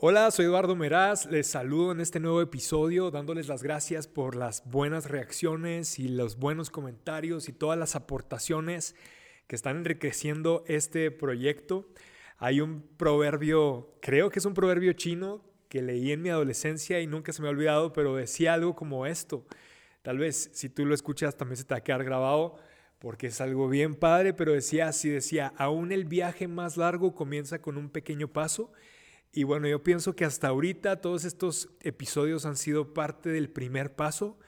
Hola, 0.00 0.30
soy 0.30 0.44
Eduardo 0.44 0.76
Meraz, 0.76 1.26
les 1.26 1.48
saludo 1.48 1.90
en 1.90 1.98
este 1.98 2.20
nuevo 2.20 2.40
episodio 2.40 3.10
dándoles 3.10 3.48
las 3.48 3.64
gracias 3.64 4.06
por 4.06 4.36
las 4.36 4.62
buenas 4.64 5.10
reacciones 5.10 5.98
y 5.98 6.06
los 6.06 6.38
buenos 6.38 6.70
comentarios 6.70 7.48
y 7.48 7.52
todas 7.52 7.76
las 7.76 7.96
aportaciones 7.96 8.94
que 9.48 9.56
están 9.56 9.78
enriqueciendo 9.78 10.62
este 10.68 11.10
proyecto. 11.10 11.88
Hay 12.36 12.60
un 12.60 12.82
proverbio, 12.96 13.98
creo 14.00 14.30
que 14.30 14.38
es 14.38 14.44
un 14.44 14.54
proverbio 14.54 14.92
chino 14.92 15.42
que 15.68 15.82
leí 15.82 16.12
en 16.12 16.22
mi 16.22 16.28
adolescencia 16.28 17.00
y 17.00 17.08
nunca 17.08 17.32
se 17.32 17.42
me 17.42 17.48
ha 17.48 17.50
olvidado, 17.50 17.92
pero 17.92 18.14
decía 18.14 18.54
algo 18.54 18.76
como 18.76 19.04
esto. 19.04 19.48
Tal 20.02 20.18
vez 20.18 20.48
si 20.52 20.68
tú 20.68 20.86
lo 20.86 20.94
escuchas 20.94 21.36
también 21.36 21.56
se 21.56 21.64
te 21.64 21.74
va 21.74 21.78
a 21.78 21.82
quedar 21.82 22.04
grabado 22.04 22.54
porque 23.00 23.26
es 23.26 23.40
algo 23.40 23.68
bien 23.68 23.96
padre, 23.96 24.32
pero 24.32 24.52
decía 24.52 24.86
así, 24.86 25.08
decía, 25.08 25.52
aún 25.56 25.90
el 25.90 26.04
viaje 26.04 26.46
más 26.46 26.76
largo 26.76 27.16
comienza 27.16 27.60
con 27.60 27.76
un 27.76 27.90
pequeño 27.90 28.28
paso 28.28 28.72
y 29.32 29.44
bueno, 29.44 29.68
yo 29.68 29.82
pienso 29.82 30.16
que 30.16 30.24
hasta 30.24 30.48
ahorita 30.48 31.00
todos 31.00 31.24
estos 31.24 31.68
episodios 31.80 32.46
han 32.46 32.56
sido 32.56 32.94
parte 32.94 33.30
del 33.30 33.50
primer 33.50 33.94
paso 33.94 34.38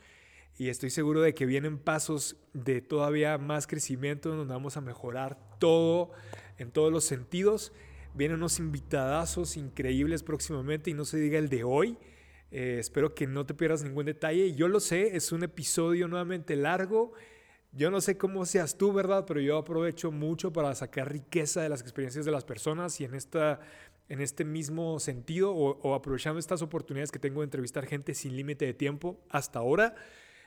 y 0.56 0.68
estoy 0.68 0.90
seguro 0.90 1.22
de 1.22 1.34
que 1.34 1.46
vienen 1.46 1.78
pasos 1.78 2.36
de 2.52 2.80
todavía 2.80 3.38
más 3.38 3.66
crecimiento 3.66 4.34
donde 4.34 4.52
vamos 4.52 4.76
a 4.76 4.80
mejorar 4.80 5.38
todo 5.58 6.12
en 6.58 6.70
todos 6.70 6.92
los 6.92 7.04
sentidos. 7.04 7.72
Vienen 8.14 8.38
unos 8.38 8.58
invitadazos 8.58 9.56
increíbles 9.56 10.22
próximamente 10.22 10.90
y 10.90 10.94
no 10.94 11.04
se 11.04 11.18
diga 11.18 11.38
el 11.38 11.48
de 11.48 11.64
hoy. 11.64 11.96
Eh, 12.50 12.76
espero 12.78 13.14
que 13.14 13.26
no 13.26 13.46
te 13.46 13.54
pierdas 13.54 13.82
ningún 13.82 14.06
detalle. 14.06 14.54
Yo 14.54 14.68
lo 14.68 14.80
sé, 14.80 15.16
es 15.16 15.32
un 15.32 15.44
episodio 15.44 16.08
nuevamente 16.08 16.56
largo. 16.56 17.12
Yo 17.72 17.90
no 17.90 18.00
sé 18.00 18.18
cómo 18.18 18.44
seas 18.44 18.76
tú, 18.76 18.92
¿verdad? 18.92 19.24
Pero 19.26 19.40
yo 19.40 19.56
aprovecho 19.56 20.10
mucho 20.10 20.52
para 20.52 20.74
sacar 20.74 21.10
riqueza 21.10 21.62
de 21.62 21.68
las 21.68 21.80
experiencias 21.80 22.24
de 22.24 22.32
las 22.32 22.44
personas 22.44 23.00
y 23.00 23.04
en 23.04 23.14
esta 23.14 23.60
en 24.10 24.20
este 24.20 24.44
mismo 24.44 24.98
sentido 24.98 25.54
o, 25.54 25.94
aprovechando 25.94 26.40
estas 26.40 26.62
oportunidades 26.62 27.12
que 27.12 27.20
tengo 27.20 27.40
de 27.40 27.44
entrevistar 27.44 27.86
gente 27.86 28.12
sin 28.12 28.36
límite 28.36 28.66
de 28.66 28.74
tiempo 28.74 29.20
hasta 29.30 29.60
ahora, 29.60 29.94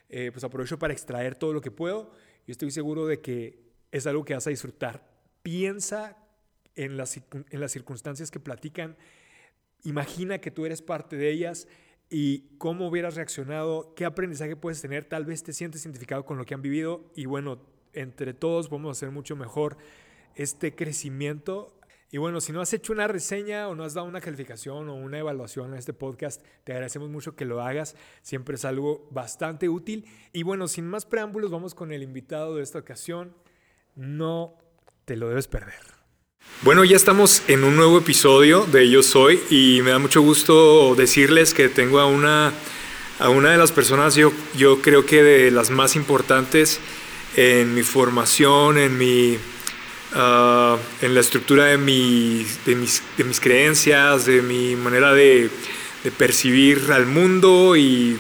eh, 0.09 0.31
pues 0.33 0.43
aprovecho 0.43 0.77
para 0.77 0.91
extraer 0.91 1.35
todo 1.35 1.53
lo 1.53 1.61
que 1.61 1.71
puedo 1.71 2.11
y 2.45 2.51
estoy 2.51 2.71
seguro 2.71 3.07
de 3.07 3.21
que 3.21 3.63
es 3.93 4.05
algo 4.05 4.25
que 4.25 4.33
vas 4.33 4.45
a 4.47 4.49
disfrutar. 4.49 5.09
Piensa 5.43 6.17
en 6.75 6.97
las, 6.97 7.15
en 7.15 7.59
las 7.61 7.71
circunstancias 7.71 8.31
que 8.31 8.41
platican, 8.41 8.97
imagina 9.83 10.39
que 10.39 10.51
tú 10.51 10.65
eres 10.65 10.81
parte 10.81 11.15
de 11.15 11.31
ellas 11.31 11.69
y 12.09 12.57
cómo 12.57 12.89
hubieras 12.89 13.15
reaccionado, 13.15 13.93
qué 13.95 14.03
aprendizaje 14.03 14.57
puedes 14.57 14.81
tener, 14.81 15.05
tal 15.05 15.23
vez 15.23 15.41
te 15.41 15.53
sientes 15.53 15.85
identificado 15.85 16.25
con 16.25 16.37
lo 16.37 16.43
que 16.43 16.53
han 16.53 16.61
vivido 16.61 17.09
y 17.15 17.27
bueno, 17.27 17.65
entre 17.93 18.33
todos 18.33 18.69
a 18.69 18.91
hacer 18.91 19.11
mucho 19.11 19.37
mejor 19.37 19.77
este 20.35 20.75
crecimiento 20.75 21.79
y 22.13 22.19
bueno, 22.19 22.41
si 22.41 22.51
no 22.51 22.61
has 22.61 22.71
hecho 22.73 22.93
una 22.93 23.07
reseña 23.07 23.67
o 23.67 23.73
no 23.73 23.83
has 23.83 23.95
dado 23.95 24.05
una 24.05 24.21
calificación 24.21 24.87
o 24.87 24.93
una 24.93 25.17
evaluación 25.17 25.73
a 25.73 25.79
este 25.79 25.93
podcast, 25.93 26.43
te 26.63 26.71
agradecemos 26.71 27.09
mucho 27.09 27.35
que 27.35 27.43
lo 27.43 27.59
hagas. 27.59 27.95
Siempre 28.21 28.53
es 28.53 28.65
algo 28.65 29.07
bastante 29.09 29.67
útil. 29.67 30.05
Y 30.31 30.43
bueno, 30.43 30.67
sin 30.67 30.85
más 30.85 31.07
preámbulos, 31.07 31.49
vamos 31.49 31.73
con 31.73 31.91
el 31.91 32.03
invitado 32.03 32.57
de 32.57 32.61
esta 32.61 32.77
ocasión. 32.77 33.35
No 33.95 34.59
te 35.05 35.17
lo 35.17 35.27
debes 35.27 35.47
perder. 35.47 35.81
Bueno, 36.61 36.83
ya 36.83 36.97
estamos 36.97 37.41
en 37.49 37.63
un 37.63 37.75
nuevo 37.75 37.97
episodio 37.97 38.65
de 38.65 38.87
Yo 38.91 39.01
Soy 39.01 39.41
y 39.49 39.81
me 39.81 39.89
da 39.89 39.97
mucho 39.97 40.21
gusto 40.21 40.93
decirles 40.93 41.55
que 41.55 41.67
tengo 41.67 41.99
a 41.99 42.05
una, 42.05 42.53
a 43.17 43.29
una 43.29 43.53
de 43.53 43.57
las 43.57 43.71
personas, 43.71 44.13
yo, 44.13 44.31
yo 44.55 44.83
creo 44.83 45.07
que 45.07 45.23
de 45.23 45.49
las 45.49 45.71
más 45.71 45.95
importantes 45.95 46.79
en 47.35 47.73
mi 47.73 47.81
formación, 47.81 48.77
en 48.77 48.99
mi 48.99 49.39
Ah, 50.15 50.77
en 51.01 51.15
la 51.15 51.21
estructura 51.21 51.65
de, 51.65 51.71
de, 51.71 51.77
mis, 51.77 52.59
de, 53.17 53.23
mis, 53.23 53.39
creencias, 53.39 54.27
de 54.27 54.43
mi 54.43 54.75
manera 54.75 55.11
de, 55.11 55.49
de, 56.03 56.11
percibir 56.11 56.91
al 56.91 57.07
mundo 57.07 57.75
y 57.75 58.19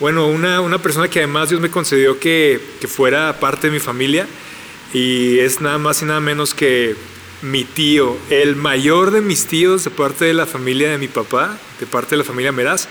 bueno, 0.00 0.26
una, 0.26 0.60
una, 0.60 0.82
persona 0.82 1.08
que 1.08 1.20
además 1.20 1.48
Dios 1.48 1.62
me 1.62 1.70
concedió 1.70 2.20
que, 2.20 2.60
que, 2.78 2.88
fuera 2.88 3.40
parte 3.40 3.68
de 3.68 3.72
mi 3.72 3.80
familia 3.80 4.26
y 4.92 5.38
es 5.38 5.62
nada 5.62 5.78
más 5.78 6.02
y 6.02 6.04
nada 6.04 6.20
menos 6.20 6.52
que 6.52 6.94
mi 7.40 7.64
tío, 7.64 8.18
el 8.28 8.54
mayor 8.56 9.10
de 9.10 9.22
mis 9.22 9.46
tíos 9.46 9.84
de 9.84 9.90
parte 9.90 10.26
de 10.26 10.34
la 10.34 10.44
familia 10.44 10.90
de 10.90 10.98
mi 10.98 11.08
papá, 11.08 11.58
de 11.78 11.86
parte 11.86 12.10
de 12.10 12.16
la 12.18 12.24
familia 12.24 12.52
Meraz. 12.52 12.86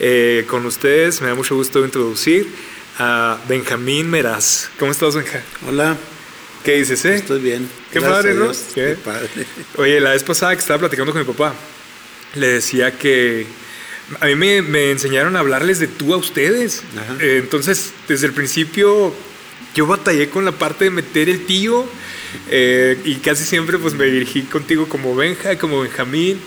Eh, 0.00 0.44
con 0.48 0.66
ustedes 0.66 1.20
me 1.20 1.28
da 1.28 1.36
mucho 1.36 1.54
gusto 1.54 1.84
introducir 1.84 2.48
a 2.98 3.38
Benjamín 3.48 4.10
Meraz. 4.10 4.68
¿Cómo 4.80 4.90
estás, 4.90 5.14
Benjamín? 5.14 5.44
Hola. 5.68 5.96
¿Qué 6.64 6.76
dices, 6.76 7.04
eh? 7.04 7.16
Estoy 7.16 7.42
bien. 7.42 7.68
Qué 7.92 8.00
padre, 8.00 8.32
¿no? 8.32 8.50
Qué 8.74 8.96
padre. 9.04 9.28
Oye, 9.76 10.00
la 10.00 10.12
vez 10.12 10.24
pasada 10.24 10.54
que 10.54 10.60
estaba 10.60 10.80
platicando 10.80 11.12
con 11.12 11.20
mi 11.20 11.30
papá, 11.30 11.54
le 12.36 12.48
decía 12.48 12.98
que 12.98 13.46
a 14.18 14.26
mí 14.26 14.34
me, 14.34 14.90
enseñaron 14.90 15.36
a 15.36 15.40
hablarles 15.40 15.78
de 15.78 15.88
tú 15.88 16.14
a 16.14 16.16
ustedes. 16.16 16.82
Eh, 17.20 17.40
entonces, 17.42 17.92
desde 18.08 18.26
el 18.26 18.32
principio, 18.32 19.14
yo 19.74 19.86
batallé 19.86 20.30
con 20.30 20.46
la 20.46 20.52
parte 20.52 20.84
de 20.86 20.90
meter 20.90 21.28
el 21.28 21.44
tío 21.44 21.84
eh, 22.48 22.98
y 23.04 23.16
casi 23.16 23.44
siempre 23.44 23.76
pues 23.76 23.92
me 23.92 24.06
dirigí 24.06 24.42
contigo 24.42 24.88
como 24.88 25.14
Benja, 25.14 25.58
como 25.58 25.82
Benjamín. 25.82 26.40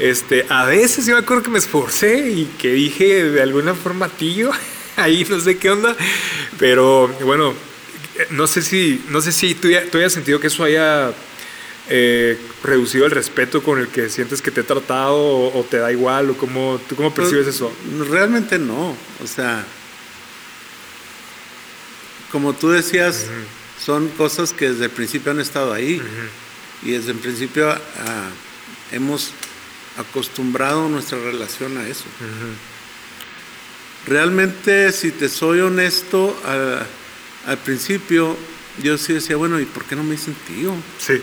Este, 0.00 0.46
a 0.48 0.64
veces 0.64 1.06
yo 1.06 1.14
me 1.14 1.20
acuerdo 1.20 1.44
que 1.44 1.50
me 1.50 1.58
esforcé 1.58 2.30
y 2.30 2.46
que 2.58 2.72
dije 2.72 3.22
de 3.24 3.40
alguna 3.40 3.74
forma 3.74 4.08
tío, 4.08 4.50
ahí 4.96 5.24
no 5.30 5.38
sé 5.38 5.58
qué 5.58 5.70
onda, 5.70 5.94
pero 6.58 7.06
bueno, 7.22 7.54
no 8.30 8.46
sé 8.46 8.62
si, 8.62 9.04
no 9.08 9.20
sé 9.20 9.32
si 9.32 9.54
tú, 9.54 9.68
ya, 9.68 9.84
tú 9.86 9.98
hayas 9.98 10.12
sentido 10.12 10.40
que 10.40 10.48
eso 10.48 10.64
haya 10.64 11.12
eh, 11.88 12.38
reducido 12.62 13.06
el 13.06 13.10
respeto 13.10 13.62
con 13.62 13.80
el 13.80 13.88
que 13.88 14.08
sientes 14.08 14.42
que 14.42 14.50
te 14.50 14.60
he 14.60 14.64
tratado 14.64 15.16
o, 15.16 15.66
te 15.68 15.78
da 15.78 15.90
igual 15.90 16.30
o 16.30 16.36
cómo, 16.36 16.80
tú 16.88 16.96
cómo 16.96 17.14
percibes 17.14 17.44
pues, 17.44 17.56
eso. 17.56 17.72
Realmente 18.08 18.58
no, 18.58 18.96
o 19.22 19.26
sea, 19.26 19.64
como 22.30 22.52
tú 22.52 22.70
decías, 22.70 23.26
son 23.84 24.08
cosas 24.08 24.52
que 24.52 24.70
desde 24.70 24.84
el 24.84 24.90
principio 24.90 25.32
han 25.32 25.40
estado 25.40 25.72
ahí 25.72 26.00
y 26.82 26.92
desde 26.92 27.12
el 27.12 27.18
principio 27.18 27.70
ah, 27.70 28.28
hemos 28.92 29.32
acostumbrado 29.96 30.88
nuestra 30.88 31.18
relación 31.18 31.76
a 31.78 31.88
eso. 31.88 32.04
Realmente, 34.06 34.92
si 34.92 35.10
te 35.10 35.28
soy 35.28 35.60
honesto, 35.60 36.28
uh, 36.44 36.84
al 37.46 37.58
principio 37.58 38.36
yo 38.82 38.96
sí 38.98 39.12
decía, 39.12 39.36
bueno, 39.36 39.60
¿y 39.60 39.64
por 39.64 39.84
qué 39.84 39.96
no 39.96 40.02
me 40.02 40.12
dicen 40.12 40.34
tío? 40.46 40.74
Sí. 40.98 41.20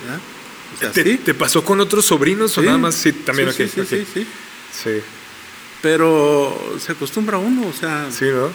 ¿Te, 0.93 1.33
pasó 1.33 1.63
con 1.63 1.79
otros 1.79 2.05
sobrinos 2.05 2.57
o 2.57 2.61
nada 2.61 2.77
más? 2.77 2.95
Sí, 2.95 3.11
también 3.13 3.51
sí, 3.53 3.67
sí, 3.67 3.81
sí, 3.85 4.05
sí, 4.71 5.01
Pero 5.81 6.77
se 6.79 6.91
acostumbra 6.91 7.37
uno, 7.37 7.67
o 7.67 7.73
sea. 7.73 8.09
Sí, 8.11 8.25
¿no? 8.25 8.51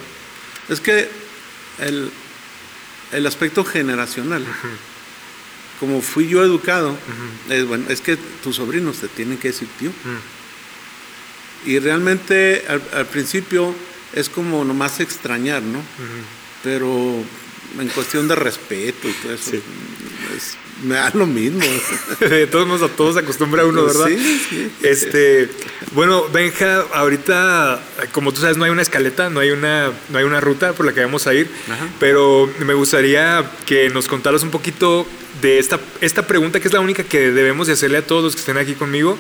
Es 0.69 0.81
que 0.81 1.09
el, 1.79 2.11
el 3.13 3.27
aspecto 3.27 3.65
generacional, 3.65 4.45
como 5.81 6.01
fui 6.03 6.29
yo 6.29 6.45
educado, 6.45 6.97
es, 7.49 7.67
bueno, 7.67 7.87
es 7.89 8.01
que 8.01 8.17
tus 8.17 8.57
sobrinos 8.57 8.99
te 8.99 9.09
tienen 9.09 9.39
que 9.39 9.49
decir 9.49 9.69
tío. 9.79 9.91
Y 11.65 11.79
realmente 11.79 12.65
al, 12.69 13.07
principio 13.07 13.75
es 14.13 14.29
como 14.29 14.65
nomás 14.65 15.01
extrañar, 15.01 15.63
¿no? 15.63 15.83
Pero 16.63 17.25
en 17.79 17.89
cuestión 17.89 18.29
de 18.29 18.35
respeto 18.35 19.09
y 19.09 19.13
todo 19.13 19.33
eso. 19.33 19.53
me 20.83 20.97
da 20.97 21.11
lo 21.15 21.27
mismo. 21.27 21.61
de 22.21 22.47
todos 22.47 22.67
modos, 22.67 22.91
a 22.91 22.95
todos 22.95 23.15
se 23.15 23.21
acostumbra 23.21 23.65
uno, 23.65 23.85
¿verdad? 23.85 24.07
Sí, 24.09 24.41
sí. 24.49 24.71
Este, 24.83 25.49
bueno, 25.93 26.29
Benja, 26.29 26.85
ahorita, 26.93 27.83
como 28.13 28.33
tú 28.33 28.41
sabes, 28.41 28.57
no 28.57 28.65
hay 28.65 28.71
una 28.71 28.83
escaleta, 28.83 29.31
no 29.31 29.41
hay 29.41 29.51
una, 29.51 29.93
no 30.09 30.19
hay 30.19 30.25
una 30.25 30.41
ruta 30.41 30.73
por 30.73 30.87
la 30.87 30.93
que 30.93 31.01
vamos 31.01 31.27
a 31.27 31.35
ir, 31.35 31.49
pero 31.99 32.51
me 32.59 32.75
gustaría 32.75 33.51
que 33.67 33.89
nos 33.91 34.09
contaras 34.09 34.43
un 34.43 34.51
poquito 34.51 35.07
de 35.41 35.59
esta, 35.59 35.81
esta 36.01 36.27
pregunta, 36.27 36.61
que 36.61 36.69
es 36.69 36.75
la 36.75 36.81
única 36.81 37.05
que 37.05 37.31
debemos 37.31 37.67
de 37.67 37.75
hacerle 37.75 37.99
a 37.99 38.07
todos 38.07 38.25
los 38.25 38.35
que 38.35 38.41
estén 38.41 38.59
aquí 38.59 38.75
conmigo, 38.75 39.19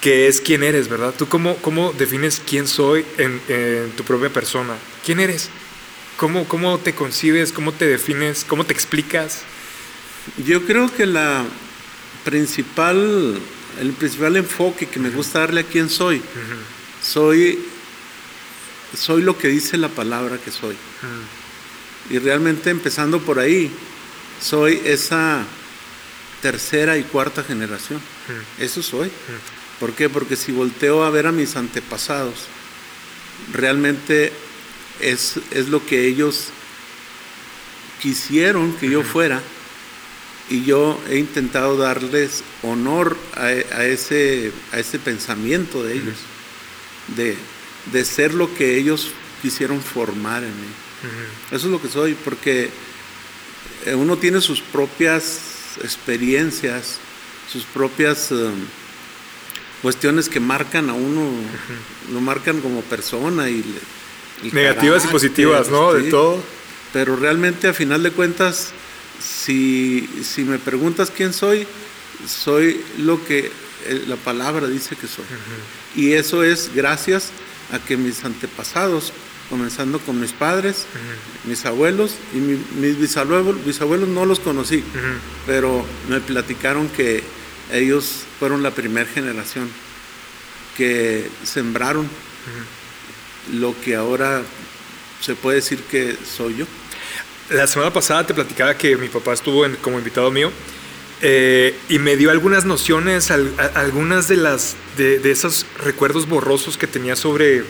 que 0.00 0.26
es 0.28 0.40
quién 0.40 0.62
eres, 0.62 0.88
¿verdad? 0.88 1.14
¿Tú 1.16 1.28
cómo, 1.28 1.56
cómo 1.56 1.94
defines 1.96 2.42
quién 2.46 2.66
soy 2.66 3.06
en, 3.16 3.40
en 3.48 3.90
tu 3.96 4.04
propia 4.04 4.28
persona? 4.28 4.74
¿Quién 5.04 5.18
eres? 5.18 5.48
¿Cómo, 6.16 6.46
¿Cómo 6.46 6.78
te 6.78 6.94
concibes? 6.94 7.52
¿Cómo 7.52 7.72
te 7.72 7.86
defines? 7.86 8.44
¿Cómo 8.44 8.64
te 8.64 8.72
explicas? 8.72 9.42
Yo 10.46 10.64
creo 10.64 10.92
que 10.94 11.06
la 11.06 11.44
principal, 12.24 13.40
el 13.80 13.92
principal 13.92 14.36
enfoque 14.36 14.86
que 14.86 15.00
me 15.00 15.10
gusta 15.10 15.40
darle 15.40 15.62
a 15.62 15.64
quién 15.64 15.90
soy, 15.90 16.22
soy, 17.02 17.58
soy 18.96 19.22
lo 19.22 19.36
que 19.36 19.48
dice 19.48 19.76
la 19.76 19.88
palabra 19.88 20.38
que 20.38 20.50
soy. 20.50 20.76
Y 22.10 22.18
realmente 22.18 22.70
empezando 22.70 23.20
por 23.20 23.38
ahí, 23.38 23.70
soy 24.40 24.80
esa 24.84 25.44
tercera 26.42 26.96
y 26.96 27.02
cuarta 27.02 27.42
generación. 27.42 28.00
Eso 28.58 28.82
soy. 28.82 29.10
¿Por 29.80 29.92
qué? 29.94 30.08
Porque 30.08 30.36
si 30.36 30.52
volteo 30.52 31.02
a 31.02 31.10
ver 31.10 31.26
a 31.26 31.32
mis 31.32 31.56
antepasados, 31.56 32.46
realmente 33.52 34.32
es, 35.00 35.36
lo 35.68 35.84
que 35.84 36.06
ellos 36.06 36.48
quisieron 38.00 38.72
que 38.74 38.90
yo 38.90 39.02
fuera 39.02 39.40
y 40.50 40.64
yo 40.64 41.00
he 41.08 41.16
intentado 41.18 41.76
darles 41.76 42.42
honor 42.62 43.16
a, 43.34 43.44
a 43.44 43.84
ese, 43.86 44.52
a 44.72 44.78
ese 44.78 44.98
pensamiento 44.98 45.82
de 45.82 45.94
ellos, 45.94 46.16
de, 47.16 47.36
de 47.92 48.04
ser 48.04 48.34
lo 48.34 48.54
que 48.54 48.76
ellos 48.76 49.10
quisieron 49.40 49.80
formar 49.80 50.42
en 50.44 50.50
mí. 50.50 50.66
Eso 51.50 51.66
es 51.66 51.72
lo 51.72 51.80
que 51.80 51.88
soy, 51.88 52.14
porque 52.14 52.70
eh, 53.86 53.94
uno 53.94 54.16
tiene 54.18 54.40
sus 54.40 54.60
propias 54.60 55.76
experiencias, 55.82 56.98
sus 57.50 57.64
propias 57.64 58.30
um, 58.30 58.52
cuestiones 59.82 60.28
que 60.28 60.40
marcan 60.40 60.88
a 60.90 60.94
uno, 60.94 61.30
lo 62.12 62.20
marcan 62.20 62.60
como 62.60 62.80
persona 62.82 63.48
y, 63.50 63.56
le- 63.62 64.03
Negativas 64.52 65.04
y 65.04 65.08
positivas, 65.12 65.68
¿no? 65.70 65.92
De 65.92 66.00
todo. 66.10 66.42
Pero 66.92 67.16
realmente 67.16 67.68
a 67.68 67.72
final 67.74 68.02
de 68.02 68.10
cuentas, 68.10 68.72
si, 69.22 70.08
si 70.22 70.44
me 70.44 70.58
preguntas 70.58 71.10
quién 71.14 71.32
soy, 71.32 71.66
soy 72.26 72.80
lo 72.98 73.24
que 73.24 73.50
eh, 73.86 74.04
la 74.06 74.16
palabra 74.16 74.66
dice 74.68 74.96
que 74.96 75.06
soy. 75.06 75.24
Y 75.96 76.12
eso 76.12 76.42
es 76.44 76.70
gracias 76.74 77.30
a 77.72 77.78
que 77.78 77.96
mis 77.96 78.24
antepasados, 78.24 79.12
comenzando 79.50 79.98
con 79.98 80.20
mis 80.20 80.32
padres, 80.32 80.86
mis 81.44 81.64
abuelos 81.66 82.12
y 82.32 82.38
mi- 82.38 82.64
mis 82.80 82.98
bisabuelos, 82.98 83.64
bisabuelos 83.64 84.08
no 84.08 84.24
los 84.26 84.40
conocí, 84.40 84.82
pero 85.46 85.84
me 86.08 86.20
platicaron 86.20 86.88
que 86.88 87.22
ellos 87.72 88.22
fueron 88.38 88.62
la 88.62 88.70
primera 88.72 89.08
generación 89.08 89.68
que 90.76 91.28
sembraron 91.44 92.08
lo 93.52 93.74
que 93.84 93.94
ahora 93.96 94.42
se 95.20 95.34
puede 95.34 95.56
decir 95.56 95.78
que 95.90 96.16
soy 96.36 96.56
yo. 96.56 96.66
La 97.50 97.66
semana 97.66 97.92
pasada 97.92 98.26
te 98.26 98.34
platicaba 98.34 98.76
que 98.76 98.96
mi 98.96 99.08
papá 99.08 99.32
estuvo 99.34 99.66
en- 99.66 99.76
como 99.76 99.98
invitado 99.98 100.30
mío 100.30 100.50
eh, 101.22 101.74
y 101.88 101.98
me 101.98 102.16
dio 102.16 102.30
algunas 102.30 102.64
nociones, 102.64 103.30
al- 103.30 103.52
a- 103.58 103.80
algunas 103.80 104.28
de 104.28 104.36
las 104.36 104.76
de, 104.96 105.18
de 105.18 105.30
esos 105.30 105.66
recuerdos 105.82 106.26
borrosos 106.28 106.76
que 106.76 106.86
tenía 106.86 107.16
sobre 107.16 107.62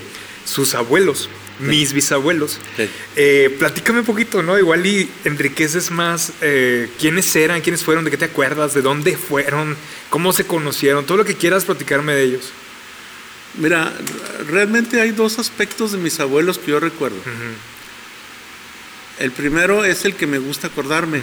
sus 0.44 0.74
abuelos, 0.74 1.28
mis 1.58 1.92
bisabuelos. 1.92 2.58
Sí. 2.76 2.88
Eh, 3.16 3.54
platícame 3.58 4.00
un 4.00 4.04
poquito, 4.06 4.42
¿no? 4.42 4.58
Igual 4.58 4.84
y 4.86 5.08
enriqueces 5.24 5.90
más 5.90 6.32
eh, 6.40 6.88
quiénes 7.00 7.34
eran, 7.36 7.60
quiénes 7.60 7.82
fueron, 7.84 8.04
de 8.04 8.10
qué 8.10 8.16
te 8.16 8.24
acuerdas, 8.26 8.74
de 8.74 8.82
dónde 8.82 9.16
fueron, 9.16 9.76
cómo 10.10 10.32
se 10.32 10.44
conocieron, 10.46 11.04
todo 11.06 11.18
lo 11.18 11.24
que 11.24 11.34
quieras 11.36 11.64
platicarme 11.64 12.14
de 12.14 12.22
ellos. 12.24 12.52
Mira, 13.58 13.92
realmente 14.48 15.00
hay 15.00 15.12
dos 15.12 15.38
aspectos 15.38 15.92
de 15.92 15.98
mis 15.98 16.18
abuelos 16.20 16.58
que 16.58 16.72
yo 16.72 16.80
recuerdo. 16.80 17.16
El 19.18 19.30
primero 19.30 19.84
es 19.84 20.04
el 20.04 20.16
que 20.16 20.26
me 20.26 20.38
gusta 20.38 20.66
acordarme, 20.68 21.20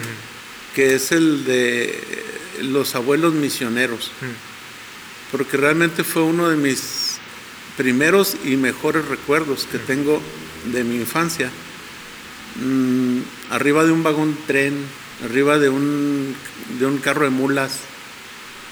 que 0.76 0.96
es 0.96 1.12
el 1.12 1.44
de 1.44 2.24
los 2.62 2.96
abuelos 2.96 3.34
misioneros, 3.34 4.12
porque 5.32 5.58
realmente 5.58 6.04
fue 6.06 6.22
uno 6.24 6.48
de 6.50 6.56
mis 6.56 7.18
primeros 7.76 8.38
y 8.46 8.56
mejores 8.56 9.06
recuerdos 9.06 9.68
que 9.70 9.78
tengo 9.80 10.22
de 10.72 10.84
mi 10.86 10.96
infancia. 10.96 11.50
Mm, 12.64 13.20
arriba 13.50 13.84
de 13.84 13.92
un 13.92 14.04
vagón 14.04 14.38
tren, 14.48 14.76
arriba 15.26 15.58
de 15.58 15.70
un, 15.70 16.34
de 16.80 16.86
un 16.86 16.98
carro 17.00 17.24
de 17.26 17.30
mulas, 17.32 17.80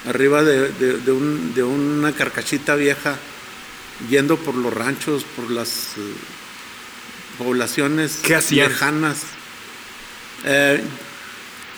arriba 0.08 0.42
de, 0.42 0.68
de- 0.72 0.98
de 0.98 1.12
un- 1.12 1.52
de 1.54 1.62
una 1.62 2.12
carcachita 2.12 2.74
vieja, 2.74 3.18
yendo 4.08 4.36
por 4.36 4.54
los 4.54 4.72
ranchos, 4.72 5.24
por 5.36 5.50
las 5.50 5.68
eh, 5.98 6.14
poblaciones 7.38 8.20
lejanas. 8.68 9.18
Eh, 10.44 10.82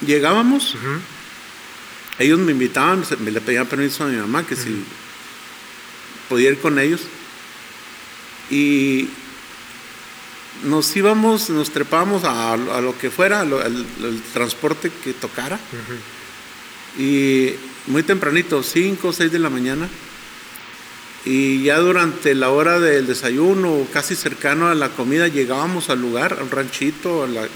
llegábamos, 0.07 0.75
ellos 2.19 2.39
me 2.39 2.53
invitaban, 2.53 3.05
me 3.21 3.31
le 3.31 3.41
pedían 3.41 3.67
permiso 3.67 4.05
a 4.05 4.07
mi 4.09 4.17
mamá 4.17 4.47
que 4.47 4.55
si 4.57 4.85
podía 6.29 6.51
ir 6.51 6.59
con 6.61 6.79
ellos. 6.79 7.01
Y 8.51 9.09
nos 10.65 10.95
íbamos, 10.97 11.51
nos 11.51 11.71
trepábamos 11.71 12.25
a, 12.25 12.53
a 12.53 12.81
lo 12.81 12.97
que 12.99 13.11
fuera, 13.11 13.45
lo- 13.45 13.61
al, 13.61 13.75
al 14.05 14.23
transporte 14.33 14.91
que 15.03 15.13
tocara. 15.15 15.59
Y 16.99 17.55
muy 17.87 18.03
tempranito, 18.03 18.63
5 18.63 19.09
o 19.09 19.13
6 19.13 19.33
de 19.33 19.39
la 19.39 19.51
mañana. 19.51 19.89
Y 21.25 21.63
ya 21.63 21.79
durante 21.79 22.35
la 22.35 22.51
hora 22.51 22.81
del 22.81 23.07
desayuno, 23.07 23.87
casi 23.93 24.17
cercano 24.17 24.69
a 24.69 24.75
la 24.75 24.89
comida, 24.89 25.29
llegábamos 25.29 25.89
al 25.89 26.01
lugar, 26.01 26.37
a 26.41 26.43
un 26.43 26.51
ranchito, 26.51 27.23
a 27.23 27.29
la- 27.29 27.49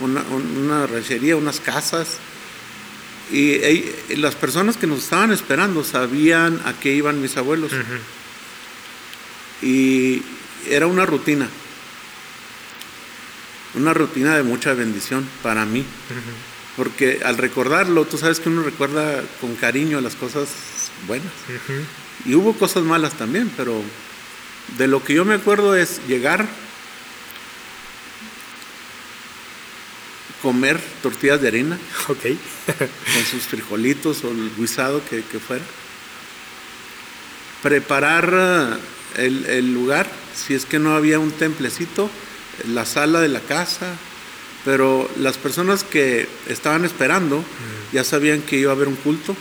una, 0.00 0.22
una 0.22 0.86
ranchería, 0.86 1.36
unas 1.36 1.58
casas. 1.60 2.18
Y 3.32 3.54
ell- 3.60 4.16
las 4.18 4.34
personas 4.34 4.76
que 4.76 4.86
nos 4.86 5.02
estaban 5.04 5.32
esperando 5.32 5.82
sabían 5.82 6.60
a 6.66 6.74
qué 6.74 6.92
iban 6.92 7.22
mis 7.22 7.36
abuelos. 7.38 7.72
Y 9.62 10.22
era 10.68 10.86
una 10.86 11.06
rutina. 11.06 11.48
Una 13.74 13.92
rutina 13.94 14.36
de 14.36 14.42
mucha 14.42 14.74
bendición 14.74 15.26
para 15.42 15.64
mí. 15.64 15.84
Porque 16.76 17.20
al 17.24 17.38
recordarlo, 17.38 18.04
tú 18.04 18.18
sabes 18.18 18.38
que 18.40 18.50
uno 18.50 18.62
recuerda 18.62 19.22
con 19.40 19.54
cariño 19.56 20.00
las 20.02 20.14
cosas 20.14 20.48
buenas. 21.06 21.32
Y 22.26 22.34
hubo 22.34 22.54
cosas 22.54 22.82
malas 22.82 23.14
también, 23.14 23.50
pero 23.56 23.80
de 24.78 24.88
lo 24.88 25.02
que 25.02 25.14
yo 25.14 25.24
me 25.24 25.34
acuerdo 25.34 25.76
es 25.76 26.00
llegar, 26.08 26.46
comer 30.42 30.80
tortillas 31.02 31.40
de 31.40 31.48
harina 31.48 31.78
con 32.06 32.16
sus 33.30 33.42
frijolitos 33.44 34.24
o 34.24 34.30
el 34.30 34.50
guisado 34.56 35.02
que, 35.08 35.22
que 35.22 35.38
fuera, 35.38 35.64
preparar 37.62 38.32
eh, 39.16 39.26
el, 39.26 39.46
el 39.46 39.72
lugar, 39.72 40.10
si 40.34 40.54
es 40.54 40.66
que 40.66 40.78
no 40.78 40.94
había 40.94 41.18
un 41.18 41.30
templecito, 41.30 42.10
la 42.68 42.84
sala 42.84 43.20
de 43.20 43.28
la 43.28 43.40
casa, 43.40 43.94
pero 44.64 45.08
las 45.18 45.36
personas 45.38 45.84
que 45.84 46.28
estaban 46.48 46.84
esperando 46.84 47.44
ya 47.92 48.02
sabían 48.02 48.42
que 48.42 48.56
iba 48.56 48.72
a 48.72 48.74
haber 48.74 48.88
un 48.88 48.96
culto, 48.96 49.36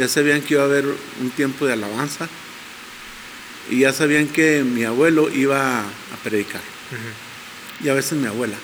ya 0.00 0.08
sabían 0.08 0.40
que 0.40 0.54
iba 0.54 0.62
a 0.62 0.66
haber 0.66 0.86
un 1.20 1.30
tiempo 1.36 1.66
de 1.66 1.74
alabanza 1.74 2.26
y 3.68 3.80
ya 3.80 3.92
sabían 3.92 4.28
que 4.28 4.64
mi 4.64 4.82
abuelo 4.82 5.28
iba 5.28 5.80
a 5.80 6.16
predicar. 6.24 6.62
Y 7.84 7.90
a 7.90 7.92
veces 7.92 8.12
mi 8.12 8.26
abuela. 8.26 8.56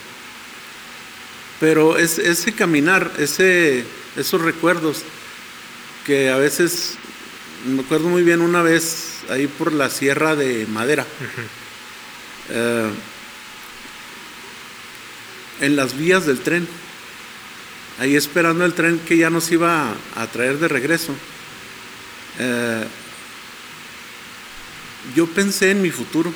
Pero 1.60 1.98
es, 1.98 2.18
ese 2.18 2.54
caminar, 2.54 3.12
ese, 3.18 3.84
esos 4.16 4.40
recuerdos 4.40 5.02
que 6.06 6.30
a 6.30 6.36
veces, 6.36 6.94
me 7.66 7.82
acuerdo 7.82 8.08
muy 8.08 8.22
bien 8.22 8.40
una 8.40 8.62
vez 8.62 9.18
ahí 9.28 9.46
por 9.46 9.74
la 9.74 9.90
Sierra 9.90 10.36
de 10.36 10.66
Madera, 10.66 11.04
eh, 12.48 12.90
en 15.60 15.76
las 15.76 15.98
vías 15.98 16.24
del 16.24 16.40
tren, 16.40 16.66
ahí 17.98 18.16
esperando 18.16 18.64
el 18.64 18.74
tren 18.74 18.98
que 19.00 19.16
ya 19.16 19.30
nos 19.30 19.50
iba 19.50 19.90
a, 19.90 20.22
a 20.22 20.26
traer 20.26 20.58
de 20.58 20.68
regreso. 20.68 21.14
eh, 22.38 22.84
yo 25.14 25.26
pensé 25.26 25.70
en 25.70 25.82
mi 25.82 25.90
futuro. 25.90 26.32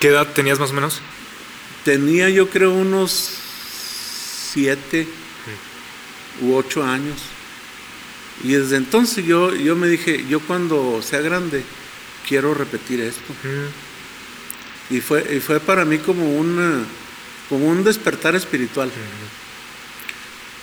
¿Qué 0.00 0.08
edad 0.08 0.28
tenías 0.28 0.58
más 0.60 0.70
o 0.70 0.74
menos? 0.74 1.00
Tenía 1.84 2.28
yo 2.30 2.48
creo 2.48 2.72
unos 2.72 3.34
siete 4.52 5.08
u 6.40 6.54
ocho 6.54 6.84
años. 6.84 7.18
Y 8.44 8.52
desde 8.52 8.76
entonces 8.76 9.24
yo, 9.26 9.52
yo 9.54 9.74
me 9.74 9.88
dije, 9.88 10.24
yo 10.28 10.38
cuando 10.40 11.02
sea 11.02 11.20
grande 11.20 11.64
quiero 12.28 12.54
repetir 12.54 13.00
esto. 13.00 13.34
Y 14.90 15.00
fue, 15.00 15.36
y 15.36 15.40
fue 15.40 15.58
para 15.58 15.84
mí 15.84 15.98
como 15.98 16.36
un, 16.38 16.58
eh, 16.58 16.84
como 17.48 17.66
un 17.66 17.82
despertar 17.82 18.36
espiritual. 18.36 18.90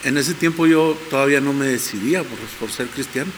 En 0.06 0.16
ese 0.16 0.34
tiempo 0.34 0.66
yo 0.66 0.96
todavía 1.10 1.40
no 1.40 1.52
me 1.52 1.66
decidía 1.66 2.22
por, 2.22 2.38
por 2.60 2.70
ser 2.70 2.86
cristiano. 2.86 3.30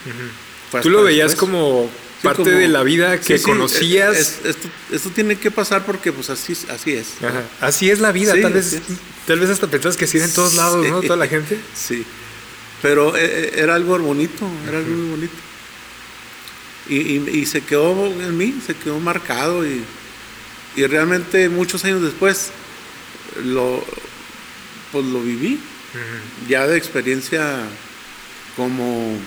Tú 0.81 0.89
lo 0.89 1.03
veías 1.03 1.29
después. 1.31 1.49
como 1.49 1.89
Sí, 2.21 2.23
parte 2.27 2.43
como- 2.43 2.55
de 2.57 2.67
la 2.67 2.83
vida 2.83 3.19
que 3.19 3.37
Sí, 3.37 3.43
sí, 3.43 3.49
conocías. 3.49 4.15
es- 4.15 4.39
es- 4.43 4.45
esto, 4.55 4.67
esto 4.91 5.09
tiene 5.09 5.37
que 5.37 5.49
pasar 5.51 5.85
porque 5.85 6.11
pues 6.11 6.29
así, 6.29 6.53
así 6.69 6.93
es. 6.93 7.07
Ajá. 7.23 7.43
Así 7.61 7.89
es 7.89 7.99
la 7.99 8.11
vida, 8.11 8.33
tal 8.39 8.53
vez, 8.53 8.67
así 8.67 8.75
es. 8.77 8.83
tal 9.25 9.39
vez 9.39 9.49
hasta 9.49 9.67
pensás 9.67 9.97
que 9.97 10.05
sí 10.05 10.19
en 10.19 10.31
todos 10.33 10.53
lados, 10.53 10.85
¿no? 10.87 11.01
Toda 11.01 11.15
la 11.17 11.27
gente. 11.27 11.57
Sí, 11.75 12.05
pero 12.81 13.15
eh, 13.17 13.21
eh, 13.23 13.51
era 13.55 13.75
algo 13.75 13.97
bonito, 13.99 14.45
era 14.67 14.77
algo 14.79 14.91
muy 14.95 15.09
bonito. 15.11 15.33
Y, 16.87 16.95
y- 16.97 17.29
y 17.39 17.45
se 17.45 17.61
quedó 17.61 18.05
en 18.07 18.37
mí, 18.37 18.53
se 18.65 18.75
quedó 18.75 18.99
marcado 18.99 19.65
y, 19.65 19.81
y 20.75 20.85
realmente 20.87 21.47
muchos 21.49 21.83
años 21.85 22.01
después 22.01 22.49
lo, 23.45 23.83
pues 24.91 25.05
lo 25.05 25.21
viví, 25.21 25.59
ya 26.47 26.67
de 26.67 26.77
experiencia 26.77 27.57
como, 28.55 29.17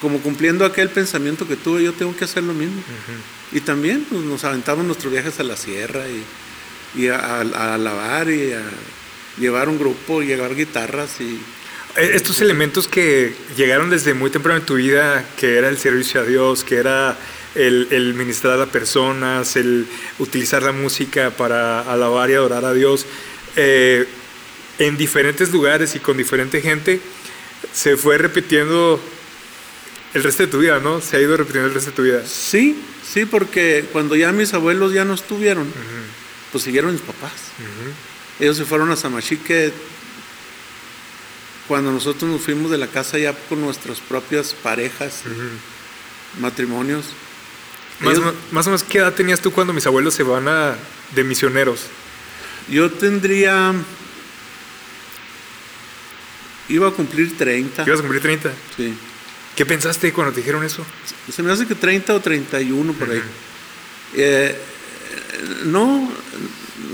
como 0.00 0.18
cumpliendo 0.20 0.64
aquel 0.64 0.88
pensamiento 0.90 1.46
que 1.46 1.56
tuve, 1.56 1.82
yo 1.84 1.92
tengo 1.92 2.16
que 2.16 2.24
hacer 2.24 2.42
lo 2.42 2.54
mismo. 2.54 2.82
Y 3.52 3.60
también 3.60 4.06
pues, 4.08 4.22
nos 4.22 4.44
aventamos 4.44 4.84
nuestros 4.84 5.12
viajes 5.12 5.38
a 5.40 5.42
la 5.42 5.56
sierra 5.56 6.04
y, 6.08 7.00
y 7.02 7.08
a, 7.08 7.16
a- 7.18 7.74
a 7.74 7.78
lavar 7.78 8.30
y 8.30 8.52
a 8.52 8.62
llevar 9.38 9.68
un 9.68 9.78
grupo, 9.78 10.22
llevar 10.22 10.54
guitarras 10.54 11.20
y 11.20 11.38
Eh, 11.96 12.10
Estos 12.14 12.40
elementos 12.42 12.86
que 12.86 13.34
llegaron 13.56 13.88
desde 13.90 14.12
muy 14.14 14.30
temprano 14.30 14.60
en 14.60 14.66
tu 14.66 14.74
vida, 14.74 15.24
que 15.38 15.56
era 15.56 15.68
el 15.68 15.78
servicio 15.78 16.20
a 16.20 16.24
Dios, 16.24 16.62
que 16.62 16.76
era 16.76 17.16
el, 17.54 17.88
el 17.90 18.12
ministrar 18.14 18.60
a 18.60 18.66
personas, 18.66 19.56
el 19.56 19.86
utilizar 20.18 20.62
la 20.62 20.72
música 20.72 21.30
para 21.30 21.80
alabar 21.80 22.28
y 22.30 22.34
adorar 22.34 22.64
a 22.66 22.74
Dios, 22.74 23.06
eh, 23.56 24.06
en 24.78 24.96
diferentes 24.96 25.50
lugares 25.52 25.94
y 25.94 26.00
con 26.00 26.16
diferente 26.16 26.60
gente, 26.60 27.00
se 27.72 27.96
fue 27.96 28.18
repitiendo 28.18 29.00
el 30.14 30.22
resto 30.22 30.44
de 30.44 30.48
tu 30.50 30.58
vida, 30.60 30.78
¿no? 30.80 31.00
Se 31.00 31.16
ha 31.16 31.20
ido 31.20 31.36
repitiendo 31.36 31.68
el 31.68 31.74
resto 31.74 31.90
de 31.90 31.96
tu 31.96 32.02
vida. 32.02 32.22
Sí, 32.26 32.80
sí, 33.06 33.24
porque 33.24 33.84
cuando 33.92 34.14
ya 34.16 34.32
mis 34.32 34.54
abuelos 34.54 34.92
ya 34.92 35.04
no 35.04 35.14
estuvieron, 35.14 35.66
pues 36.52 36.64
siguieron 36.64 36.92
mis 36.92 37.00
papás. 37.02 37.32
Ellos 38.40 38.56
se 38.56 38.64
fueron 38.64 38.90
a 38.90 38.96
Samachique 38.96 39.72
cuando 41.66 41.92
nosotros 41.92 42.30
nos 42.30 42.40
fuimos 42.40 42.70
de 42.70 42.78
la 42.78 42.86
casa 42.86 43.18
ya 43.18 43.34
con 43.48 43.60
nuestras 43.60 43.98
propias 44.00 44.54
parejas, 44.54 45.22
matrimonios. 46.40 47.06
Más, 48.00 48.16
Ellos- 48.16 48.34
más 48.52 48.66
o 48.66 48.70
menos, 48.70 48.84
¿qué 48.84 48.98
edad 48.98 49.12
tenías 49.12 49.40
tú 49.40 49.50
cuando 49.52 49.72
mis 49.72 49.86
abuelos 49.86 50.14
se 50.14 50.22
van 50.22 50.48
a, 50.48 50.76
de 51.14 51.24
misioneros? 51.24 51.80
Yo 52.68 52.90
tendría. 52.90 53.74
Iba 56.68 56.88
a 56.88 56.90
cumplir 56.90 57.36
30. 57.36 57.84
Ibas 57.86 57.98
a 58.00 58.02
cumplir 58.02 58.22
30. 58.22 58.52
Sí. 58.76 58.94
¿Qué 59.56 59.66
pensaste 59.66 60.12
cuando 60.12 60.32
te 60.32 60.40
dijeron 60.40 60.62
eso? 60.64 60.84
Se 61.32 61.42
me 61.42 61.50
hace 61.52 61.66
que 61.66 61.74
30 61.74 62.14
o 62.14 62.20
31 62.20 62.92
por 62.92 63.10
ahí. 63.10 63.22
Eh, 64.14 64.56
no, 65.64 66.10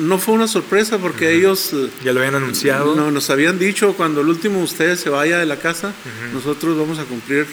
no 0.00 0.18
fue 0.18 0.34
una 0.34 0.48
sorpresa 0.48 0.98
porque 0.98 1.32
ellos 1.32 1.72
eh, 1.72 1.90
Ya 2.04 2.12
lo 2.12 2.20
habían 2.20 2.36
anunciado. 2.36 2.94
no, 2.96 3.10
nos 3.10 3.28
habían 3.30 3.58
dicho 3.58 3.94
cuando 3.94 4.20
el 4.22 4.28
último 4.28 4.58
de 4.58 4.64
ustedes 4.64 5.00
se 5.00 5.10
vaya 5.10 5.38
de 5.38 5.46
la 5.46 5.58
casa, 5.58 5.92
nosotros 6.32 6.76
vamos 6.78 6.98
a 6.98 7.04
cumplir 7.04 7.46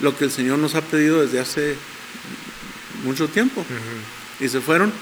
lo 0.00 0.16
que 0.16 0.24
el 0.24 0.30
Señor 0.30 0.58
nos 0.58 0.74
ha 0.74 0.80
pedido 0.82 1.22
desde 1.22 1.40
hace 1.40 1.76
mucho 3.04 3.28
tiempo. 3.28 3.64
Y 4.40 4.48
se 4.48 4.60
fueron. 4.60 4.92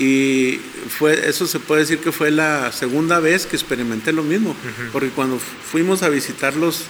Y 0.00 0.58
fue, 0.88 1.28
eso 1.28 1.46
se 1.46 1.60
puede 1.60 1.82
decir 1.82 1.98
que 1.98 2.10
fue 2.10 2.30
la 2.30 2.72
segunda 2.72 3.20
vez 3.20 3.44
que 3.44 3.54
experimenté 3.54 4.12
lo 4.12 4.22
mismo, 4.22 4.56
porque 4.92 5.10
cuando 5.10 5.38
fuimos 5.38 6.02
a 6.02 6.08
visitarlos 6.08 6.84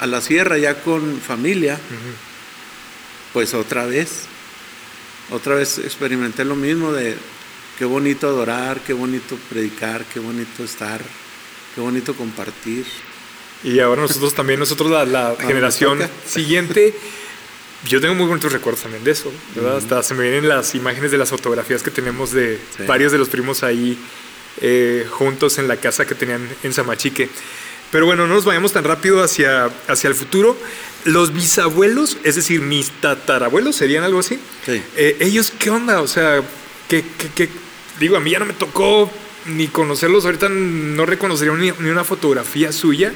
a 0.00 0.06
la 0.06 0.20
sierra 0.20 0.58
ya 0.58 0.82
con 0.82 1.20
familia, 1.20 1.78
pues 3.32 3.54
otra 3.54 3.86
vez, 3.86 4.24
otra 5.30 5.54
vez 5.54 5.78
experimenté 5.78 6.44
lo 6.44 6.56
mismo 6.56 6.92
de 6.92 7.16
qué 7.78 7.84
bonito 7.84 8.26
adorar, 8.26 8.80
qué 8.80 8.94
bonito 8.94 9.38
predicar, 9.48 10.04
qué 10.12 10.18
bonito 10.18 10.64
estar, 10.64 11.00
qué 11.76 11.80
bonito 11.80 12.16
compartir. 12.16 12.84
Y 13.62 13.78
ahora 13.78 14.02
nosotros 14.02 14.34
también, 14.34 14.58
nosotros 14.58 14.90
la, 15.08 15.36
generación 15.40 16.00
siguiente, 16.26 16.94
yo 17.88 18.00
tengo 18.00 18.14
muy 18.14 18.26
bonitos 18.26 18.52
recuerdos 18.52 18.82
también 18.82 19.02
de 19.04 19.10
eso, 19.12 19.32
¿verdad? 19.54 19.78
Hasta 19.78 20.02
se 20.02 20.14
me 20.14 20.22
vienen 20.24 20.48
las 20.48 20.74
imágenes 20.74 21.10
de 21.10 21.18
las 21.18 21.30
fotografías 21.30 21.82
que 21.82 21.90
tenemos 21.90 22.32
de 22.32 22.58
Sí. 22.76 22.84
varios 22.86 23.12
de 23.12 23.18
los 23.18 23.28
primos 23.28 23.62
ahí 23.62 23.98
eh, 24.60 25.06
juntos 25.10 25.58
en 25.58 25.68
la 25.68 25.76
casa 25.76 26.06
que 26.06 26.14
tenían 26.14 26.46
en 26.62 26.72
Samachique. 26.72 27.28
Pero 27.90 28.06
bueno, 28.06 28.26
no 28.26 28.34
nos 28.34 28.44
vayamos 28.44 28.72
tan 28.72 28.84
rápido 28.84 29.22
hacia, 29.22 29.70
hacia 29.88 30.08
el 30.08 30.14
futuro. 30.14 30.56
Los 31.04 31.32
bisabuelos, 31.32 32.18
es 32.24 32.36
decir, 32.36 32.60
mis 32.60 32.90
tatarabuelos, 33.00 33.74
¿serían 33.76 34.04
algo 34.04 34.20
así? 34.20 34.38
Sí. 34.66 34.82
Eh, 34.96 35.16
¿Ellos 35.20 35.52
qué 35.58 35.70
onda? 35.70 36.00
O 36.02 36.06
sea, 36.06 36.42
¿qué, 36.88 37.02
qué, 37.18 37.28
qué? 37.34 37.48
Digo, 37.98 38.16
a 38.16 38.20
mí 38.20 38.30
ya 38.30 38.38
no 38.38 38.44
me 38.46 38.52
tocó 38.52 39.10
ni 39.46 39.66
conocerlos. 39.68 40.24
Ahorita 40.24 40.48
no 40.50 41.06
reconocería 41.06 41.52
ni, 41.54 41.72
ni 41.78 41.88
una 41.90 42.04
fotografía 42.04 42.70
suya, 42.72 43.12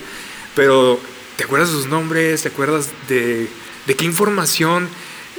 pero 0.56 0.98
¿te 1.36 1.44
acuerdas 1.44 1.70
de 1.70 1.76
sus 1.76 1.86
nombres? 1.86 2.42
¿Te 2.42 2.48
acuerdas 2.48 2.88
de, 3.08 3.46
de 3.86 3.94
qué 3.96 4.04
información 4.04 4.88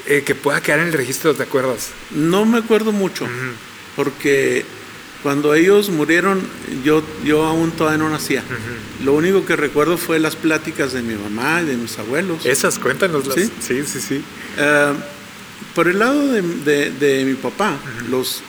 eh, 0.07 0.23
que 0.25 0.35
pueda 0.35 0.61
quedar 0.61 0.79
en 0.79 0.87
el 0.87 0.93
registro? 0.93 1.33
¿Te 1.33 1.43
acuerdas? 1.43 1.89
No 2.11 2.45
me 2.45 2.57
acuerdo 2.59 2.91
mucho, 2.91 3.27
porque 3.95 4.65
cuando 5.23 5.55
ellos 5.55 5.89
murieron 5.89 6.41
yo, 6.83 7.03
yo 7.23 7.43
aún 7.45 7.71
todavía 7.71 7.97
no 7.97 8.09
nacía. 8.09 8.43
Lo 9.03 9.13
único 9.13 9.45
que 9.45 9.55
recuerdo 9.55 9.97
fue 9.97 10.19
las 10.19 10.35
pláticas 10.35 10.93
de 10.93 11.01
mi 11.01 11.15
mamá 11.15 11.61
y 11.61 11.65
de 11.65 11.77
mis 11.77 11.97
abuelos. 11.97 12.45
Esas, 12.45 12.77
cuéntanos. 12.77 13.23
¿Sí? 13.33 13.51
Sí, 13.59 13.83
sí, 13.85 13.99
sí. 14.01 14.21
Eh, 14.57 14.93
por 15.73 15.87
el 15.87 15.97
lado 15.99 16.27
de, 16.31 16.41
de- 16.41 16.91
de 16.91 17.25
mi 17.25 17.33
papá, 17.33 17.75
los, 18.09 18.41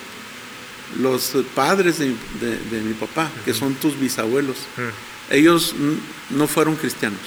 los 1.00 1.32
padres 1.54 1.98
de, 1.98 2.08
de- 2.40 2.80
mi 2.82 2.92
papá, 2.94 3.30
que 3.44 3.54
son 3.54 3.74
tus 3.74 3.98
bisabuelos, 3.98 4.56
ellos 5.30 5.74
no 6.30 6.46
fueron 6.46 6.76
cristianos. 6.76 7.18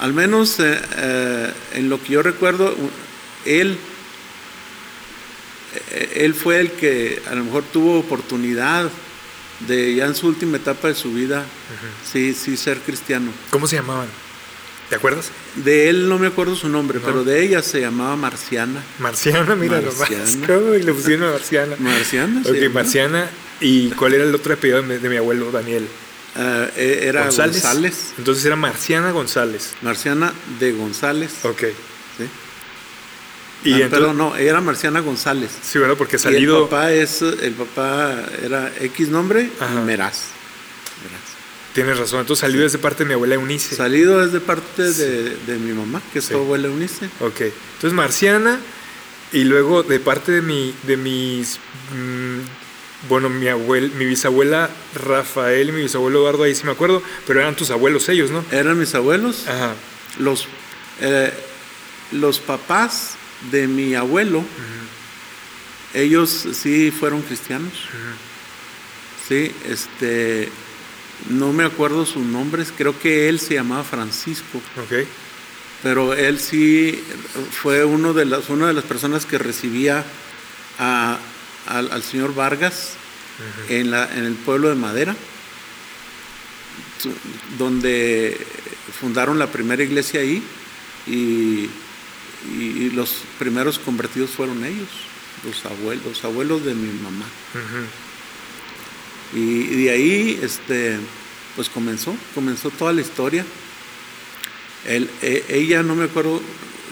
Al 0.00 0.12
menos 0.14 0.58
eh, 0.60 0.80
eh, 0.96 1.52
en 1.74 1.88
lo 1.90 2.02
que 2.02 2.14
yo 2.14 2.22
recuerdo, 2.22 2.74
él, 3.44 3.76
eh, 5.92 6.12
él 6.24 6.34
fue 6.34 6.58
el 6.60 6.72
que 6.72 7.22
a 7.30 7.34
lo 7.34 7.44
mejor 7.44 7.64
tuvo 7.72 7.98
oportunidad 7.98 8.90
de 9.68 9.94
ya 9.94 10.06
en 10.06 10.14
su 10.14 10.26
última 10.26 10.56
etapa 10.56 10.88
de 10.88 10.94
su 10.94 11.12
vida, 11.12 11.44
sí, 12.10 12.32
sí 12.34 12.56
ser 12.56 12.78
cristiano. 12.78 13.30
¿Cómo 13.50 13.66
se 13.66 13.76
llamaban? 13.76 14.08
¿Te 14.88 14.96
acuerdas? 14.96 15.30
De 15.56 15.88
él 15.90 16.08
no 16.08 16.18
me 16.18 16.26
acuerdo 16.28 16.56
su 16.56 16.68
nombre, 16.68 16.98
No. 16.98 17.04
pero 17.04 17.22
de 17.22 17.44
ella 17.44 17.62
se 17.62 17.80
llamaba 17.80 18.16
Marciana. 18.16 18.82
Marciana, 18.98 19.54
mira 19.54 19.80
Marciana. 19.80 20.46
¿Cómo? 20.46 20.74
Y 20.74 20.82
le 20.82 20.92
pusieron 20.94 21.28
a 21.28 21.32
Marciana. 21.32 21.76
Marciana, 21.78 22.42
se 22.42 22.66
Ok. 22.66 22.72
Marciana. 22.74 23.30
¿Y 23.60 23.90
cuál 23.90 24.14
era 24.14 24.24
el 24.24 24.34
otro 24.34 24.54
apellido 24.54 24.80
de 24.82 24.88
mi, 24.88 24.96
de 24.96 25.08
mi 25.10 25.16
abuelo, 25.16 25.50
Daniel? 25.52 25.86
Ah, 26.36 26.68
e- 26.76 27.00
era 27.08 27.24
González. 27.24 28.12
Entonces 28.18 28.44
era 28.44 28.56
Marciana 28.56 29.10
González. 29.10 29.74
Marciana 29.82 30.32
de 30.58 30.72
González. 30.72 31.44
Ok. 31.44 31.60
¿sí? 32.18 32.24
Y 33.64 33.72
Ah, 33.72 33.76
entonces, 33.76 33.90
perdón, 33.90 34.16
no, 34.18 34.36
era 34.36 34.60
Marciana 34.60 35.00
González. 35.00 35.50
sí, 35.62 35.78
¿verdad? 35.78 35.96
Porque 35.96 36.16
Y 36.16 36.18
salido. 36.20 36.58
el 36.64 36.68
papá 36.68 36.92
es, 36.92 37.20
el 37.22 37.52
papá 37.52 38.14
era 38.42 38.72
X 38.80 39.08
nombre. 39.08 39.50
Meraz. 39.84 39.84
Meraz. 39.84 41.20
Tienes 41.74 41.98
razón. 41.98 42.20
Entonces 42.20 42.40
salió 42.40 42.62
desde 42.62 42.78
parte 42.78 43.04
de 43.04 43.08
mi 43.08 43.14
abuela 43.14 43.34
Eunice. 43.34 43.76
Salido 43.76 44.24
es 44.24 44.32
de 44.32 44.40
parte 44.40 44.82
de, 44.92 45.36
de 45.36 45.56
mi 45.58 45.72
mamá, 45.72 46.00
que 46.12 46.20
es 46.20 46.24
Sí. 46.26 46.32
tu 46.32 46.38
abuela 46.38 46.68
Eunice. 46.68 47.06
Ok. 47.20 47.40
Entonces 47.40 47.92
Marciana. 47.92 48.58
Y 49.32 49.44
luego 49.44 49.84
de 49.84 50.00
parte 50.00 50.32
de 50.32 50.42
mi, 50.42 50.74
de 50.84 50.96
mis. 50.96 51.58
mm, 51.94 52.38
bueno, 53.08 53.28
mi 53.30 53.48
abuel, 53.48 53.90
mi 53.92 54.04
bisabuela 54.04 54.68
Rafael 54.94 55.68
y 55.70 55.72
mi 55.72 55.82
bisabuelo 55.82 56.18
Eduardo, 56.20 56.42
ahí 56.44 56.54
sí 56.54 56.64
me 56.64 56.72
acuerdo, 56.72 57.02
pero 57.26 57.40
eran 57.40 57.56
tus 57.56 57.70
abuelos 57.70 58.08
ellos, 58.08 58.30
¿no? 58.30 58.44
Eran 58.50 58.78
mis 58.78 58.94
abuelos. 58.94 59.46
Ajá. 59.48 59.74
Los, 60.18 60.46
eh, 61.00 61.32
los 62.12 62.40
papás 62.40 63.14
de 63.50 63.66
mi 63.68 63.94
abuelo, 63.94 64.44
ellos 65.94 66.46
sí 66.52 66.90
fueron 66.90 67.22
cristianos. 67.22 67.72
Sí, 69.28 69.52
este, 69.68 70.48
no 71.28 71.52
me 71.52 71.64
acuerdo 71.64 72.04
sus 72.06 72.24
nombres, 72.24 72.72
creo 72.76 72.98
que 72.98 73.28
él 73.28 73.40
se 73.40 73.54
llamaba 73.54 73.84
Francisco, 73.84 74.60
pero 75.82 76.12
él 76.14 76.38
sí 76.40 77.02
fue 77.62 77.84
uno 77.84 78.12
de 78.12 78.24
las, 78.26 78.48
una 78.50 78.66
de 78.66 78.72
las 78.74 78.84
personas 78.84 79.24
que 79.26 79.38
recibía 79.38 80.04
a- 80.78 81.18
al, 81.70 81.90
al 81.92 82.02
señor 82.02 82.34
Vargas 82.34 82.94
en, 83.68 83.90
la, 83.90 84.10
en 84.14 84.24
el 84.24 84.34
pueblo 84.34 84.68
de 84.68 84.74
Madera, 84.74 85.16
donde 87.58 88.36
fundaron 89.00 89.38
la 89.38 89.46
primera 89.46 89.82
iglesia 89.82 90.20
ahí 90.20 90.42
y, 91.06 91.68
y 92.52 92.90
los 92.94 93.22
primeros 93.38 93.78
convertidos 93.78 94.30
fueron 94.30 94.64
ellos, 94.64 94.88
los 95.44 95.64
abuelos, 95.64 96.04
los 96.04 96.24
abuelos 96.24 96.64
de 96.64 96.74
mi 96.74 96.92
mamá. 97.00 97.24
Y, 99.34 99.38
y 99.72 99.84
de 99.84 99.90
ahí, 99.90 100.40
este, 100.42 100.98
pues 101.56 101.68
comenzó, 101.68 102.14
comenzó 102.34 102.70
toda 102.70 102.92
la 102.92 103.00
historia. 103.00 103.44
Él- 104.86 105.10
e- 105.22 105.44
ella, 105.48 105.82
no 105.82 105.94
me 105.94 106.04
acuerdo, 106.04 106.40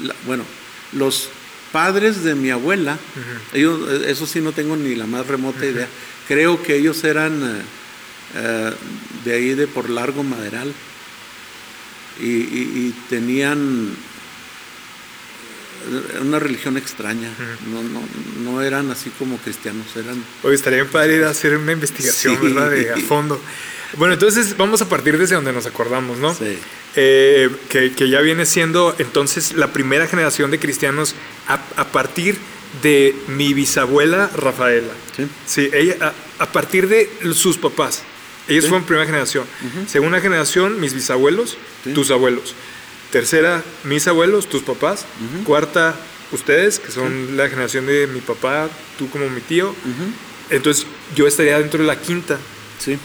la- 0.03 0.15
bueno, 0.27 0.45
los 0.93 1.31
padres 1.73 2.23
de 2.25 2.35
mi 2.35 2.51
abuela, 2.51 2.99
ellos, 3.53 3.81
eh, 3.91 4.11
eso 4.11 4.27
sí 4.27 4.41
no 4.41 4.53
tengo 4.53 4.77
ni 4.77 4.95
la 4.95 5.07
más 5.07 5.27
remota 5.27 5.65
idea, 5.67 5.89
creo 6.27 6.63
que 6.63 6.77
ellos 6.77 7.03
eran 7.05 7.63
eh, 8.35 8.73
de 9.25 9.33
ahí 9.35 9.55
de 9.55 9.67
por 9.67 9.89
largo 9.91 10.23
maderal 10.23 10.73
y, 12.21 12.27
y- 12.27 12.73
y 12.89 12.95
tenían 13.09 13.95
una 16.21 16.39
religión 16.39 16.77
extraña, 16.77 17.31
no, 17.73 17.83
no, 17.83 18.03
no 18.45 18.61
eran 18.63 18.91
así 18.91 19.11
como 19.19 19.39
cristianos, 19.39 19.87
eran 19.97 20.23
Oye, 20.43 20.55
estaría 20.57 20.81
bien 20.83 20.93
padre 20.93 21.17
ir 21.17 21.25
a 21.25 21.31
hacer 21.31 21.57
una 21.57 21.73
investigación, 21.73 22.37
Sí. 22.37 22.43
¿verdad? 22.43 22.71
De, 22.71 22.93
a 22.93 22.97
fondo. 22.99 23.41
Bueno, 23.97 24.15
entonces 24.15 24.57
vamos 24.57 24.83
a 24.83 24.89
partir 24.89 25.17
desde 25.19 25.35
donde 25.35 25.53
nos 25.53 25.67
acordamos, 25.67 26.19
¿no? 26.19 26.35
Sí. 26.35 26.59
Eh, 26.97 27.49
que, 27.69 27.93
que 27.93 28.09
ya 28.09 28.21
viene 28.21 28.45
siendo 28.45 28.95
entonces 28.99 29.53
la 29.53 29.73
primera 29.73 30.07
generación 30.07 30.51
de 30.51 30.59
cristianos 30.59 31.15
a, 31.47 31.61
a 31.77 31.85
partir 31.87 32.37
de 32.83 33.15
mi 33.29 33.55
bisabuela 33.55 34.31
Rafaela. 34.37 34.93
Sí. 35.17 35.27
Sí, 35.47 35.71
ella, 35.73 35.97
a, 36.39 36.43
a 36.43 36.53
partir 36.53 36.89
de 36.89 37.11
sus 37.35 37.57
papás. 37.57 38.03
Ellos 38.47 38.67
fueron 38.67 38.85
primera 38.87 39.05
generación. 39.07 39.45
Segunda 39.87 40.21
generación, 40.21 40.81
mis 40.81 40.95
bisabuelos, 40.95 41.59
tus 41.95 42.11
abuelos. 42.11 42.55
Tercera, 43.11 43.63
mis 43.85 44.09
abuelos, 44.09 44.49
tus 44.49 44.63
papás. 44.63 45.05
Cuarta, 45.45 45.95
ustedes, 46.33 46.79
que 46.79 46.91
son 46.91 47.37
la 47.37 47.49
generación 47.51 47.87
de 47.87 48.07
mi 48.07 48.21
papá, 48.21 48.71
tú 48.99 49.11
como 49.11 49.29
mi 49.29 49.43
tío. 49.43 49.75
Entonces 50.49 50.87
yo 51.15 51.27
estaría 51.27 51.59
dentro 51.59 51.81
de 51.81 51.87
la 51.87 52.01
quinta. 52.01 52.39
Sí. 52.79 52.99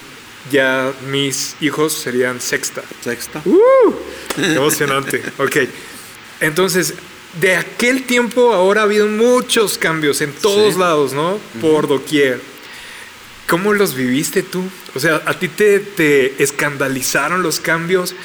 Ya 0.51 0.91
mis 1.09 1.55
hijos 1.61 1.93
serían 1.93 2.41
sexta. 2.41 2.81
Sexta. 3.01 3.41
¡Uh! 3.45 3.93
Emocionante. 4.37 5.23
ok. 5.37 5.57
Entonces, 6.41 6.93
de 7.39 7.55
aquel 7.55 8.03
tiempo 8.03 8.53
ahora 8.53 8.81
ha 8.81 8.83
habido 8.83 9.07
muchos 9.07 9.77
cambios 9.77 10.21
en 10.21 10.33
todos 10.33 10.73
Sí. 10.73 10.79
lados, 10.79 11.13
¿no? 11.13 11.39
Por 11.61 11.87
doquier. 11.87 12.41
¿Cómo 13.47 13.73
los 13.73 13.95
viviste 13.95 14.43
tú? 14.43 14.63
O 14.95 14.99
sea, 14.99 15.21
¿a 15.25 15.37
ti 15.37 15.47
te, 15.47 15.79
te 15.79 16.41
escandalizaron 16.43 17.41
los 17.43 17.59
cambios? 17.59 18.15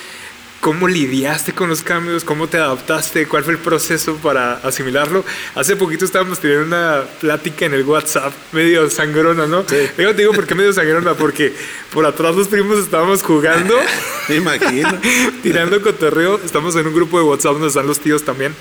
¿Cómo 0.61 0.89
lidiaste 0.89 1.53
con 1.53 1.69
los 1.69 1.83
cambios? 1.83 2.25
¿Cómo 2.25 2.49
te 2.49 2.57
adaptaste? 2.57 3.29
¿Cuál 3.29 3.45
fue 3.45 3.53
el 3.53 3.61
proceso 3.61 4.17
para 4.17 4.55
asimilarlo? 4.55 5.25
Hace 5.55 5.77
poquito 5.77 6.05
estábamos 6.05 6.41
teniendo 6.41 6.67
una 6.67 7.05
plática 7.21 7.67
en 7.67 7.75
el 7.75 7.85
WhatsApp, 7.85 8.33
medio 8.51 8.91
sangrona, 8.91 9.47
¿no? 9.47 9.65
Sí. 9.69 9.77
Digo, 9.97 10.11
te 10.11 10.23
digo, 10.23 10.33
¿por 10.33 10.49
qué 10.49 10.57
medio 10.57 10.73
sangrona? 10.73 11.15
Porque 11.15 11.55
por 11.93 12.05
atrás 12.05 12.35
los 12.35 12.49
primos 12.49 12.77
estábamos 12.79 13.23
jugando, 13.23 13.77
Me 14.29 14.35
imagino. 14.35 14.99
tirando 15.45 15.81
cotorreo. 15.81 16.41
Estamos 16.45 16.75
en 16.75 16.89
un 16.89 16.95
grupo 16.95 17.19
de 17.19 17.25
WhatsApp 17.25 17.53
donde 17.53 17.69
están 17.69 17.87
los 17.87 18.01
tíos 18.01 18.25
también. 18.25 18.53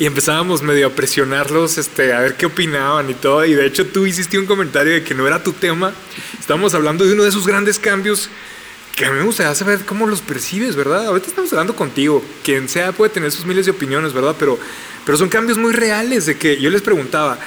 Y 0.00 0.06
empezábamos 0.06 0.62
medio 0.62 0.88
a 0.88 0.90
presionarlos, 0.90 1.78
este, 1.78 2.12
a 2.12 2.20
ver 2.20 2.34
qué 2.34 2.46
opinaban 2.46 3.08
y 3.08 3.14
todo. 3.14 3.44
Y 3.44 3.54
de 3.54 3.66
hecho 3.66 3.86
tú 3.86 4.04
hiciste 4.04 4.36
un 4.36 4.46
comentario 4.46 4.94
de 4.94 5.04
que 5.04 5.14
no 5.14 5.28
era 5.28 5.44
tu 5.44 5.52
tema. 5.52 5.92
Estábamos 6.40 6.74
hablando 6.74 7.04
de 7.04 7.12
uno 7.12 7.22
de 7.22 7.28
esos 7.28 7.46
grandes 7.46 7.78
cambios 7.78 8.28
que 8.96 9.06
a 9.06 9.10
mí 9.10 9.18
me 9.18 9.24
gustaría 9.24 9.54
saber 9.54 9.80
cómo 9.86 10.06
los 10.06 10.20
percibes, 10.20 10.76
¿verdad? 10.76 11.06
Ahorita 11.06 11.28
estamos 11.28 11.50
hablando 11.52 11.74
contigo. 11.74 12.22
Quien 12.44 12.68
sea 12.68 12.92
puede 12.92 13.10
tener 13.10 13.32
sus 13.32 13.46
miles 13.46 13.64
de 13.64 13.72
opiniones, 13.72 14.12
¿verdad? 14.12 14.36
Pero, 14.38 14.58
pero 15.06 15.16
son 15.18 15.28
cambios 15.28 15.58
muy 15.58 15.72
reales 15.72 16.26
de 16.26 16.36
que 16.36 16.60
yo 16.60 16.68
les 16.70 16.82
preguntaba, 16.82 17.38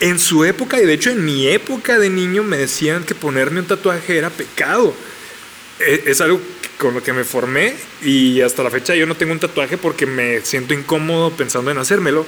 en 0.00 0.18
su 0.18 0.44
época, 0.44 0.80
y 0.80 0.86
de 0.86 0.94
hecho 0.94 1.10
en 1.10 1.24
mi 1.24 1.46
época 1.48 1.98
de 1.98 2.08
niño, 2.10 2.42
me 2.42 2.56
decían 2.56 3.04
que 3.04 3.14
ponerme 3.14 3.60
un 3.60 3.66
tatuaje 3.66 4.16
era 4.18 4.30
pecado. 4.30 4.94
E- 5.78 6.04
Es 6.06 6.20
algo 6.20 6.40
con 6.78 6.94
lo 6.94 7.02
que 7.02 7.12
me 7.12 7.24
formé 7.24 7.74
y 8.02 8.40
hasta 8.40 8.62
la 8.62 8.70
fecha 8.70 8.94
yo 8.94 9.04
no 9.06 9.14
tengo 9.14 9.32
un 9.32 9.38
tatuaje 9.40 9.76
porque 9.76 10.06
me 10.06 10.40
siento 10.42 10.72
incómodo 10.72 11.30
pensando 11.30 11.70
en 11.70 11.78
hacérmelo. 11.78 12.26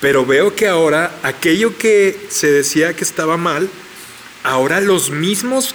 Pero 0.00 0.26
veo 0.26 0.54
que 0.56 0.66
ahora 0.68 1.14
aquello 1.22 1.76
que 1.78 2.18
se 2.28 2.50
decía 2.50 2.94
que 2.96 3.04
estaba 3.04 3.36
mal, 3.36 3.68
ahora 4.42 4.80
los 4.80 5.10
mismos 5.10 5.74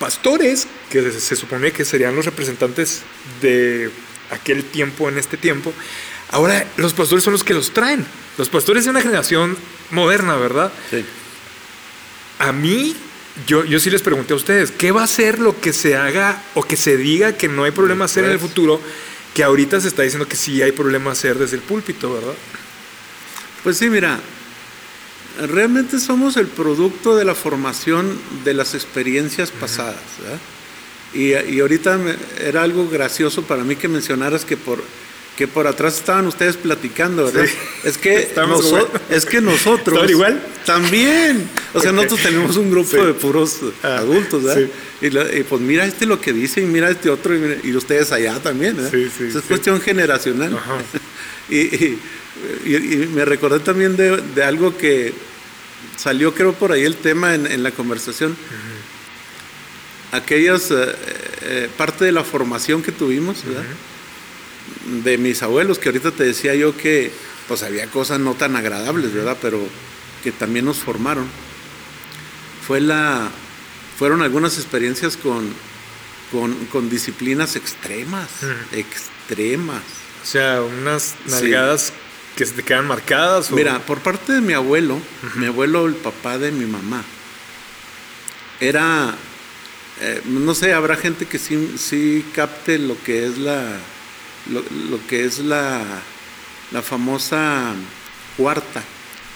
pastores, 0.00 0.66
que 0.88 1.12
se, 1.12 1.36
supone 1.36 1.70
que 1.72 1.84
serían 1.84 2.16
los 2.16 2.24
representantes 2.24 3.02
de 3.42 3.90
aquel 4.30 4.64
tiempo 4.64 5.08
en 5.10 5.18
este 5.18 5.36
tiempo, 5.36 5.72
ahora 6.30 6.66
los 6.78 6.94
pastores 6.94 7.22
son 7.22 7.34
los 7.34 7.44
que 7.44 7.54
los 7.54 7.72
traen. 7.72 8.04
Los 8.38 8.48
pastores 8.48 8.84
de 8.84 8.90
una 8.90 9.02
generación 9.02 9.58
moderna, 9.90 10.36
¿verdad? 10.36 10.72
Sí. 10.90 11.04
A 12.38 12.52
mí, 12.52 12.96
yo, 13.46 13.64
yo 13.64 13.78
sí 13.78 13.90
les 13.90 14.00
pregunté 14.00 14.32
a 14.32 14.36
ustedes, 14.36 14.70
¿qué 14.70 14.90
va 14.90 15.02
a 15.02 15.06
ser 15.06 15.38
lo 15.38 15.60
que 15.60 15.74
se 15.74 15.94
haga 15.94 16.42
o 16.54 16.62
que 16.62 16.78
se 16.78 16.96
diga 16.96 17.36
que 17.36 17.48
no 17.48 17.64
hay 17.64 17.70
problema 17.70 18.06
hacer 18.06 18.24
en 18.24 18.30
el 18.30 18.38
futuro? 18.38 18.80
Que 19.34 19.44
ahorita 19.44 19.80
se 19.80 19.88
está 19.88 20.02
diciendo 20.02 20.26
que 20.26 20.36
sí 20.36 20.62
hay 20.62 20.72
problema 20.72 21.10
hacer 21.10 21.36
desde 21.36 21.56
el 21.56 21.62
púlpito, 21.62 22.14
¿verdad? 22.14 22.34
Pues 23.62 23.76
sí, 23.76 23.90
mira, 23.90 24.18
realmente 25.46 25.98
somos 25.98 26.36
el 26.36 26.46
producto 26.46 27.16
de 27.16 27.24
la 27.24 27.34
formación 27.34 28.18
de 28.44 28.54
las 28.54 28.74
experiencias 28.74 29.50
pasadas. 29.50 29.96
Y, 31.14 31.32
y 31.34 31.60
ahorita 31.60 31.98
me- 31.98 32.14
era 32.40 32.62
algo 32.62 32.88
gracioso 32.88 33.42
para 33.42 33.64
mí 33.64 33.74
que 33.76 33.88
mencionaras 33.88 34.44
que 34.44 34.56
por, 34.56 34.80
que 35.36 35.48
por 35.48 35.66
atrás 35.66 35.96
estaban 35.96 36.26
ustedes 36.26 36.56
platicando, 36.56 37.24
¿verdad? 37.24 37.46
Sí. 37.46 37.54
Es, 37.88 37.98
que 37.98 38.28
noso- 38.36 38.88
es 39.08 39.24
que 39.26 39.40
nosotros... 39.40 39.88
¿Estaban 39.96 40.10
igual? 40.10 40.42
También. 40.64 41.48
O 41.74 41.80
sea, 41.80 41.90
Ok. 41.90 41.96
nosotros 41.96 42.20
tenemos 42.22 42.56
un 42.56 42.70
grupo 42.70 42.90
Sí. 42.90 42.96
de 42.98 43.14
puros 43.14 43.56
Ah, 43.82 43.98
adultos, 43.98 44.44
¿verdad? 44.44 44.62
sí. 45.00 45.06
Y, 45.06 45.10
la- 45.10 45.34
y 45.36 45.42
pues 45.42 45.60
mira 45.60 45.84
este 45.84 46.06
lo 46.06 46.20
que 46.20 46.32
dice 46.32 46.60
y 46.60 46.66
mira 46.66 46.90
este 46.90 47.10
otro 47.10 47.34
y, 47.34 47.38
mira- 47.38 47.56
y 47.64 47.74
ustedes 47.74 48.12
allá 48.12 48.38
también, 48.40 48.76
¿verdad? 48.76 48.94
Es 48.94 49.42
cuestión 49.48 49.80
generacional. 49.80 50.54
Ajá. 50.56 50.76
y- 51.50 51.96
y 52.64 53.10
me 53.12 53.24
recordé 53.24 53.58
también 53.60 53.96
de, 53.96 54.16
de 54.18 54.44
algo 54.44 54.76
que 54.76 55.12
salió, 55.96 56.34
creo, 56.34 56.52
por 56.54 56.72
ahí 56.72 56.84
el 56.84 56.96
tema 56.96 57.34
en, 57.34 57.46
en 57.46 57.62
la 57.62 57.70
conversación. 57.70 58.36
Aquellas, 60.12 60.70
eh, 60.70 60.94
eh, 61.42 61.68
parte 61.76 62.04
de 62.04 62.12
la 62.12 62.24
formación 62.24 62.82
que 62.82 62.90
tuvimos, 62.90 63.44
¿verdad? 63.44 63.64
De 65.04 65.18
mis 65.18 65.42
abuelos, 65.42 65.78
que 65.78 65.88
ahorita 65.88 66.10
te 66.10 66.24
decía 66.24 66.54
yo 66.54 66.76
que 66.76 67.12
pues 67.46 67.62
había 67.62 67.86
cosas 67.86 68.18
no 68.20 68.34
tan 68.34 68.56
agradables, 68.56 69.12
¿verdad? 69.12 69.36
Pero 69.40 69.60
que 70.24 70.32
también 70.32 70.64
nos 70.64 70.78
formaron. 70.78 71.26
Fue 72.66 72.80
la, 72.80 73.30
fueron 73.98 74.22
algunas 74.22 74.56
experiencias 74.58 75.16
con, 75.16 75.48
con, 76.32 76.54
con 76.66 76.90
disciplinas 76.90 77.56
extremas, 77.56 78.28
extremas. 78.72 79.82
O 80.22 80.26
sea, 80.26 80.62
unas 80.62 81.14
Sí. 81.26 81.90
Que 82.40 82.46
se 82.46 82.54
te 82.54 82.62
quedan 82.62 82.86
marcadas. 82.86 83.52
o- 83.52 83.54
Mira, 83.54 83.80
por 83.80 83.98
parte 84.00 84.32
de 84.32 84.40
mi 84.40 84.54
abuelo, 84.54 84.98
mi 85.36 85.44
abuelo, 85.44 85.84
el 85.86 85.94
papá 85.94 86.38
de 86.38 86.50
mi 86.50 86.64
mamá, 86.64 87.04
era, 88.60 89.14
eh, 90.00 90.22
no 90.24 90.54
sé, 90.54 90.72
habrá 90.72 90.96
gente 90.96 91.26
que 91.26 91.38
sí, 91.38 91.74
sí 91.76 92.24
capte 92.34 92.78
lo 92.78 92.96
que 93.02 93.26
es 93.26 93.36
la, 93.36 93.76
lo, 94.50 94.64
lo 94.88 95.06
que 95.06 95.26
es 95.26 95.40
la, 95.40 95.82
la 96.72 96.80
famosa 96.80 97.74
cuarta, 98.38 98.82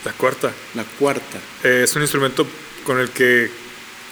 La 0.07 0.13
cuarta. 0.15 0.51
la 0.75 0.85
cuarta. 0.85 1.39
Eh, 1.63 1.83
es 1.85 1.95
un 1.97 2.01
instrumento 2.01 2.47
con 2.85 2.99
el 2.99 3.11
que 3.11 3.51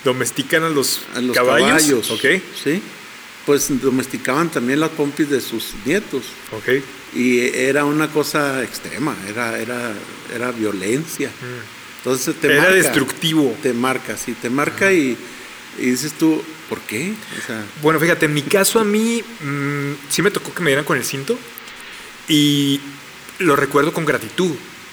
domestican 0.05 0.65
a 0.65 0.69
los, 0.69 1.01
a 1.15 1.21
los 1.23 1.35
caballos. 1.35 1.67
caballos, 1.69 2.11
Ok, 2.11 2.43
¿sí? 2.63 2.83
Pues 3.47 3.69
domesticaban 3.83 4.51
también 4.51 4.79
las 4.81 4.91
pompis 4.91 5.29
de 5.29 5.41
sus 5.41 5.73
nietos 5.85 6.23
ok. 6.53 6.83
y 7.15 7.41
era 7.41 7.85
una 7.85 8.09
cosa 8.09 8.63
extrema, 8.63 9.17
era, 9.29 9.59
era, 9.59 9.93
era 10.33 10.53
violencia. 10.53 11.31
Entonces 11.99 12.37
te. 12.41 12.47
Era 12.49 12.63
marca. 12.63 12.75
destructivo. 12.77 13.57
te 13.63 13.73
marca, 13.73 14.17
sí, 14.17 14.35
te 14.41 14.49
marca 14.51 14.93
y, 14.93 15.17
y 15.79 15.87
dices 15.87 16.13
tú, 16.13 16.41
¿por 16.69 16.81
qué? 16.83 17.15
O 17.43 17.47
sea, 17.47 17.65
Bueno, 17.83 17.99
fíjate, 17.99 18.27
en 18.27 18.35
mi 18.35 18.43
caso 18.43 18.79
a 18.79 18.85
mí 18.85 19.23
mm, 19.41 19.93
sí 20.09 20.23
me 20.23 20.31
tocó 20.31 20.55
que 20.55 20.63
me 20.63 20.71
dieran 20.71 20.85
con 20.85 20.97
el 20.97 21.05
cinto 21.05 21.37
y 22.29 22.81
lo 23.41 23.57
recuerdo 23.57 23.93
con 23.93 24.05
gratitud. 24.05 24.51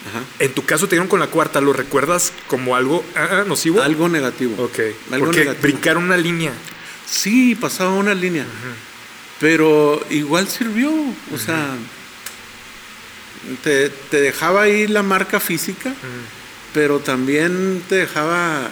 ajá, 0.10 0.24
En 0.40 0.54
tu 0.54 0.66
caso 0.66 0.88
te 0.88 0.92
dieron 0.96 1.08
con 1.08 1.20
la 1.20 1.28
cuarta, 1.28 1.62
¿lo 1.62 1.74
recuerdas 1.74 2.34
como 2.48 2.76
algo 2.76 3.04
ah, 3.16 3.44
nocivo? 3.48 3.82
algo 3.82 4.10
negativo. 4.10 4.64
Ok, 4.64 4.80
Algo 5.12 5.26
porque 5.26 5.42
negativo. 5.42 5.62
brincaron 5.62 6.04
una 6.04 6.18
línea. 6.18 6.52
Sí, 7.10 7.56
pasaba 7.56 7.92
una 7.94 8.14
línea, 8.14 8.46
pero 9.40 10.04
igual 10.10 10.48
sirvió, 10.48 10.92
o 10.92 11.38
sea, 11.38 11.76
te, 13.64 13.90
te 13.90 14.22
dejaba 14.22 14.64
ahí 14.64 14.88
la 14.88 15.02
marca 15.04 15.40
física, 15.40 15.94
pero 16.74 17.00
también 17.00 17.82
te 17.90 17.96
dejaba 17.96 18.70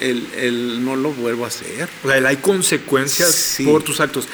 el, 0.00 0.26
el 0.36 0.84
no 0.84 0.96
lo 0.96 1.12
vuelvo 1.12 1.44
a 1.44 1.48
hacer. 1.48 1.88
O 2.04 2.08
sea, 2.08 2.18
el 2.18 2.26
hay 2.26 2.36
consecuencias 2.36 3.30
Sí. 3.34 3.64
por 3.64 3.82
tus 3.82 4.00
actos. 4.00 4.28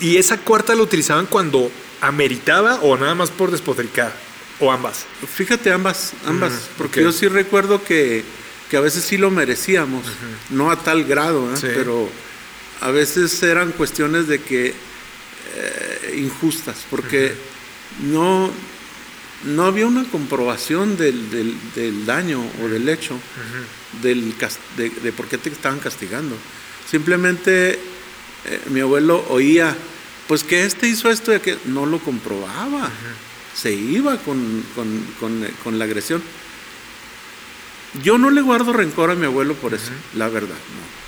Y, 0.00 0.16
esa 0.16 0.38
cuarta 0.38 0.74
la 0.74 0.82
utilizaban 0.82 1.26
cuando 1.26 1.70
ameritaba 2.00 2.76
o 2.76 2.96
nada 2.96 3.14
más 3.14 3.30
por 3.30 3.50
despotricar? 3.50 4.12
¿O 4.60 4.70
ambas? 4.70 5.06
Fíjate, 5.34 5.72
ambas, 5.72 6.12
ambas, 6.26 6.52
porque 6.78 7.02
yo 7.02 7.10
sí 7.12 7.26
recuerdo 7.28 7.82
que, 7.82 8.22
que 8.70 8.76
a 8.76 8.80
veces 8.80 9.04
sí 9.04 9.16
lo 9.16 9.30
merecíamos, 9.30 10.04
no 10.50 10.70
a 10.70 10.76
tal 10.76 11.04
grado, 11.04 11.52
¿eh? 11.52 11.56
Sí. 11.56 11.66
pero 11.74 12.08
a 12.82 12.90
veces 12.90 13.42
eran 13.42 13.72
cuestiones 13.72 14.26
de 14.28 14.40
que 14.40 14.74
eh, 15.54 16.14
injustas, 16.18 16.84
porque 16.90 17.34
no, 18.02 18.50
no 19.44 19.64
había 19.64 19.86
una 19.86 20.04
comprobación 20.04 20.96
del, 20.96 21.30
del- 21.30 21.56
del 21.74 22.06
daño 22.06 22.42
o 22.62 22.68
del 22.68 22.88
hecho, 22.88 23.18
del, 24.02 24.34
de, 24.76 24.90
de 24.90 25.12
por 25.12 25.26
qué 25.28 25.38
te 25.38 25.48
estaban 25.50 25.78
castigando. 25.78 26.36
Simplemente 26.90 27.72
eh, 27.74 28.60
mi 28.70 28.80
abuelo 28.80 29.24
oía, 29.28 29.76
pues 30.28 30.42
que 30.44 30.64
este 30.64 30.88
hizo 30.88 31.10
esto 31.10 31.32
y 31.32 31.36
aquello, 31.36 31.58
no 31.66 31.86
lo 31.86 31.98
comprobaba, 31.98 32.90
se 33.54 33.72
iba 33.72 34.16
con, 34.18 34.64
con- 34.74 35.06
con, 35.20 35.44
eh, 35.44 35.50
con 35.62 35.78
la 35.78 35.84
agresión. 35.84 36.22
Yo 38.02 38.16
no 38.16 38.30
le 38.30 38.40
guardo 38.40 38.72
rencor 38.72 39.10
a 39.10 39.14
mi 39.14 39.26
abuelo 39.26 39.54
por 39.54 39.74
eso, 39.74 39.90
la 40.14 40.28
verdad, 40.28 40.48
no. 40.48 41.01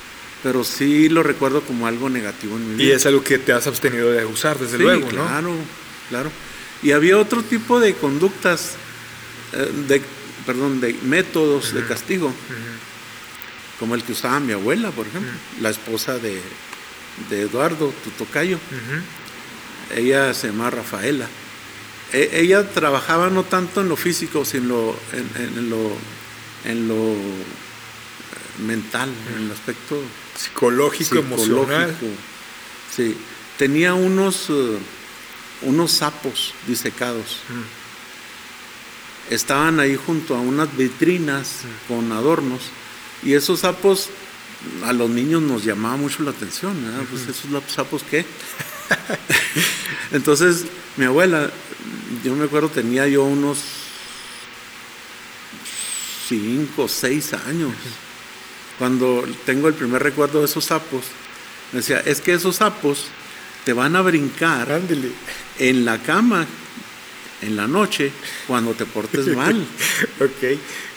Pero 0.45 0.63
sí 0.63 1.09
lo 1.09 1.23
recuerdo 1.25 1.63
como 1.63 1.87
algo 1.89 2.09
negativo 2.09 2.55
en 2.57 2.69
mi 2.77 2.83
Y 2.83 2.87
vida. 2.87 2.97
es 2.97 3.07
algo 3.07 3.25
que 3.25 3.39
te 3.39 3.53
has 3.53 3.67
abstenido 3.67 4.13
de 4.13 4.25
usar, 4.27 4.59
desde 4.59 4.77
Sí, 4.77 4.83
luego, 4.83 5.07
¿no? 5.11 5.25
claro, 5.27 5.55
claro. 6.11 6.31
Y 6.83 6.93
había 6.93 7.19
otro 7.19 7.43
tipo 7.43 7.81
de 7.81 7.95
conductas, 7.95 8.75
eh, 9.55 9.71
de, 9.89 10.03
perdón, 10.47 10.81
de 10.81 10.93
métodos 11.03 11.73
de 11.75 11.85
castigo 11.87 12.33
como 13.81 13.95
el 13.97 14.05
que 14.05 14.13
usaba 14.13 14.39
mi 14.39 14.53
abuela, 14.53 14.91
por 14.93 15.07
ejemplo, 15.07 15.33
la 15.61 15.71
esposa 15.71 16.19
de, 16.19 16.41
de 17.31 17.41
Eduardo, 17.43 17.93
tu 18.05 18.11
tocayo. 18.11 18.59
Ella 19.97 20.33
se 20.35 20.49
llama 20.49 20.71
Rafaela. 20.71 21.27
E- 22.13 22.31
ella 22.35 22.69
trabajaba 22.71 23.31
no 23.31 23.45
tanto 23.45 23.81
en 23.81 23.89
lo 23.89 23.97
físico, 23.97 24.45
sino 24.45 24.95
en, 25.13 25.59
en 25.59 25.71
lo, 25.71 25.93
en 26.65 26.87
lo 26.89 27.13
eh, 27.13 28.63
mental, 28.67 29.11
en 29.37 29.45
el 29.47 29.51
aspecto 29.51 30.01
Psicológico, 30.37 31.19
emocional. 31.19 31.91
psicológico. 31.91 32.07
Sí, 32.95 33.17
tenía 33.59 33.95
unos, 33.95 34.47
eh, 34.51 34.79
unos 35.63 35.93
sapos 35.93 36.55
disecados. 36.67 37.41
Estaban 39.31 39.81
ahí 39.81 39.97
junto 39.97 40.37
a 40.37 40.41
unas 40.41 40.77
vitrinas 40.77 41.61
con 41.89 42.13
adornos 42.13 42.63
y 43.23 43.35
esos 43.35 43.61
sapos 43.61 44.11
a 44.85 44.93
los 44.93 45.11
niños 45.11 45.43
nos 45.43 45.65
llamaba 45.65 45.97
mucho 45.97 46.23
la 46.23 46.31
atención. 46.31 46.77
Pues 47.11 47.23
esos 47.23 47.51
sapos 47.69 48.03
qué. 48.11 48.25
Entonces 50.13 50.67
mi 50.97 51.07
abuela, 51.07 51.51
yo 52.23 52.35
me 52.35 52.45
acuerdo 52.45 52.69
tenía 52.69 53.09
yo 53.09 53.25
unos 53.25 53.59
cinco, 56.29 56.89
seis 56.89 57.33
años. 57.33 57.73
Cuando 58.79 59.25
tengo 59.47 59.69
el 59.69 59.75
primer 59.75 60.03
recuerdo 60.03 60.41
de 60.41 60.47
esos 60.47 60.65
sapos, 60.65 61.05
me 61.73 61.79
decía, 61.79 62.01
es 62.05 62.21
que 62.21 62.35
esos 62.35 62.57
sapos 62.57 63.07
te 63.65 63.73
van 63.73 63.97
a 63.97 64.03
brincar 64.03 64.81
en 65.59 65.85
la 65.85 66.03
cama 66.03 66.47
en 67.43 67.57
la 67.57 67.67
noche 67.67 68.11
cuando 68.47 68.73
te 68.75 68.85
portes 68.87 69.27
mal. 69.37 69.65
ok. 70.21 70.43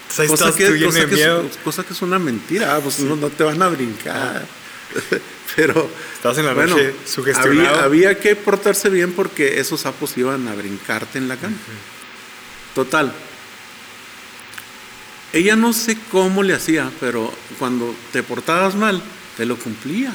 Entonces 0.09 0.29
cosa, 0.29 0.55
que, 0.55 0.83
cosa 0.85 0.99
que 1.01 1.15
miedo. 1.15 1.45
es, 1.49 1.57
cosa 1.57 1.83
que 1.83 1.93
es 1.93 2.01
una 2.01 2.17
mentira, 2.17 2.75
ah, 2.75 2.79
pues 2.79 2.99
no, 2.99 3.15
no 3.15 3.29
te 3.29 3.43
van 3.43 3.61
a 3.61 3.67
brincar. 3.67 4.45
Pero 5.55 5.89
Estás 6.15 6.37
en 6.37 6.45
la 6.45 6.53
bueno, 6.53 6.75
noche 6.75 6.93
sugestionado. 7.05 7.67
había, 7.75 7.83
había 7.83 8.19
que 8.19 8.35
portarse 8.35 8.89
bien 8.89 9.11
porque 9.13 9.59
esos 9.59 9.81
sapos 9.81 10.17
iban 10.17 10.47
a 10.47 10.55
brincarte 10.55 11.17
en 11.17 11.27
la 11.27 11.35
cama. 11.35 11.55
Total. 12.73 13.13
Ella 15.33 15.55
no 15.55 15.73
sé 15.73 15.97
cómo 16.11 16.43
le 16.43 16.53
hacía, 16.53 16.89
pero 16.99 17.33
cuando 17.59 17.93
te 18.13 18.23
portabas 18.23 18.75
mal, 18.75 19.01
te 19.35 19.45
lo 19.45 19.57
cumplía. 19.57 20.13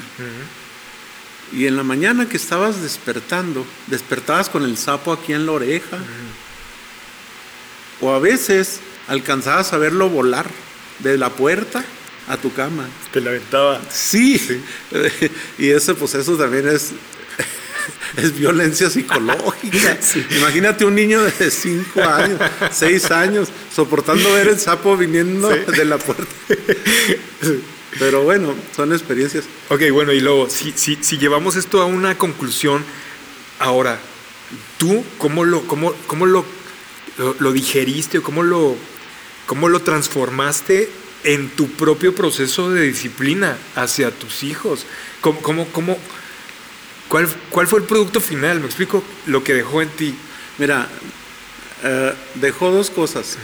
Y 1.51 1.67
en 1.67 1.77
la 1.77 1.83
mañana 1.83 2.27
que 2.27 2.37
estabas 2.37 2.81
despertando, 2.81 3.65
despertabas 3.87 4.49
con 4.49 4.63
el 4.63 4.77
sapo 4.77 5.13
aquí 5.13 5.33
en 5.33 5.45
la 5.45 5.51
oreja. 5.51 5.97
O 8.01 8.11
a 8.11 8.19
veces 8.19 8.79
alcanzabas 9.07 9.71
a 9.73 9.77
verlo 9.77 10.09
volar 10.09 10.47
de 10.99 11.17
la 11.17 11.29
puerta 11.29 11.83
a 12.27 12.37
tu 12.37 12.51
cama. 12.53 12.87
Te 13.11 13.21
la 13.21 13.29
aventaba. 13.29 13.81
Sí. 13.91 14.41
y 15.57 15.69
eso, 15.69 15.95
pues 15.95 16.15
eso 16.15 16.35
también 16.35 16.67
es, 16.67 16.91
es 18.17 18.37
violencia 18.37 18.89
psicológica. 18.89 19.97
Imagínate 20.37 20.85
un 20.85 20.95
niño 20.95 21.21
de 21.23 21.51
5 21.51 22.01
años, 22.01 22.39
6 22.71 23.11
años, 23.11 23.49
soportando 23.73 24.33
ver 24.33 24.49
el 24.49 24.59
sapo 24.59 24.95
viniendo 24.97 25.49
de 25.49 25.85
la 25.85 25.97
puerta. 25.97 26.25
Pero 27.99 28.23
bueno, 28.23 28.55
son 28.75 28.91
experiencias. 28.91 29.45
Ok, 29.69 29.81
bueno, 29.91 30.11
y 30.11 30.19
luego, 30.19 30.49
si, 30.49 30.73
si, 30.75 30.97
si 31.01 31.17
llevamos 31.17 31.55
esto 31.55 31.81
a 31.81 31.85
una 31.85 32.17
conclusión, 32.17 32.83
ahora, 33.59 33.99
¿tú 34.77 35.03
cómo 35.17 35.45
lo, 35.45 35.65
cómo, 35.67 35.93
cómo 36.07 36.25
lo, 36.25 36.45
lo, 37.17 37.35
lo 37.39 37.51
digeriste 37.51 38.19
o 38.19 38.23
cómo 38.23 38.43
lo, 38.43 38.75
cómo 39.45 39.69
lo 39.69 39.81
transformaste 39.81 40.89
en 41.23 41.49
tu 41.49 41.69
propio 41.69 42.15
proceso 42.15 42.71
de 42.71 42.81
disciplina 42.81 43.57
hacia 43.75 44.11
tus 44.11 44.43
hijos? 44.43 44.85
¿Cómo, 45.21 45.41
cómo, 45.41 45.67
cómo, 45.67 45.97
cuál, 47.07 47.27
¿Cuál 47.49 47.67
fue 47.67 47.79
el 47.79 47.85
producto 47.85 48.19
final? 48.19 48.59
Me 48.59 48.65
explico 48.65 49.03
lo 49.27 49.43
que 49.43 49.53
dejó 49.53 49.81
en 49.81 49.89
ti. 49.89 50.15
Mira, 50.57 50.87
eh, 51.83 52.13
dejó 52.35 52.71
dos 52.71 52.89
cosas. 52.89 53.37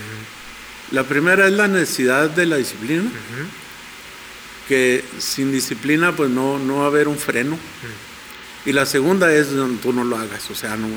La 0.92 1.04
primera 1.04 1.46
es 1.48 1.54
la 1.54 1.68
necesidad 1.68 2.30
de 2.30 2.46
la 2.46 2.58
disciplina, 2.58 3.12
que 4.68 5.04
sin 5.20 5.52
disciplina 5.52 6.16
pues 6.16 6.30
no, 6.30 6.58
no 6.58 6.78
va 6.78 6.84
a 6.86 6.88
haber 6.88 7.08
un 7.08 7.18
freno. 7.18 7.58
Y 8.66 8.72
la 8.72 8.86
segunda 8.86 9.32
es 9.34 9.50
tú 9.82 9.94
no 9.94 10.04
lo 10.04 10.18
hagas, 10.18 10.50
o 10.50 10.56
sea, 10.56 10.76
no, 10.76 10.88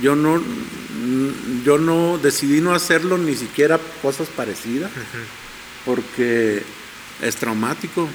yo 0.00 0.14
no, 0.14 0.42
yo 1.64 1.78
no 1.78 2.18
decidí 2.18 2.60
no 2.60 2.74
hacerlo 2.74 3.18
ni 3.18 3.34
siquiera 3.34 3.80
cosas 4.00 4.28
parecidas, 4.28 4.90
porque 5.84 6.62
es 7.22 7.36
traumático. 7.36 8.08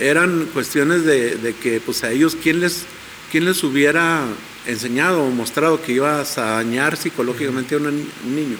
Eran 0.00 0.46
cuestiones 0.52 1.04
de, 1.04 1.36
de 1.36 1.54
que 1.54 1.80
pues 1.80 2.02
a 2.04 2.10
ellos 2.10 2.36
quién 2.42 2.60
les, 2.60 2.84
quién 3.30 3.44
les 3.44 3.62
hubiera 3.62 4.24
enseñado 4.66 5.22
o 5.22 5.30
mostrado 5.30 5.82
que 5.82 5.92
ibas 5.92 6.38
a 6.38 6.56
dañar 6.56 6.96
psicológicamente 6.96 7.74
a 7.74 7.78
una 7.78 7.90
un 7.90 8.36
niño, 8.36 8.56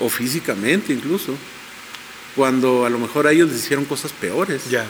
o 0.00 0.08
físicamente 0.08 0.92
incluso, 0.92 1.36
cuando 2.34 2.84
a 2.84 2.90
lo 2.90 2.98
mejor 2.98 3.26
a 3.26 3.32
ellos 3.32 3.50
les 3.50 3.64
hicieron 3.64 3.84
cosas 3.84 4.12
peores. 4.12 4.68
Ya. 4.68 4.86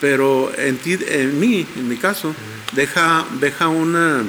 Pero 0.00 0.52
en, 0.56 0.76
ti, 0.76 0.98
en 1.08 1.40
mí, 1.40 1.66
en 1.74 1.88
mi 1.88 1.96
caso, 1.96 2.34
deja, 2.72 3.26
deja 3.40 3.68
una, 3.68 4.22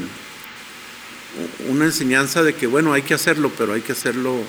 una 1.67 1.85
enseñanza 1.85 2.41
de 2.41 2.55
que, 2.55 2.67
bueno, 2.67 2.93
hay 2.93 3.01
que 3.01 3.13
hacerlo, 3.13 3.51
pero 3.57 3.73
hay 3.73 3.81
que 3.81 3.91
hacerlo 3.91 4.41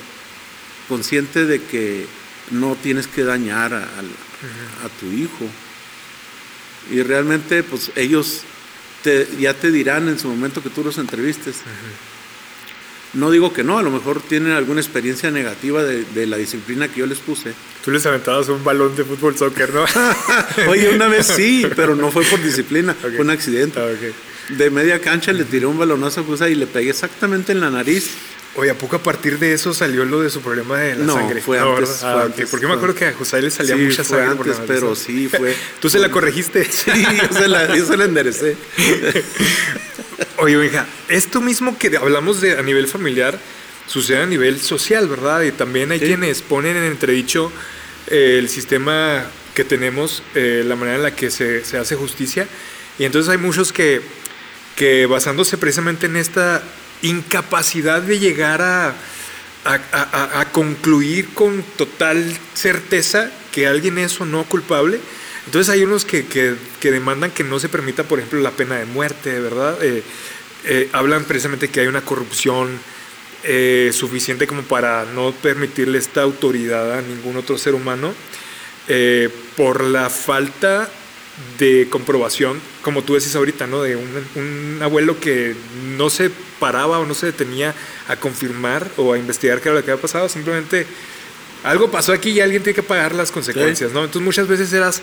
consciente 0.89 1.45
de 1.45 1.61
que 1.63 2.07
no 2.53 2.77
tienes 2.77 3.09
que 3.09 3.25
dañar 3.25 3.89
a, 4.85 4.89
tu 5.01 5.07
hijo. 5.07 5.47
Y 6.91 7.03
realmente, 7.03 7.63
pues 7.63 7.91
ellos 7.97 8.43
te- 9.03 9.29
ya 9.39 9.55
te 9.55 9.71
dirán 9.71 10.09
en 10.09 10.19
su 10.19 10.29
momento 10.29 10.63
que 10.63 10.71
tú 10.71 10.83
los 10.83 10.99
entrevistes. 10.99 11.57
No 13.15 13.31
digo 13.31 13.53
que 13.53 13.65
no, 13.65 13.79
a 13.79 13.83
lo 13.83 13.91
mejor 13.91 14.21
tienen 14.21 14.53
alguna 14.53 14.81
experiencia 14.81 15.31
negativa 15.31 15.83
de, 15.83 16.05
de 16.05 16.27
la 16.27 16.37
disciplina 16.37 16.89
que 16.89 17.01
yo 17.01 17.07
les 17.07 17.19
puse. 17.19 17.55
Tú 17.85 17.91
les 17.91 18.05
aventabas 18.05 18.49
un 18.49 18.63
balón 18.63 18.95
de 18.97 19.05
fútbol 19.05 19.37
soccer, 19.37 19.73
¿no? 19.73 19.85
Oye, 20.69 20.91
una 20.91 21.09
vez 21.09 21.27
sí, 21.27 21.67
pero 21.75 21.97
no 21.97 22.11
fue 22.11 22.23
por 22.25 22.43
disciplina, 22.43 22.95
fue 22.95 23.19
un 23.19 23.31
accidente. 23.31 23.81
Ah. 23.81 24.55
De 24.55 24.71
media 24.71 25.01
cancha 25.01 25.33
le 25.33 25.45
tiré 25.45 25.67
un 25.67 25.79
balonazo 25.79 26.25
a 26.41 26.49
y 26.49 26.55
le 26.55 26.67
pegué 26.67 26.91
exactamente 26.91 27.53
en 27.53 27.61
la 27.61 27.71
nariz. 27.71 28.11
Oye, 28.61 28.71
¿a 28.71 28.75
poco 28.75 28.97
a 28.97 29.03
partir 29.03 29.39
de 29.39 29.53
eso 29.53 29.73
salió 29.73 30.05
lo 30.05 30.21
de 30.21 30.31
su 30.31 30.41
problema 30.41 30.79
de 30.79 30.97
la 30.97 31.05
No, 31.05 31.15
sangre? 31.15 31.41
fue 31.41 31.61
antes, 31.61 31.79
¿verdad? 31.79 31.95
fue 32.01 32.09
Ah, 32.09 32.23
antes, 32.25 32.51
Porque 32.51 32.67
me 32.67 32.73
acuerdo 32.73 32.95
que 32.97 33.05
a 33.07 33.13
José 33.13 33.41
le 33.41 33.53
salía 33.53 33.77
Sí, 33.77 33.83
mucha 33.83 34.03
fue 34.03 34.19
sangre. 34.19 34.51
antes, 34.51 34.67
pero 34.67 34.97
sí 34.97 35.29
fue. 35.29 35.55
¿Tú 35.81 35.89
se 35.89 36.01
la 36.01 36.11
corregiste? 36.11 36.65
Sí, 36.71 36.91
yo 37.31 37.39
se 37.39 37.47
la, 37.47 37.77
yo 37.77 37.87
se 37.87 37.97
la 37.97 38.05
enderecé. 38.07 38.57
Oye, 40.39 40.67
hija, 40.67 40.87
esto 41.09 41.41
mismo 41.41 41.79
que 41.79 41.97
hablamos 41.97 42.41
de 42.41 42.59
a 42.59 42.63
nivel 42.63 42.89
familiar 42.89 43.39
sucede 43.87 44.23
a 44.23 44.27
nivel 44.27 44.61
social, 44.61 45.07
¿verdad? 45.09 45.43
Y 45.43 45.53
también 45.53 45.93
hay 45.93 46.01
Sí. 46.01 46.07
quienes 46.07 46.43
ponen 46.43 46.77
en 46.77 46.83
entredicho 46.85 47.53
eh, 48.09 48.39
el 48.41 48.49
sistema 48.49 49.25
que 49.55 49.63
tenemos, 49.65 50.23
eh, 50.35 50.65
la 50.67 50.75
manera 50.75 50.97
en 50.97 51.03
la 51.05 51.15
que 51.15 51.31
se, 51.31 51.65
se 51.65 51.79
hace 51.79 51.95
justicia. 51.95 52.49
Y 52.99 53.05
entonces 53.05 53.31
hay 53.31 53.39
muchos 53.39 53.73
que, 53.73 54.01
que 54.75 55.07
basándose 55.07 55.59
precisamente 55.59 56.07
en 56.07 56.17
esta 56.17 56.63
incapacidad 57.03 58.03
de 58.03 58.19
llegar 58.19 58.63
a, 58.63 58.89
a, 59.65 60.41
a- 60.41 60.53
concluir 60.53 61.29
con 61.35 61.63
total 61.77 62.37
certeza 62.55 63.31
que 63.53 63.67
alguien 63.67 63.99
es 63.99 64.21
o 64.21 64.25
no 64.25 64.45
culpable. 64.45 64.99
Entonces 65.47 65.73
hay 65.73 65.83
unos 65.85 66.05
que, 66.05 66.27
que- 66.27 66.55
que 66.81 66.91
demandan 66.91 67.31
que 67.31 67.45
no 67.45 67.59
se 67.61 67.69
permita, 67.69 68.05
por 68.05 68.19
ejemplo, 68.19 68.41
la 68.41 68.51
pena 68.51 68.77
de 68.77 68.85
muerte, 68.87 69.39
¿verdad? 69.41 69.79
Eh, 69.83 70.03
eh, 70.65 70.89
hablan 70.93 71.25
precisamente 71.25 71.69
que 71.69 71.81
hay 71.81 71.87
una 71.87 72.03
corrupción 72.03 72.79
eh, 73.45 73.91
suficiente 73.95 74.47
como 74.47 74.63
para 74.63 75.05
no 75.15 75.33
permitirle 75.33 75.99
esta 75.99 76.23
autoridad 76.23 76.99
a 76.99 77.03
ningún 77.03 77.37
otro 77.37 77.57
ser 77.57 77.75
humano 77.75 78.13
por 79.57 79.83
la 79.85 80.09
falta 80.09 80.89
de 81.59 81.87
comprobación, 81.91 82.59
como 82.83 83.03
tú 83.03 83.15
decís 83.15 83.37
ahorita, 83.37 83.67
¿no? 83.67 83.83
De 83.83 83.97
un, 83.97 84.09
un 84.35 84.79
abuelo 84.83 85.21
que 85.21 85.55
no 85.97 86.09
se 86.11 86.31
paraba 86.59 86.99
o 86.99 87.07
no 87.07 87.15
se 87.15 87.27
detenía 87.27 87.75
a 88.09 88.17
confirmar 88.17 88.91
o 88.97 89.13
a 89.13 89.19
investigar 89.19 89.61
qué 89.61 89.69
era 89.69 89.79
lo 89.79 89.85
que 89.85 89.91
había 89.91 90.03
pasado, 90.03 90.29
simplemente 90.29 90.87
algo 91.65 91.91
pasó 91.91 92.13
aquí 92.13 92.31
y 92.31 92.41
alguien 92.41 92.63
tiene 92.63 92.75
que 92.75 92.83
pagar 92.83 93.15
las 93.15 93.31
consecuencias, 93.31 93.93
¿no? 93.93 94.05
Entonces 94.05 94.23
muchas 94.23 94.47
veces 94.47 94.73
eras, 94.73 95.03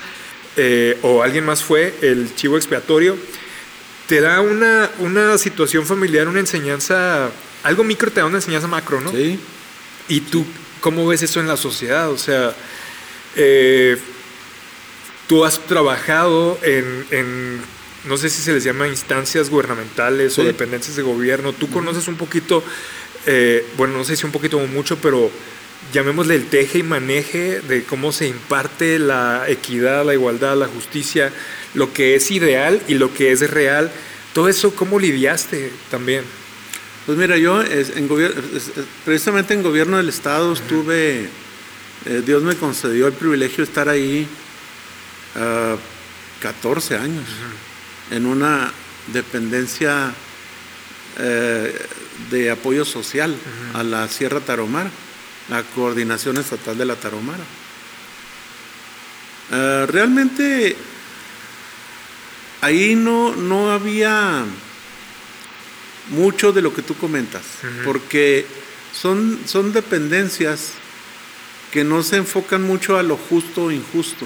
eh, 0.57 0.97
o 1.01 1.21
alguien 1.21 1.45
más 1.45 1.63
fue, 1.63 1.93
el 2.01 2.33
chivo 2.35 2.57
expiatorio, 2.57 3.17
te 4.07 4.21
da 4.21 4.41
una, 4.41 4.89
una 4.99 5.37
situación 5.37 5.85
familiar, 5.85 6.27
una 6.27 6.39
enseñanza, 6.39 7.29
algo 7.63 7.83
micro 7.83 8.11
te 8.11 8.19
da 8.19 8.25
una 8.25 8.37
enseñanza 8.37 8.67
macro, 8.67 9.01
¿no? 9.01 9.11
Sí. 9.11 9.39
¿Y 10.07 10.21
tú 10.21 10.45
cómo 10.79 11.07
ves 11.07 11.23
eso 11.23 11.39
en 11.39 11.47
la 11.47 11.57
sociedad? 11.57 12.09
O 12.11 12.17
sea, 12.17 12.53
eh, 13.35 13.97
tú 15.27 15.43
has 15.43 15.59
trabajado 15.65 16.59
en, 16.61 17.05
en, 17.11 17.61
no 18.07 18.17
sé 18.17 18.29
si 18.29 18.41
se 18.41 18.53
les 18.53 18.63
llama 18.63 18.87
instancias 18.87 19.49
gubernamentales 19.49 20.37
o 20.37 20.43
dependencias 20.43 20.95
de 20.95 21.01
gobierno. 21.01 21.53
Tú 21.53 21.69
conoces 21.69 22.07
un 22.07 22.15
poquito, 22.15 22.63
eh, 23.25 23.65
bueno, 23.77 23.97
no 23.97 24.03
sé 24.03 24.15
si 24.15 24.25
un 24.25 24.31
poquito 24.31 24.57
o 24.57 24.67
mucho, 24.67 24.97
pero 24.97 25.31
llamémosle 25.93 26.35
el 26.35 26.47
teje 26.47 26.79
y 26.79 26.83
maneje 26.83 27.61
de 27.61 27.83
cómo 27.83 28.11
se 28.11 28.27
imparte 28.27 28.99
la 28.99 29.45
equidad, 29.47 30.05
la 30.05 30.13
igualdad, 30.13 30.57
la 30.57 30.67
justicia, 30.67 31.31
lo 31.73 31.93
que 31.93 32.15
es 32.15 32.31
ideal 32.31 32.81
y 32.87 32.95
lo 32.95 33.13
que 33.13 33.31
es 33.31 33.49
real. 33.49 33.91
Todo 34.33 34.49
eso, 34.49 34.75
¿cómo 34.75 34.99
lidiaste 34.99 35.71
también? 35.89 36.23
Pues 37.05 37.17
mira, 37.17 37.37
yo 37.37 37.61
en 37.61 38.09
precisamente 39.05 39.53
en 39.53 39.61
gobierno 39.61 39.97
del 39.97 40.09
Estado 40.09 40.53
estuve, 40.53 41.29
eh, 42.05 42.23
Dios 42.25 42.41
me 42.41 42.55
concedió 42.55 43.07
el 43.07 43.13
privilegio 43.13 43.57
de 43.57 43.63
estar 43.63 43.89
ahí 43.89 44.27
14 46.41 46.95
ah, 46.95 47.01
años, 47.01 47.25
en 48.11 48.25
una 48.25 48.71
dependencia 49.07 50.13
eh, 51.17 51.87
de 52.29 52.51
apoyo 52.51 52.85
social 52.85 53.35
a 53.73 53.83
la 53.83 54.07
Sierra 54.07 54.39
Taromara, 54.39 54.89
la 55.49 55.63
Coordinación 55.63 56.37
Estatal 56.37 56.77
de 56.77 56.85
la 56.85 56.95
Taromara. 56.95 57.43
Ah, 59.51 59.85
realmente 59.87 60.75
ahí 62.61 62.95
no, 62.95 63.35
no 63.35 63.71
había 63.71 64.43
mucho 66.09 66.51
de 66.51 66.61
lo 66.61 66.73
que 66.73 66.81
tú 66.81 66.95
comentas, 66.95 67.43
porque 67.83 68.45
son, 68.93 69.39
son 69.45 69.73
dependencias 69.73 70.73
que 71.71 71.83
no 71.83 72.03
se 72.03 72.17
enfocan 72.17 72.63
mucho 72.63 72.97
a 72.97 73.03
lo 73.03 73.17
justo 73.17 73.65
o 73.65 73.71
injusto, 73.71 74.25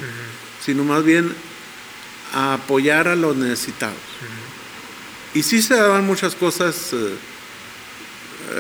sino 0.64 0.84
más 0.84 1.04
bien 1.04 1.34
a 2.34 2.54
apoyar 2.54 3.08
a 3.08 3.16
los 3.16 3.36
necesitados. 3.36 3.98
Y 5.34 5.44
sí 5.44 5.62
se 5.62 5.76
daban 5.76 6.06
muchas 6.06 6.36
cosas 6.36 6.94
eh, 6.94 7.16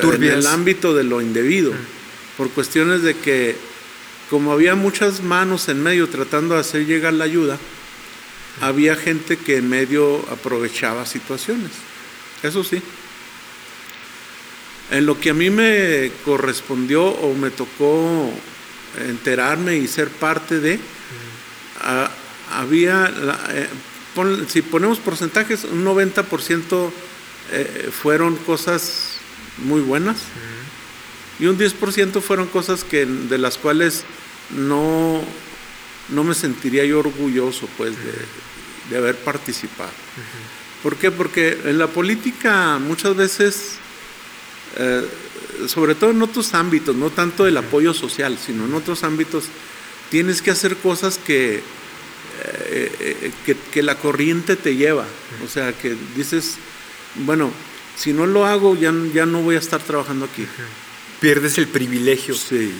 en 0.01 0.23
el 0.23 0.47
ámbito 0.47 0.93
de 0.95 1.03
lo 1.03 1.21
indebido, 1.21 1.73
por 2.37 2.49
cuestiones 2.51 3.01
de 3.01 3.15
que 3.15 3.55
como 4.29 4.53
había 4.53 4.75
muchas 4.75 5.21
manos 5.21 5.69
en 5.69 5.81
medio 5.81 6.07
tratando 6.07 6.53
de 6.53 6.61
hacer 6.61 6.85
llegar 6.85 7.13
la 7.13 7.23
ayuda, 7.23 7.57
había 8.61 8.95
gente 8.95 9.37
que 9.37 9.57
en 9.57 9.69
medio 9.69 10.23
aprovechaba 10.29 11.05
situaciones. 11.05 11.71
Eso 12.43 12.63
sí. 12.63 12.81
En 14.91 15.05
lo 15.05 15.19
que 15.19 15.31
a 15.31 15.33
mí 15.33 15.49
me 15.49 16.11
correspondió 16.25 17.05
o 17.05 17.33
me 17.33 17.49
tocó 17.49 18.31
enterarme 19.07 19.77
y 19.77 19.87
ser 19.87 20.09
parte 20.09 20.59
de, 20.59 20.79
había, 22.51 23.11
eh, 23.49 23.67
si 24.47 24.61
ponemos 24.61 24.99
porcentajes, 24.99 25.63
un 25.63 25.85
90% 25.85 26.91
eh, 27.51 27.89
fueron 27.91 28.35
cosas 28.37 29.17
muy 29.57 29.81
buenas 29.81 30.17
y 31.39 31.45
un 31.45 31.57
10% 31.57 32.21
fueron 32.21 32.47
cosas 32.47 32.83
que, 32.83 33.05
de 33.05 33.37
las 33.37 33.57
cuales 33.57 34.03
no, 34.51 35.21
no 36.09 36.23
me 36.23 36.33
sentiría 36.33 36.85
yo 36.85 36.99
orgulloso 36.99 37.67
pues, 37.77 37.93
de, 38.89 38.97
haber 38.97 39.15
participado. 39.17 39.91
¿Por 40.83 40.95
qué? 40.95 41.11
Porque 41.11 41.57
en 41.65 41.77
la 41.77 41.87
política 41.87 42.79
muchas 42.79 43.15
veces 43.15 43.79
eh, 44.77 45.05
sobre 45.67 45.95
todo 45.95 46.11
en 46.11 46.21
otros 46.21 46.53
ámbitos, 46.53 46.95
no 46.95 47.09
tanto 47.09 47.45
el 47.45 47.57
apoyo 47.57 47.93
social, 47.93 48.37
sino 48.37 48.65
en 48.65 48.73
otros 48.73 49.03
ámbitos, 49.03 49.45
tienes 50.09 50.41
que 50.41 50.51
hacer 50.51 50.77
cosas 50.77 51.17
que, 51.17 51.61
eh, 52.71 53.31
eh, 53.45 53.55
que, 53.71 53.83
la 53.83 53.95
corriente 53.95 54.55
te 54.55 54.75
lleva. 54.75 55.05
O 55.43 55.47
sea, 55.47 55.73
que 55.73 55.95
dices, 56.15 56.55
bueno, 57.15 57.51
si 57.97 58.13
no 58.13 58.25
lo 58.25 58.45
hago, 58.45 58.75
ya, 58.75 58.93
ya 59.13 59.25
no 59.25 59.41
voy 59.41 59.55
a 59.55 59.59
estar 59.59 59.81
trabajando 59.81 60.25
aquí. 60.25 60.45
Pierdes 61.19 61.57
el 61.57 61.67
privilegio. 61.67 62.35
Sí. 62.35 62.71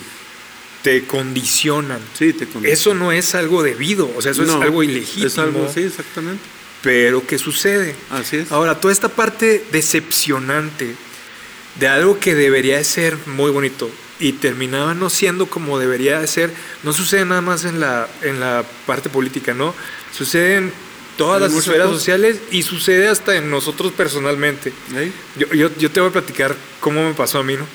Te 0.82 1.04
condicionan. 1.04 2.00
Sí, 2.14 2.32
te 2.32 2.46
condicionan. 2.46 2.72
Eso 2.72 2.94
no 2.94 3.12
es 3.12 3.34
algo 3.34 3.62
debido, 3.62 4.10
o 4.16 4.22
sea, 4.22 4.32
eso 4.32 4.44
es 4.44 4.50
algo 4.50 4.82
ilegítimo. 4.82 5.26
Es 5.26 5.38
algo, 5.38 5.70
sí, 5.72 5.80
exactamente. 5.80 6.42
Pero 6.82 7.26
¿qué 7.26 7.36
sucede? 7.36 7.94
Así 8.10 8.36
es. 8.36 8.52
Ahora, 8.52 8.80
toda 8.80 8.92
esta 8.92 9.10
parte 9.10 9.62
decepcionante 9.70 10.94
de 11.78 11.88
algo 11.88 12.18
que 12.18 12.34
debería 12.34 12.78
de 12.78 12.84
ser 12.84 13.16
muy 13.26 13.50
bonito 13.50 13.90
y 14.20 14.32
terminaba 14.32 14.94
no 14.94 15.10
siendo 15.10 15.46
como 15.46 15.78
debería 15.78 16.20
de 16.20 16.26
ser, 16.26 16.52
no 16.82 16.92
sucede 16.92 17.24
nada 17.24 17.40
más 17.40 17.64
en 17.64 17.80
la, 17.80 18.06
en 18.22 18.38
la 18.38 18.64
parte 18.86 19.08
política, 19.08 19.54
¿no? 19.54 19.74
Sucede 20.16 20.56
en 20.56 20.72
todas 21.16 21.40
las 21.40 21.52
esferas 21.52 21.90
sociales 21.90 22.38
y 22.50 22.62
sucede 22.62 23.08
hasta 23.08 23.34
en 23.36 23.50
nosotros 23.50 23.92
personalmente. 23.92 24.72
Yo, 25.36 25.70
yo, 25.76 25.90
te 25.90 26.00
voy 26.00 26.10
a 26.10 26.12
platicar 26.12 26.54
cómo 26.80 27.08
me 27.08 27.14
pasó 27.14 27.38
a 27.38 27.42
mí, 27.42 27.54
¿no? 27.54 27.66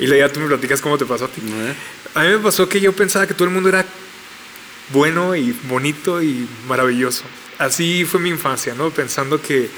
Y 0.00 0.06
ya 0.06 0.28
tú 0.30 0.40
me 0.40 0.46
platicas 0.46 0.80
cómo 0.80 0.96
te 0.96 1.04
pasó 1.04 1.26
a 1.26 1.28
ti. 1.28 1.42
A 2.14 2.22
mí 2.22 2.28
me 2.28 2.38
pasó 2.38 2.68
que 2.68 2.80
yo 2.80 2.92
pensaba 2.92 3.26
que 3.26 3.34
todo 3.34 3.44
el 3.44 3.54
mundo 3.54 3.68
era 3.68 3.84
bueno 4.92 5.36
y 5.36 5.54
bonito 5.68 6.22
y 6.22 6.46
maravilloso. 6.68 7.24
Así 7.58 8.04
fue 8.04 8.18
mi 8.18 8.30
infancia, 8.30 8.74
¿no? 8.74 8.90
Pensando 8.90 9.40
que 9.40 9.68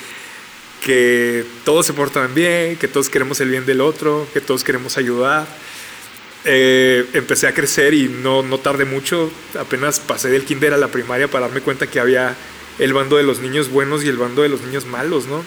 que 0.85 1.47
todos 1.65 1.87
se 1.87 1.95
portan 1.95 2.35
bien, 2.35 2.77
que 2.77 2.89
todos 2.89 3.09
queremos 3.09 3.41
el 3.41 3.49
bien 3.49 3.65
del 3.65 3.81
otro, 3.81 4.29
que 4.35 4.43
todos 4.43 4.63
queremos 4.63 4.99
ayudar. 4.99 5.47
Eh, 6.47 7.07
empecé 7.15 7.47
a 7.47 7.55
crecer 7.55 7.95
y 7.95 8.09
no, 8.09 8.43
no 8.43 8.59
tardé 8.59 8.85
mucho, 8.85 9.33
apenas 9.59 9.99
pasé 9.99 10.29
del 10.29 10.45
kinder 10.45 10.75
a 10.75 10.77
la 10.77 10.89
primaria 10.89 11.27
para 11.27 11.47
darme 11.47 11.63
cuenta 11.63 11.87
que 11.87 12.01
había 12.01 12.37
el 12.79 12.93
bando 12.93 13.17
de 13.17 13.23
los 13.23 13.41
niños 13.41 13.71
buenos 13.71 14.05
y 14.05 14.09
el 14.09 14.19
bando 14.19 14.43
de 14.43 14.51
los 14.51 14.61
niños 14.61 14.85
malos, 14.85 15.27
¿no? 15.27 15.43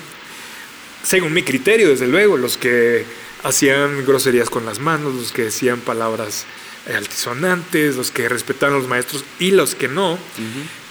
Según 1.04 1.34
mi 1.34 1.44
criterio, 1.44 1.90
desde 1.90 2.08
luego, 2.08 2.36
los 2.38 2.58
que 2.58 3.06
hacían 3.44 4.06
groserías 4.06 4.50
con 4.50 4.66
las 4.66 4.80
manos, 4.80 5.14
los 5.14 5.32
que 5.32 5.44
decían 5.44 5.80
palabras 5.80 6.46
altisonantes, 6.94 7.96
los 7.96 8.12
que 8.12 8.28
respetaban 8.28 8.76
a 8.76 8.80
los 8.80 8.88
maestros 8.88 9.24
y 9.40 9.52
los 9.52 9.76
que 9.76 9.88
no. 9.88 10.18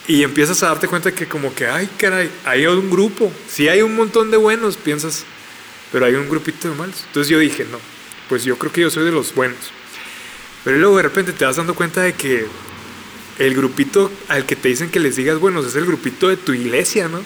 Y 0.07 0.23
empiezas 0.23 0.63
a 0.63 0.67
darte 0.67 0.87
cuenta 0.87 1.11
que 1.13 1.27
como 1.27 1.53
que, 1.53 1.67
ay, 1.67 1.89
caray, 1.97 2.31
hay 2.45 2.65
un 2.65 2.89
grupo. 2.89 3.31
Si 3.49 3.67
hay 3.67 3.81
un 3.81 3.95
montón 3.95 4.31
de 4.31 4.37
buenos, 4.37 4.77
piensas, 4.77 5.25
pero 5.91 6.05
hay 6.05 6.13
un 6.13 6.29
grupito 6.29 6.69
de 6.69 6.75
malos. 6.75 7.03
Entonces 7.07 7.29
yo 7.29 7.39
dije, 7.39 7.65
no, 7.69 7.79
pues 8.29 8.43
yo 8.43 8.57
creo 8.57 8.71
que 8.71 8.81
yo 8.81 8.89
soy 8.89 9.05
de 9.05 9.11
los 9.11 9.35
buenos. 9.35 9.57
Pero 10.67 10.79
luego 10.79 10.97
de 10.97 11.03
repente 11.03 11.31
te 11.31 11.45
vas 11.45 11.55
dando 11.55 11.75
cuenta 11.75 12.01
de 12.01 12.11
que 12.11 12.45
el 13.39 13.55
grupito 13.55 14.11
al 14.27 14.45
que 14.45 14.57
te 14.57 14.67
dicen 14.67 14.89
que 14.89 14.99
les 14.99 15.15
digas 15.15 15.39
buenos 15.39 15.65
es 15.65 15.75
el 15.75 15.85
grupito 15.85 16.27
de 16.27 16.35
tu 16.35 16.51
iglesia, 16.51 17.07
¿no? 17.07 17.21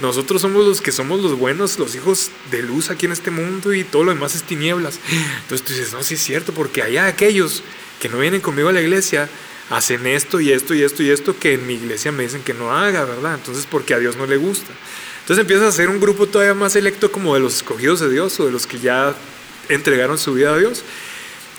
Nosotros 0.00 0.42
somos 0.42 0.66
los 0.66 0.80
que 0.80 0.90
somos 0.90 1.22
los 1.22 1.38
buenos, 1.38 1.78
los 1.78 1.94
hijos 1.94 2.32
de 2.50 2.60
luz 2.64 2.90
aquí 2.90 3.06
en 3.06 3.12
este 3.12 3.30
mundo 3.30 3.72
y 3.72 3.84
todo 3.84 4.02
lo 4.02 4.12
demás 4.12 4.34
es 4.34 4.42
tinieblas. 4.42 4.98
Entonces 5.42 5.64
tú 5.64 5.72
dices, 5.72 5.92
no, 5.92 6.02
sí 6.02 6.14
es 6.14 6.24
cierto, 6.24 6.52
porque 6.52 6.82
hay 6.82 6.96
aquellos 6.96 7.62
que 8.00 8.08
no 8.08 8.18
vienen 8.18 8.40
conmigo 8.40 8.68
a 8.68 8.72
la 8.72 8.80
iglesia 8.80 9.28
hacen 9.70 10.04
esto 10.08 10.40
y 10.40 10.50
esto 10.50 10.74
y 10.74 10.82
esto 10.82 11.04
y 11.04 11.10
esto 11.10 11.38
que 11.38 11.52
en 11.52 11.64
mi 11.64 11.74
iglesia 11.74 12.10
me 12.10 12.24
dicen 12.24 12.42
que 12.42 12.52
no 12.52 12.72
haga, 12.72 13.04
¿verdad? 13.04 13.36
Entonces, 13.36 13.64
porque 13.70 13.94
a 13.94 14.00
Dios 14.00 14.16
no 14.16 14.26
le 14.26 14.38
gusta. 14.38 14.72
Entonces 15.20 15.40
empiezas 15.40 15.66
a 15.66 15.68
hacer 15.68 15.88
un 15.88 16.00
grupo 16.00 16.26
todavía 16.26 16.54
más 16.54 16.72
selecto 16.72 17.12
como 17.12 17.34
de 17.34 17.38
los 17.42 17.54
escogidos 17.54 18.00
de 18.00 18.10
Dios 18.10 18.40
o 18.40 18.46
de 18.46 18.50
los 18.50 18.66
que 18.66 18.80
ya 18.80 19.14
entregaron 19.68 20.18
su 20.18 20.34
vida 20.34 20.52
a 20.52 20.58
Dios. 20.58 20.82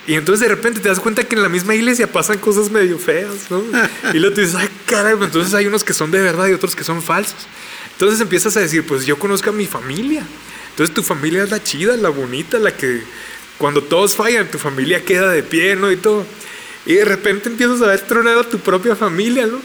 Y 0.06 0.14
entonces 0.14 0.46
de 0.46 0.54
repente 0.54 0.80
te 0.80 0.88
das 0.88 1.00
cuenta 1.00 1.24
que 1.24 1.34
en 1.34 1.42
la 1.42 1.48
misma 1.48 1.74
iglesia 1.74 2.10
pasan 2.10 2.38
cosas 2.38 2.70
medio 2.70 2.98
feas, 2.98 3.50
¿no? 3.50 3.62
Y 4.12 4.18
luego 4.18 4.34
te 4.34 4.42
dices, 4.42 4.56
ay, 4.56 4.68
caray, 4.86 5.16
pues 5.16 5.28
entonces 5.28 5.54
hay 5.54 5.66
unos 5.66 5.82
que 5.82 5.94
son 5.94 6.10
de 6.10 6.20
verdad 6.20 6.46
y 6.48 6.52
otros 6.52 6.76
que 6.76 6.84
son 6.84 7.02
falsos. 7.02 7.46
Entonces 7.92 8.20
empiezas 8.20 8.56
a 8.56 8.60
decir, 8.60 8.84
pues 8.86 9.06
yo 9.06 9.18
conozco 9.18 9.50
a 9.50 9.52
mi 9.52 9.66
familia. 9.66 10.22
Entonces 10.70 10.94
tu 10.94 11.02
familia 11.02 11.44
es 11.44 11.50
la 11.50 11.62
chida, 11.62 11.96
la 11.96 12.10
bonita, 12.10 12.58
la 12.58 12.76
que 12.76 13.02
cuando 13.58 13.82
todos 13.82 14.14
fallan, 14.14 14.50
tu 14.50 14.58
familia 14.58 15.04
queda 15.04 15.30
de 15.30 15.42
pie, 15.42 15.76
¿no? 15.76 15.90
Y 15.90 15.96
todo. 15.96 16.26
Y 16.84 16.94
de 16.94 17.04
repente 17.04 17.48
empiezas 17.48 17.80
a 17.80 17.86
ver 17.86 18.00
tronado 18.00 18.40
a 18.40 18.48
tu 18.48 18.58
propia 18.58 18.96
familia, 18.96 19.46
¿no? 19.46 19.60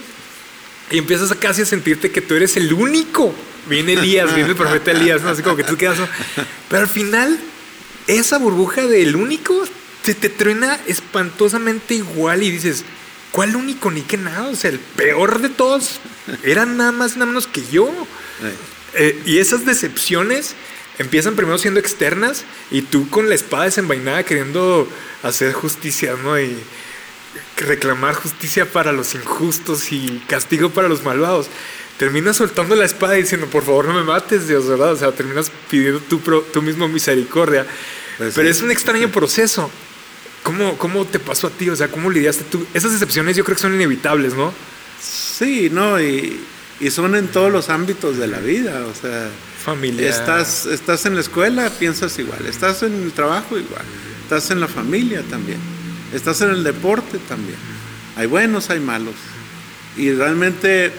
Y 0.90 0.98
empiezas 0.98 1.30
a 1.30 1.34
casi 1.34 1.62
a 1.62 1.66
sentirte 1.66 2.10
que 2.10 2.20
tú 2.20 2.34
eres 2.34 2.56
el 2.56 2.72
único. 2.72 3.34
Viene 3.68 3.92
Elías, 3.92 4.34
viene 4.34 4.50
el 4.50 4.56
profeta 4.56 4.92
Elías, 4.92 5.22
¿no? 5.22 5.28
Así 5.28 5.42
como 5.42 5.56
que 5.56 5.64
tú 5.64 5.76
quedas. 5.76 5.98
Pero 6.68 6.82
al 6.82 6.88
final, 6.88 7.38
esa 8.06 8.38
burbuja 8.38 8.86
del 8.86 9.16
único 9.16 9.64
se 10.02 10.14
te 10.14 10.28
truena 10.28 10.78
espantosamente 10.86 11.94
igual 11.94 12.42
y 12.42 12.50
dices, 12.50 12.84
¿cuál 13.32 13.56
único 13.56 13.90
ni 13.90 14.02
qué 14.02 14.16
nada? 14.16 14.48
O 14.48 14.56
sea, 14.56 14.70
el 14.70 14.78
peor 14.78 15.40
de 15.40 15.48
todos 15.48 16.00
era 16.42 16.66
nada 16.66 16.92
más, 16.92 17.16
nada 17.16 17.26
menos 17.26 17.46
que 17.46 17.62
yo. 17.70 17.90
Eh, 18.94 19.20
y 19.26 19.38
esas 19.38 19.66
decepciones 19.66 20.54
empiezan 20.98 21.36
primero 21.36 21.58
siendo 21.58 21.80
externas 21.80 22.44
y 22.70 22.82
tú 22.82 23.08
con 23.08 23.28
la 23.28 23.34
espada 23.34 23.64
desenvainada 23.64 24.24
queriendo 24.24 24.88
hacer 25.22 25.52
justicia, 25.52 26.16
¿no? 26.22 26.38
Y 26.40 26.56
reclamar 27.56 28.14
justicia 28.14 28.70
para 28.70 28.92
los 28.92 29.14
injustos 29.14 29.92
y 29.92 30.22
castigo 30.26 30.70
para 30.70 30.88
los 30.88 31.02
malvados. 31.04 31.48
Terminas 31.98 32.36
soltando 32.36 32.74
la 32.76 32.86
espada 32.86 33.18
y 33.18 33.22
diciendo, 33.22 33.46
por 33.46 33.62
favor 33.62 33.86
no 33.86 33.94
me 33.94 34.02
mates, 34.02 34.48
Dios, 34.48 34.66
¿verdad? 34.66 34.92
O 34.92 34.96
sea, 34.96 35.12
terminas 35.12 35.52
pidiendo 35.70 36.00
tú, 36.00 36.18
tú 36.52 36.62
mismo 36.62 36.88
misericordia. 36.88 37.66
Pero 38.18 38.48
es 38.48 38.62
un 38.62 38.70
extraño 38.70 39.10
proceso. 39.10 39.70
¿Cómo, 40.42 40.78
¿Cómo 40.78 41.04
te 41.04 41.18
pasó 41.18 41.48
a 41.48 41.50
ti? 41.50 41.68
O 41.68 41.76
sea, 41.76 41.88
¿cómo 41.88 42.10
lidiaste 42.10 42.44
tú? 42.44 42.66
Esas 42.72 42.92
excepciones 42.92 43.36
yo 43.36 43.44
creo 43.44 43.56
que 43.56 43.62
son 43.62 43.74
inevitables, 43.74 44.34
¿no? 44.34 44.52
Sí, 45.00 45.68
no, 45.70 46.00
y, 46.00 46.40
y 46.80 46.90
son 46.90 47.14
en 47.14 47.28
todos 47.28 47.52
los 47.52 47.68
ámbitos 47.68 48.16
de 48.16 48.26
la 48.26 48.38
vida, 48.38 48.86
o 48.86 48.94
sea... 48.94 49.28
Familia. 49.64 50.08
Estás, 50.08 50.64
estás 50.64 51.04
en 51.04 51.14
la 51.14 51.20
escuela, 51.20 51.68
piensas 51.68 52.18
igual. 52.18 52.46
Estás 52.46 52.82
en 52.82 52.94
el 52.94 53.12
trabajo, 53.12 53.58
igual. 53.58 53.84
Estás 54.22 54.50
en 54.50 54.60
la 54.60 54.68
familia 54.68 55.22
también. 55.28 55.58
Estás 56.14 56.40
en 56.40 56.50
el 56.50 56.64
deporte 56.64 57.18
también. 57.28 57.58
Hay 58.16 58.26
buenos, 58.26 58.70
hay 58.70 58.80
malos. 58.80 59.14
Y 59.98 60.12
realmente 60.12 60.92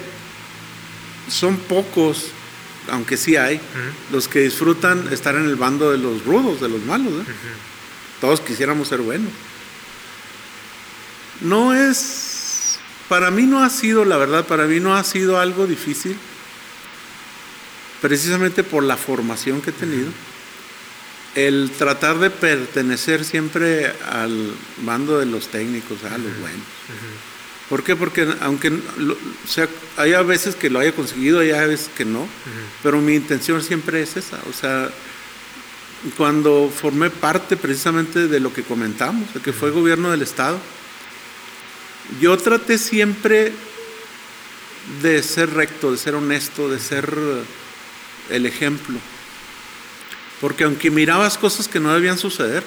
son 1.28 1.58
pocos, 1.58 2.28
aunque 2.92 3.18
sí 3.18 3.36
hay, 3.36 3.60
los 4.12 4.28
que 4.28 4.42
disfrutan 4.42 5.08
estar 5.12 5.36
en 5.36 5.46
el 5.46 5.56
bando 5.56 5.92
de 5.92 5.98
los 5.98 6.24
rudos, 6.24 6.62
de 6.62 6.70
los 6.70 6.82
malos. 6.84 7.14
¿eh? 7.14 7.32
Todos 8.22 8.40
quisiéramos 8.40 8.88
ser 8.88 9.02
buenos. 9.02 9.32
No 11.42 11.74
es, 11.76 12.78
para 13.10 13.32
mí 13.32 13.44
no 13.44 13.64
ha 13.64 13.70
sido, 13.70 14.06
la 14.06 14.18
verdad, 14.18 14.46
para 14.46 14.66
mí 14.66 14.80
no 14.80 14.96
ha 14.96 15.04
sido 15.04 15.40
algo 15.40 15.68
difícil, 15.68 16.16
precisamente 18.00 18.64
por 18.64 18.84
la 18.84 18.96
formación 18.96 19.62
que 19.62 19.72
he 19.72 19.74
tenido 19.74 20.10
el 21.36 21.72
tratar 21.78 22.20
de 22.20 22.30
pertenecer 22.30 23.24
siempre 23.24 23.94
al 24.10 24.54
bando 24.78 25.20
de 25.20 25.26
los 25.26 25.48
técnicos, 25.48 26.04
a 26.04 26.18
los 26.18 26.40
buenos. 26.40 26.68
¿Por 27.70 27.84
qué? 27.84 27.96
Porque 27.96 28.28
aunque 28.42 28.70
o 28.70 29.48
sea, 29.48 29.68
hay 29.96 30.14
a 30.14 30.24
veces 30.24 30.56
que 30.56 30.70
lo 30.70 30.80
haya 30.80 30.92
conseguido, 30.94 31.40
hay 31.40 31.52
a 31.52 31.66
veces 31.66 31.90
que 31.96 32.04
no, 32.04 32.28
pero 32.84 33.00
mi 33.00 33.16
intención 33.16 33.64
siempre 33.64 34.02
es 34.02 34.18
esa. 34.18 34.40
O 34.50 34.54
sea, 34.54 34.90
cuando 36.18 36.72
formé 36.74 37.10
parte 37.10 37.58
precisamente 37.58 38.28
de 38.28 38.40
lo 38.40 38.54
que 38.54 38.64
comentamos, 38.64 39.34
de 39.34 39.40
que 39.40 39.54
fue 39.54 39.72
gobierno 39.72 40.10
del 40.12 40.24
Estado, 40.24 40.60
yo 42.20 42.36
traté 42.38 42.78
siempre 42.78 43.54
de 45.02 45.22
ser 45.22 45.54
recto, 45.54 45.92
de 45.92 45.98
ser 45.98 46.16
honesto, 46.16 46.70
de 46.70 46.80
ser 46.80 47.16
el 48.30 48.46
ejemplo. 48.46 48.98
Porque 50.40 50.64
aunque 50.64 50.90
mirabas 50.90 51.38
cosas 51.38 51.68
que 51.68 51.80
no 51.80 51.94
debían 51.94 52.18
suceder, 52.18 52.64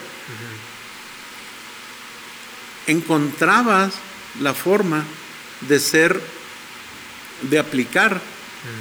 encontrabas 2.87 3.95
la 4.41 4.55
forma 4.55 5.05
de 5.63 5.81
ser, 5.81 6.21
de 7.43 7.59
aplicar 7.59 8.21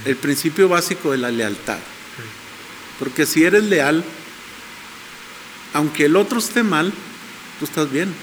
el 0.06 0.16
principio 0.16 0.70
básico 0.70 1.12
de 1.12 1.18
la 1.18 1.32
lealtad. 1.32 1.80
Porque 3.00 3.26
si 3.26 3.44
eres 3.44 3.64
leal, 3.64 4.04
aunque 5.74 6.06
el 6.06 6.16
otro 6.16 6.40
esté 6.40 6.64
mal, 6.64 6.94
tú 7.60 7.66
estás 7.66 7.92
bien. 7.92 8.14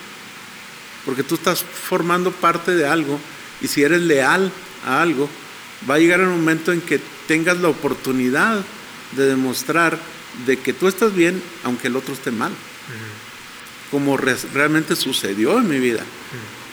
Porque 1.04 1.22
tú 1.22 1.34
estás 1.34 1.62
formando 1.62 2.30
parte 2.30 2.74
de 2.74 2.86
algo 2.86 3.18
y 3.60 3.68
si 3.68 3.82
eres 3.82 4.00
leal 4.02 4.52
a 4.86 5.02
algo, 5.02 5.28
va 5.88 5.94
a 5.94 5.98
llegar 5.98 6.20
el 6.20 6.28
momento 6.28 6.72
en 6.72 6.80
que 6.80 7.00
tengas 7.26 7.58
la 7.58 7.68
oportunidad 7.68 8.62
de 9.12 9.26
demostrar 9.26 9.98
de 10.46 10.58
que 10.58 10.72
tú 10.72 10.88
estás 10.88 11.14
bien 11.14 11.42
aunque 11.64 11.88
el 11.88 11.96
otro 11.96 12.14
esté 12.14 12.30
mal. 12.30 12.52
Como 13.90 14.16
realmente 14.16 14.94
sucedió 14.94 15.58
en 15.58 15.68
mi 15.68 15.78
vida. 15.78 16.04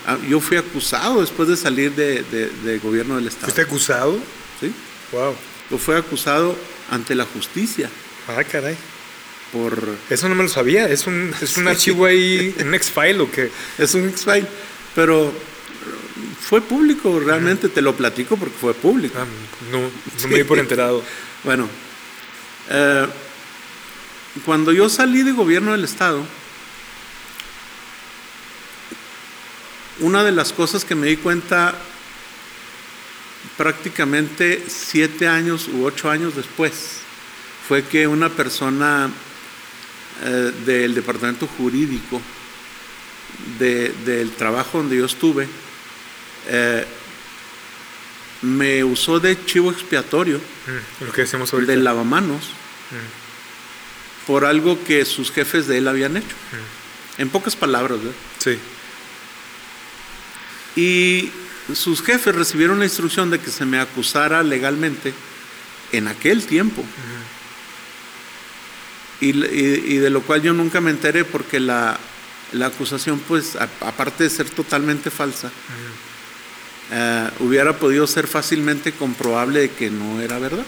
Ah, 0.06 0.18
yo 0.30 0.40
fui 0.40 0.58
acusado 0.58 1.22
después 1.22 1.50
de 1.50 1.58
salir 1.58 1.94
de, 1.94 2.80
gobierno 2.84 3.16
del 3.16 3.28
Estado. 3.28 3.48
¿Fuiste 3.48 3.62
acusado? 3.62 4.20
Sí. 4.60 4.72
Wow. 5.12 5.36
Yo 5.70 5.78
fui 5.78 5.96
acusado 5.96 6.56
ante 6.90 7.16
la 7.16 7.26
justicia. 7.26 7.90
Ah, 8.28 8.44
caray. 8.44 8.78
Por... 9.52 9.96
Eso 10.10 10.28
no 10.30 10.36
me 10.36 10.44
lo 10.44 10.50
sabía. 10.50 10.90
¿Es 10.90 11.08
un, 11.08 11.34
es 11.42 11.58
un 11.58 11.68
archivo 11.68 12.06
ahí, 12.06 12.56
un 12.60 12.74
X-File 12.76 13.20
o 13.20 13.32
qué? 13.32 13.52
Es 13.78 13.94
un 13.94 14.10
X-File. 14.10 14.48
Pero 14.96 15.34
fue 16.40 16.62
público, 16.62 17.20
realmente 17.20 17.70
te 17.70 17.82
lo 17.82 17.96
platico 17.96 18.38
porque 18.38 18.56
fue 18.60 18.74
público. 18.74 19.18
Ah, 19.20 19.26
no, 19.72 19.82
no 19.82 20.28
me 20.30 20.38
di 20.38 20.44
por 20.44 20.60
enterado. 20.60 21.04
bueno, 21.44 21.68
eh, 22.70 23.08
cuando 24.46 24.72
yo 24.72 24.90
salí 24.90 25.24
de 25.24 25.32
gobierno 25.32 25.72
del 25.72 25.84
Estado, 25.84 26.24
una 30.00 30.24
de 30.24 30.32
las 30.32 30.54
cosas 30.54 30.86
que 30.86 30.96
me 30.96 31.08
di 31.08 31.18
cuenta 31.18 31.76
prácticamente 33.58 34.64
siete 34.68 35.28
años 35.28 35.68
u 35.68 35.86
ocho 35.86 36.10
años 36.10 36.36
después 36.36 37.00
fue 37.68 37.84
que 37.84 38.08
una 38.08 38.30
persona 38.30 39.10
eh, 40.24 40.52
del 40.66 40.96
departamento 40.96 41.48
jurídico 41.48 42.22
del 43.60 44.32
trabajo 44.32 44.80
donde 44.80 44.98
yo 44.98 45.06
estuve 45.06 45.48
eh, 46.48 46.86
me 48.42 48.84
usó 48.84 49.20
de 49.20 49.46
chivo 49.46 49.72
expiatorio 49.72 50.38
mm, 50.38 51.06
lo 51.06 51.12
que 51.12 51.22
decimos 51.22 51.54
ahorita. 51.54 51.74
de 51.74 51.80
lavamanos 51.80 52.44
mm 52.92 53.28
por 54.28 54.44
algo 54.44 54.78
que 54.84 55.06
sus 55.06 55.32
jefes 55.32 55.68
de 55.68 55.78
él 55.78 55.88
habían 55.88 56.18
hecho. 56.18 56.36
En 57.18 57.30
pocas 57.30 57.56
palabras, 57.56 57.98
¿verdad? 57.98 58.14
Sí. 58.40 58.60
Y 60.76 61.32
sus 61.74 62.04
jefes 62.04 62.36
recibieron 62.36 62.78
la 62.78 62.86
instrucción 62.86 63.32
de 63.32 63.40
que 63.40 63.50
se 63.50 63.66
me 63.66 63.80
acusara 63.80 64.44
legalmente 64.44 65.14
en 65.94 66.10
aquel 66.10 66.46
tiempo. 66.46 66.84
Y, 69.20 69.98
de 69.98 70.10
lo 70.10 70.22
cual 70.22 70.42
yo 70.42 70.54
nunca 70.54 70.82
me 70.82 70.92
enteré 70.92 71.26
porque 71.26 71.60
la, 71.60 71.98
acusación, 72.64 73.20
pues, 73.28 73.56
aparte 73.56 74.24
de 74.24 74.30
ser 74.30 74.50
totalmente 74.50 75.10
falsa, 75.10 75.52
eh, 76.92 77.30
hubiera 77.40 77.78
podido 77.78 78.08
ser 78.08 78.28
fácilmente 78.28 78.94
comprobable 78.94 79.62
de 79.62 79.70
que 79.72 79.90
no 79.90 80.22
era 80.22 80.40
verdad. 80.40 80.66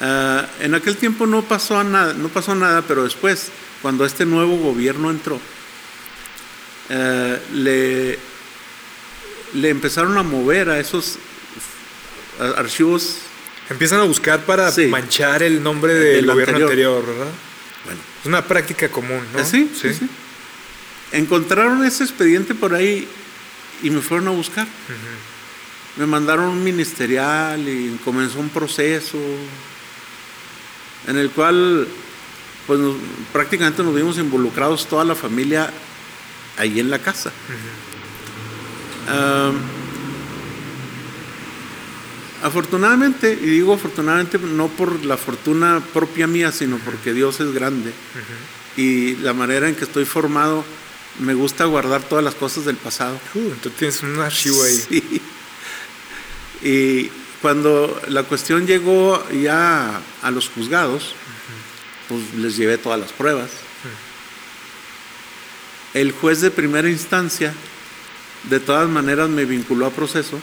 Ah, 0.00 0.46
en 0.60 0.74
aquel 0.74 0.96
tiempo 0.96 1.26
no 1.26 1.42
pasó 1.42 1.82
nada, 1.84 2.12
no 2.14 2.28
pasó 2.28 2.54
nada, 2.54 2.82
pero 2.82 3.04
después, 3.04 3.50
cuando 3.80 4.04
este 4.04 4.26
nuevo 4.26 4.56
gobierno 4.56 5.10
entró, 5.10 5.40
eh, 6.90 7.40
le, 7.52 8.18
le 9.54 9.68
empezaron 9.70 10.18
a 10.18 10.22
mover 10.22 10.68
a 10.68 10.78
esos 10.78 11.18
archivos. 12.56 13.18
Empiezan 13.70 14.00
a 14.00 14.04
buscar 14.04 14.44
para 14.44 14.70
manchar 14.88 15.42
el 15.42 15.62
nombre 15.62 15.94
del 15.94 16.26
gobierno 16.26 16.58
anterior. 16.58 17.04
¿verdad? 17.06 17.32
Bueno. 17.84 18.00
Es 18.20 18.26
una 18.26 18.44
práctica 18.44 18.88
común, 18.90 19.22
¿no? 19.32 19.40
Eh, 19.40 19.44
sí, 19.44 19.70
sí, 19.80 19.94
sí. 19.94 20.08
Encontraron 21.12 21.84
ese 21.84 22.04
expediente 22.04 22.54
por 22.54 22.74
ahí 22.74 23.08
y 23.82 23.90
me 23.90 24.00
fueron 24.00 24.28
a 24.28 24.30
buscar. 24.32 24.66
Me 25.96 26.06
mandaron 26.06 26.46
un 26.46 26.64
ministerial 26.64 27.68
y 27.68 27.98
comenzó 28.04 28.40
un 28.40 28.48
proceso 28.48 29.18
en 31.06 31.18
el 31.18 31.30
cual 31.30 31.86
pues 32.66 32.80
prácticamente 33.32 33.82
nos 33.82 33.94
vimos 33.94 34.18
involucrados 34.18 34.88
toda 34.88 35.04
la 35.04 35.14
familia 35.14 35.70
ahí 36.56 36.80
en 36.80 36.90
la 36.90 36.98
casa. 36.98 37.30
Afortunadamente, 42.44 43.32
y 43.32 43.46
digo 43.46 43.74
afortunadamente 43.74 44.38
no 44.38 44.68
por 44.68 45.04
la 45.04 45.16
fortuna 45.16 45.82
propia 45.92 46.26
mía, 46.26 46.52
sino 46.52 46.78
porque 46.78 47.12
Dios 47.12 47.40
es 47.40 47.52
grande 47.52 47.92
y 48.76 49.16
la 49.16 49.32
manera 49.32 49.68
en 49.68 49.74
que 49.74 49.84
estoy 49.84 50.04
formado, 50.04 50.64
me 51.20 51.34
gusta 51.34 51.64
guardar 51.64 52.02
todas 52.02 52.24
las 52.24 52.34
cosas 52.34 52.64
del 52.64 52.76
pasado. 52.76 53.18
Uh, 53.34 53.38
entonces 53.38 53.74
tienes 53.78 54.02
un 54.02 54.20
archivo 54.20 54.62
ahí. 54.62 55.22
Y 56.62 57.10
cuando 57.42 58.00
la 58.08 58.22
cuestión 58.22 58.66
llegó 58.66 59.22
ya 59.30 60.00
a 60.22 60.30
los 60.30 60.48
juzgados, 60.48 61.14
pues 62.08 62.34
les 62.34 62.56
llevé 62.56 62.78
todas 62.78 62.98
las 62.98 63.12
pruebas. 63.12 63.50
El 65.92 66.12
juez 66.12 66.40
de 66.40 66.50
primera 66.50 66.88
instancia, 66.88 67.54
de 68.44 68.60
todas 68.60 68.88
maneras, 68.88 69.28
me 69.28 69.44
vinculó 69.44 69.86
a 69.86 69.90
proceso. 69.90 70.40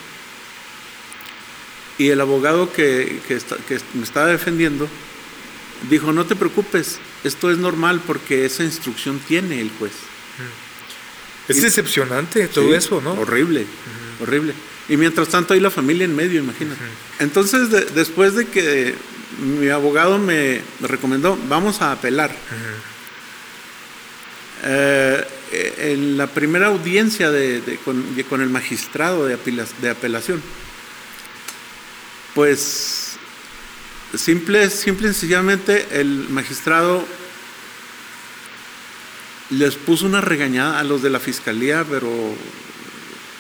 Y 2.02 2.10
el 2.10 2.20
abogado 2.20 2.74
que, 2.74 3.20
me 3.94 4.02
estaba 4.02 4.26
defendiendo 4.26 4.90
dijo, 5.88 6.12
no 6.12 6.26
te 6.26 6.36
preocupes, 6.36 6.98
esto 7.24 7.52
es 7.52 7.60
normal 7.60 8.02
porque 8.08 8.44
esa 8.44 8.64
instrucción 8.64 9.20
tiene 9.20 9.62
el 9.62 9.70
juez. 9.78 9.92
Es 11.48 11.62
decepcionante 11.62 12.48
todo 12.48 12.74
eso, 12.74 13.02
¿no? 13.02 13.14
Horrible, 13.14 13.68
horrible. 14.20 14.56
Y 14.90 14.98
mientras 14.98 15.28
tanto 15.28 15.54
hay 15.54 15.60
la 15.60 15.70
familia 15.70 16.06
en 16.06 16.16
medio, 16.16 16.40
imagínate. 16.40 16.82
Entonces, 17.20 17.70
después 17.94 18.34
de 18.34 18.48
que 18.48 18.96
mi 19.40 19.70
abogado 19.70 20.18
me 20.18 20.60
recomendó, 20.80 21.38
vamos 21.48 21.84
a 21.84 21.92
apelar. 21.92 22.36
Eh, 24.64 25.24
en 25.78 26.18
la 26.18 26.26
primera 26.26 26.66
audiencia 26.66 27.30
de, 27.30 27.62
con, 27.86 28.42
el 28.42 28.50
magistrado 28.50 29.28
de, 29.28 29.38
de 29.82 29.90
apelación, 29.92 30.42
pues 32.36 33.18
simple, 34.16 34.70
simple 34.70 35.10
y 35.10 35.14
sencillamente 35.14 35.88
el 36.00 36.28
magistrado 36.30 37.06
les 39.50 39.76
puso 39.76 40.06
una 40.06 40.22
regañada 40.22 40.80
a 40.80 40.84
los 40.84 41.02
de 41.02 41.10
la 41.10 41.20
fiscalía, 41.20 41.86
pero 41.90 42.10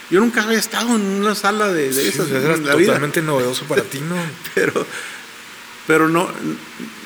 yo 0.09 0.19
nunca 0.19 0.43
había 0.43 0.59
estado 0.59 0.95
en 0.95 1.01
una 1.01 1.35
sala 1.35 1.71
de, 1.71 1.91
de 1.91 2.07
esas. 2.07 2.29
Era 2.29 2.55
totalmente 2.57 3.21
novedoso 3.21 3.65
para 3.65 3.83
ti, 3.83 4.01
¿no? 4.01 4.15
pero, 4.53 4.85
pero 5.87 6.09
no, 6.09 6.29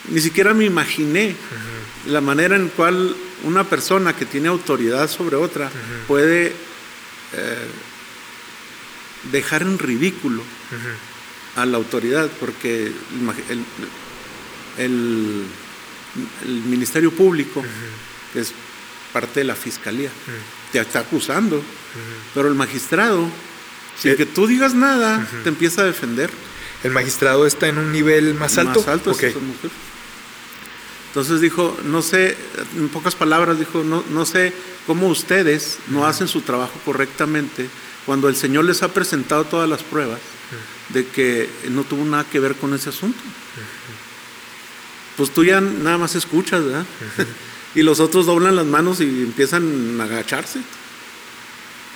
ni 0.09 0.21
siquiera 0.21 0.53
me 0.53 0.65
imaginé 0.65 1.35
la 2.07 2.21
manera 2.21 2.55
en 2.55 2.69
cual 2.69 3.15
una 3.43 3.63
persona 3.63 4.15
que 4.15 4.25
tiene 4.25 4.47
autoridad 4.47 5.09
sobre 5.09 5.35
otra 5.35 5.69
puede 6.07 6.47
eh, 7.33 7.67
dejar 9.31 9.63
en 9.63 9.77
ridículo 9.77 10.43
a 11.55 11.65
la 11.65 11.77
autoridad, 11.77 12.29
porque 12.39 12.91
el, 14.77 15.45
Ministerio 16.65 17.11
Público, 17.11 17.63
que 18.33 18.41
es 18.41 18.51
parte 19.13 19.41
de 19.41 19.45
la 19.45 19.55
Fiscalía, 19.55 20.09
te 20.71 20.79
está 20.79 20.99
acusando, 20.99 21.61
pero 22.33 22.47
el 22.47 22.55
magistrado, 22.55 23.27
sin 23.97 24.11
eh, 24.11 24.15
que 24.15 24.25
tú 24.25 24.47
digas 24.47 24.73
nada, 24.73 25.25
te 25.43 25.49
empieza 25.49 25.81
a 25.81 25.85
defender. 25.85 26.29
¿El 26.83 26.91
magistrado 26.91 27.47
está 27.47 27.67
en 27.67 27.77
un 27.79 27.91
nivel 27.91 28.35
más 28.35 28.57
alto? 28.57 28.79
Más 28.81 28.87
alto, 28.89 29.15
Entonces 31.07 31.41
dijo, 31.41 31.75
no 31.85 32.01
sé, 32.01 32.37
en 32.75 32.89
pocas 32.89 33.15
palabras 33.15 33.57
dijo, 33.57 33.83
no, 33.83 34.03
no 34.11 34.25
sé 34.25 34.53
cómo 34.85 35.07
ustedes 35.07 35.79
no 35.87 36.05
hacen 36.05 36.27
su 36.27 36.41
trabajo 36.41 36.79
correctamente 36.83 37.69
cuando 38.05 38.29
el 38.29 38.35
Señor 38.35 38.65
les 38.65 38.83
ha 38.83 38.93
presentado 38.93 39.45
todas 39.45 39.67
las 39.67 39.81
pruebas 39.81 40.19
de 40.89 41.05
que 41.07 41.49
no 41.69 41.83
tuvo 41.83 42.05
nada 42.05 42.25
que 42.25 42.39
ver 42.39 42.55
con 42.55 42.73
ese 42.73 42.89
asunto. 42.89 43.19
Pues 45.17 45.31
tú 45.31 45.43
ya 45.43 45.61
nada 45.61 45.97
más 45.97 46.15
escuchas, 46.15 46.63
¿verdad? 46.63 46.85
y 47.75 47.83
los 47.83 47.99
otros 47.99 48.25
doblan 48.25 48.55
las 48.55 48.65
manos 48.65 49.01
y 49.01 49.03
empiezan 49.03 49.99
a 49.99 50.03
agacharse. 50.03 50.59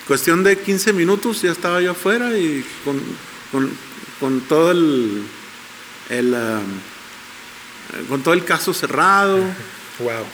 Cuestión 0.08 0.44
de 0.44 0.58
15 0.58 0.94
minutos 0.94 1.42
ya 1.42 1.52
estaba 1.52 1.82
yo 1.82 1.92
afuera 1.92 2.38
y 2.38 2.66
con, 2.84 4.42
todo 4.48 4.72
el, 4.72 5.24
um, 6.10 8.08
con 8.08 8.24
todo 8.24 8.34
el 8.34 8.44
caso 8.44 8.74
cerrado. 8.74 9.38
Wow. 10.00 10.26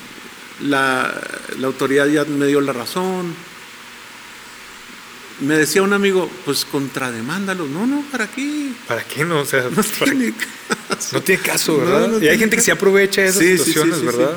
La, 0.62 1.22
la 1.60 1.68
autoridad 1.68 2.08
ya 2.08 2.24
me 2.24 2.48
dio 2.48 2.62
la 2.62 2.72
razón 2.72 3.36
me 5.42 5.58
decía 5.58 5.82
un 5.82 5.94
amigo, 5.94 6.30
pues 6.46 6.66
contrademándalo. 6.66 7.68
No, 7.68 7.86
no, 7.86 8.02
¿para 8.12 8.28
qué? 8.28 8.72
¿Para 8.88 9.04
qué 9.04 9.26
no? 9.26 9.40
O 9.42 9.46
sea, 9.46 9.64
no 9.76 9.84
tiene 9.84 10.34
caso. 10.34 11.16
No 11.16 11.22
tiene 11.22 11.42
caso, 11.42 11.78
¿verdad? 11.78 12.22
y 12.22 12.28
hay 12.28 12.38
gente 12.38 12.56
que 12.56 12.62
se 12.62 12.72
aprovecha 12.72 13.22
de 13.22 13.28
esas 13.28 13.44
situaciones, 13.44 14.04
¿verdad? 14.04 14.36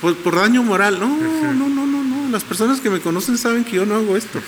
Pues 0.00 0.16
por 0.16 0.36
daño 0.36 0.62
moral. 0.62 0.98
No, 0.98 1.08
no, 1.16 1.68
no, 1.68 1.86
no, 1.86 2.02
no. 2.02 2.30
Las 2.30 2.44
personas 2.44 2.80
que 2.80 2.90
me 2.90 3.00
conocen 3.00 3.38
saben 3.38 3.64
que 3.64 3.76
yo 3.76 3.86
no 3.86 3.94
hago 3.94 4.16
esto. 4.16 4.40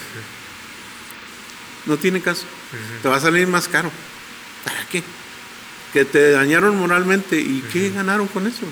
No 1.87 1.97
tiene 1.97 2.21
caso. 2.21 2.45
Te 3.03 3.09
va 3.09 3.17
a 3.17 3.21
salir 3.21 3.47
más 3.47 3.69
caro. 3.69 3.91
¿Para 4.65 4.85
qué? 4.87 5.03
Que 5.93 6.05
te 6.05 6.33
dañaron 6.33 6.77
moralmente. 6.77 7.41
¿Y 7.41 7.65
qué 7.73 7.91
ganaron 7.91 8.27
con 8.27 8.47
eso? 8.47 8.67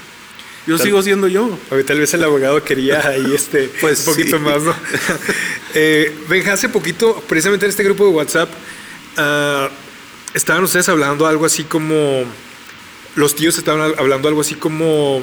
Yo 0.66 0.78
sigo 0.78 1.00
siendo 1.02 1.28
yo. 1.28 1.58
tal 1.86 2.00
vez 2.00 2.12
el 2.14 2.24
abogado 2.24 2.62
quería 2.64 3.06
ahí 3.06 3.32
este, 3.34 3.70
pues 3.80 4.06
un 4.06 4.14
poquito 4.14 4.40
más, 4.40 4.62
¿no? 4.62 4.74
eh, 5.74 6.12
hace 6.50 6.68
poquito, 6.68 7.22
precisamente 7.28 7.66
en 7.66 7.70
este 7.70 7.84
grupo 7.84 8.04
de 8.04 8.10
WhatsApp, 8.10 8.50
uh, 9.18 9.68
estaban 10.34 10.64
ustedes 10.64 10.88
hablando 10.88 11.26
algo 11.26 11.44
así 11.44 11.64
como. 11.64 12.24
Los 13.14 13.34
tíos 13.34 13.56
estaban 13.56 13.94
hablando 13.96 14.28
algo 14.28 14.42
así 14.42 14.56
como 14.56 15.22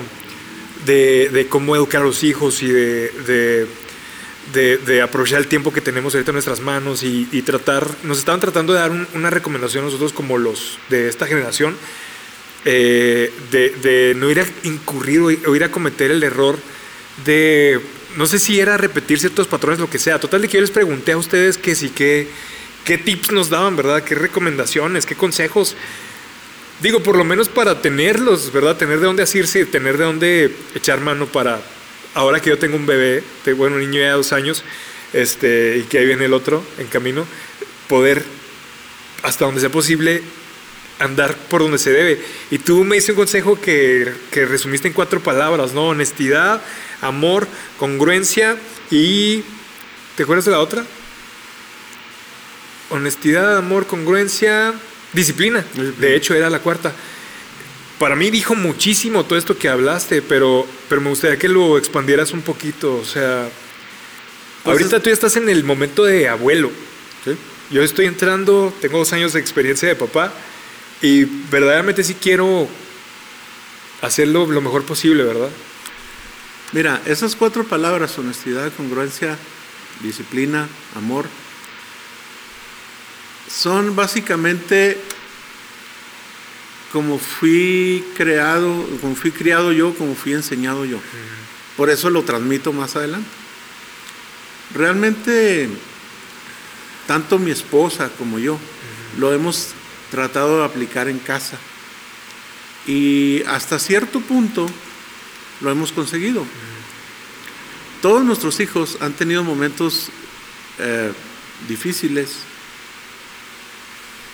de, 0.85 1.45
cómo 1.49 1.75
educar 1.75 2.01
a 2.01 2.05
los 2.05 2.23
hijos 2.23 2.63
y 2.63 2.67
de, 2.67 3.67
de, 4.51 5.01
aprovechar 5.01 5.39
el 5.39 5.47
tiempo 5.47 5.71
que 5.71 5.79
tenemos 5.79 6.15
ahorita 6.15 6.31
en 6.31 6.35
nuestras 6.35 6.59
manos 6.59 7.03
y, 7.03 7.41
tratar. 7.43 7.87
Nos 8.03 8.17
estaban 8.17 8.39
tratando 8.39 8.73
de 8.73 8.79
dar 8.79 8.91
una 9.13 9.29
recomendación 9.29 9.83
a 9.83 9.85
nosotros 9.85 10.11
como 10.11 10.39
los 10.39 10.79
de 10.89 11.07
esta 11.07 11.27
generación 11.27 11.77
eh, 12.66 13.32
de, 13.51 14.14
no 14.16 14.30
ir 14.30 14.39
a 14.39 14.45
incurrir 14.64 15.20
o, 15.20 15.55
ir 15.55 15.64
a 15.64 15.72
cometer 15.72 16.11
el 16.11 16.24
error 16.24 16.57
de, 17.26 17.80
no 18.16 18.26
sé 18.26 18.39
si 18.39 18.59
era 18.59 18.78
repetir 18.78 19.20
ciertos 19.20 19.47
patrones, 19.47 19.80
lo 19.80 19.89
que 19.89 19.99
sea. 19.99 20.20
Total 20.20 20.41
de 20.41 20.47
que 20.47 20.57
yo 20.57 20.61
les 20.61 20.72
pregunté 20.72 21.11
a 21.11 21.18
ustedes 21.18 21.57
que 21.57 21.76
sí, 21.76 21.89
que, 21.89 22.28
qué 22.86 22.97
tips 22.97 23.32
nos 23.32 23.49
daban, 23.49 23.76
¿verdad? 23.76 24.03
¿Qué 24.03 24.16
recomendaciones, 24.16 25.05
qué 25.05 25.16
consejos? 25.16 25.76
Digo, 26.82 27.01
por 27.01 27.16
lo 27.16 27.24
menos 27.24 27.49
para 27.49 27.82
tenerlos, 27.82 28.51
¿verdad? 28.51 28.78
Tener 28.78 28.99
de 28.99 29.05
dónde 29.05 29.24
asirse 29.24 29.66
tener 29.66 29.97
de 29.97 30.03
dónde 30.03 30.55
echar 30.76 30.99
mano 31.01 31.28
para, 31.28 31.61
ahora 32.14 32.39
que 32.39 32.49
yo 32.49 32.57
tengo 32.57 32.76
un 32.76 32.86
bebé, 32.86 33.24
bueno, 33.55 33.76
un 33.76 33.82
niño 33.82 34.01
de 34.01 34.09
dos 34.09 34.34
años, 34.34 34.64
este, 35.14 35.78
y 35.78 35.84
que 35.84 35.99
ahí 35.99 36.05
viene 36.05 36.26
el 36.26 36.34
otro 36.34 36.64
en 36.80 36.88
camino, 36.88 37.26
poder, 37.88 38.24
hasta 39.22 39.45
donde 39.45 39.61
sea 39.61 39.70
posible, 39.70 40.24
andar 40.99 41.35
por 41.49 41.61
donde 41.61 41.77
se 41.77 41.91
debe. 41.91 42.21
Y 42.51 42.59
tú 42.59 42.83
me 42.83 42.95
diste 42.95 43.11
un 43.11 43.17
consejo 43.17 43.59
que, 43.59 44.11
resumiste 44.31 44.87
en 44.87 44.93
cuatro 44.93 45.21
palabras, 45.21 45.73
¿no? 45.73 45.89
Honestidad, 45.89 46.61
amor, 47.01 47.47
congruencia 47.77 48.57
y... 48.89 49.43
¿Te 50.15 50.23
acuerdas 50.23 50.45
de 50.45 50.51
la 50.51 50.59
otra? 50.59 50.85
Honestidad, 52.91 53.57
amor, 53.57 53.87
congruencia, 53.87 54.73
disciplina. 55.11 55.65
De 55.99 56.15
hecho, 56.15 56.35
era 56.35 56.51
la 56.51 56.59
cuarta. 56.59 56.93
Para 57.97 58.15
mí 58.15 58.29
dijo 58.29 58.53
muchísimo 58.53 59.25
todo 59.25 59.39
esto 59.39 59.57
que 59.57 59.69
hablaste, 59.69 60.21
pero, 60.21 60.67
pero 60.87 61.01
me 61.01 61.09
gustaría 61.09 61.39
que 61.39 61.47
lo 61.47 61.79
expandieras 61.79 62.31
un 62.31 62.41
poquito. 62.43 62.95
O 62.97 63.05
sea, 63.05 63.49
pues 64.63 64.73
ahorita 64.77 64.99
tú 64.99 65.09
ya 65.09 65.13
estás 65.13 65.35
en 65.35 65.49
el 65.49 65.63
momento 65.63 66.03
de 66.03 66.29
abuelo. 66.29 66.69
Yo 67.71 67.81
estoy 67.81 68.05
entrando, 68.05 68.71
tengo 68.81 68.99
dos 68.99 69.13
años 69.13 69.33
de 69.33 69.39
experiencia 69.39 69.87
de 69.87 69.95
papá 69.95 70.31
y 71.04 71.26
verdaderamente 71.26 72.01
sí 72.01 72.16
quiero 72.16 72.66
hacerlo 74.01 74.47
lo 74.47 74.62
mejor 74.62 74.86
posible, 74.86 75.26
¿verdad? 75.26 75.49
Mira, 76.72 77.01
esas 77.06 77.36
cuatro 77.36 77.66
palabras, 77.66 78.18
honestidad, 78.18 78.72
congruencia, 78.78 79.38
disciplina, 80.01 80.70
amor, 80.95 81.26
son 83.49 83.97
básicamente 83.97 84.97
como 86.93 87.20
fui 87.20 88.06
creado, 88.16 88.88
como 89.01 89.16
fui 89.16 89.32
criado 89.32 89.74
yo, 89.74 89.93
como 89.95 90.16
fui 90.16 90.32
enseñado 90.32 90.86
yo. 90.86 90.99
Por 91.76 91.89
eso 91.89 92.10
lo 92.10 92.24
transmito 92.24 92.72
más 92.72 92.95
adelante. 92.95 93.28
Realmente, 94.74 95.68
tanto 97.08 97.39
mi 97.39 97.51
esposa 97.51 98.10
como 98.18 98.39
yo 98.39 98.58
lo 99.18 99.34
hemos 99.34 99.74
tratado 100.14 100.59
de 100.59 100.66
aplicar 100.66 101.07
en 101.07 101.18
casa. 101.18 101.57
Y 102.86 103.41
hasta 103.47 103.80
cierto 103.80 104.22
punto 104.22 104.70
lo 105.59 105.72
hemos 105.72 105.91
conseguido. 105.91 106.45
Todos 107.99 108.24
nuestros 108.24 108.59
hijos 108.59 108.99
han 109.01 109.14
tenido 109.14 109.43
momentos 109.43 110.09
eh, 110.78 111.11
difíciles, 111.68 112.36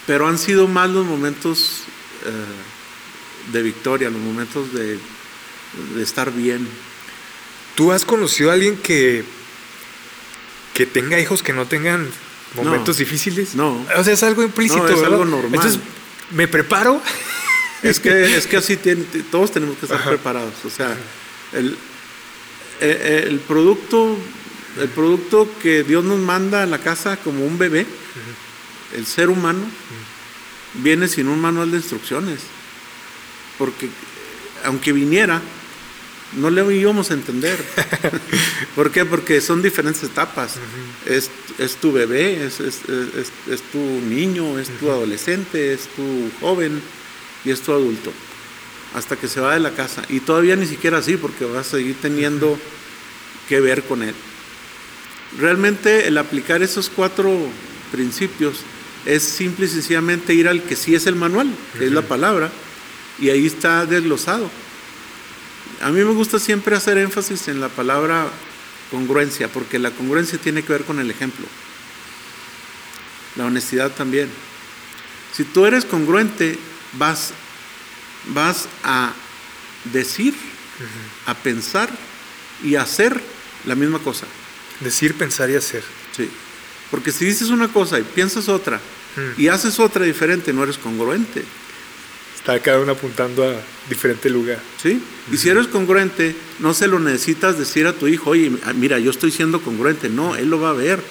pero 0.05 0.27
han 0.27 0.37
sido 0.37 0.67
más 0.67 0.89
los 0.89 1.05
momentos 1.05 1.83
eh, 2.25 3.51
de 3.53 3.61
victoria, 3.63 4.09
los 4.09 4.21
momentos 4.21 4.73
de, 4.73 4.99
estar 6.01 6.33
bien. 6.33 6.67
¿Tú 7.75 7.93
has 7.93 8.03
conocido 8.03 8.49
a 8.49 8.53
alguien 8.53 8.75
que, 8.75 9.23
que 10.73 10.85
tenga 10.85 11.17
hijos 11.21 11.41
que 11.41 11.53
no 11.53 11.67
tengan 11.67 12.09
momentos 12.55 12.97
difíciles. 12.97 13.55
No. 13.55 13.85
O 13.95 14.03
sea, 14.03 14.13
es 14.13 14.23
algo 14.23 14.43
implícito. 14.43 14.87
es 14.87 15.03
algo 15.03 15.25
normal. 15.25 15.53
Entonces, 15.53 15.79
me 16.31 16.47
preparo. 16.47 17.01
Es 17.81 18.01
que, 18.01 18.35
es 18.35 18.45
que 18.45 18.57
así 18.57 18.77
todos 19.31 19.53
tenemos 19.53 19.77
que 19.77 19.85
estar 19.85 20.03
preparados. 20.03 20.53
O 20.65 20.69
sea, 20.69 20.97
el, 21.53 21.77
eh, 22.81 23.23
el, 23.25 23.39
producto, 23.39 24.17
el 24.77 24.89
producto 24.89 25.49
que 25.61 25.83
Dios 25.85 26.03
nos 26.03 26.19
manda 26.19 26.63
a 26.63 26.65
la 26.65 26.79
casa 26.79 27.15
como 27.15 27.45
un 27.45 27.57
bebé, 27.57 27.85
el 28.93 29.05
ser 29.05 29.29
humano, 29.29 29.61
viene 30.73 31.07
sin 31.07 31.29
un 31.29 31.39
manual 31.39 31.71
de 31.71 31.77
instrucciones. 31.77 32.41
Porque 33.57 33.89
aunque 34.65 34.91
viniera, 34.91 35.41
no 36.37 36.49
le 36.49 36.75
íbamos 36.75 37.11
a 37.11 37.13
entender. 37.15 37.57
¿Por 38.75 38.91
qué? 38.91 39.05
Porque 39.05 39.41
son 39.41 39.61
diferentes 39.61 40.03
etapas. 40.03 40.55
es, 41.05 41.29
tu 41.81 41.91
bebé, 41.91 42.45
es, 42.45 43.61
tu 43.71 43.79
niño, 43.79 44.59
es 44.59 44.69
tu 44.79 44.89
adolescente, 44.89 45.73
es 45.73 45.87
tu 45.95 46.29
joven 46.39 46.81
y 47.43 47.51
es 47.51 47.61
tu 47.61 47.71
adulto. 47.71 48.11
Hasta 48.95 49.15
que 49.15 49.27
se 49.27 49.39
va 49.39 49.53
de 49.53 49.59
la 49.59 49.71
casa. 49.71 50.03
Y 50.09 50.19
todavía 50.19 50.55
ni 50.55 50.65
siquiera 50.65 50.97
así, 50.97 51.17
porque 51.17 51.45
vas 51.45 51.67
a 51.67 51.77
seguir 51.77 51.95
teniendo 52.01 52.59
que 53.47 53.59
ver 53.59 53.83
con 53.83 54.03
él. 54.03 54.13
Realmente 55.37 56.07
el 56.07 56.17
aplicar 56.17 56.61
esos 56.63 56.89
cuatro 56.89 57.31
principios 57.91 58.57
es 59.05 59.23
simple 59.23 59.65
y 59.65 59.69
sencillamente 59.69 60.33
ir 60.33 60.47
al 60.47 60.63
que 60.63 60.75
sí 60.75 60.95
es 60.95 61.05
el 61.05 61.15
manual, 61.15 61.49
que 61.77 61.85
es 61.85 61.91
la 61.91 62.01
palabra, 62.01 62.51
y 63.19 63.29
ahí 63.29 63.45
está 63.45 63.85
desglosado. 63.85 64.49
A 65.81 65.89
mí 65.89 66.03
me 66.03 66.13
gusta 66.13 66.39
siempre 66.39 66.75
hacer 66.75 66.97
énfasis 66.97 67.47
en 67.47 67.59
la 67.61 67.69
palabra 67.69 68.27
congruencia, 68.91 69.47
porque 69.47 69.79
la 69.79 69.91
congruencia 69.91 70.37
tiene 70.39 70.63
que 70.63 70.73
ver 70.73 70.83
con 70.83 70.99
el 70.99 71.09
ejemplo. 71.09 71.45
La 73.35 73.45
honestidad 73.45 73.91
también. 73.91 74.29
Si 75.33 75.43
tú 75.43 75.65
eres 75.65 75.85
congruente, 75.85 76.57
vas, 76.93 77.31
vas 78.33 78.67
a 78.83 79.13
decir, 79.93 80.33
a 81.25 81.33
pensar 81.35 81.89
y 82.63 82.75
hacer 82.75 83.21
la 83.65 83.75
misma 83.75 83.99
cosa. 83.99 84.25
Decir, 84.79 85.15
pensar 85.15 85.49
y 85.49 85.55
hacer. 85.55 85.83
Sí. 86.15 86.29
Porque 86.91 87.11
si 87.11 87.25
dices 87.25 87.49
una 87.49 87.67
cosa 87.67 87.99
y 87.99 88.03
piensas 88.03 88.49
otra 88.49 88.79
Mm. 89.15 89.41
y 89.41 89.47
haces 89.47 89.79
otra 89.79 90.05
diferente, 90.05 90.53
no 90.53 90.63
eres 90.63 90.77
congruente. 90.77 91.43
Está 92.39 92.59
cada 92.61 92.79
uno 92.79 92.93
apuntando 92.93 93.43
a 93.47 93.53
diferente 93.89 94.29
lugar. 94.29 94.59
¿Sí? 94.81 95.01
Y 95.31 95.37
si 95.37 95.49
eres 95.49 95.67
congruente, 95.67 96.35
no 96.59 96.73
se 96.73 96.87
lo 96.87 96.97
necesitas 96.99 97.57
decir 97.59 97.85
a 97.85 97.93
tu 97.93 98.07
hijo, 98.07 98.31
oye, 98.31 98.51
mira, 98.75 98.97
yo 98.97 99.11
estoy 99.11 99.31
siendo 99.31 99.61
congruente. 99.61 100.09
No, 100.09 100.35
él 100.35 100.49
lo 100.49 100.59
va 100.59 100.69
a 100.71 100.73
ver. 100.73 101.03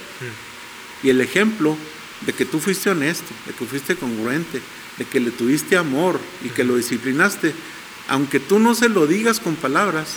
Y 1.02 1.10
el 1.10 1.20
ejemplo 1.20 1.76
de 2.22 2.32
que 2.32 2.44
tú 2.44 2.58
fuiste 2.58 2.90
honesto, 2.90 3.32
de 3.46 3.52
que 3.52 3.64
fuiste 3.66 3.94
congruente, 3.94 4.60
de 4.96 5.04
que 5.04 5.20
le 5.20 5.30
tuviste 5.30 5.76
amor 5.76 6.18
y 6.44 6.48
que 6.48 6.64
lo 6.64 6.76
disciplinaste, 6.76 7.52
aunque 8.08 8.40
tú 8.40 8.58
no 8.58 8.74
se 8.74 8.88
lo 8.88 9.06
digas 9.06 9.38
con 9.38 9.54
palabras, 9.54 10.16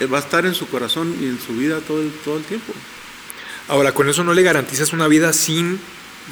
eh, 0.00 0.06
va 0.06 0.18
a 0.18 0.20
estar 0.20 0.46
en 0.46 0.54
su 0.54 0.68
corazón 0.68 1.14
y 1.20 1.26
en 1.26 1.38
su 1.44 1.54
vida 1.54 1.80
todo 1.80 2.00
el, 2.00 2.10
todo 2.24 2.38
el 2.38 2.44
tiempo. 2.44 2.72
Ahora, 3.68 3.92
con 3.92 4.08
eso 4.08 4.22
no 4.22 4.32
le 4.32 4.42
garantizas 4.42 4.92
una 4.92 5.08
vida 5.08 5.32
sin, 5.32 5.80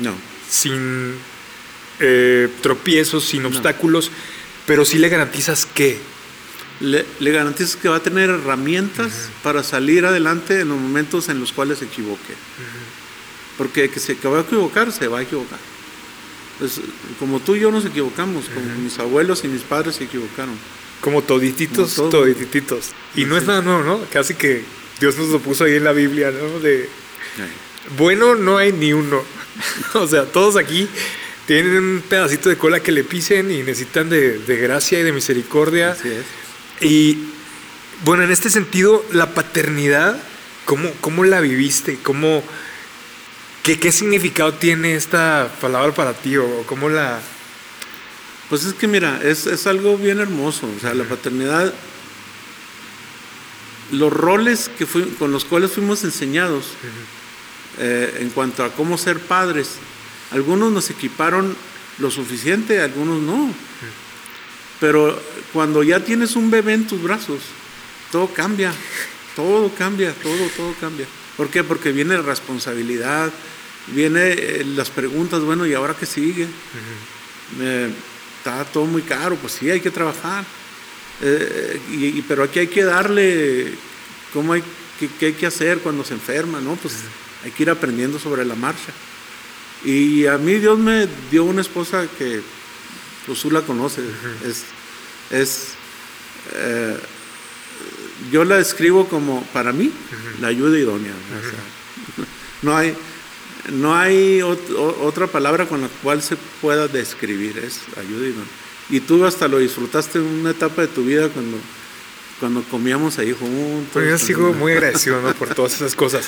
No. 0.00 0.14
sin 0.48 1.14
eh, 2.00 2.48
tropiezos, 2.62 3.24
sin 3.24 3.44
obstáculos, 3.46 4.10
pero 4.66 4.84
sí 4.84 4.98
le 4.98 5.08
garantizas 5.08 5.66
que. 5.66 5.98
Le, 6.80 7.06
le 7.20 7.30
garantizas 7.30 7.76
que 7.76 7.88
va 7.88 7.96
a 7.96 8.02
tener 8.02 8.30
herramientas 8.30 9.30
para 9.42 9.62
salir 9.62 10.04
adelante 10.04 10.60
en 10.60 10.68
los 10.68 10.78
momentos 10.78 11.28
en 11.28 11.38
los 11.38 11.52
cuales 11.52 11.78
se 11.78 11.84
equivoque. 11.84 12.34
Porque 13.56 13.88
que 13.90 14.00
se 14.00 14.16
que 14.16 14.26
va 14.26 14.38
a 14.38 14.42
equivocar, 14.42 14.90
se 14.90 15.06
va 15.06 15.20
a 15.20 15.22
equivocar. 15.22 15.58
Pues, 16.58 16.80
como 17.18 17.40
tú 17.40 17.54
y 17.54 17.60
yo 17.60 17.70
nos 17.70 17.84
equivocamos, 17.84 18.46
como 18.46 18.66
mis 18.76 18.98
abuelos 18.98 19.44
y 19.44 19.48
mis 19.48 19.62
padres 19.62 19.96
se 19.96 20.04
equivocaron. 20.04 20.54
Como 21.00 21.22
todititos, 21.22 21.94
Como 21.94 22.08
todititos. 22.08 22.90
Y 23.14 23.24
no 23.24 23.36
es 23.36 23.44
nada 23.44 23.62
nuevo, 23.62 23.82
¿no? 23.84 24.00
Casi 24.12 24.34
que 24.34 24.64
Dios 25.00 25.16
nos 25.16 25.28
lo 25.28 25.38
puso 25.38 25.64
ahí 25.64 25.74
en 25.74 25.84
la 25.84 25.92
Biblia, 25.92 26.30
¿no? 26.30 26.60
De 26.60 26.88
bueno 27.96 28.34
no 28.34 28.58
hay 28.58 28.72
ni 28.72 28.92
uno. 28.92 29.22
o 29.94 30.06
sea, 30.06 30.24
todos 30.24 30.56
aquí 30.56 30.88
tienen 31.46 31.76
un 31.76 32.02
pedacito 32.08 32.48
de 32.48 32.56
cola 32.56 32.80
que 32.80 32.92
le 32.92 33.04
pisen 33.04 33.50
y 33.50 33.58
necesitan 33.62 34.08
de, 34.08 34.38
de 34.38 34.56
gracia 34.56 35.00
y 35.00 35.02
de 35.02 35.12
misericordia. 35.12 35.90
Así 35.92 36.08
es. 36.08 36.24
Y 36.82 37.18
bueno, 38.04 38.22
en 38.24 38.30
este 38.32 38.50
sentido, 38.50 39.04
la 39.12 39.34
paternidad, 39.34 40.18
¿cómo, 40.64 40.90
cómo 41.00 41.24
la 41.24 41.40
viviste? 41.40 41.98
¿Cómo, 42.02 42.42
qué, 43.62 43.78
¿Qué 43.78 43.92
significado 43.92 44.54
tiene 44.54 44.94
esta 44.94 45.50
palabra 45.60 45.94
para 45.94 46.12
ti? 46.14 46.36
¿O 46.36 46.64
cómo 46.66 46.88
la...? 46.88 47.20
Pues 48.48 48.64
es 48.64 48.74
que 48.74 48.86
mira, 48.86 49.20
es, 49.22 49.46
es 49.46 49.66
algo 49.66 49.96
bien 49.96 50.20
hermoso. 50.20 50.68
O 50.76 50.80
sea, 50.80 50.92
la 50.94 51.04
paternidad, 51.04 51.72
los 53.92 54.12
roles 54.12 54.70
que 54.78 54.86
fui- 54.86 55.14
con 55.18 55.30
los 55.32 55.44
cuales 55.44 55.72
fuimos 55.72 56.04
enseñados 56.04 56.66
eh, 57.78 58.18
en 58.20 58.30
cuanto 58.30 58.64
a 58.64 58.70
cómo 58.72 58.98
ser 58.98 59.18
padres, 59.18 59.76
algunos 60.34 60.70
nos 60.72 60.90
equiparon 60.90 61.56
lo 61.98 62.10
suficiente, 62.10 62.80
algunos 62.82 63.22
no. 63.22 63.50
Pero 64.80 65.18
cuando 65.52 65.82
ya 65.82 66.00
tienes 66.00 66.36
un 66.36 66.50
bebé 66.50 66.74
en 66.74 66.86
tus 66.86 67.00
brazos, 67.02 67.40
todo 68.12 68.28
cambia, 68.34 68.72
todo 69.36 69.70
cambia, 69.74 70.12
todo, 70.14 70.48
todo 70.56 70.74
cambia. 70.80 71.06
¿Por 71.36 71.48
qué? 71.48 71.64
Porque 71.64 71.92
viene 71.92 72.14
la 72.16 72.22
responsabilidad, 72.22 73.32
viene 73.88 74.32
eh, 74.32 74.64
las 74.76 74.90
preguntas, 74.90 75.40
bueno, 75.42 75.66
¿y 75.66 75.74
ahora 75.74 75.94
qué 75.98 76.06
sigue? 76.06 76.46
Eh, 77.60 77.90
está 78.38 78.64
todo 78.64 78.84
muy 78.86 79.02
caro, 79.02 79.36
pues 79.36 79.54
sí, 79.54 79.70
hay 79.70 79.80
que 79.80 79.90
trabajar. 79.90 80.44
Eh, 81.22 81.80
y, 81.92 82.04
y- 82.18 82.24
pero 82.26 82.42
aquí 82.42 82.58
hay 82.58 82.66
que 82.68 82.82
darle, 82.84 83.72
¿cómo 84.32 84.52
hay, 84.52 84.62
qué, 84.98 85.08
qué 85.18 85.26
hay 85.26 85.32
que 85.34 85.46
hacer 85.46 85.78
cuando 85.78 86.04
se 86.04 86.14
enferma? 86.14 86.60
¿no? 86.60 86.74
Pues 86.76 86.94
hay 87.44 87.50
que 87.52 87.62
ir 87.62 87.70
aprendiendo 87.70 88.18
sobre 88.18 88.44
la 88.44 88.54
marcha. 88.56 88.92
Y 89.84 90.26
a 90.26 90.38
mí 90.38 90.54
Dios 90.54 90.78
me 90.78 91.06
dio 91.30 91.44
una 91.44 91.60
esposa 91.60 92.06
que, 92.18 92.40
pues 93.26 93.40
tú 93.40 93.50
la 93.50 93.60
conoces, 93.62 94.04
es, 94.46 94.64
es 95.30 95.68
eh, 96.54 96.96
yo 98.32 98.44
la 98.44 98.56
describo 98.56 99.08
como, 99.08 99.42
para 99.52 99.72
mí, 99.72 99.90
la 100.40 100.48
ayuda 100.48 100.78
idónea. 100.78 101.12
¿no? 101.12 101.38
O 101.38 101.42
sea, 101.50 102.24
no 102.62 102.76
hay, 102.76 102.94
no 103.72 103.94
hay 103.94 104.38
ot- 104.40 104.74
otra 105.02 105.26
palabra 105.26 105.66
con 105.66 105.82
la 105.82 105.88
cual 106.02 106.22
se 106.22 106.36
pueda 106.62 106.88
describir, 106.88 107.58
es 107.58 107.80
ayuda 107.98 108.26
idónea. 108.26 108.44
Y 108.90 109.00
tú 109.00 109.24
hasta 109.24 109.48
lo 109.48 109.58
disfrutaste 109.58 110.18
en 110.18 110.24
una 110.26 110.50
etapa 110.50 110.82
de 110.82 110.88
tu 110.88 111.04
vida 111.04 111.28
cuando, 111.28 111.56
cuando 112.40 112.62
comíamos 112.64 113.18
ahí 113.18 113.32
juntos. 113.38 113.88
Pues 113.92 114.08
yo 114.08 114.18
sigo 114.18 114.52
muy 114.52 114.72
agradecido 114.72 115.20
¿no? 115.22 115.32
por 115.34 115.54
todas 115.54 115.74
esas 115.74 115.94
cosas. 115.94 116.26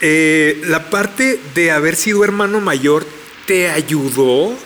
Eh, 0.00 0.62
la 0.66 0.90
parte 0.90 1.40
de 1.54 1.70
haber 1.70 1.96
sido 1.96 2.24
hermano 2.24 2.60
mayor 2.60 3.06
te 3.46 3.70
ayudó 3.70 4.56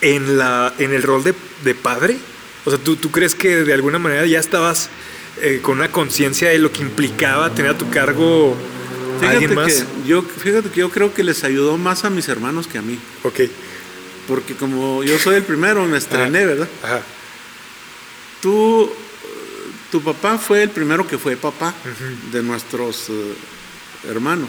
en, 0.00 0.38
la, 0.38 0.74
en 0.78 0.92
el 0.92 1.02
rol 1.02 1.24
de, 1.24 1.34
de 1.64 1.74
padre. 1.74 2.16
O 2.64 2.70
sea, 2.70 2.78
¿tú, 2.78 2.96
¿tú 2.96 3.10
crees 3.10 3.34
que 3.34 3.56
de 3.64 3.72
alguna 3.72 3.98
manera 3.98 4.26
ya 4.26 4.38
estabas 4.38 4.90
eh, 5.40 5.60
con 5.62 5.78
una 5.78 5.90
conciencia 5.90 6.50
de 6.50 6.58
lo 6.58 6.72
que 6.72 6.82
implicaba 6.82 7.54
tener 7.54 7.72
a 7.72 7.78
tu 7.78 7.88
cargo 7.90 8.56
a 9.22 9.30
alguien 9.30 9.54
más? 9.54 9.72
que, 9.72 10.08
yo, 10.08 10.22
fíjate 10.22 10.68
que 10.70 10.80
yo 10.80 10.90
creo 10.90 11.14
que 11.14 11.24
les 11.24 11.44
ayudó 11.44 11.78
más 11.78 12.04
a 12.04 12.10
mis 12.10 12.28
hermanos 12.28 12.66
que 12.66 12.78
a 12.78 12.82
mí. 12.82 12.98
Ok. 13.22 13.40
Porque 14.28 14.54
como 14.54 15.02
yo 15.02 15.18
soy 15.18 15.36
el 15.36 15.42
primero, 15.42 15.84
me 15.86 15.98
estrené, 15.98 16.44
¿verdad? 16.44 16.68
Ajá. 16.82 17.02
Tú, 18.42 18.90
tu 19.90 20.02
papá 20.02 20.38
fue 20.38 20.62
el 20.62 20.70
primero 20.70 21.06
que 21.06 21.18
fue 21.18 21.36
papá 21.36 21.74
de 22.30 22.42
nuestros 22.42 23.08
eh, 23.08 23.34
hermanos. 24.08 24.48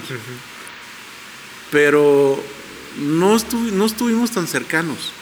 Pero 1.70 2.42
no, 3.00 3.36
estu- 3.36 3.70
no 3.72 3.86
estuvimos 3.86 4.30
tan 4.32 4.46
cercanos 4.46 5.12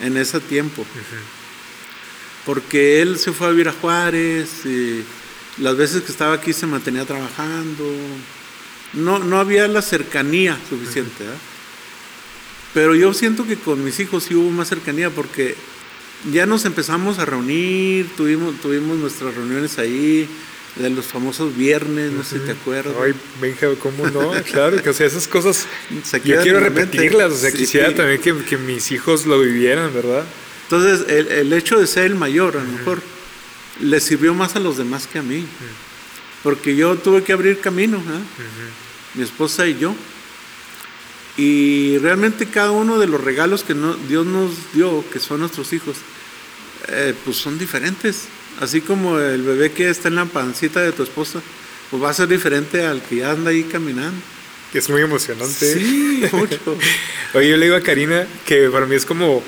en 0.00 0.16
ese 0.16 0.40
tiempo. 0.40 0.84
Porque 2.46 3.00
él 3.02 3.18
se 3.18 3.32
fue 3.32 3.46
a 3.48 3.50
vivir 3.50 3.68
a 3.68 3.72
Juárez, 3.72 4.66
y 4.66 5.02
las 5.58 5.76
veces 5.76 6.02
que 6.02 6.12
estaba 6.12 6.34
aquí 6.34 6.52
se 6.52 6.66
mantenía 6.66 7.04
trabajando. 7.04 7.84
No, 8.92 9.18
no 9.18 9.38
había 9.40 9.66
la 9.66 9.82
cercanía 9.82 10.58
suficiente. 10.68 11.24
¿verdad? 11.24 11.38
Pero 12.74 12.94
yo 12.94 13.12
siento 13.14 13.46
que 13.46 13.56
con 13.56 13.82
mis 13.84 13.98
hijos 14.00 14.24
sí 14.24 14.34
hubo 14.34 14.50
más 14.50 14.68
cercanía 14.68 15.10
porque 15.10 15.56
ya 16.32 16.46
nos 16.46 16.64
empezamos 16.64 17.18
a 17.18 17.24
reunir, 17.24 18.08
tuvimos, 18.16 18.60
tuvimos 18.60 18.96
nuestras 18.98 19.34
reuniones 19.34 19.78
ahí, 19.78 20.28
de 20.76 20.90
los 20.90 21.06
famosos 21.06 21.56
viernes, 21.56 22.10
no 22.12 22.24
sé 22.24 22.38
si 22.40 22.44
te 22.46 22.52
acuerdas. 22.52 22.94
Ay, 23.00 23.14
Benja, 23.40 23.68
¿cómo 23.80 24.08
no? 24.10 24.32
Claro, 24.42 24.82
que 24.82 24.90
o 24.90 24.92
sea, 24.92 25.06
esas 25.06 25.28
cosas 25.28 25.66
Se 26.04 26.20
yo 26.20 26.40
quiero 26.42 26.58
repetirlas, 26.60 27.32
o 27.32 27.36
sea, 27.36 27.50
Sí. 27.52 27.58
quisiera 27.58 27.94
también 27.94 28.20
que, 28.20 28.34
que 28.44 28.56
mis 28.56 28.90
hijos 28.90 29.24
lo 29.26 29.38
vivieran, 29.40 29.94
¿verdad? 29.94 30.24
Entonces, 30.64 31.08
el, 31.08 31.28
el 31.28 31.52
hecho 31.52 31.78
de 31.78 31.86
ser 31.86 32.06
el 32.06 32.14
mayor, 32.16 32.56
a 32.56 32.64
lo 32.64 32.70
mejor, 32.70 33.02
le 33.80 34.00
sirvió 34.00 34.34
más 34.34 34.56
a 34.56 34.60
los 34.60 34.76
demás 34.76 35.06
que 35.06 35.18
a 35.18 35.22
mí. 35.22 35.46
Porque 36.42 36.74
yo 36.74 36.96
tuve 36.96 37.22
que 37.22 37.32
abrir 37.32 37.60
camino, 37.60 37.98
¿eh? 37.98 38.20
mi 39.14 39.22
esposa 39.22 39.66
y 39.66 39.78
yo. 39.78 39.94
Y 41.36 41.98
realmente 41.98 42.46
cada 42.46 42.70
uno 42.70 42.98
de 42.98 43.06
los 43.06 43.20
regalos 43.22 43.64
que 43.64 43.74
no- 43.74 43.94
Dios 43.94 44.24
nos 44.26 44.50
dio, 44.72 45.04
que 45.10 45.18
son 45.18 45.40
nuestros 45.40 45.72
hijos, 45.72 45.96
eh, 46.88 47.14
pues 47.24 47.36
son 47.36 47.58
diferentes. 47.58 48.24
Así 48.60 48.80
como 48.80 49.18
el 49.18 49.42
bebé 49.42 49.72
que 49.72 49.88
está 49.88 50.08
en 50.08 50.16
la 50.16 50.26
pancita 50.26 50.80
de 50.80 50.92
tu 50.92 51.02
esposa, 51.02 51.40
pues 51.90 52.02
va 52.02 52.10
a 52.10 52.14
ser 52.14 52.28
diferente 52.28 52.84
al 52.84 53.02
que 53.02 53.24
anda 53.24 53.50
ahí 53.50 53.64
caminando. 53.64 54.20
Que 54.72 54.78
es 54.78 54.88
muy 54.88 55.02
emocionante. 55.02 55.74
Sí, 55.74 56.24
mucho. 56.32 56.58
Oye, 57.34 57.50
yo 57.50 57.56
le 57.56 57.66
digo 57.66 57.76
a 57.76 57.80
Karina 57.80 58.26
que 58.44 58.68
para 58.70 58.86
mí 58.86 58.96
es 58.96 59.06
como, 59.06 59.42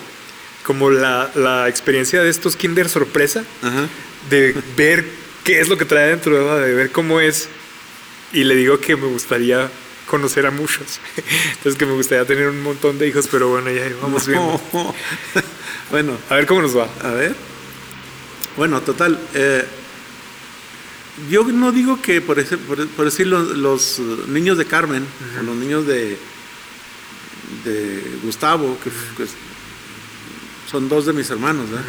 como 0.65 0.91
la, 0.91 1.31
la 1.35 1.69
experiencia 1.69 2.23
de 2.23 2.31
estos 2.31 2.57
Kinder 2.57 2.89
sorpresa, 2.89 3.45
Ajá. 3.63 3.89
de 4.31 4.55
ver 4.77 5.05
qué 5.45 5.61
es 5.61 5.69
lo 5.69 5.77
que 5.79 5.85
trae 5.85 6.11
dentro, 6.11 6.59
de 6.59 6.75
ver 6.75 6.91
cómo 6.91 7.21
es. 7.21 7.49
Y 8.33 8.45
le 8.45 8.55
digo 8.55 8.79
que 8.81 8.97
me 8.97 9.07
gustaría 9.07 9.69
conocer 10.07 10.47
a 10.47 10.51
muchos. 10.51 11.01
Entonces 11.57 11.77
que 11.79 11.87
me 11.87 11.93
gustaría 11.93 12.25
tener 12.25 12.49
un 12.49 12.63
montón 12.63 12.99
de 12.99 13.09
hijos, 13.09 13.29
pero 13.31 13.49
bueno, 13.49 13.71
ya 13.71 13.83
vamos 14.01 14.27
viendo. 14.27 14.61
No. 14.73 14.95
bueno, 15.91 16.19
A 16.31 16.37
ver 16.37 16.47
cómo 16.47 16.63
nos 16.63 16.77
va. 16.77 16.89
A 17.03 17.11
ver. 17.11 17.35
Bueno, 18.57 18.81
total. 18.81 19.19
eh, 19.35 19.65
yo 21.31 21.45
no 21.45 21.73
digo 21.73 22.01
que, 22.03 22.21
por, 22.21 22.39
ese- 22.39 22.59
por, 22.59 22.87
por 22.89 23.05
decir, 23.07 23.27
los, 23.27 23.57
los, 23.57 23.99
eh, 23.99 24.03
niños 24.29 24.59
de 24.59 24.67
Carmen, 24.67 25.07
o 25.41 25.43
los 25.43 25.57
niños 25.57 25.87
de, 25.87 26.19
de 27.65 28.03
Gustavo, 28.23 28.79
que, 28.83 28.89
f- 28.91 29.17
que 29.17 29.23
es- 29.25 29.31
son 30.71 30.89
dos 30.89 31.07
de 31.07 31.13
mis 31.13 31.31
hermanos, 31.31 31.71
¿verdad? 31.71 31.85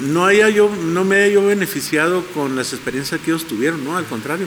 no, 0.00 0.24
haya 0.24 0.48
yo, 0.48 0.70
no 0.82 1.04
me 1.04 1.16
haya 1.16 1.34
yo 1.34 1.46
beneficiado 1.46 2.24
con 2.32 2.56
las 2.56 2.72
experiencias 2.72 3.20
que 3.20 3.32
ellos 3.32 3.46
tuvieron, 3.46 3.84
no, 3.84 3.96
al 3.98 4.06
contrario. 4.06 4.46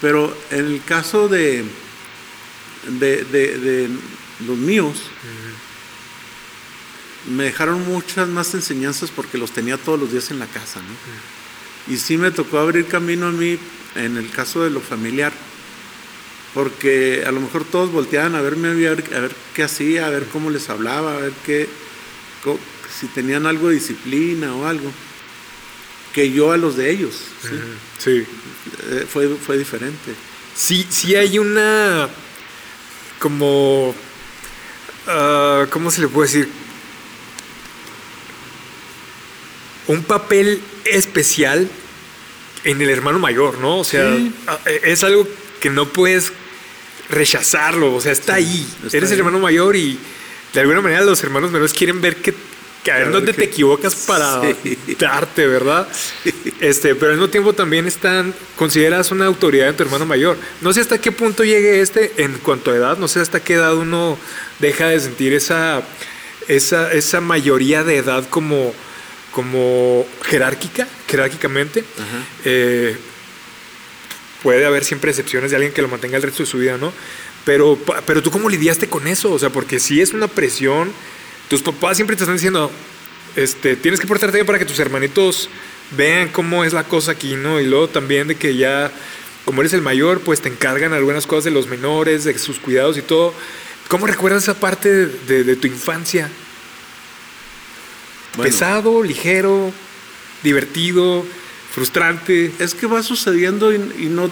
Pero 0.00 0.34
en 0.50 0.66
el 0.66 0.82
caso 0.84 1.28
de, 1.28 1.64
de, 2.98 3.24
de- 3.24 3.58
de 3.58 3.88
los 4.46 4.56
míos, 4.56 5.02
me 7.28 7.44
dejaron 7.44 7.84
muchas 7.86 8.28
más 8.28 8.54
enseñanzas 8.54 9.10
porque 9.10 9.38
los 9.38 9.52
tenía 9.52 9.76
todos 9.76 9.98
los 9.98 10.12
días 10.12 10.30
en 10.30 10.38
la 10.38 10.46
casa, 10.46 10.80
¿no? 10.80 11.92
Y 11.92 11.98
sí 11.98 12.16
me 12.16 12.30
tocó 12.30 12.58
abrir 12.58 12.86
camino 12.86 13.26
a 13.26 13.32
mí 13.32 13.58
en 13.94 14.16
el 14.16 14.30
caso 14.30 14.64
de 14.64 14.70
lo 14.70 14.80
familiar, 14.80 15.32
porque 16.54 17.24
a 17.26 17.32
lo 17.32 17.40
mejor 17.40 17.64
todos 17.64 17.90
volteaban 17.92 18.34
a 18.34 18.40
verme, 18.40 18.68
a 18.68 18.72
ver, 18.72 19.04
a 19.14 19.20
ver 19.20 19.34
qué 19.54 19.62
hacía, 19.62 20.06
a 20.06 20.10
ver 20.10 20.24
cómo 20.26 20.50
les 20.50 20.68
hablaba, 20.70 21.14
a 21.14 21.18
ver 21.18 21.32
qué, 21.44 21.68
si 22.98 23.06
tenían 23.08 23.46
algo 23.46 23.68
de 23.68 23.74
disciplina 23.74 24.54
o 24.54 24.66
algo, 24.66 24.90
que 26.12 26.30
yo 26.30 26.52
a 26.52 26.56
los 26.56 26.76
de 26.76 26.90
ellos. 26.90 27.14
Sí. 27.98 28.24
Eh, 28.90 29.06
fue, 29.10 29.28
fue 29.28 29.58
diferente. 29.58 30.14
Sí, 30.54 30.86
sí 30.88 31.16
hay 31.16 31.38
una 31.38 32.08
como 33.18 33.90
uh, 33.90 35.66
¿cómo 35.70 35.90
se 35.90 36.02
le 36.02 36.08
puede 36.08 36.28
decir? 36.28 36.63
Un 39.86 40.02
papel 40.02 40.60
especial 40.84 41.68
en 42.64 42.80
el 42.80 42.90
hermano 42.90 43.18
mayor, 43.18 43.58
¿no? 43.58 43.78
O 43.78 43.84
sea, 43.84 44.16
e, 44.66 44.80
es 44.84 45.04
algo 45.04 45.28
que 45.60 45.70
no 45.70 45.88
puedes 45.88 46.32
rechazarlo, 47.10 47.94
o 47.94 48.00
sea, 48.00 48.12
está 48.12 48.34
ahí. 48.34 48.66
Eres 48.92 49.10
el 49.12 49.18
hermano 49.18 49.38
mayor 49.38 49.76
y 49.76 49.98
de 50.52 50.60
alguna 50.60 50.80
manera 50.80 51.02
los 51.02 51.22
hermanos 51.22 51.50
menores 51.50 51.72
quieren 51.72 52.00
ver 52.00 52.16
que, 52.16 52.34
a 52.90 52.98
ver 52.98 53.10
dónde 53.10 53.32
te 53.32 53.44
equivocas 53.44 53.94
para 53.94 54.42
darte, 54.98 55.46
¿verdad? 55.46 55.88
Este, 56.60 56.94
pero 56.94 57.12
al 57.12 57.18
mismo 57.18 57.30
tiempo 57.30 57.52
también 57.52 57.86
están, 57.86 58.34
consideras 58.56 59.10
una 59.10 59.26
autoridad 59.26 59.68
en 59.68 59.76
tu 59.76 59.82
hermano 59.82 60.06
mayor. 60.06 60.36
No 60.60 60.72
sé 60.72 60.80
hasta 60.80 61.00
qué 61.00 61.12
punto 61.12 61.44
llegue 61.44 61.80
este 61.80 62.12
en 62.18 62.34
cuanto 62.38 62.70
a 62.70 62.76
edad, 62.76 62.98
no 62.98 63.08
sé 63.08 63.20
hasta 63.20 63.40
qué 63.40 63.54
edad 63.54 63.74
uno 63.74 64.18
deja 64.58 64.88
de 64.88 65.00
sentir 65.00 65.32
esa, 65.32 65.82
esa, 66.48 66.92
esa 66.92 67.20
mayoría 67.20 67.84
de 67.84 67.96
edad 67.96 68.28
como 68.28 68.74
como 69.34 70.06
jerárquica, 70.22 70.86
jerárquicamente. 71.08 71.84
Eh, 72.44 72.96
puede 74.44 74.64
haber 74.64 74.84
siempre 74.84 75.10
excepciones 75.10 75.50
de 75.50 75.56
alguien 75.56 75.72
que 75.72 75.82
lo 75.82 75.88
mantenga 75.88 76.16
el 76.16 76.22
resto 76.22 76.44
de 76.44 76.48
su 76.48 76.58
vida, 76.58 76.78
¿no? 76.78 76.92
Pero, 77.44 77.76
pero 78.06 78.22
tú 78.22 78.30
cómo 78.30 78.48
lidiaste 78.48 78.88
con 78.88 79.08
eso, 79.08 79.32
o 79.32 79.38
sea, 79.38 79.50
porque 79.50 79.80
si 79.80 80.00
es 80.00 80.12
una 80.12 80.28
presión, 80.28 80.92
tus 81.48 81.62
papás 81.62 81.96
siempre 81.96 82.14
te 82.16 82.22
están 82.22 82.36
diciendo, 82.36 82.70
este, 83.34 83.74
tienes 83.74 83.98
que 83.98 84.06
portarte 84.06 84.36
bien 84.36 84.46
para 84.46 84.58
que 84.60 84.64
tus 84.64 84.78
hermanitos 84.78 85.48
vean 85.96 86.28
cómo 86.28 86.64
es 86.64 86.72
la 86.72 86.84
cosa 86.84 87.12
aquí, 87.12 87.34
¿no? 87.34 87.60
Y 87.60 87.66
luego 87.66 87.88
también 87.88 88.28
de 88.28 88.36
que 88.36 88.56
ya, 88.56 88.92
como 89.44 89.62
eres 89.62 89.72
el 89.72 89.82
mayor, 89.82 90.20
pues 90.20 90.42
te 90.42 90.48
encargan 90.48 90.92
algunas 90.92 91.26
cosas 91.26 91.44
de 91.44 91.50
los 91.50 91.66
menores, 91.66 92.22
de 92.22 92.38
sus 92.38 92.60
cuidados 92.60 92.96
y 92.96 93.02
todo. 93.02 93.34
¿Cómo 93.88 94.06
recuerdas 94.06 94.44
esa 94.44 94.54
parte 94.54 95.06
de 95.06 95.56
tu 95.56 95.66
infancia? 95.66 96.30
Pesado, 98.42 99.02
ligero, 99.02 99.72
divertido, 100.42 101.24
frustrante. 101.72 102.52
Es 102.58 102.74
que 102.74 102.86
va 102.86 103.02
sucediendo 103.02 103.72
y, 103.72 103.78
no 104.08 104.30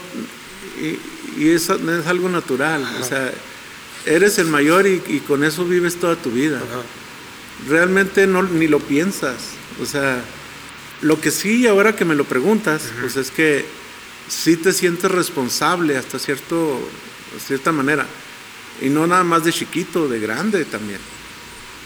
y, 1.38 1.48
es, 1.48 1.70
algo 1.70 2.28
natural. 2.28 2.86
O 3.00 3.04
sea, 3.04 3.32
eres 4.06 4.38
el 4.38 4.46
mayor 4.46 4.86
y, 4.86 5.22
con 5.26 5.44
eso 5.44 5.64
vives 5.64 5.96
toda 5.96 6.16
tu 6.16 6.30
vida. 6.30 6.60
Realmente 7.68 8.26
no 8.26 8.42
ni 8.42 8.66
lo 8.68 8.80
piensas. 8.80 9.36
O 9.80 9.86
sea, 9.86 10.22
lo 11.00 11.20
que 11.20 11.30
sí, 11.30 11.66
ahora 11.66 11.96
que 11.96 12.04
me 12.04 12.14
lo 12.14 12.24
preguntas, 12.24 12.82
pues 13.00 13.16
es 13.16 13.30
que 13.30 13.64
sí 14.28 14.56
te 14.56 14.72
sientes 14.72 15.10
responsable 15.10 15.96
hasta 15.96 16.18
cierto, 16.18 16.78
cierta 17.44 17.72
manera. 17.72 18.06
Y 18.80 18.88
no 18.88 19.06
nada 19.06 19.24
más 19.24 19.44
de 19.44 19.52
chiquito, 19.52 20.08
de 20.08 20.20
grande 20.20 20.64
también. 20.64 21.00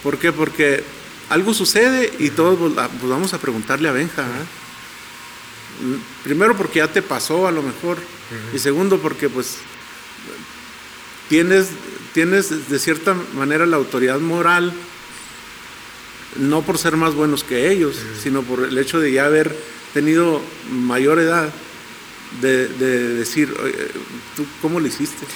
¿Por 0.02 0.18
qué? 0.18 0.32
Porque 0.32 0.84
algo 1.28 1.54
sucede 1.54 2.12
y 2.18 2.30
todos 2.30 2.58
pues, 2.58 2.72
pues, 2.74 3.10
vamos 3.10 3.34
a 3.34 3.38
preguntarle 3.38 3.88
a 3.88 3.92
Benja. 3.92 4.26
Primero 6.24 6.56
porque 6.56 6.78
ya 6.78 6.92
te 6.92 7.02
pasó 7.02 7.46
a 7.46 7.52
lo 7.52 7.62
mejor. 7.62 7.98
Y 8.52 8.58
segundo 8.58 8.98
porque 8.98 9.28
pues 9.28 9.58
tienes, 11.28 11.68
tienes 12.12 12.68
de 12.68 12.78
cierta 12.78 13.14
manera 13.34 13.66
la 13.66 13.76
autoridad 13.76 14.18
moral, 14.18 14.72
no 16.36 16.62
por 16.62 16.78
ser 16.78 16.96
más 16.96 17.14
buenos 17.14 17.44
que 17.44 17.70
ellos, 17.70 17.96
sino 18.20 18.42
por 18.42 18.64
el 18.64 18.76
hecho 18.78 18.98
de 18.98 19.12
ya 19.12 19.26
haber 19.26 19.54
tenido 19.94 20.40
mayor 20.70 21.18
edad. 21.18 21.52
De, 22.40 22.68
decir, 22.68 23.54
¿tú 24.34 24.44
cómo 24.60 24.80
lo 24.80 24.86
hiciste? 24.86 25.26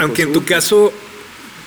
aunque 0.00 0.22
en 0.22 0.32
tu 0.32 0.44
caso 0.44 0.92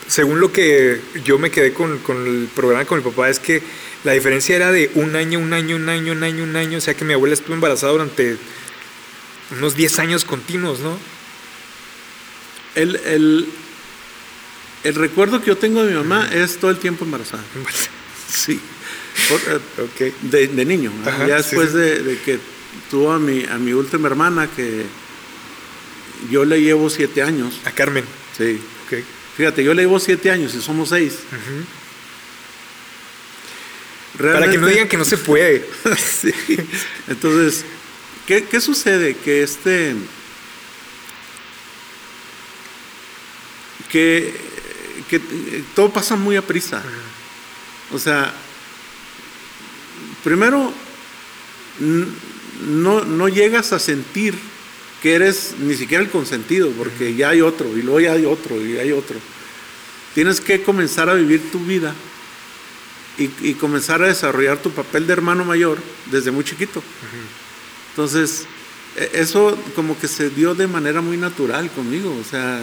según 0.07 0.39
lo 0.39 0.51
que 0.51 1.01
yo 1.23 1.37
me 1.37 1.51
quedé 1.51 1.73
con, 1.73 1.99
el 2.09 2.49
programa 2.55 2.85
con 2.85 2.99
mi 2.99 3.03
papá, 3.03 3.29
es 3.29 3.39
que 3.39 3.61
la 4.03 4.13
diferencia 4.13 4.55
era 4.55 4.71
de 4.71 4.89
un 4.95 5.15
año, 5.15 5.39
un 5.39 5.53
año, 5.53 5.75
un 5.75 5.89
año, 5.89 6.13
un 6.13 6.23
año, 6.23 6.43
un 6.43 6.55
año. 6.55 6.77
O 6.77 6.81
sea 6.81 6.93
que 6.93 7.05
mi 7.05 7.13
abuela 7.13 7.33
estuvo 7.33 7.53
embarazada 7.53 7.91
durante 7.91 8.37
unos 9.57 9.75
10 9.75 9.99
años 9.99 10.23
continuos, 10.23 10.79
¿no? 10.79 10.97
El, 12.75 12.95
el, 14.83 14.95
recuerdo 14.95 15.41
que 15.41 15.47
yo 15.47 15.57
tengo 15.57 15.83
de 15.83 15.91
mi 15.91 15.97
mamá 15.97 16.29
es 16.31 16.57
todo 16.57 16.71
el 16.71 16.77
tiempo 16.77 17.05
embarazada. 17.05 17.43
Sí. 18.29 18.59
Eh, 19.99 20.13
de, 20.21 20.65
niño. 20.65 20.91
ya 21.25 21.37
después 21.37 21.73
De, 21.73 22.19
que 22.25 22.39
tuvo 22.91 23.13
a 23.13 23.19
mi, 23.19 23.45
a 23.45 23.57
mi 23.57 23.71
última 23.71 24.09
hermana, 24.09 24.49
que 24.53 24.83
yo 26.29 26.43
le 26.43 26.61
llevo 26.61 26.89
siete 26.89 27.23
años. 27.23 27.61
A 27.63 27.71
Carmen. 27.71 28.03
Sí. 28.37 28.59
Okay. 28.85 29.05
Fíjate, 29.37 29.63
yo 29.63 29.75
le 29.75 29.83
llevo 29.83 29.99
siete 29.99 30.31
años 30.31 30.55
y 30.55 30.61
somos 30.63 30.89
seis. 30.89 31.19
Para 34.17 34.49
que 34.49 34.57
no 34.57 34.65
digan 34.65 34.87
que 34.87 34.97
no 34.97 35.05
se 35.05 35.15
puede. 35.15 35.63
Entonces, 37.07 37.63
¿qué, 38.25 38.59
sucede? 38.59 39.15
Que 39.15 39.43
este. 39.43 39.93
Que, 43.91 44.33
que 45.07 45.19
todo 45.75 45.93
pasa 45.93 46.15
muy 46.15 46.35
a 46.35 46.41
prisa. 46.41 46.81
O 47.91 47.99
sea, 47.99 48.33
primero, 50.23 50.73
no, 51.79 53.05
no 53.05 53.29
llegas 53.29 53.71
a 53.71 53.77
sentir 53.77 54.33
que 55.01 55.15
eres 55.15 55.55
ni 55.59 55.75
siquiera 55.75 56.03
el 56.03 56.09
consentido, 56.09 56.71
porque 56.71 57.15
ya 57.15 57.29
hay 57.29 57.41
otro, 57.41 57.77
y 57.77 57.81
luego 57.81 57.99
ya 57.99 58.13
hay 58.13 58.25
otro, 58.25 58.63
y 58.63 58.77
hay 58.77 58.91
otro. 58.91 59.17
Tienes 60.15 60.41
que 60.41 60.63
comenzar 60.63 61.09
a 61.09 61.13
vivir 61.13 61.51
tu 61.51 61.59
vida 61.59 61.93
y, 63.17 63.53
comenzar 63.55 64.01
a 64.03 64.07
desarrollar 64.07 64.57
tu 64.59 64.71
papel 64.71 65.07
de 65.07 65.13
hermano 65.13 65.43
mayor 65.43 65.79
desde 66.11 66.31
muy 66.31 66.43
chiquito. 66.43 66.83
Entonces, 67.91 68.45
e, 68.95 69.09
eso 69.13 69.57
como 69.75 69.99
que 69.99 70.07
se 70.07 70.29
dio 70.29 70.55
de 70.55 70.67
manera 70.67 71.01
muy 71.01 71.17
natural 71.17 71.69
conmigo, 71.71 72.15
o 72.19 72.23
sea, 72.23 72.59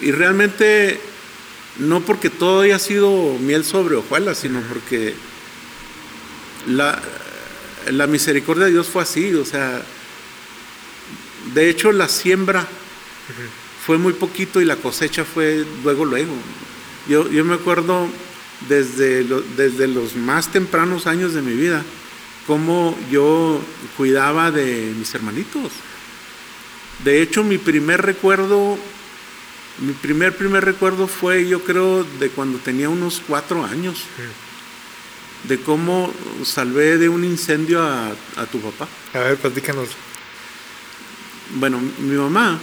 y 0.00 0.10
realmente 0.10 1.00
no 1.78 2.00
porque 2.00 2.30
todo 2.30 2.62
haya 2.62 2.78
sido 2.78 3.36
miel 3.40 3.64
sobre 3.64 3.96
hojuelas, 3.96 4.38
sino 4.38 4.60
porque 4.62 5.14
la, 6.66 7.00
la 7.90 8.06
misericordia 8.06 8.66
de 8.66 8.72
Dios 8.72 8.88
fue 8.88 9.02
así, 9.02 9.34
o 9.34 9.44
sea, 9.44 9.82
de 11.54 11.70
hecho, 11.70 11.92
la 11.92 12.08
siembra 12.08 12.66
fue 13.84 13.98
muy 13.98 14.12
poquito 14.12 14.60
y 14.60 14.64
la 14.64 14.76
cosecha 14.76 15.24
fue 15.24 15.64
luego, 15.82 16.04
luego. 16.04 16.34
Yo, 17.08 17.30
yo 17.30 17.44
me 17.44 17.54
acuerdo 17.54 18.08
desde, 18.68 19.24
desde 19.56 19.88
los 19.88 20.16
más 20.16 20.52
tempranos 20.52 21.06
años 21.06 21.32
de 21.32 21.42
mi 21.42 21.54
vida, 21.54 21.82
cómo 22.46 22.98
yo 23.10 23.60
cuidaba 23.96 24.50
de 24.50 24.92
mis 24.98 25.14
hermanitos. 25.14 25.72
De 27.04 27.22
hecho, 27.22 27.44
mi 27.44 27.58
primer 27.58 28.02
recuerdo, 28.02 28.76
mi 29.78 29.92
primer, 29.92 30.36
primer 30.36 30.64
recuerdo 30.64 31.06
fue, 31.06 31.46
yo 31.46 31.62
creo, 31.62 32.04
de 32.18 32.28
cuando 32.30 32.58
tenía 32.58 32.88
unos 32.88 33.22
cuatro 33.26 33.64
años, 33.64 34.04
de 35.44 35.60
cómo 35.60 36.12
salvé 36.44 36.98
de 36.98 37.08
un 37.08 37.24
incendio 37.24 37.82
a, 37.82 38.08
a 38.36 38.46
tu 38.46 38.60
papá. 38.60 38.88
A 39.14 39.20
ver, 39.20 39.36
platícanos 39.36 39.88
bueno, 41.54 41.80
mi 41.80 42.16
mamá 42.16 42.58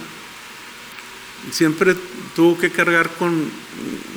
siempre 1.50 1.94
tuvo 2.34 2.58
que 2.58 2.70
cargar 2.70 3.10
con 3.10 3.50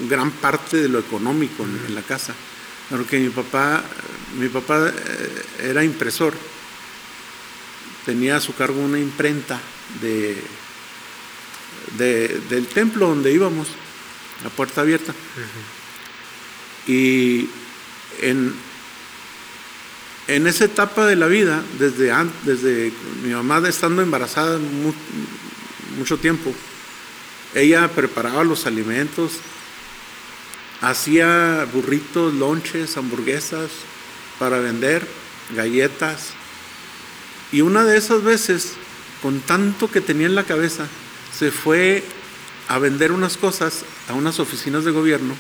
gran 0.08 0.32
parte 0.32 0.78
de 0.78 0.90
lo 0.90 1.00
económico 1.00 1.64
en, 1.64 1.96
la 1.96 2.02
casa, 2.02 2.34
porque 2.90 3.20
mi 3.20 3.30
papá, 3.30 3.84
mi 4.38 4.50
papá 4.50 4.90
eh, 4.90 5.46
era 5.60 5.84
impresor, 5.84 6.34
tenía 8.06 8.38
a 8.38 8.42
su 8.42 8.56
cargo 8.56 8.80
una 8.80 9.00
imprenta 9.00 9.60
de, 10.02 10.42
del 11.98 12.68
templo 12.68 13.08
donde 13.08 13.32
íbamos, 13.32 13.68
la 14.44 14.50
puerta 14.50 14.82
abierta. 14.82 15.14
Y 16.88 17.50
en, 18.22 18.54
en 20.30 20.46
esa 20.46 20.66
etapa 20.66 21.08
de 21.08 21.16
la 21.16 21.26
vida, 21.26 21.64
desde, 21.80 22.14
desde 22.44 22.94
mi 23.24 23.32
mamá 23.32 23.68
estando 23.68 24.04
embarazada 24.04 24.60
mucho 25.98 26.18
tiempo, 26.18 26.54
ella 27.56 27.88
preparaba 27.88 28.44
los 28.44 28.68
alimentos, 28.68 29.40
hacía 30.82 31.68
burritos, 31.74 32.36
lonches, 32.36 32.96
hamburguesas 32.96 33.72
para 34.38 34.60
vender, 34.60 35.08
galletas, 35.56 36.34
Y 37.52 37.62
una 37.62 37.84
de 37.84 37.98
esas 37.98 38.24
veces, 38.24 38.74
con 39.24 39.40
tanto 39.40 39.90
que 39.90 40.02
tenía 40.02 40.28
en 40.28 40.36
la 40.36 40.44
cabeza, 40.44 40.86
se 41.36 41.50
fue 41.50 42.04
a 42.68 42.78
vender 42.78 43.12
unas 43.12 43.36
cosas 43.36 43.84
a 44.08 44.14
unas 44.14 44.40
oficinas 44.40 44.86
de 44.86 44.92
gobierno 44.92 45.34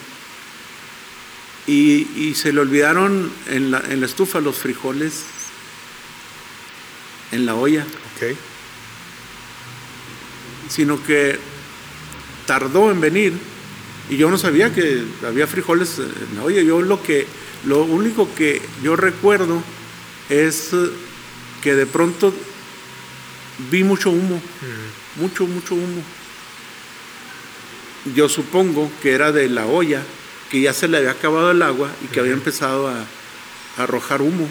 y, 1.70 2.08
y 2.16 2.34
se 2.34 2.52
le 2.52 2.62
olvidaron 2.62 3.32
en 3.48 3.70
la, 3.70 3.80
en 3.90 4.00
la 4.00 4.08
estufa 4.08 4.40
los 4.40 4.58
frijoles 4.58 5.24
en 7.32 7.46
la 7.46 7.54
olla, 7.54 7.86
Ok. 8.16 8.36
sino 10.68 11.04
que 11.04 11.38
tardó 12.48 12.90
en 12.92 13.00
venir 13.02 13.34
y 14.10 14.18
yo 14.18 14.32
no 14.32 14.40
sabía 14.40 14.74
que 14.74 15.04
había 15.26 15.46
frijoles 15.46 16.00
en 16.00 16.36
la 16.38 16.44
olla. 16.44 16.62
Yo 16.64 16.82
lo 16.82 17.04
que, 17.04 17.28
lo 17.66 17.84
único 17.84 18.34
que 18.34 18.60
yo 18.82 18.96
recuerdo 18.96 19.62
es 20.30 20.74
eh, 20.74 20.90
que 21.62 21.76
de 21.76 21.86
pronto 21.86 22.34
vi 23.70 23.84
mucho 23.84 24.10
humo, 24.10 24.42
mucho, 25.18 25.46
mucho 25.46 25.76
humo. 25.76 26.02
Yo 28.16 28.28
supongo 28.28 28.92
que 29.04 29.12
era 29.12 29.32
de 29.32 29.50
la 29.50 29.68
olla, 29.68 30.02
que 30.50 30.62
ya 30.62 30.74
se 30.74 30.88
le 30.88 30.98
había 30.98 31.12
acabado 31.12 31.52
el 31.52 31.62
agua 31.62 31.92
y 32.04 32.08
que 32.08 32.20
había 32.20 32.34
empezado 32.34 32.88
a, 32.88 33.06
a 33.78 33.84
arrojar 33.84 34.22
humo, 34.22 34.50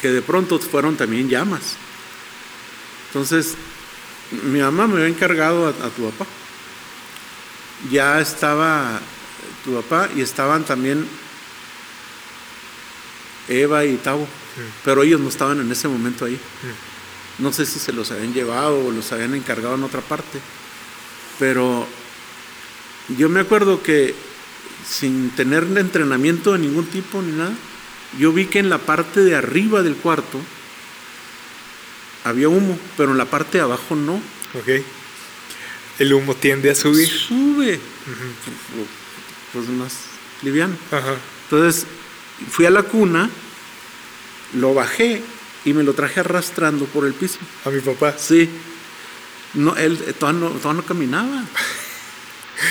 que 0.00 0.08
de 0.08 0.22
pronto 0.22 0.58
fueron 0.58 0.96
también 0.96 1.28
llamas. 1.28 1.76
Entonces, 3.08 3.54
mi 4.30 4.60
mamá 4.60 4.86
me 4.86 4.94
había 4.94 5.08
encargado 5.08 5.66
a, 5.66 5.70
a 5.70 5.90
tu 5.90 6.10
papá. 6.10 6.26
Ya 7.90 8.20
estaba 8.20 9.00
tu 9.64 9.74
papá 9.74 10.08
y 10.14 10.20
estaban 10.20 10.64
también 10.64 11.06
Eva 13.48 13.84
y 13.84 13.96
Tavo, 13.96 14.26
pero 14.84 15.02
ellos 15.02 15.20
no 15.20 15.28
estaban 15.28 15.60
en 15.60 15.70
ese 15.72 15.88
momento 15.88 16.24
ahí. 16.24 16.38
No 17.38 17.52
sé 17.52 17.66
si 17.66 17.78
se 17.78 17.92
los 17.92 18.10
habían 18.10 18.32
llevado 18.34 18.86
o 18.86 18.90
los 18.90 19.10
habían 19.12 19.34
encargado 19.34 19.74
en 19.74 19.82
otra 19.82 20.00
parte, 20.00 20.38
pero 21.38 21.86
yo 23.16 23.28
me 23.28 23.40
acuerdo 23.40 23.82
que 23.82 24.14
sin 24.86 25.30
tener 25.30 25.64
entrenamiento 25.76 26.52
de 26.52 26.58
ningún 26.58 26.86
tipo 26.86 27.22
ni 27.22 27.32
nada, 27.32 27.52
yo 28.18 28.32
vi 28.32 28.46
que 28.46 28.58
en 28.58 28.68
la 28.68 28.78
parte 28.78 29.20
de 29.20 29.34
arriba 29.36 29.82
del 29.82 29.96
cuarto 29.96 30.38
había 32.24 32.48
humo, 32.48 32.78
pero 32.96 33.12
en 33.12 33.18
la 33.18 33.24
parte 33.24 33.58
de 33.58 33.64
abajo 33.64 33.96
no. 33.96 34.14
Ok. 34.54 34.84
El 35.98 36.12
humo 36.12 36.34
tiende 36.34 36.70
a 36.70 36.74
subir. 36.74 37.08
Sube. 37.08 37.80
Pues 39.52 39.68
más 39.68 40.04
liviano. 40.42 40.76
Ajá. 40.90 41.16
Entonces 41.44 41.86
fui 42.50 42.66
a 42.66 42.70
la 42.70 42.82
cuna, 42.82 43.30
lo 44.54 44.74
bajé 44.74 45.22
y 45.64 45.72
me 45.72 45.82
lo 45.82 45.94
traje 45.94 46.20
arrastrando 46.20 46.86
por 46.86 47.06
el 47.06 47.14
piso. 47.14 47.38
A 47.64 47.70
mi 47.70 47.80
papá. 47.80 48.16
Sí. 48.18 48.48
No, 49.54 49.76
él 49.76 49.98
eh, 50.06 50.12
todavía 50.12 50.40
no, 50.40 50.50
todavía 50.50 50.82
no 50.82 50.86
caminaba. 50.86 51.44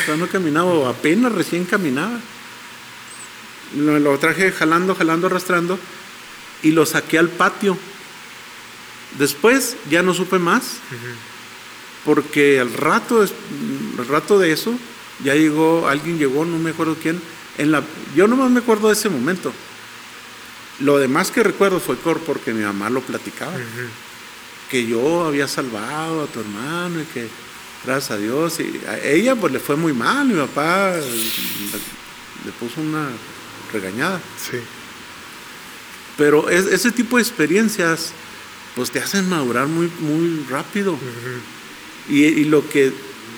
Todavía 0.06 0.26
no 0.26 0.32
caminaba, 0.32 0.72
o 0.72 0.88
apenas 0.88 1.32
recién 1.32 1.66
caminaba. 1.66 2.20
Lo, 3.76 4.00
lo 4.00 4.18
traje 4.18 4.52
jalando, 4.52 4.96
jalando, 4.96 5.28
arrastrando 5.28 5.80
y 6.64 6.72
lo 6.72 6.86
saqué 6.86 7.18
al 7.18 7.30
patio. 7.30 7.78
Después 9.18 9.78
ya 9.90 10.04
no 10.04 10.14
supe 10.14 10.40
más, 10.40 10.78
porque 12.06 12.60
al 12.60 12.74
rato, 12.74 13.22
al 13.22 14.08
rato 14.08 14.40
de 14.40 14.52
eso 14.54 14.74
ya 15.24 15.36
llegó, 15.36 15.88
alguien 15.88 16.18
llegó, 16.18 16.46
no 16.46 16.58
me 16.58 16.72
acuerdo 16.72 16.96
quién. 17.02 17.22
En 17.58 17.72
la, 17.72 17.84
yo 18.16 18.28
nomás 18.28 18.50
me 18.50 18.60
acuerdo 18.60 18.88
de 18.88 18.94
ese 18.94 19.10
momento. 19.10 19.52
Lo 20.80 20.98
demás 20.98 21.30
que 21.30 21.44
recuerdo 21.44 21.80
fue 21.80 21.98
cor 21.98 22.20
porque 22.22 22.54
mi 22.54 22.64
mamá 22.64 22.90
lo 22.90 23.02
platicaba 23.02 23.54
que 24.72 24.88
yo 24.88 25.26
había 25.26 25.50
salvado 25.50 26.24
a 26.24 26.28
tu 26.28 26.40
hermano 26.40 27.02
y 27.02 27.06
que 27.06 27.28
gracias 27.86 28.12
a 28.12 28.18
Dios. 28.18 28.60
Y 28.60 28.82
a 28.88 29.00
ella 29.04 29.36
pues 29.36 29.52
le 29.54 29.60
fue 29.60 29.76
muy 29.76 29.94
mal. 29.94 30.28
Mi 30.28 30.36
papá 30.36 30.94
le, 30.96 31.06
le 32.46 32.52
puso 32.60 32.82
una 32.82 33.10
regañada. 33.74 34.20
Sí. 34.52 34.58
pero 36.18 36.50
es- 36.50 36.66
ese 36.68 36.92
tipo 36.92 37.18
de 37.18 37.24
experiencias 37.24 38.12
pues 38.76 38.92
te 38.92 39.00
hacen 39.00 39.28
madurar 39.30 39.68
muy 39.68 39.92
muy 40.00 40.46
rápido. 40.50 40.98
Y, 42.10 42.24
y 42.26 42.46
lo 42.46 42.68
que 42.70 42.92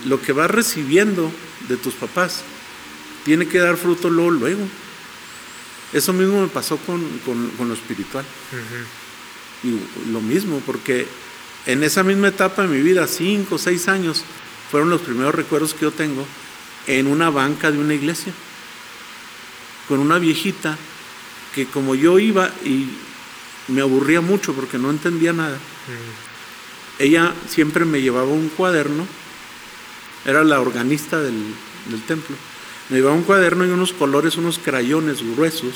lo 0.05 0.21
que 0.21 0.33
vas 0.33 0.49
recibiendo 0.51 1.31
de 1.69 1.77
tus 1.77 1.93
papás 1.93 2.41
tiene 3.25 3.47
que 3.47 3.59
dar 3.59 3.77
fruto 3.77 4.09
luego 4.09 4.31
luego. 4.31 4.67
Eso 5.93 6.11
mismo 6.11 6.41
me 6.41 6.47
pasó 6.47 6.77
con, 6.77 7.01
con- 7.25 7.49
con 7.51 7.67
lo 7.67 7.73
espiritual. 7.75 8.25
Y 9.63 9.79
lo 10.11 10.19
mismo, 10.21 10.61
porque 10.65 11.05
en 11.65 11.83
esa 11.83 12.03
misma 12.03 12.29
etapa 12.29 12.63
de 12.63 12.67
mi 12.67 12.81
vida, 12.81 13.07
cinco 13.07 13.55
o 13.55 13.57
seis 13.57 13.87
años, 13.87 14.23
fueron 14.69 14.89
los 14.89 15.01
primeros 15.01 15.33
recuerdos 15.33 15.73
que 15.73 15.81
yo 15.81 15.91
tengo 15.91 16.25
en 16.87 17.07
una 17.07 17.29
banca 17.29 17.71
de 17.71 17.77
una 17.77 17.93
iglesia, 17.93 18.33
con 19.87 19.99
una 19.99 20.19
viejita 20.19 20.77
que 21.53 21.65
como 21.67 21.95
yo 21.95 22.19
iba 22.19 22.49
y 22.65 22.89
me 23.67 23.81
aburría 23.81 24.21
mucho 24.21 24.53
porque 24.53 24.77
no 24.77 24.89
entendía 24.89 25.31
nada, 25.31 25.57
ella 26.99 27.33
siempre 27.47 27.85
me 27.85 28.01
llevaba 28.01 28.27
un 28.27 28.49
cuaderno, 28.49 29.07
era 30.25 30.43
la 30.43 30.59
organista 30.59 31.21
del, 31.21 31.53
del 31.89 32.01
templo, 32.03 32.35
me 32.89 32.97
llevaba 32.97 33.15
un 33.15 33.23
cuaderno 33.23 33.65
y 33.65 33.69
unos 33.69 33.93
colores, 33.93 34.35
unos 34.37 34.59
crayones 34.59 35.21
gruesos, 35.35 35.75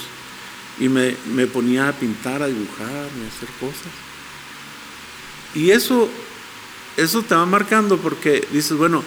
y 0.79 0.89
me, 0.89 1.15
me 1.33 1.47
ponía 1.47 1.87
a 1.87 1.93
pintar, 1.93 2.41
a 2.41 2.47
dibujar, 2.47 2.87
a 2.87 3.27
hacer 3.35 3.49
cosas. 3.59 4.06
Y 5.55 5.71
eso, 5.71 6.09
eso 6.97 7.21
te 7.23 7.35
va 7.35 7.45
marcando 7.45 7.97
porque 7.97 8.47
dices, 8.51 8.77
bueno, 8.77 9.03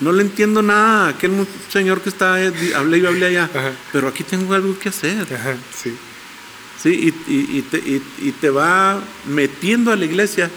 no 0.00 0.12
le 0.12 0.22
entiendo 0.22 0.62
nada 0.62 1.06
a 1.06 1.08
aquel 1.10 1.32
señor 1.70 2.00
que 2.00 2.08
está, 2.08 2.42
eh, 2.42 2.52
hablé 2.76 2.98
y 2.98 3.06
hablé 3.06 3.26
allá, 3.26 3.44
Ajá. 3.52 3.72
pero 3.92 4.08
aquí 4.08 4.22
tengo 4.24 4.54
algo 4.54 4.78
que 4.78 4.88
hacer. 4.90 5.26
Ajá. 5.34 5.56
Sí. 5.76 5.94
¿sí? 6.82 7.12
Y, 7.26 7.32
y- 7.32 7.58
y 7.58 7.62
te, 7.62 7.78
y- 7.78 8.02
y 8.28 8.32
te 8.32 8.50
va 8.50 9.02
metiendo 9.26 9.90
a 9.92 9.96
la 9.96 10.04
iglesia 10.04 10.48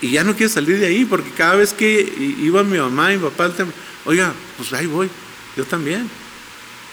y 0.00 0.10
ya 0.12 0.24
no 0.24 0.34
quieres 0.34 0.52
salir 0.52 0.78
de 0.80 0.86
ahí, 0.86 1.04
porque 1.04 1.30
cada 1.30 1.56
vez 1.56 1.72
que 1.72 2.00
iba 2.40 2.62
mi 2.62 2.78
mamá 2.78 3.12
y 3.12 3.16
mi 3.18 3.24
papá 3.24 3.50
oiga, 4.04 4.32
pues 4.56 4.72
ahí 4.72 4.86
voy, 4.86 5.08
yo 5.56 5.64
también. 5.64 6.08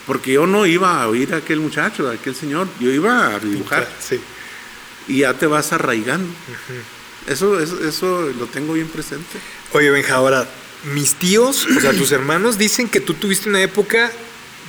Porque 0.05 0.33
yo 0.33 0.47
no 0.47 0.65
iba 0.65 1.01
a 1.01 1.07
oír 1.07 1.33
a 1.33 1.37
aquel 1.37 1.59
muchacho, 1.59 2.09
a 2.09 2.13
aquel 2.13 2.35
señor, 2.35 2.67
yo 2.79 2.89
iba 2.91 3.27
a 3.35 3.39
dibujar 3.39 3.87
Sí. 3.99 4.19
Y 5.07 5.19
ya 5.19 5.33
te 5.33 5.47
vas 5.47 5.73
arraigando. 5.73 6.31
eso, 7.27 7.59
eso, 7.59 7.87
eso 7.87 8.31
lo 8.37 8.47
tengo 8.47 8.73
bien 8.73 8.87
presente. 8.87 9.39
Oye, 9.73 9.89
Benja, 9.89 10.15
ahora, 10.15 10.47
mis 10.93 11.15
tíos, 11.15 11.65
o 11.65 11.79
sea, 11.79 11.93
tus 11.93 12.11
hermanos 12.11 12.57
dicen 12.57 12.87
que 12.89 12.99
tú 12.99 13.13
tuviste 13.13 13.49
una 13.49 13.61
época 13.61 14.11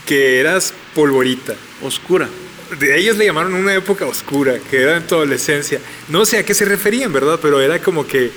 que 0.07 0.41
eras 0.41 0.75
polvorita. 0.95 1.55
Oscura. 1.83 2.29
De 2.79 2.99
ellos 2.99 3.19
le 3.19 3.27
llamaron 3.27 3.55
una 3.55 3.75
época 3.75 4.07
oscura, 4.07 4.59
que 4.71 4.81
era 4.81 4.97
en 4.97 5.07
tu 5.07 5.15
adolescencia. 5.15 5.81
No 6.09 6.25
sé 6.25 6.39
a 6.39 6.45
qué 6.45 6.55
se 6.55 6.65
referían, 6.65 7.13
¿verdad? 7.13 7.39
Pero 7.41 7.61
era 7.61 7.83
como 7.83 8.07
que, 8.07 8.31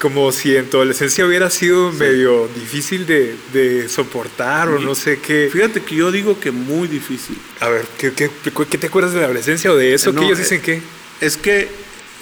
como 0.00 0.32
si 0.32 0.54
en 0.54 0.68
tu 0.68 0.76
adolescencia 0.76 1.24
hubiera 1.24 1.48
sido 1.48 1.90
medio 1.92 2.48
difícil 2.54 3.06
de, 3.06 3.36
de 3.52 3.88
soportar 3.88 4.68
o 4.68 4.78
no 4.78 4.94
sé 4.94 5.18
qué. 5.20 5.48
Fíjate 5.50 5.82
que 5.82 5.94
yo 5.94 6.12
digo 6.12 6.38
que 6.38 6.50
muy 6.50 6.88
difícil. 6.88 7.38
A 7.60 7.68
ver, 7.68 7.86
¿qué, 7.98 8.12
qué, 8.12 8.30
qué 8.68 8.78
te 8.78 8.86
acuerdas 8.88 9.14
de 9.14 9.20
la 9.20 9.26
adolescencia 9.26 9.72
o 9.72 9.76
de 9.76 9.94
eso? 9.94 10.12
No, 10.12 10.20
que 10.20 10.26
ellos 10.26 10.38
eh, 10.38 10.42
dicen 10.42 10.60
que... 10.60 10.99
Es 11.20 11.36
que, 11.36 11.68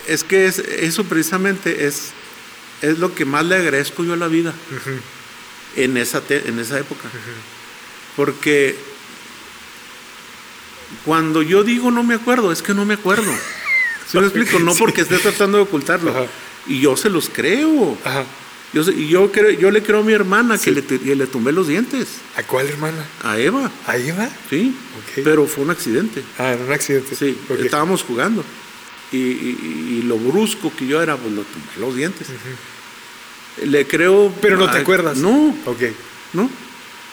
es 0.06 0.24
que 0.24 0.46
es- 0.46 0.58
eso 0.58 1.04
precisamente 1.04 1.86
es, 1.86 2.10
es 2.82 2.98
lo 2.98 3.14
que 3.14 3.24
más 3.24 3.44
le 3.44 3.56
agradezco 3.56 4.04
yo 4.04 4.12
a 4.14 4.16
la 4.16 4.28
vida 4.28 4.52
en, 5.76 5.96
esa 5.96 6.20
te- 6.20 6.48
en 6.48 6.58
esa 6.58 6.78
época. 6.78 7.08
Porque 8.16 8.76
cuando 11.04 11.42
yo 11.42 11.62
digo 11.64 11.90
no 11.90 12.02
me 12.02 12.14
acuerdo, 12.14 12.50
es 12.52 12.62
que 12.62 12.74
no 12.74 12.84
me 12.84 12.94
acuerdo. 12.94 13.30
¿Sí 14.10 14.18
me 14.18 14.24
explico? 14.26 14.58
No 14.58 14.74
porque 14.74 15.02
esté 15.02 15.18
tratando 15.18 15.58
de 15.58 15.64
ocultarlo. 15.64 16.10
Ajá. 16.10 16.26
Y 16.66 16.80
yo 16.80 16.96
se 16.96 17.08
los 17.10 17.28
creo. 17.30 17.96
Ajá. 18.04 18.24
Yo, 18.74 18.82
y 18.82 19.08
yo, 19.08 19.32
creo, 19.32 19.50
yo 19.50 19.70
le 19.70 19.82
creo 19.82 20.00
a 20.00 20.02
mi 20.02 20.12
hermana 20.12 20.58
Sí. 20.58 20.64
que 20.66 20.70
le, 20.72 20.84
que 20.84 21.16
le 21.16 21.26
tumbé 21.26 21.52
los 21.52 21.68
dientes. 21.68 22.06
¿A 22.36 22.42
cuál 22.42 22.66
hermana? 22.68 23.02
A 23.22 23.38
Eva, 23.38 23.70
¿Ahí 23.86 24.10
va? 24.10 24.28
sí. 24.50 24.76
Pero 25.24 25.46
fue 25.46 25.64
un 25.64 25.70
accidente. 25.70 26.22
Ah, 26.38 26.52
en 26.52 26.62
un 26.62 26.72
accidente. 26.72 27.16
Sí, 27.16 27.38
Ok. 27.48 27.60
estábamos 27.60 28.02
jugando. 28.02 28.44
Y, 29.12 29.16
y- 29.16 29.98
y 30.00 30.02
lo 30.02 30.18
brusco 30.18 30.70
que 30.76 30.86
yo 30.86 31.02
era, 31.02 31.16
pues 31.16 31.32
lo 31.32 31.44
los 31.80 31.96
dientes. 31.96 32.26
Le 33.64 33.86
creo. 33.86 34.32
Pero 34.40 34.56
no 34.56 34.70
te 34.70 34.78
acuerdas. 34.78 35.16
No, 35.18 35.56
Ok. 35.66 35.82
no. 36.34 36.50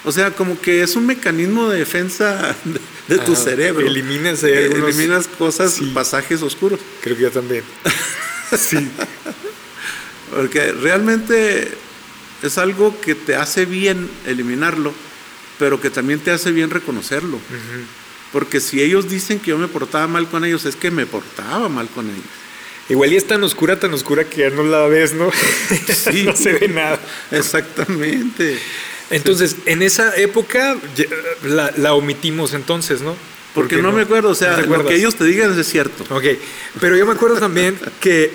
O 0.04 0.12
sea, 0.12 0.30
como 0.32 0.60
que 0.62 0.84
es 0.84 0.96
un 0.96 1.08
mecanismo 1.08 1.70
de 1.70 1.80
defensa 1.80 2.56
de, 2.64 3.16
de 3.16 3.24
tu 3.24 3.34
Ajá. 3.34 3.42
cerebro. 3.44 3.88
Eliminas 3.88 4.44
Eh, 4.44 4.66
algunos- 4.72 4.90
Eliminas 4.96 5.28
cosas, 5.28 5.74
Sí. 5.74 5.92
pasajes 5.96 6.42
oscuros. 6.44 6.80
Creo 7.02 7.16
que 7.16 7.24
yo 7.24 7.32
también. 7.32 7.64
sí. 8.58 8.88
Porque 10.36 10.72
realmente 10.74 11.72
es 12.44 12.58
algo 12.60 13.00
que 13.02 13.16
te 13.16 13.36
hace 13.36 13.66
bien 13.66 14.08
eliminarlo, 14.28 14.94
pero 15.58 15.80
que 15.82 15.90
también 15.90 16.20
te 16.20 16.30
hace 16.32 16.52
bien 16.52 16.70
reconocerlo. 16.70 17.40
Porque 18.36 18.60
si 18.60 18.82
ellos 18.82 19.08
dicen 19.10 19.40
que 19.40 19.52
yo 19.52 19.58
me 19.58 19.70
portaba 19.70 20.08
mal 20.08 20.28
con 20.28 20.44
ellos, 20.44 20.66
es 20.66 20.76
que 20.76 20.92
me 20.92 21.06
portaba 21.06 21.70
mal 21.70 21.88
con 21.88 22.10
ellos. 22.10 22.26
Igual 22.90 23.14
y 23.14 23.16
es 23.16 23.26
tan 23.26 23.42
oscura, 23.46 23.80
tan 23.80 23.94
oscura 23.94 24.26
que 24.26 24.42
ya 24.42 24.50
no 24.50 24.64
la 24.64 24.88
ves, 24.88 25.14
¿no? 25.14 25.32
Sí. 25.88 26.24
no 26.26 26.36
se 26.36 26.52
ve 26.52 26.68
nada. 26.68 27.00
Exactamente. 27.32 28.60
Entonces, 29.10 29.56
en 29.66 29.82
esa 29.82 30.14
época 30.18 30.76
la, 31.46 31.72
la 31.78 31.94
omitimos 31.94 32.54
entonces, 32.54 33.00
¿no? 33.00 33.16
Porque 33.54 33.78
no, 33.78 33.94
me 33.94 34.02
acuerdo, 34.02 34.32
o 34.32 34.36
sea, 34.36 34.58
¿No 34.58 34.64
te 34.64 34.68
lo 34.68 34.86
que 34.86 34.96
ellos 34.96 35.16
te 35.16 35.24
digan 35.24 35.58
es 35.58 35.70
cierto. 35.70 36.04
Ok, 36.14 36.26
pero 36.82 36.98
yo 36.98 37.06
me 37.06 37.14
acuerdo 37.14 37.38
también 37.38 37.80
que, 38.02 38.34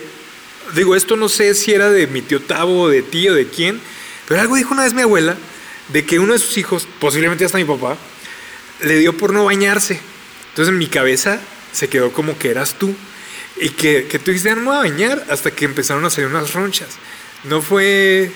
digo, 0.74 0.96
esto 0.96 1.14
no 1.16 1.28
sé 1.28 1.54
si 1.54 1.74
era 1.74 1.90
de 1.90 2.06
mi 2.06 2.22
tío 2.22 2.40
Tavo, 2.40 2.84
o 2.84 2.88
de 2.88 3.02
ti 3.02 3.28
o 3.28 3.34
de 3.34 3.48
quién, 3.48 3.78
pero 4.26 4.40
algo 4.40 4.56
dijo 4.56 4.72
una 4.72 4.84
vez 4.84 4.94
mi 4.94 5.02
abuela 5.02 5.36
de 5.88 6.06
que 6.06 6.18
uno 6.18 6.32
de 6.32 6.38
sus 6.38 6.56
hijos, 6.56 6.88
posiblemente 6.98 7.44
hasta 7.44 7.58
mi 7.58 7.64
papá, 7.64 7.98
le 8.84 8.98
dio 8.98 9.16
por 9.16 9.32
no 9.32 9.44
bañarse. 9.44 10.00
Entonces 10.50 10.72
en 10.72 10.78
mi 10.78 10.86
cabeza 10.86 11.40
se 11.72 11.88
quedó 11.88 12.12
como 12.12 12.38
que 12.38 12.50
eras 12.50 12.74
tú. 12.78 12.94
Y 13.60 13.70
que, 13.70 14.06
que 14.06 14.18
tú 14.18 14.30
dijiste, 14.30 14.48
"Ya 14.48 14.54
no 14.54 14.62
me 14.62 14.66
voy 14.68 14.76
a 14.76 14.90
bañar 14.90 15.26
hasta 15.28 15.50
que 15.50 15.64
empezaron 15.66 16.04
a 16.04 16.10
salir 16.10 16.30
unas 16.30 16.52
ronchas. 16.54 16.88
¿No 17.44 17.60
fue, 17.62 18.30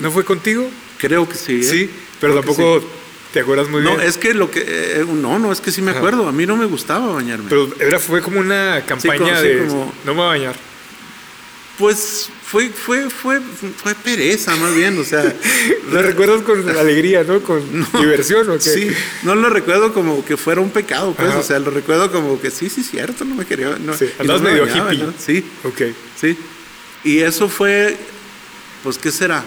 no 0.00 0.10
fue 0.10 0.24
contigo? 0.24 0.68
Creo 0.98 1.28
que 1.28 1.34
sí. 1.34 1.60
¿eh? 1.60 1.62
Sí, 1.64 1.90
pero 2.20 2.32
Creo 2.34 2.44
tampoco 2.44 2.84
te 3.32 3.40
acuerdas 3.40 3.68
muy 3.68 3.82
No, 3.82 3.96
bien. 3.96 4.08
es 4.08 4.16
que 4.18 4.32
lo 4.34 4.50
que. 4.50 4.62
eh, 4.66 5.04
no, 5.06 5.38
no, 5.38 5.52
es 5.52 5.60
que 5.60 5.70
sí 5.70 5.82
me 5.82 5.90
Ajá. 5.90 5.98
acuerdo. 6.00 6.28
A 6.28 6.32
mí 6.32 6.46
no 6.46 6.56
me 6.56 6.64
gustaba 6.66 7.12
bañarme. 7.14 7.46
Pero 7.48 7.68
era, 7.78 7.98
fue 7.98 8.22
como 8.22 8.40
una 8.40 8.82
campaña 8.86 9.18
como- 9.18 9.36
sí, 9.40 9.48
de 9.48 9.58
como- 9.66 9.92
no 10.04 10.12
me 10.14 10.20
voy 10.20 10.24
a 10.24 10.28
bañar. 10.28 10.56
Pues 11.80 12.28
fue, 12.46 12.68
fue, 12.68 13.08
fue, 13.10 13.40
fue 13.40 13.94
pereza, 13.96 14.54
más 14.56 14.74
bien. 14.76 14.96
O 14.98 15.02
sea, 15.04 15.24
Lo 15.90 16.02
recuerdas 16.02 16.42
con 16.42 16.68
alegría, 16.68 17.24
¿no? 17.24 17.40
Con 17.40 17.62
diversión, 17.98 18.48
¿o 18.50 18.54
qué? 18.54 18.60
sí, 18.60 18.90
no 19.24 19.34
lo 19.34 19.48
recuerdo 19.50 19.92
como 19.92 20.24
que 20.24 20.36
fuera 20.36 20.60
un 20.60 20.70
pecado, 20.70 21.14
pues. 21.14 21.30
Ajá. 21.30 21.38
O 21.38 21.42
sea, 21.42 21.58
lo 21.58 21.70
recuerdo 21.70 22.12
como 22.12 22.40
que 22.40 22.50
sí, 22.52 22.68
sí, 22.68 22.82
cierto, 22.84 23.24
no 23.24 23.34
me 23.34 23.46
quería. 23.46 23.76
No, 23.80 23.96
Sí, 23.96 24.10
no 24.24 24.38
me 24.38 24.50
medio 24.50 24.66
bañaba, 24.66 24.92
hippie. 24.94 25.06
¿no? 25.06 25.14
Sí, 25.18 25.44
Ok. 25.64 25.82
sí. 26.20 26.36
Y 27.02 27.18
eso 27.20 27.48
fue, 27.48 27.96
pues, 28.84 28.98
¿qué 28.98 29.10
será? 29.10 29.42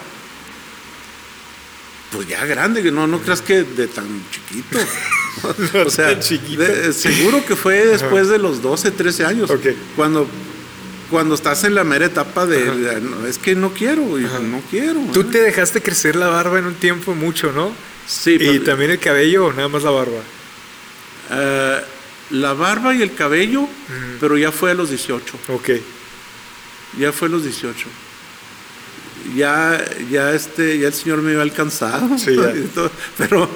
Pues 2.12 2.28
ya 2.28 2.46
grande, 2.46 2.84
que 2.84 2.92
no, 2.92 3.08
no 3.08 3.20
creas 3.22 3.42
que 3.42 3.64
de 3.64 3.88
tan 3.88 4.06
chiquito. 4.32 4.78
o 5.86 5.90
sea, 5.90 6.14
de- 6.16 6.94
seguro 6.94 7.44
que 7.46 7.56
fue 7.56 7.86
después 7.86 8.28
de 8.30 8.38
los 8.38 8.62
12, 8.62 8.92
13 8.92 9.26
años. 9.26 9.50
Ok. 9.50 9.68
Cuando, 9.96 10.28
cuando 11.10 11.36
estás 11.36 11.64
en 11.64 11.76
la 11.76 11.84
mera 11.84 12.06
etapa 12.06 12.46
de, 12.46 13.00
"No, 13.02 13.26
es 13.28 13.38
que 13.38 13.56
no 13.56 13.74
quiero, 13.74 14.02
no 14.18 14.62
quiero. 14.70 15.00
Tú 15.14 15.22
¿eh? 15.22 15.26
te 15.32 15.42
dejaste 15.42 15.82
crecer 15.82 16.16
la 16.16 16.28
barba 16.28 16.60
en 16.60 16.66
un 16.66 16.76
tiempo 16.76 17.14
mucho, 17.16 17.52
¿no? 17.52 17.72
Sí, 18.08 18.32
y 18.36 18.38
pero- 18.40 18.64
también 18.64 18.92
el 18.92 19.00
cabello 19.00 19.46
o 19.48 19.54
nada 19.54 19.68
más 19.70 19.84
la 19.84 19.92
barba. 19.92 20.22
Eh, 21.32 21.82
la 22.32 22.54
barba 22.54 22.94
y 22.96 23.02
el 23.02 23.14
cabello, 23.14 23.68
pero 24.20 24.38
ya 24.38 24.52
fue 24.52 24.72
a 24.72 24.74
los 24.74 24.90
18. 24.90 25.38
Ok. 25.50 25.70
Ya 27.00 27.12
fue 27.12 27.28
a 27.28 27.32
los 27.32 27.44
18. 27.44 27.88
Ya, 29.36 29.84
ya, 30.12 30.32
este, 30.34 30.78
ya 30.80 30.88
el 30.88 30.94
señor 30.94 31.22
me 31.22 31.32
había 31.32 31.44
alcanzado. 31.44 32.18
Sí, 32.18 32.36
todo, 32.76 32.92
pero, 33.18 33.50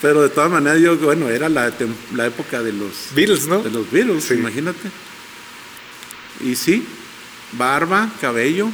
pero 0.00 0.22
de 0.22 0.28
todas 0.30 0.50
maneras, 0.50 0.80
yo, 0.80 0.96
bueno, 0.96 1.28
era 1.28 1.48
la, 1.48 1.72
la 2.14 2.26
época 2.26 2.60
de 2.62 2.72
los, 2.72 2.90
Beatles, 3.14 3.46
¿no? 3.46 3.62
de 3.62 3.70
los 3.70 3.88
virus, 3.90 4.24
Sí. 4.24 4.34
imagínate. 4.34 4.90
Y 6.42 6.56
sí, 6.56 6.84
barba, 7.52 8.10
cabello. 8.20 8.68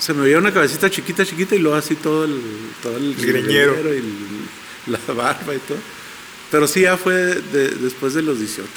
Se 0.00 0.12
me 0.12 0.22
veía 0.24 0.38
una 0.38 0.52
cabecita 0.52 0.90
chiquita, 0.90 1.24
chiquita 1.24 1.54
y 1.54 1.58
luego 1.60 1.76
así 1.76 1.94
todo 1.94 2.24
el, 2.24 2.40
todo 2.82 2.96
el, 2.96 3.10
El 3.18 3.26
greñero. 3.26 3.72
greñero 3.74 3.94
y 3.94 3.98
el- 3.98 4.48
la 4.92 5.00
barba 5.14 5.54
y 5.54 5.58
todo. 5.58 5.78
Pero 6.50 6.66
sí, 6.68 6.82
ya 6.82 6.96
fue 6.96 7.14
de- 7.14 7.70
después 7.70 8.12
de 8.14 8.22
los 8.22 8.38
18. 8.38 8.68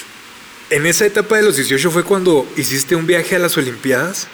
En 0.70 0.86
esa 0.86 1.06
etapa 1.06 1.36
de 1.36 1.42
los 1.42 1.56
18 1.56 1.90
fue 1.90 2.04
cuando 2.04 2.46
hiciste 2.56 2.94
un 2.94 3.06
viaje 3.06 3.36
a 3.36 3.38
las 3.38 3.56
Olimpiadas. 3.56 4.28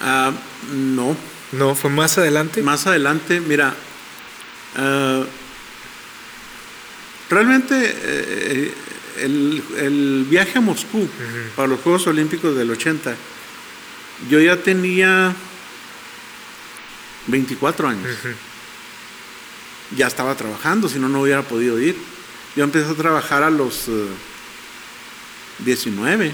Ah, 0.00 0.32
no, 0.72 1.16
No, 1.52 1.74
fue 1.74 1.90
más 1.90 2.18
adelante. 2.18 2.62
Más 2.62 2.86
adelante, 2.86 3.40
mira, 3.40 3.74
ah, 4.76 5.22
realmente 7.30 7.74
eh, 8.02 8.74
el, 9.18 9.62
el 9.78 10.26
viaje 10.28 10.58
a 10.58 10.60
Moscú 10.60 11.08
para 11.56 11.68
los 11.68 11.80
Juegos 11.80 12.06
Olímpicos 12.06 12.56
del 12.56 12.70
80, 12.70 13.14
yo 14.30 14.40
ya 14.40 14.56
tenía 14.56 15.34
24 17.26 17.88
años. 17.88 18.08
Ya 19.96 20.06
estaba 20.06 20.34
trabajando, 20.36 20.88
si 20.88 20.98
no, 20.98 21.08
no 21.08 21.20
hubiera 21.20 21.42
podido 21.42 21.78
ir. 21.80 21.96
Yo 22.56 22.64
empecé 22.64 22.90
a 22.90 22.94
trabajar 22.94 23.42
a 23.42 23.50
los 23.50 23.88
eh, 23.88 24.06
19, 25.64 26.32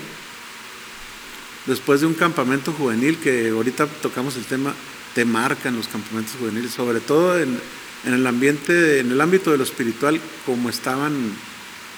después 1.66 2.00
de 2.00 2.06
un 2.06 2.14
campamento 2.14 2.72
juvenil 2.72 3.18
que 3.18 3.50
ahorita 3.50 3.86
tocamos 3.86 4.36
el 4.36 4.44
tema, 4.44 4.74
te 5.14 5.24
marcan 5.24 5.76
los 5.76 5.88
campamentos 5.88 6.34
juveniles, 6.38 6.72
sobre 6.72 7.00
todo 7.00 7.38
en, 7.38 7.60
en 8.04 8.14
el 8.14 8.26
ambiente, 8.26 9.00
en 9.00 9.12
el 9.12 9.20
ámbito 9.20 9.50
de 9.50 9.58
lo 9.58 9.64
espiritual, 9.64 10.20
como 10.46 10.68
estaban 10.70 11.32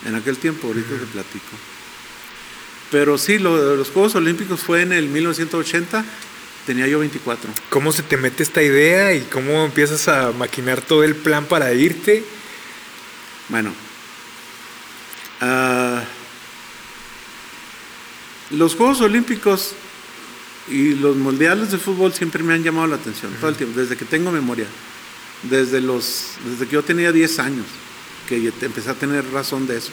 en 0.06 0.14
aquel 0.14 0.38
tiempo, 0.38 0.68
ahorita 0.68 0.88
te 0.88 1.06
platico. 1.06 1.56
Pero 2.90 3.18
sí, 3.18 3.38
lo 3.38 3.70
de 3.70 3.76
los 3.76 3.90
Juegos 3.90 4.14
Olímpicos 4.14 4.60
fue 4.60 4.82
en 4.82 4.92
el 4.92 5.08
1980, 5.08 6.04
tenía 6.66 6.86
yo 6.86 6.98
24. 6.98 7.50
¿Cómo 7.68 7.92
se 7.92 8.02
te 8.02 8.16
mete 8.16 8.42
esta 8.42 8.62
idea 8.62 9.14
y 9.14 9.20
cómo 9.22 9.64
empiezas 9.64 10.08
a 10.08 10.32
maquinar 10.32 10.80
todo 10.80 11.04
el 11.04 11.14
plan 11.14 11.44
para 11.46 11.72
irte? 11.72 12.24
Bueno, 13.48 13.72
ah, 15.40 16.02
los 18.50 18.74
Juegos 18.74 19.00
Olímpicos 19.00 19.74
y 20.68 20.94
los 20.94 21.16
mundiales 21.16 21.70
de 21.70 21.78
fútbol 21.78 22.12
siempre 22.12 22.42
me 22.42 22.54
han 22.54 22.62
llamado 22.62 22.88
la 22.88 22.96
atención, 22.96 23.32
todo 23.40 23.50
el 23.50 23.56
tiempo, 23.56 23.78
desde 23.78 23.96
que 23.96 24.04
tengo 24.04 24.30
memoria, 24.30 24.66
desde, 25.44 25.80
los, 25.80 26.32
desde 26.44 26.66
que 26.66 26.72
yo 26.72 26.82
tenía 26.82 27.12
10 27.12 27.38
años, 27.38 27.66
que 28.30 28.64
empecé 28.64 28.90
a 28.90 28.94
tener 28.94 29.28
razón 29.32 29.66
de 29.66 29.78
eso. 29.78 29.90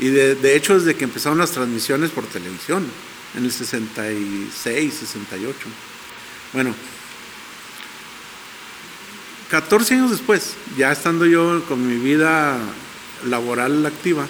Y 0.00 0.08
de, 0.08 0.34
de 0.34 0.56
hecho, 0.56 0.78
desde 0.78 0.96
que 0.96 1.04
empezaron 1.04 1.38
las 1.38 1.52
transmisiones 1.52 2.10
por 2.10 2.24
televisión, 2.24 2.86
en 3.36 3.44
el 3.44 3.52
66, 3.52 4.94
68. 4.94 5.58
Bueno, 6.52 6.74
14 9.50 9.94
años 9.94 10.10
después, 10.10 10.54
ya 10.76 10.90
estando 10.90 11.26
yo 11.26 11.62
con 11.68 11.86
mi 11.86 11.96
vida 12.02 12.58
laboral 13.28 13.84
activa, 13.84 14.26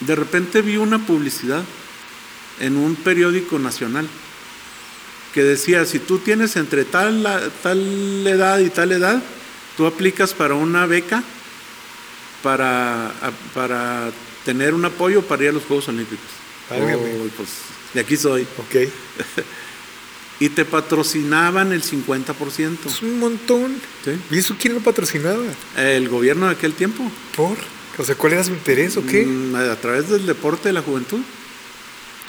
de 0.00 0.16
repente 0.16 0.62
vi 0.62 0.76
una 0.76 0.98
publicidad 0.98 1.64
en 2.60 2.76
un 2.76 2.96
periódico 2.96 3.58
nacional 3.58 4.06
que 5.32 5.42
decía, 5.42 5.84
si 5.84 5.98
tú 5.98 6.18
tienes 6.18 6.56
entre 6.56 6.84
tal, 6.84 7.52
tal 7.62 8.26
edad 8.26 8.58
y 8.58 8.70
tal 8.70 8.92
edad, 8.92 9.22
tú 9.80 9.86
aplicas 9.86 10.34
para 10.34 10.52
una 10.52 10.84
beca 10.84 11.22
para, 12.42 13.14
para 13.54 14.10
tener 14.44 14.74
un 14.74 14.84
apoyo 14.84 15.22
para 15.22 15.42
ir 15.44 15.48
a 15.48 15.52
los 15.52 15.62
Juegos 15.64 15.88
Olímpicos. 15.88 16.26
Oh, 16.70 17.26
pues 17.34 17.48
de 17.94 18.00
aquí 18.00 18.14
soy. 18.18 18.42
Ok. 18.58 18.90
Y 20.42 20.48
te 20.48 20.64
patrocinaban 20.64 21.70
el 21.72 21.82
50%. 21.82 22.78
Es 22.86 23.02
un 23.02 23.18
montón. 23.18 23.74
¿sí? 24.04 24.12
¿Y 24.30 24.38
eso 24.38 24.56
quién 24.58 24.72
lo 24.72 24.80
patrocinaba? 24.80 25.44
El 25.76 26.08
gobierno 26.08 26.46
de 26.46 26.52
aquel 26.52 26.72
tiempo. 26.72 27.10
¿Por? 27.36 27.58
O 27.98 28.04
sea, 28.06 28.14
¿cuál 28.14 28.32
era 28.32 28.44
su 28.44 28.52
interés 28.52 28.96
o 28.96 29.04
qué? 29.06 29.26
Mm, 29.26 29.54
A 29.54 29.76
través 29.76 30.08
del 30.08 30.24
deporte 30.24 30.70
de 30.70 30.72
la 30.72 30.80
juventud. 30.80 31.20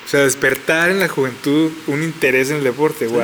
O 0.06 0.10
sea, 0.10 0.22
despertar 0.26 0.89
en 0.91 0.99
la 0.99 1.08
juventud 1.08 1.72
un 1.88 2.04
interés 2.04 2.49
en 2.49 2.58
el 2.58 2.64
deporte. 2.66 3.08
Wow. 3.08 3.22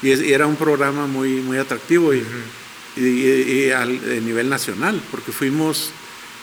Y, 0.00 0.12
es- 0.12 0.22
y 0.22 0.32
era 0.32 0.46
un 0.46 0.54
programa 0.54 1.08
muy, 1.08 1.40
muy 1.40 1.58
atractivo 1.58 2.14
y, 2.14 2.24
y- 2.96 3.00
y- 3.04 3.64
y 3.66 3.70
al 3.70 3.90
a 3.90 4.20
nivel 4.20 4.48
nacional, 4.48 5.00
porque 5.10 5.32
fuimos, 5.32 5.90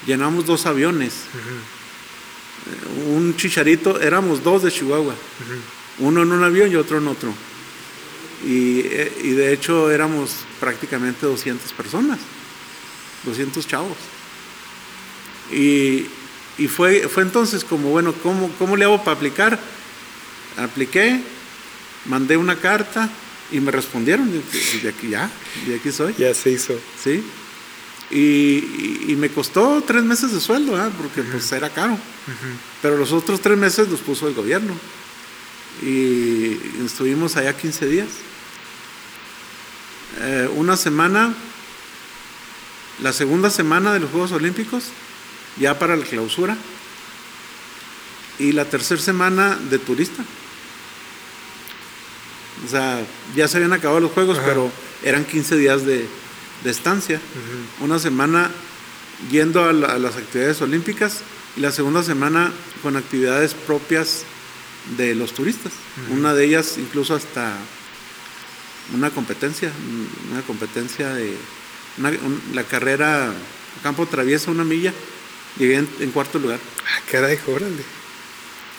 llenamos 0.08 0.46
dos 0.46 0.66
aviones. 0.66 1.14
Eh, 1.14 3.06
Un 3.08 3.36
chicharito, 3.38 4.00
éramos 4.00 4.44
dos 4.44 4.64
de 4.64 4.72
Chihuahua. 4.72 5.16
Uno 6.00 6.24
en 6.24 6.32
un 6.32 6.44
avión 6.44 6.72
y 6.72 6.76
otro 6.76 6.98
en 6.98 7.08
otro. 7.08 7.34
Y, 8.46 8.80
eh, 8.86 9.12
y 9.24 9.30
de 9.32 9.52
hecho 9.54 9.92
éramos 9.92 10.32
prácticamente 10.60 11.26
200 11.26 11.72
personas, 11.74 12.20
200 13.24 13.68
chavos. 13.68 13.98
Y, 15.52 16.06
y 16.58 16.68
fue, 16.68 17.08
fue 17.10 17.24
entonces 17.24 17.64
como, 17.64 17.90
bueno, 17.90 18.14
¿cómo, 18.24 18.50
¿cómo 18.60 18.76
le 18.78 18.86
hago 18.86 19.04
para 19.04 19.18
aplicar? 19.18 19.60
Apliqué, 20.58 21.22
mandé 22.06 22.38
una 22.38 22.56
carta 22.58 23.10
y 23.52 23.60
me 23.60 23.72
respondieron, 23.72 24.30
de 24.32 24.90
aquí 24.90 25.10
ya, 25.10 25.30
de 25.68 25.76
aquí 25.76 25.92
soy, 25.92 26.14
Ya 26.18 26.34
se 26.34 26.52
hizo. 26.52 26.80
¿sí? 27.04 27.24
Y, 28.12 29.06
y- 29.12 29.16
me 29.18 29.30
costó 29.30 29.84
tres 29.86 30.04
meses 30.04 30.32
de 30.34 30.40
sueldo, 30.40 30.76
¿ah? 30.76 30.90
porque 30.98 31.22
pues 31.24 31.52
era 31.52 31.70
caro. 31.70 31.98
Pero 32.82 32.98
los 32.98 33.12
otros 33.12 33.40
tres 33.42 33.58
meses 33.58 33.88
los 33.90 34.00
puso 34.00 34.28
el 34.28 34.34
gobierno. 34.34 34.74
Y 35.84 36.58
estuvimos 36.86 37.36
allá 37.38 37.56
15 37.56 37.86
días. 37.88 38.08
Eh, 40.22 40.50
una 40.56 40.76
semana 40.76 41.34
la 43.02 43.14
segunda 43.14 43.50
semana 43.50 43.94
de 43.94 44.00
los 44.02 44.10
Juegos 44.12 44.32
Olímpicos, 44.34 44.86
ya 45.58 45.80
para 45.80 45.96
la 45.96 46.04
clausura, 46.06 46.58
y 48.40 48.52
la 48.52 48.66
tercera 48.66 49.00
semana 49.02 49.58
de 49.70 49.80
turista. 49.80 50.24
O 52.66 52.70
sea, 52.70 53.06
ya 53.36 53.48
se 53.48 53.58
habían 53.58 53.74
acabado 53.74 54.00
los 54.00 54.12
Juegos, 54.12 54.40
pero 54.46 54.72
eran 55.04 55.26
15 55.26 55.58
días 55.58 55.86
de, 55.86 56.08
estancia. 56.66 57.22
Una 57.80 58.00
semana 58.00 58.52
yendo 59.32 59.64
a, 59.64 59.74
las 59.74 60.18
actividades 60.18 60.62
olímpicas 60.62 61.22
y 61.56 61.62
la 61.62 61.72
segunda 61.72 62.04
semana 62.04 62.52
con 62.84 62.98
actividades 62.98 63.54
propias 63.54 64.24
de 64.98 65.16
los 65.16 65.34
turistas. 65.34 65.72
Una 66.12 66.34
de 66.34 66.46
ellas 66.46 66.78
incluso 66.78 67.16
hasta 67.16 67.54
una 68.94 69.10
competencia, 69.12 69.72
una 70.32 70.42
competencia 70.42 71.14
de 71.14 71.36
la 72.54 72.64
carrera 72.64 73.34
campo 73.84 74.06
traviesa 74.06 74.52
una 74.52 74.64
milla, 74.64 74.94
llegué 75.58 75.76
en, 75.76 76.12
cuarto 76.12 76.40
lugar. 76.40 76.60
Ah, 76.86 77.02
caray, 77.12 77.40
órale. 77.48 77.84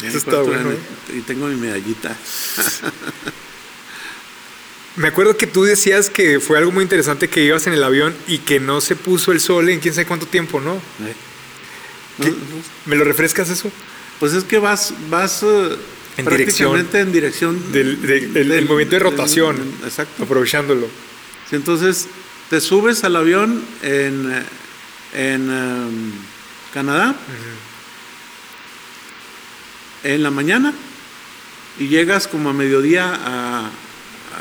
Eso 0.03 0.19
está 0.19 0.41
bueno. 0.41 0.71
¿eh? 0.71 0.79
Y 1.17 1.21
tengo 1.21 1.47
mi 1.47 1.57
medallita. 1.57 2.17
Me 4.97 5.09
acuerdo 5.09 5.37
que 5.37 5.47
tú 5.47 5.63
decías 5.63 6.11
que 6.11 6.41
fue 6.41 6.59
algo 6.59 6.73
muy 6.73 6.83
interesante 6.83 7.29
que 7.29 7.45
ibas 7.45 7.67
en 7.67 7.73
el 7.75 7.83
avión 7.85 8.15
y 8.27 8.39
que 8.39 8.59
no 8.59 8.81
se 8.81 8.97
puso 8.97 9.33
el 9.33 9.41
sol 9.41 9.69
en 9.69 9.81
quién 9.81 9.95
sabe 9.95 10.07
cuánto 10.07 10.27
tiempo, 10.27 10.61
¿no? 10.61 10.75
Eh. 10.77 12.35
¿Me 12.87 12.97
lo 12.97 13.05
refrescas 13.05 13.49
eso? 13.51 13.71
Pues 14.19 14.35
es 14.35 14.45
que 14.45 14.59
vas, 14.59 14.93
vas 15.09 15.43
eh, 15.43 15.77
en 16.17 16.27
dirección, 16.27 16.89
en 16.93 17.13
dirección 17.13 17.73
del, 17.73 17.97
movimiento 18.69 18.97
de 18.97 18.99
rotación, 18.99 19.57
exacto. 19.85 20.25
aprovechándolo. 20.25 20.89
entonces 21.53 22.09
te 22.51 22.61
subes 22.61 23.05
al 23.05 23.17
avión 23.17 23.63
en, 23.83 24.45
en 25.15 25.51
em, 25.51 26.13
Canadá 26.75 27.15
en 30.03 30.23
la 30.23 30.31
mañana 30.31 30.75
y 31.79 31.89
llegas 31.89 32.27
como 32.27 32.51
a 32.51 32.53
mediodía 32.53 33.71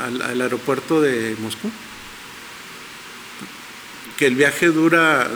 al, 0.04 0.40
aeropuerto 0.40 1.00
de 1.00 1.36
Moscú. 1.40 1.70
Que 4.18 4.26
el 4.26 4.34
viaje 4.34 4.66
dura, 4.66 5.28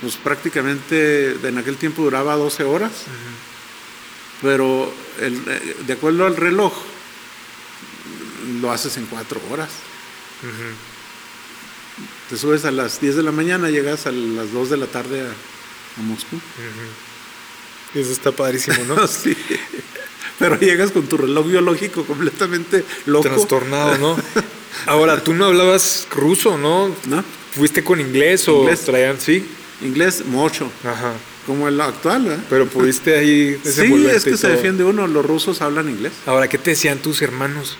pues 0.00 0.16
prácticamente 0.16 1.32
en 1.46 1.58
aquel 1.58 1.76
tiempo 1.76 2.02
duraba 2.02 2.34
12 2.36 2.64
horas 2.64 2.92
pero 4.42 4.92
eh, 5.18 5.76
de 5.86 5.92
acuerdo 5.92 6.26
al 6.26 6.36
reloj, 6.36 6.72
lo 8.60 8.72
haces 8.72 8.96
en 8.96 9.06
cuatro 9.06 9.40
horas. 9.50 9.70
Te 12.28 12.36
subes 12.36 12.64
a 12.64 12.70
las 12.70 13.00
10 13.00 13.16
de 13.16 13.22
la 13.22 13.32
mañana, 13.32 13.68
llegas 13.68 14.06
a 14.06 14.12
las 14.12 14.52
2 14.52 14.70
de 14.70 14.76
la 14.76 14.86
tarde 14.86 15.22
a, 15.22 16.02
Moscú. 16.02 16.40
Eso 17.94 18.12
está 18.12 18.32
padrísimo, 18.32 18.84
¿no? 18.84 19.06
sí. 19.06 19.36
Pero 20.40 20.58
llegas 20.58 20.90
con 20.90 21.06
tu 21.06 21.16
reloj 21.16 21.46
biológico 21.46 22.04
completamente 22.04 22.84
loco. 23.06 23.28
Trastornado, 23.28 23.96
¿no? 23.98 24.16
Ahora, 24.86 25.22
tú 25.22 25.34
no 25.34 25.44
hablabas 25.44 26.08
ruso, 26.10 26.58
¿no? 26.58 26.88
¿No? 27.06 27.24
¿Fuiste 27.52 27.84
con 27.84 28.00
inglés 28.00 28.48
o 28.48 28.68
traían, 28.84 29.20
sí? 29.20 29.46
Inglés, 29.82 30.24
mucho. 30.26 30.72
Ajá 30.84 31.14
como 31.46 31.68
el 31.68 31.80
actual. 31.80 32.26
¿eh? 32.30 32.38
Pero 32.48 32.66
pudiste 32.66 33.18
ahí 33.18 33.60
Sí, 33.64 34.06
es 34.08 34.24
que 34.24 34.36
se 34.36 34.48
defiende 34.48 34.84
uno, 34.84 35.06
los 35.06 35.24
rusos 35.24 35.62
hablan 35.62 35.88
inglés. 35.88 36.12
Ahora, 36.26 36.48
¿qué 36.48 36.58
te 36.58 36.70
decían 36.70 36.98
tus 36.98 37.22
hermanos? 37.22 37.76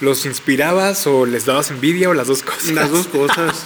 ¿Los 0.00 0.26
inspirabas 0.26 1.06
o 1.06 1.24
les 1.24 1.46
dabas 1.46 1.70
envidia 1.70 2.10
o 2.10 2.14
las 2.14 2.26
dos 2.26 2.42
cosas? 2.42 2.70
Las 2.70 2.90
dos 2.90 3.06
cosas. 3.06 3.64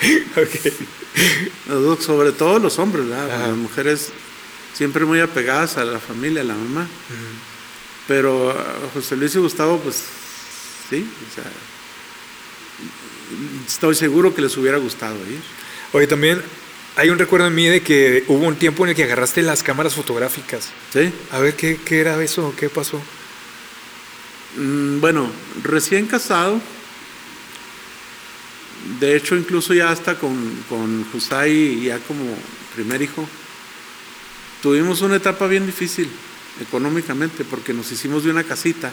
sobre 2.01 2.33
todo 2.33 2.59
los 2.59 2.79
hombres, 2.79 3.09
¿verdad? 3.09 3.49
Las 3.49 3.57
mujeres 3.57 4.13
siempre 4.75 5.05
muy 5.05 5.21
apegadas 5.21 5.79
a 5.79 5.85
la 5.85 5.99
familia, 5.99 6.43
a 6.43 6.45
la 6.45 6.55
mamá. 6.55 6.87
Pero 8.09 8.57
José 8.95 9.17
Luis 9.17 9.35
y 9.35 9.39
Gustavo, 9.39 9.79
pues 9.81 10.03
sí, 10.89 11.07
o 11.31 11.35
sea, 11.35 11.45
estoy 13.67 13.95
seguro 13.95 14.35
que 14.35 14.41
les 14.41 14.57
hubiera 14.57 14.79
gustado 14.79 15.17
ir. 15.31 15.41
Oye, 15.93 16.07
también 16.07 16.43
hay 16.97 17.11
un 17.11 17.19
recuerdo 17.19 17.49
en 17.49 17.55
mí 17.55 17.67
de 17.67 17.83
que 17.83 18.25
hubo 18.29 18.47
un 18.47 18.57
tiempo 18.57 18.85
en 18.85 18.91
el 18.91 18.97
que 18.97 19.05
agarraste 19.05 19.43
las 19.43 19.63
cámaras 19.63 19.95
fotográficas. 19.95 20.71
Sí. 20.91 21.13
A 21.31 21.39
ver, 21.39 21.55
¿qué, 21.55 21.79
era 21.91 22.21
eso? 22.23 22.55
¿Qué 22.57 22.71
pasó? 22.71 22.99
Mm, 24.57 25.01
bueno, 25.01 25.31
recién 25.63 26.07
casado. 26.07 26.63
De 29.01 29.17
hecho, 29.17 29.37
incluso 29.37 29.75
ya 29.75 29.91
hasta 29.91 30.19
con, 30.19 30.65
con 30.67 31.05
Jusai, 31.13 31.83
ya 31.83 31.99
como 31.99 32.25
primer 32.75 33.03
hijo, 33.03 33.29
tuvimos 34.63 35.03
una 35.03 35.17
etapa 35.17 35.47
bien 35.47 35.67
difícil 35.67 36.09
económicamente 36.61 37.45
porque 37.45 37.73
nos 37.73 37.91
hicimos 37.93 38.25
de 38.25 38.31
una 38.31 38.45
casita 38.45 38.93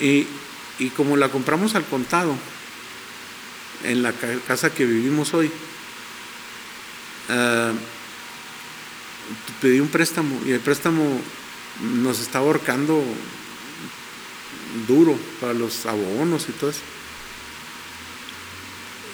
y, 0.00 0.26
y 0.78 0.88
como 0.90 1.16
la 1.16 1.28
compramos 1.28 1.74
al 1.74 1.84
contado 1.84 2.34
en 3.84 4.02
la 4.02 4.12
casa 4.46 4.72
que 4.72 4.84
vivimos 4.84 5.32
hoy, 5.34 5.46
uh, 7.28 7.74
pedí 9.60 9.80
un 9.80 9.88
préstamo 9.88 10.40
y 10.46 10.52
el 10.52 10.60
préstamo 10.60 11.20
nos 12.02 12.20
estaba 12.20 12.46
ahorcando 12.46 13.02
duro 14.86 15.18
para 15.40 15.54
los 15.54 15.86
abonos 15.86 16.48
y 16.48 16.52
todo 16.52 16.70
eso. 16.70 16.80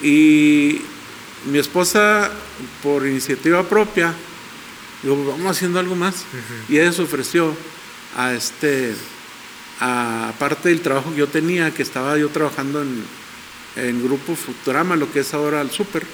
Y 0.02 0.82
mi 1.46 1.58
esposa, 1.58 2.30
por 2.82 3.06
iniciativa 3.06 3.62
propia, 3.68 4.14
dijo, 5.10 5.30
vamos 5.30 5.56
haciendo 5.56 5.78
algo 5.78 5.94
más. 5.94 6.24
Y 6.68 6.78
ella 6.78 6.92
se 6.92 7.02
ofreció 7.02 7.54
a 8.16 8.32
este, 8.32 8.94
aparte 9.80 10.70
del 10.70 10.80
trabajo 10.80 11.10
que 11.10 11.18
yo 11.18 11.28
tenía, 11.28 11.72
que 11.72 11.82
estaba 11.82 12.16
yo 12.16 12.28
trabajando 12.30 12.82
en, 12.82 13.04
en 13.76 14.02
Grupo 14.02 14.34
Futurama, 14.34 14.96
lo 14.96 15.12
que 15.12 15.20
es 15.20 15.34
ahora 15.34 15.60
el 15.60 15.70
Super. 15.70 16.06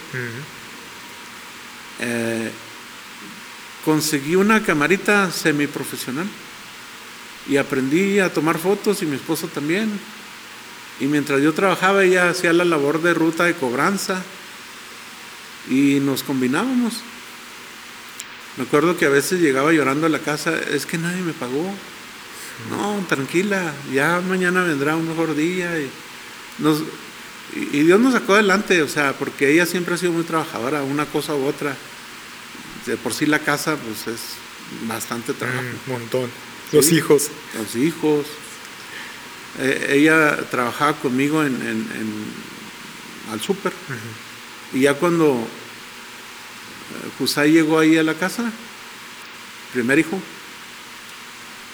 Eh, 2.01 2.51
conseguí 3.85 4.35
una 4.37 4.63
camarita 4.63 5.31
semiprofesional 5.31 6.27
y 7.49 7.57
aprendí 7.57 8.19
a 8.19 8.33
tomar 8.33 8.59
fotos 8.59 9.03
y 9.03 9.07
mi 9.07 9.17
esposo 9.17 9.49
también. 9.49 9.91
Y 11.01 11.07
mientras 11.07 11.41
yo 11.41 11.53
trabajaba 11.53 12.05
ella 12.05 12.31
hacía 12.31 12.53
la 12.53 12.65
labor 12.65 13.03
de 13.03 13.15
ruta 13.15 13.45
de 13.45 13.55
cobranza 13.55 14.23
y 15.69 16.01
nos 16.01 16.23
combinábamos. 16.23 17.03
Me 18.57 18.65
acuerdo 18.65 18.97
que 18.97 19.07
a 19.07 19.11
veces 19.11 19.41
llegaba 19.41 19.73
llorando 19.73 20.07
a 20.07 20.11
la 20.11 20.19
casa, 20.19 20.59
es 20.59 20.87
que 20.87 20.99
nadie 20.99 21.23
me 21.23 21.33
pagó. 21.33 21.75
No, 22.71 23.05
tranquila, 23.09 23.73
ya 23.93 24.21
mañana 24.21 24.63
vendrá 24.63 24.97
un 24.97 25.09
mejor 25.09 25.35
día. 25.35 25.79
Y, 25.81 25.91
nos, 26.59 26.83
y 27.55 27.83
Dios 27.83 27.99
nos 27.99 28.13
sacó 28.13 28.35
adelante, 28.35 28.83
o 28.83 28.89
sea, 28.89 29.15
porque 29.15 29.51
ella 29.51 29.67
siempre 29.67 29.95
ha 29.95 29.99
sido 29.99 30.13
muy 30.13 30.25
trabajadora, 30.25 30.83
una 30.83 31.07
cosa 31.07 31.35
u 31.35 31.47
otra 31.47 31.75
de 32.87 32.97
por 32.97 33.15
sí 33.15 33.27
la 33.27 33.39
casa 33.39 33.77
pues 33.77 34.15
es 34.15 34.21
bastante 34.89 35.33
trabajo. 35.35 35.61
Un 35.87 35.93
montón. 35.93 36.31
Los 36.73 36.91
hijos. 36.93 37.29
Los 37.57 37.77
hijos. 37.77 38.27
Eh, 39.59 39.89
ella 39.91 40.39
trabajaba 40.51 40.95
conmigo 40.95 41.45
en, 41.45 41.87
al 43.31 43.41
súper. 43.41 43.73
Y 44.73 44.81
ya 44.81 44.95
cuando 44.95 45.47
Eh, 46.93 47.49
llegó 47.49 47.79
ahí 47.79 47.97
a 47.97 48.03
la 48.03 48.15
casa, 48.15 48.51
primer 49.73 49.99
hijo, 49.99 50.21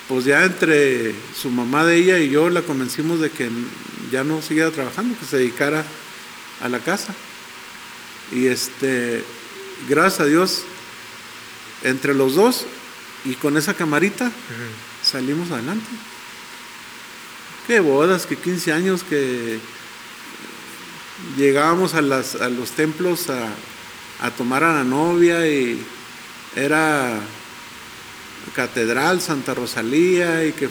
pues 0.08 0.24
ya 0.24 0.44
entre 0.44 1.14
su 1.36 1.50
mamá 1.50 1.84
de 1.84 1.96
ella 1.96 2.18
y 2.18 2.30
yo 2.30 2.48
la 2.48 2.62
convencimos 2.62 3.20
de 3.20 3.30
que 3.30 3.50
ya 4.10 4.24
no 4.24 4.40
siguiera 4.40 4.70
trabajando, 4.70 5.18
que 5.18 5.26
se 5.26 5.38
dedicara 5.38 5.84
a 6.62 6.68
la 6.68 6.78
casa. 6.78 7.14
Y 8.32 8.46
este, 8.46 9.22
gracias 9.88 10.20
a 10.20 10.24
Dios, 10.26 10.62
entre 11.82 12.14
los 12.14 12.34
dos 12.34 12.66
y 13.24 13.34
con 13.34 13.56
esa 13.56 13.74
camarita 13.74 14.30
salimos 15.02 15.50
adelante. 15.50 15.86
Qué 17.66 17.80
bodas, 17.80 18.26
qué 18.26 18.36
15 18.36 18.72
años 18.72 19.04
que 19.04 19.58
llegábamos 21.36 21.94
a, 21.94 22.00
las, 22.00 22.34
a 22.36 22.48
los 22.48 22.70
templos 22.70 23.28
a, 23.28 23.48
tomar 24.36 24.64
a 24.64 24.74
la 24.74 24.84
novia 24.84 25.46
y 25.46 25.80
era 26.56 27.20
catedral, 28.54 29.20
Santa 29.20 29.54
Rosalía 29.54 30.44
y 30.44 30.52
que 30.52 30.68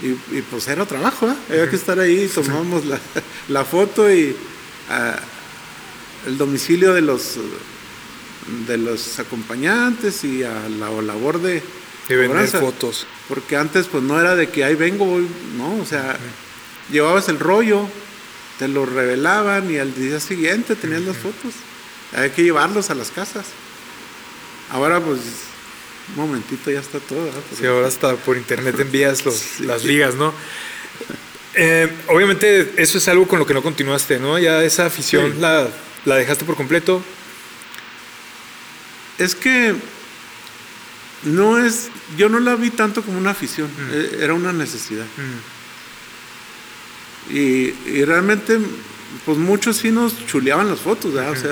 y, 0.00 0.42
pues 0.42 0.68
era 0.68 0.86
trabajo, 0.86 1.28
¿eh? 1.28 1.34
había 1.50 1.68
que 1.68 1.76
estar 1.76 1.98
ahí, 1.98 2.30
tomábamos 2.32 2.84
la, 2.84 3.00
la 3.48 3.64
foto 3.64 4.08
y 4.12 4.34
ah, 4.88 5.18
el 6.26 6.38
domicilio 6.38 6.94
de 6.94 7.00
los 7.00 7.36
de 8.66 8.78
los 8.78 9.18
acompañantes 9.18 10.24
y 10.24 10.42
a 10.42 10.68
la 10.68 10.90
labor 11.02 11.40
de, 11.42 11.62
de 12.08 12.16
vender 12.16 12.48
fotos. 12.48 13.06
Porque 13.28 13.56
antes 13.56 13.86
pues 13.86 14.02
no 14.02 14.18
era 14.18 14.36
de 14.36 14.48
que 14.48 14.64
ahí 14.64 14.74
vengo, 14.74 15.20
no, 15.56 15.76
o 15.80 15.84
sea, 15.84 16.16
llevabas 16.90 17.28
el 17.28 17.38
rollo, 17.38 17.88
te 18.58 18.68
lo 18.68 18.86
revelaban 18.86 19.70
y 19.70 19.78
al 19.78 19.94
día 19.94 20.20
siguiente 20.20 20.76
tenías 20.76 21.02
las 21.02 21.16
fotos. 21.16 21.54
Hay 22.14 22.30
que 22.30 22.42
llevarlos 22.42 22.90
a 22.90 22.94
las 22.94 23.10
casas. 23.10 23.46
Ahora 24.70 25.00
pues 25.00 25.20
un 26.10 26.16
momentito 26.26 26.70
ya 26.70 26.80
está 26.80 26.98
todo. 27.00 27.30
Sí, 27.58 27.66
ahora 27.66 27.88
hasta 27.88 28.16
por 28.16 28.36
internet 28.36 28.76
envías 28.80 29.24
los, 29.24 29.60
las 29.60 29.84
ligas, 29.84 30.14
¿no? 30.14 30.32
Eh, 31.54 31.90
obviamente 32.08 32.74
eso 32.76 32.98
es 32.98 33.08
algo 33.08 33.26
con 33.26 33.38
lo 33.38 33.46
que 33.46 33.54
no 33.54 33.62
continuaste, 33.62 34.18
¿no? 34.18 34.38
Ya 34.38 34.62
esa 34.62 34.86
afición 34.86 35.32
Sí. 35.34 35.40
la, 35.40 35.68
la 36.04 36.14
dejaste 36.16 36.44
por 36.44 36.56
completo. 36.56 37.02
Es 39.18 39.34
que 39.34 39.74
no 41.24 41.58
es, 41.58 41.88
yo 42.16 42.28
no 42.28 42.38
la 42.38 42.54
vi 42.54 42.70
tanto 42.70 43.02
como 43.02 43.18
una 43.18 43.30
afición, 43.30 43.66
Mm. 43.68 43.90
eh, 43.92 44.10
era 44.20 44.34
una 44.34 44.52
necesidad. 44.52 45.04
Y, 47.30 47.74
y 47.86 48.04
realmente, 48.04 48.58
pues 49.26 49.36
muchos 49.36 49.76
sí 49.78 49.90
nos 49.90 50.24
chuleaban 50.26 50.68
las 50.70 50.78
fotos, 50.80 51.12
¿verdad? 51.12 51.32
O 51.32 51.36
sea, 51.36 51.50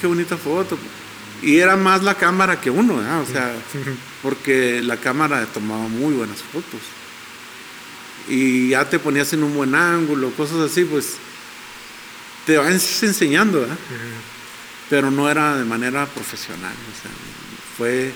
qué 0.00 0.06
bonita 0.06 0.36
foto. 0.36 0.78
Y 1.42 1.58
era 1.58 1.76
más 1.76 2.02
la 2.02 2.14
cámara 2.14 2.60
que 2.60 2.70
uno, 2.70 2.96
¿verdad? 2.96 3.20
O 3.20 3.26
sea, 3.26 3.54
porque 4.22 4.80
la 4.82 4.96
cámara 4.96 5.46
tomaba 5.46 5.88
muy 5.88 6.14
buenas 6.14 6.38
fotos. 6.42 6.80
Y 8.28 8.70
ya 8.70 8.88
te 8.88 8.98
ponías 8.98 9.32
en 9.32 9.44
un 9.44 9.54
buen 9.54 9.74
ángulo, 9.74 10.30
cosas 10.30 10.58
así, 10.58 10.84
pues 10.84 11.16
te 12.44 12.56
vas 12.56 13.02
enseñando, 13.02 13.60
¿verdad? 13.60 13.76
Pero 14.88 15.10
no 15.10 15.30
era 15.30 15.56
de 15.56 15.64
manera 15.64 16.06
profesional, 16.06 16.72
o 16.72 17.02
sea, 17.02 17.10
fue 17.76 18.12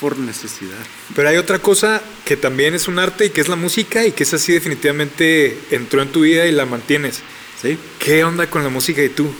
por 0.00 0.18
necesidad. 0.18 0.78
Pero 1.14 1.28
hay 1.28 1.36
otra 1.36 1.60
cosa 1.60 2.02
que 2.24 2.36
también 2.36 2.74
es 2.74 2.88
un 2.88 2.98
arte 2.98 3.26
y 3.26 3.30
que 3.30 3.40
es 3.40 3.48
la 3.48 3.56
música 3.56 4.04
y 4.04 4.12
que 4.12 4.24
es 4.24 4.34
así 4.34 4.52
definitivamente 4.52 5.58
entró 5.70 6.02
en 6.02 6.10
tu 6.10 6.22
vida 6.22 6.46
y 6.46 6.52
la 6.52 6.66
mantienes. 6.66 7.22
¿Sí? 7.60 7.78
¿Qué 7.98 8.24
onda 8.24 8.50
con 8.50 8.62
la 8.62 8.68
música 8.68 9.02
y 9.02 9.08
tú? 9.08 9.32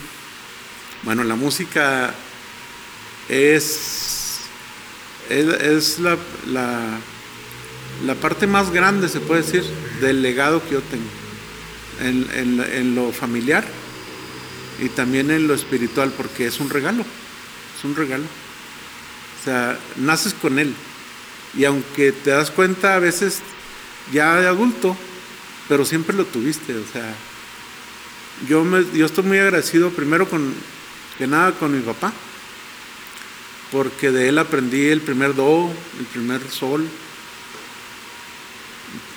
Bueno, 1.04 1.24
la 1.24 1.34
música 1.36 2.14
es, 3.28 4.38
es, 5.28 5.98
la, 5.98 6.16
la 8.06 8.14
parte 8.14 8.46
más 8.46 8.70
grande, 8.70 9.08
se 9.08 9.20
puede 9.20 9.42
decir, 9.42 9.64
del 10.00 10.22
legado 10.22 10.62
que 10.64 10.72
yo 10.74 10.80
tengo. 10.82 11.04
En, 12.00 12.26
en- 12.34 12.60
en 12.72 12.94
lo 12.96 13.12
familiar 13.12 13.64
y 14.80 14.88
también 14.88 15.30
en 15.30 15.46
lo 15.46 15.54
espiritual, 15.54 16.12
porque 16.16 16.46
es 16.46 16.58
un 16.58 16.70
regalo. 16.70 17.04
Es 17.78 17.84
un 17.84 17.94
regalo. 17.94 18.24
O 18.24 19.44
sea, 19.44 19.78
naces 19.96 20.34
con 20.34 20.58
él. 20.58 20.74
Y 21.56 21.64
aunque 21.66 22.10
te 22.12 22.30
das 22.30 22.50
cuenta 22.50 22.96
a 22.96 22.98
veces 22.98 23.40
ya 24.12 24.40
de 24.40 24.48
adulto, 24.48 24.96
pero 25.68 25.84
siempre 25.84 26.16
lo 26.16 26.24
tuviste. 26.24 26.74
O 26.74 26.84
sea, 26.92 27.14
yo, 28.48 28.64
me, 28.64 28.84
yo 28.92 29.06
estoy 29.06 29.22
muy 29.24 29.38
agradecido 29.38 29.90
primero 29.90 30.28
con 30.28 30.52
que 31.18 31.26
nada 31.26 31.52
con 31.52 31.76
mi 31.76 31.80
papá, 31.80 32.12
porque 33.70 34.10
de 34.10 34.28
él 34.28 34.38
aprendí 34.38 34.88
el 34.88 35.00
primer 35.00 35.34
do, 35.34 35.70
el 35.98 36.06
primer 36.06 36.48
sol, 36.50 36.86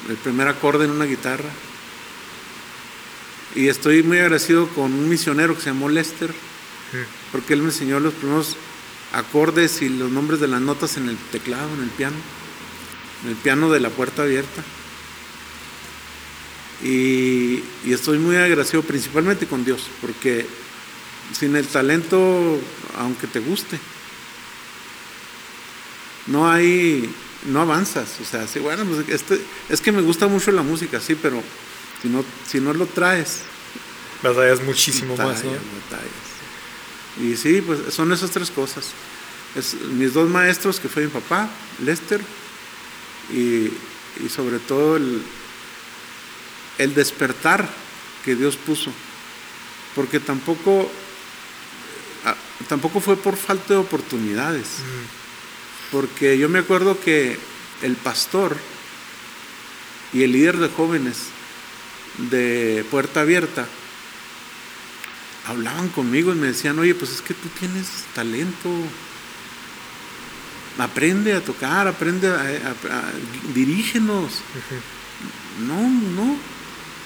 el 0.09 0.15
primer 0.17 0.47
acorde 0.47 0.85
en 0.85 0.91
una 0.91 1.05
guitarra. 1.05 1.49
Y 3.55 3.67
estoy 3.67 4.03
muy 4.03 4.19
agradecido 4.19 4.67
con 4.69 4.93
un 4.93 5.09
misionero 5.09 5.55
que 5.55 5.61
se 5.61 5.69
llamó 5.69 5.89
Lester, 5.89 6.33
porque 7.31 7.53
él 7.53 7.61
me 7.61 7.69
enseñó 7.69 7.99
los 7.99 8.13
primeros 8.13 8.55
acordes 9.13 9.81
y 9.81 9.89
los 9.89 10.11
nombres 10.11 10.39
de 10.39 10.47
las 10.47 10.61
notas 10.61 10.97
en 10.97 11.09
el 11.09 11.17
teclado, 11.31 11.73
en 11.75 11.83
el 11.83 11.89
piano, 11.89 12.15
en 13.23 13.31
el 13.31 13.35
piano 13.35 13.71
de 13.71 13.79
la 13.79 13.89
puerta 13.89 14.23
abierta. 14.23 14.63
Y, 16.83 17.63
y 17.85 17.93
estoy 17.93 18.19
muy 18.19 18.35
agradecido 18.35 18.83
principalmente 18.83 19.47
con 19.47 19.65
Dios, 19.65 19.87
porque 20.01 20.45
sin 21.33 21.55
el 21.55 21.67
talento, 21.67 22.59
aunque 22.97 23.27
te 23.27 23.39
guste, 23.39 23.79
no 26.27 26.49
hay, 26.49 27.09
no 27.45 27.61
avanzas. 27.61 28.17
O 28.21 28.25
sea, 28.25 28.47
sí, 28.47 28.59
bueno, 28.59 28.85
pues 28.85 29.07
este, 29.09 29.41
es 29.69 29.81
que 29.81 29.91
me 29.91 30.01
gusta 30.01 30.27
mucho 30.27 30.51
la 30.51 30.63
música, 30.63 30.99
sí, 30.99 31.15
pero 31.15 31.41
si 32.01 32.09
no, 32.09 32.23
si 32.45 32.59
no 32.59 32.73
lo 32.73 32.85
traes, 32.85 33.41
Batallas 34.23 34.61
muchísimo 34.63 35.15
más, 35.15 35.43
¿no? 35.43 35.51
batallas. 35.51 36.27
Y 37.21 37.35
sí, 37.35 37.61
pues 37.61 37.93
son 37.93 38.11
esas 38.11 38.31
tres 38.31 38.49
cosas. 38.49 38.89
Es, 39.55 39.75
mis 39.75 40.13
dos 40.13 40.29
maestros, 40.29 40.79
que 40.79 40.89
fue 40.89 41.03
mi 41.03 41.09
papá, 41.09 41.49
Lester, 41.83 42.21
y, 43.31 43.71
y 44.23 44.29
sobre 44.33 44.59
todo 44.59 44.97
el, 44.97 45.21
el 46.77 46.95
despertar 46.95 47.67
que 48.25 48.35
Dios 48.35 48.55
puso. 48.57 48.91
Porque 49.95 50.19
tampoco, 50.19 50.91
tampoco 52.69 52.99
fue 52.99 53.15
por 53.17 53.35
falta 53.37 53.73
de 53.73 53.79
oportunidades. 53.79 54.67
Porque 55.91 56.37
yo 56.37 56.49
me 56.49 56.59
acuerdo 56.59 56.99
que 56.99 57.37
el 57.81 57.95
pastor 57.95 58.57
y 60.13 60.23
el 60.23 60.31
líder 60.31 60.57
de 60.57 60.69
jóvenes 60.69 61.17
de 62.29 62.85
Puerta 62.91 63.21
Abierta 63.21 63.67
hablaban 65.47 65.87
conmigo 65.89 66.31
y 66.33 66.35
me 66.35 66.47
decían, 66.47 66.77
oye, 66.79 66.93
pues 66.95 67.11
es 67.11 67.21
que 67.21 67.33
tú 67.33 67.47
tienes 67.59 67.87
talento. 68.13 68.69
Aprende 70.77 71.33
a 71.33 71.41
tocar, 71.41 71.87
aprende 71.87 72.27
a, 72.27 72.33
a- 72.33 72.97
a- 72.99 73.11
dirígenos. 73.55 74.33
No, 75.67 75.81
no, 75.81 76.37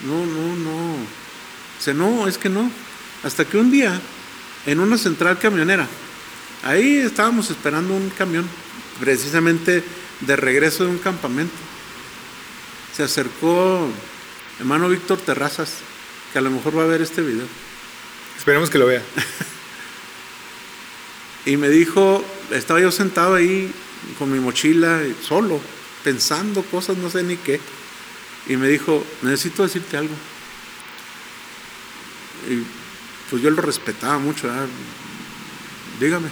no, 0.06 0.26
no, 0.26 0.56
no. 0.58 0.94
O 0.96 1.82
sea, 1.84 1.94
no, 1.94 2.28
es 2.28 2.38
que 2.38 2.50
no. 2.50 2.70
Hasta 3.24 3.46
que 3.46 3.58
un 3.58 3.72
día, 3.72 4.02
en 4.66 4.80
una 4.80 4.98
central 4.98 5.40
camionera, 5.40 5.88
ahí 6.64 6.98
estábamos 6.98 7.50
esperando 7.50 7.94
un 7.94 8.10
camión, 8.10 8.48
precisamente 9.00 9.84
de 10.22 10.36
regreso 10.36 10.84
de 10.84 10.92
un 10.92 11.00
campamento. 11.00 11.56
Se 12.96 13.04
acercó 13.04 13.90
hermano 14.60 14.90
Víctor 14.90 15.18
Terrazas, 15.20 15.78
que 16.32 16.40
a 16.40 16.42
lo 16.42 16.52
mejor 16.52 16.78
va 16.78 16.84
a 16.84 16.88
ver 16.88 17.02
este 17.02 17.22
video. 17.22 17.48
Esperemos 18.38 18.70
que 18.70 18.78
lo 18.78 18.86
vea. 18.86 19.02
Y 21.44 21.58
me 21.58 21.70
dijo, 21.70 22.24
estaba 22.52 22.80
yo 22.80 22.92
sentado 22.92 23.34
ahí 23.34 23.74
con 24.20 24.32
mi 24.32 24.40
mochila, 24.40 25.02
solo, 25.28 25.60
pensando 26.04 26.62
cosas, 26.62 26.98
no 26.98 27.10
sé 27.10 27.24
ni 27.24 27.36
qué. 27.36 27.60
Y 28.48 28.58
me 28.58 28.68
dijo, 28.68 29.04
necesito 29.24 29.64
decirte 29.64 29.98
algo. 29.98 30.14
Y 32.48 32.64
pues 33.32 33.42
yo 33.42 33.50
lo 33.50 33.62
respetaba 33.64 34.20
mucho, 34.20 34.46
¿verdad? 34.48 34.68
dígame. 36.00 36.28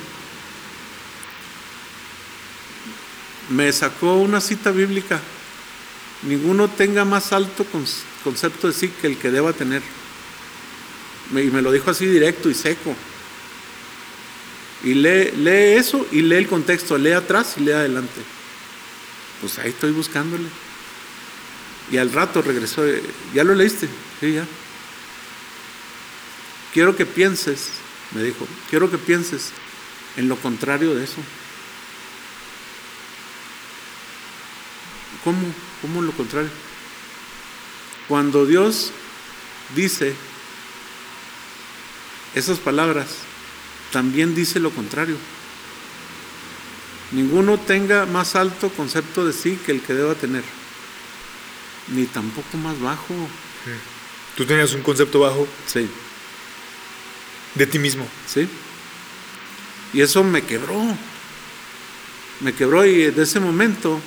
Me 3.49 3.71
sacó 3.73 4.17
una 4.17 4.41
cita 4.41 4.69
bíblica. 4.71 5.19
Ninguno 6.23 6.67
tenga 6.69 7.05
más 7.05 7.31
alto 7.33 7.63
con- 7.65 7.85
concepto 8.23 8.67
de 8.67 8.73
sí 8.73 8.89
que 8.89 9.07
el 9.07 9.17
que 9.17 9.31
deba 9.31 9.53
tener. 9.53 9.81
Y 11.31 11.35
me 11.51 11.61
lo 11.61 11.71
dijo 11.71 11.89
así 11.89 12.05
directo 12.05 12.49
y 12.49 12.53
seco. 12.53 12.95
Y 14.83 14.93
lee, 14.93 15.31
lee 15.37 15.77
eso 15.77 16.05
y 16.11 16.21
lee 16.21 16.35
el 16.37 16.47
contexto, 16.47 16.97
lee 16.97 17.11
atrás 17.13 17.55
y 17.57 17.61
lee 17.61 17.71
adelante. 17.71 18.21
Pues 19.41 19.57
ahí 19.59 19.69
estoy 19.69 19.91
buscándole. 19.91 20.45
Y 21.91 21.97
al 21.97 22.11
rato 22.11 22.41
regresó, 22.41 22.85
eh, 22.85 23.01
¿ya 23.33 23.43
lo 23.43 23.55
leíste? 23.55 23.87
Sí, 24.19 24.33
ya. 24.33 24.45
Quiero 26.73 26.95
que 26.95 27.05
pienses, 27.05 27.69
me 28.11 28.23
dijo, 28.23 28.47
quiero 28.69 28.91
que 28.91 28.97
pienses 28.97 29.51
en 30.17 30.29
lo 30.29 30.35
contrario 30.35 30.93
de 30.95 31.03
eso. 31.03 31.21
¿Cómo? 35.23 35.39
¿Cómo 35.81 36.01
lo 36.01 36.11
contrario? 36.11 36.49
Cuando 38.07 38.45
Dios 38.45 38.91
dice 39.75 40.15
esas 42.35 42.59
palabras, 42.59 43.07
también 43.91 44.35
dice 44.35 44.59
lo 44.59 44.71
contrario. 44.71 45.17
Ninguno 47.11 47.57
tenga 47.57 48.05
más 48.05 48.35
alto 48.35 48.69
concepto 48.69 49.25
de 49.25 49.33
sí 49.33 49.59
que 49.65 49.71
el 49.71 49.81
que 49.81 49.93
deba 49.93 50.13
tener, 50.15 50.43
ni 51.87 52.05
tampoco 52.05 52.57
más 52.57 52.79
bajo. 52.79 53.13
Tú 54.37 54.45
tenías 54.45 54.73
un 54.73 54.83
concepto 54.83 55.19
bajo 55.19 55.47
Sí, 55.65 55.89
de 57.55 57.65
ti 57.67 57.79
mismo. 57.79 58.07
sí. 58.27 58.47
Y 59.91 60.01
eso 60.01 60.23
me 60.23 60.43
quebró. 60.43 60.79
Me 62.41 62.53
quebró 62.53 62.85
y 62.85 63.09
de 63.11 63.23
ese 63.23 63.39
momento 63.39 63.99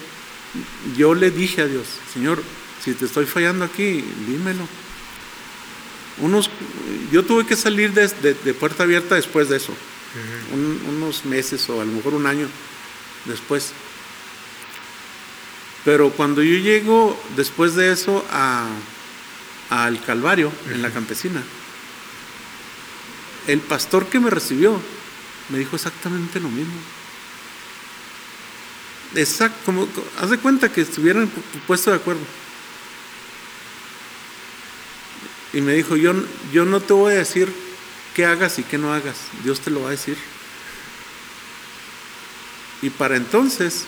yo 0.97 1.13
le 1.15 1.31
dije 1.33 1.63
a 1.63 1.67
Dios, 1.67 1.87
Señor, 2.15 2.41
si 2.85 2.93
te 2.95 3.05
estoy 3.07 3.27
fallando 3.27 3.65
aquí, 3.65 4.05
dímelo. 4.29 4.67
Unos, 6.19 6.51
yo 7.11 7.25
tuve 7.25 7.45
que 7.47 7.57
salir 7.57 7.93
de, 7.93 8.07
de- 8.09 8.35
de 8.35 8.55
puerta 8.55 8.85
abierta 8.85 9.17
después 9.17 9.49
de 9.49 9.57
eso, 9.57 9.75
un- 10.53 10.81
unos 10.97 11.25
meses 11.25 11.69
o 11.69 11.81
a 11.81 11.85
lo 11.85 11.91
mejor 11.93 12.15
un 12.15 12.27
año 12.27 12.47
después. 13.25 13.73
Pero 15.85 16.11
cuando 16.11 16.43
yo 16.43 16.59
llego 16.59 17.21
después 17.37 17.75
de 17.75 17.91
eso 17.93 18.25
a, 18.31 18.69
al 19.69 20.01
Calvario, 20.05 20.53
en 20.71 20.81
la 20.81 20.91
campesina, 20.91 21.43
el 23.47 23.61
pastor 23.61 24.07
que 24.07 24.21
me 24.21 24.31
recibió 24.31 24.81
me 25.49 25.59
dijo 25.59 25.77
exactamente 25.77 26.41
lo 26.41 26.49
mismo. 26.49 26.75
Como, 29.67 29.87
haz 30.21 30.31
de 30.31 30.39
cuenta 30.39 30.73
que 30.73 30.81
estuvieran 30.81 31.31
puesto 31.67 31.91
de 31.91 31.97
acuerdo. 31.97 32.23
Y 35.53 35.61
me 35.61 35.75
dijo, 35.75 35.97
yo, 35.97 36.15
yo 36.51 36.65
no 36.65 36.81
te 36.81 36.95
voy 36.95 37.13
a 37.13 37.19
decir 37.19 37.53
qué 38.15 38.25
hagas 38.25 38.59
y 38.59 38.63
qué 38.63 38.79
no 38.79 38.93
hagas, 38.93 39.17
Dios 39.45 39.61
te 39.61 39.71
lo 39.71 39.83
va 39.83 39.89
a 39.89 39.93
decir. 39.93 40.17
Y 42.81 42.89
para 42.89 43.17
entonces, 43.17 43.85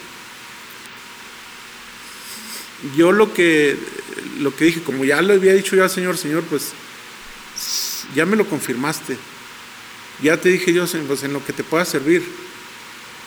yo 2.96 3.12
lo 3.12 3.32
que, 3.32 3.78
lo 4.40 4.54
que 4.54 4.66
dije, 4.66 4.82
como 4.82 5.04
ya 5.06 5.22
le 5.22 5.34
había 5.34 5.54
dicho 5.54 5.74
yo 5.74 5.84
al 5.84 5.90
Señor, 5.90 6.18
Señor, 6.18 6.44
pues 6.44 6.72
ya 8.14 8.26
me 8.26 8.36
lo 8.36 8.46
confirmaste. 8.46 9.16
Ya 10.22 10.36
te 10.36 10.48
dije 10.48 10.72
yo, 10.72 10.86
pues 11.06 11.22
en 11.22 11.32
lo 11.32 11.44
que 11.44 11.52
te 11.52 11.64
pueda 11.64 11.84
servir. 11.84 12.24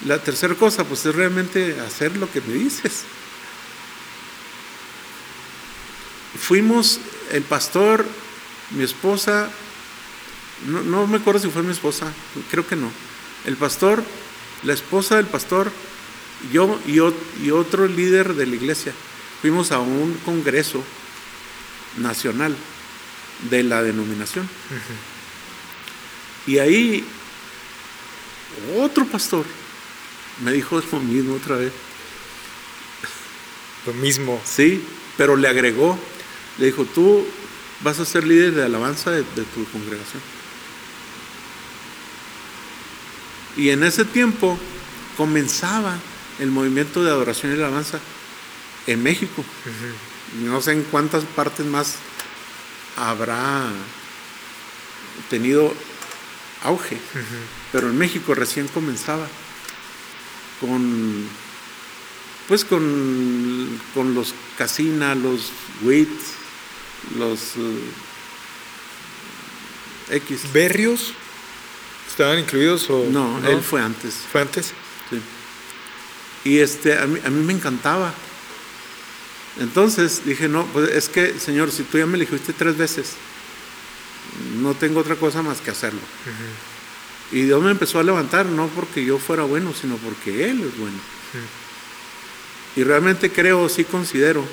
La 0.06 0.22
tercera 0.22 0.54
cosa, 0.56 0.84
pues 0.84 1.06
es 1.06 1.16
realmente 1.16 1.80
hacer 1.82 2.16
lo 2.18 2.32
que 2.32 2.42
me 2.42 2.54
dices. 2.54 3.04
Fuimos 6.40 7.00
el 7.32 7.44
pastor, 7.44 8.06
mi 8.72 8.84
esposa, 8.84 9.50
no, 10.66 11.08
me 11.08 11.18
acuerdo 11.18 11.40
si 11.40 11.50
fue 11.50 11.64
mi 11.64 11.72
esposa, 11.72 12.12
creo 12.50 12.66
que 12.66 12.76
no. 12.76 12.92
El 13.46 13.58
pastor, 13.58 14.04
la 14.64 14.74
esposa 14.74 15.18
del 15.18 15.26
pastor, 15.26 15.72
yo 16.52 16.80
y, 16.88 17.00
y 17.44 17.52
otro 17.52 17.88
líder 17.88 18.34
de 18.36 18.46
la 18.46 18.56
iglesia. 18.56 18.94
Fuimos 19.42 19.72
a 19.72 19.80
un 19.80 20.14
congreso 20.26 20.84
nacional 21.98 22.56
de 23.50 23.64
la 23.64 23.84
denominación. 23.84 24.50
Y 26.48 26.60
ahí 26.60 27.06
otro 28.80 29.06
pastor 29.06 29.46
me 30.44 30.52
dijo 30.54 30.82
lo 30.92 31.00
mismo 31.00 31.36
otra 31.36 31.58
vez. 31.58 31.72
Lo 33.86 33.94
mismo. 33.94 34.42
Sí, 34.46 34.84
pero 35.18 35.36
le 35.36 35.48
agregó, 35.48 35.98
le 36.58 36.68
dijo, 36.68 36.86
tú 36.86 37.26
vas 37.82 38.00
a 38.00 38.06
ser 38.06 38.26
líder 38.26 38.54
de 38.54 38.64
alabanza 38.64 39.12
de, 39.12 39.24
tu 39.24 39.66
congregación. 39.72 40.22
Y 43.56 43.70
en 43.70 43.84
ese 43.84 44.06
tiempo 44.06 44.58
comenzaba 45.16 45.98
el 46.40 46.52
movimiento 46.52 47.04
de 47.04 47.10
adoración 47.10 47.52
y 47.52 47.56
alabanza 47.56 48.00
en 48.86 49.02
México. 49.02 49.44
No 50.44 50.62
sé 50.62 50.74
en 50.74 50.84
cuántas 50.84 51.24
partes 51.24 51.66
más 51.66 51.96
habrá 52.96 53.70
tenido 55.30 55.74
auge, 56.64 56.98
pero 57.72 57.90
en 57.90 57.98
México 57.98 58.34
recién 58.34 58.68
comenzaba 58.68 59.28
con 60.60 61.28
pues 62.48 62.64
con, 62.64 63.80
con 63.94 64.16
los 64.16 64.34
Casina, 64.58 65.14
los 65.16 65.52
WIT, 65.82 66.10
los 67.18 67.58
uh, 67.58 67.80
X. 70.10 70.54
¿Berrios? 70.54 71.14
¿Estaban 72.08 72.40
incluidos 72.40 72.90
o 72.90 73.06
no, 73.12 73.46
él 73.46 73.62
fue 73.62 73.82
antes. 73.82 74.16
¿Fue 74.32 74.42
antes? 74.42 74.68
Sí. 75.10 75.22
Y 76.50 76.60
este, 76.60 76.98
a 76.98 77.06
mí, 77.06 77.20
a 77.24 77.30
mí 77.30 77.44
me 77.44 77.52
encantaba. 77.52 78.14
Entonces 79.60 80.24
dije, 80.26 80.48
no, 80.48 80.66
pues 80.68 80.90
es 80.92 81.10
que, 81.10 81.38
Señor, 81.40 81.72
si 81.72 81.84
tú 81.84 81.98
ya 81.98 82.06
me 82.06 82.16
elegiste 82.16 82.54
tres 82.54 82.78
veces, 82.78 83.14
no 84.58 84.74
tengo 84.74 85.00
otra 85.00 85.16
cosa 85.16 85.42
más 85.42 85.62
que 85.62 85.72
hacerlo. 85.72 86.00
Y 87.32 87.42
Dios 87.42 87.62
me 87.62 87.72
empezó 87.72 88.00
a 88.00 88.04
levantar, 88.04 88.46
no 88.46 88.68
porque 88.68 89.04
yo 89.04 89.18
fuera 89.18 89.44
bueno, 89.44 89.74
sino 89.80 89.98
porque 89.98 90.50
Él 90.50 90.62
es 90.62 90.78
bueno. 90.78 90.98
Y 92.76 92.84
realmente 92.84 93.32
creo, 93.32 93.68
sí 93.70 93.84
considero, 93.84 94.46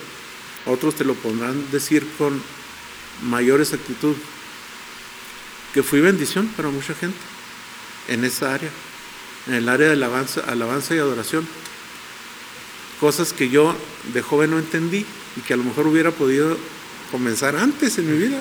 otros 0.67 0.95
te 0.97 1.05
lo 1.05 1.15
podrán 1.15 1.71
decir 1.71 2.07
con 2.19 2.43
mayor 3.23 3.61
exactitud, 3.61 4.17
que 5.73 5.83
fui 5.83 6.01
bendición 6.01 6.49
para 6.49 6.71
mucha 6.71 6.95
gente 6.95 7.19
en 8.09 8.25
esa 8.25 8.55
área, 8.55 8.71
en 9.47 9.55
el 9.55 9.69
área 9.69 9.89
de 9.89 9.93
alabanza, 9.93 10.41
alabanza 10.41 10.95
y 10.95 10.99
adoración. 10.99 11.47
Cosas 13.01 13.33
que 13.33 13.51
yo 13.51 13.77
de 14.13 14.23
joven 14.23 14.51
no 14.51 14.59
entendí 14.59 15.05
y 15.37 15.41
que 15.41 15.55
a 15.55 15.57
lo 15.57 15.65
mejor 15.65 15.87
hubiera 15.87 16.11
podido 16.11 16.57
comenzar 17.11 17.57
antes 17.57 17.99
en 17.99 18.11
mi 18.11 18.17
vida 18.17 18.41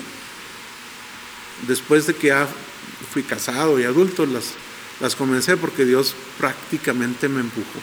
después 1.66 2.06
de 2.06 2.14
que 2.14 2.28
ya 2.28 2.48
fui 3.12 3.22
casado 3.22 3.78
y 3.78 3.84
adulto, 3.84 4.26
las, 4.26 4.52
las 5.00 5.16
comencé 5.16 5.56
porque 5.56 5.84
Dios 5.84 6.14
prácticamente 6.38 7.28
me 7.28 7.40
empujó. 7.40 7.80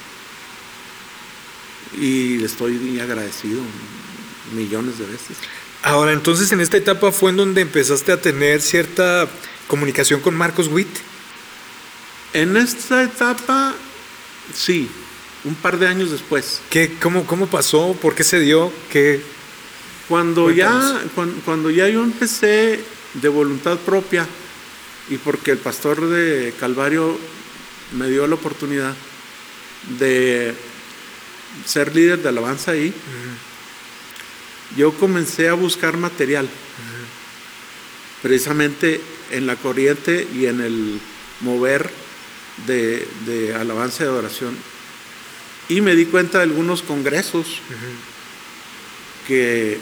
Y 1.99 2.43
estoy 2.43 2.99
agradecido 2.99 3.61
millones 4.55 4.97
de 4.97 5.05
veces. 5.05 5.37
Ahora, 5.83 6.13
entonces 6.13 6.51
en 6.51 6.61
esta 6.61 6.77
etapa 6.77 7.11
fue 7.11 7.31
en 7.31 7.37
donde 7.37 7.61
empezaste 7.61 8.11
a 8.11 8.21
tener 8.21 8.61
cierta 8.61 9.27
comunicación 9.67 10.21
con 10.21 10.35
Marcos 10.35 10.67
Witt. 10.67 10.89
En 12.33 12.55
esta 12.55 13.03
etapa, 13.03 13.73
sí, 14.53 14.89
un 15.43 15.55
par 15.55 15.79
de 15.79 15.87
años 15.87 16.11
después. 16.11 16.61
¿Qué, 16.69 16.95
cómo, 17.01 17.25
¿Cómo 17.25 17.47
pasó? 17.47 17.97
¿Por 18.01 18.15
qué 18.15 18.23
se 18.23 18.39
dio? 18.39 18.71
¿Qué? 18.91 19.21
Cuando 20.07 20.51
ya, 20.51 21.01
cuando 21.45 21.69
ya 21.71 21.87
yo 21.87 22.03
empecé 22.03 22.83
de 23.15 23.29
voluntad 23.29 23.77
propia 23.79 24.27
y 25.09 25.17
porque 25.17 25.51
el 25.51 25.57
pastor 25.57 26.07
de 26.07 26.53
Calvario 26.59 27.17
me 27.97 28.09
dio 28.09 28.25
la 28.27 28.35
oportunidad 28.35 28.95
de 29.99 30.53
ser 31.65 31.93
líder 31.95 32.21
de 32.21 32.29
alabanza 32.29 32.71
ahí, 32.71 32.93
yo 34.77 34.93
comencé 34.93 35.49
a 35.49 35.53
buscar 35.53 35.97
material, 35.97 36.47
precisamente 38.21 39.01
en 39.31 39.47
la 39.47 39.55
corriente 39.55 40.27
y 40.33 40.45
en 40.45 40.61
el 40.61 41.01
mover 41.41 41.89
de, 42.67 43.55
alabanza 43.59 44.03
y 44.03 44.07
adoración. 44.07 44.55
Y 45.67 45.81
me 45.81 45.95
di 45.95 46.05
cuenta 46.05 46.39
de 46.39 46.45
algunos 46.45 46.81
congresos 46.81 47.59
que 49.27 49.77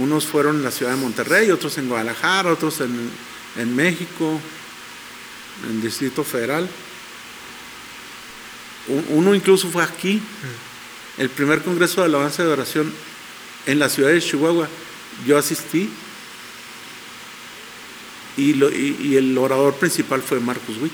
unos 0.00 0.24
fueron 0.24 0.56
en 0.56 0.64
la 0.64 0.70
ciudad 0.70 0.92
de 0.92 0.98
Monterrey, 0.98 1.50
otros 1.50 1.76
en 1.78 1.88
Guadalajara, 1.88 2.52
otros 2.52 2.80
en, 2.80 3.76
México, 3.76 4.40
en 5.64 5.76
el 5.76 5.82
Distrito 5.82 6.24
Federal. 6.24 6.68
Uno 9.10 9.34
incluso 9.34 9.68
fue 9.68 9.84
aquí, 9.84 10.22
el 11.18 11.28
primer 11.28 11.62
Congreso 11.62 12.00
de 12.00 12.06
Alabanza 12.06 12.42
y 12.42 12.46
Adoración 12.46 12.92
en 13.66 13.78
la 13.78 13.88
ciudad 13.88 14.10
de 14.10 14.20
Chihuahua. 14.20 14.68
Yo 15.26 15.36
asistí 15.36 15.90
y, 18.38 19.16
el 19.16 19.36
orador 19.36 19.74
principal 19.74 20.22
fue 20.22 20.40
Marcus 20.40 20.78
Witt. 20.80 20.92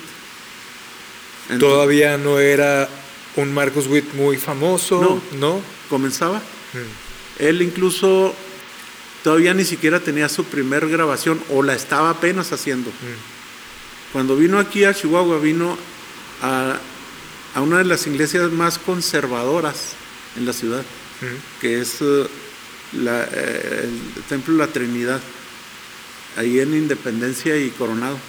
Todavía 1.61 2.19
no 2.19 2.41
era 2.41 2.89
un 3.37 3.55
Marcus 3.55 3.87
Witt 3.87 4.15
muy 4.15 4.37
famoso, 4.37 5.23
¿no? 5.39 5.61
Comenzaba. 5.89 6.43
Él 7.39 7.63
incluso 7.63 8.35
todavía 9.27 9.55
ni 9.55 9.65
siquiera 9.65 9.99
tenía 9.99 10.29
su 10.29 10.45
primer 10.45 10.89
grabación 10.89 11.43
o 11.51 11.61
la 11.61 11.75
estaba 11.75 12.11
apenas 12.11 12.53
haciendo. 12.53 12.91
Mm. 12.91 14.13
Cuando 14.13 14.37
vino 14.37 14.61
aquí 14.61 14.85
a 14.85 14.95
Chihuahua, 14.95 15.41
vino 15.41 15.77
a, 16.43 16.79
una 17.57 17.79
de 17.79 17.87
las 17.87 18.07
iglesias 18.07 18.53
más 18.53 18.79
conservadoras 18.79 19.95
en 20.37 20.47
la 20.47 20.53
ciudad, 20.53 20.83
mm. 21.21 21.61
que 21.61 21.81
es 21.81 22.01
eh, 22.03 22.29
eh, 22.95 23.91
el 24.17 24.23
Templo 24.29 24.55
de 24.55 24.59
la 24.61 24.73
Trinidad, 24.73 25.21
ahí 26.37 26.61
en 26.61 26.77
Independencia 26.77 27.57
y 27.57 27.71
Coronado. 27.71 28.21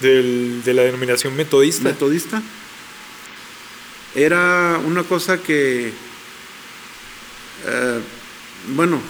de 0.00 0.72
la 0.72 0.82
denominación 0.82 1.34
metodista. 1.34 1.82
Metodista. 1.82 2.40
Era 4.14 4.80
una 4.86 5.02
cosa 5.02 5.38
que, 5.38 5.88
eh, 7.66 8.00
bueno, 8.68 9.02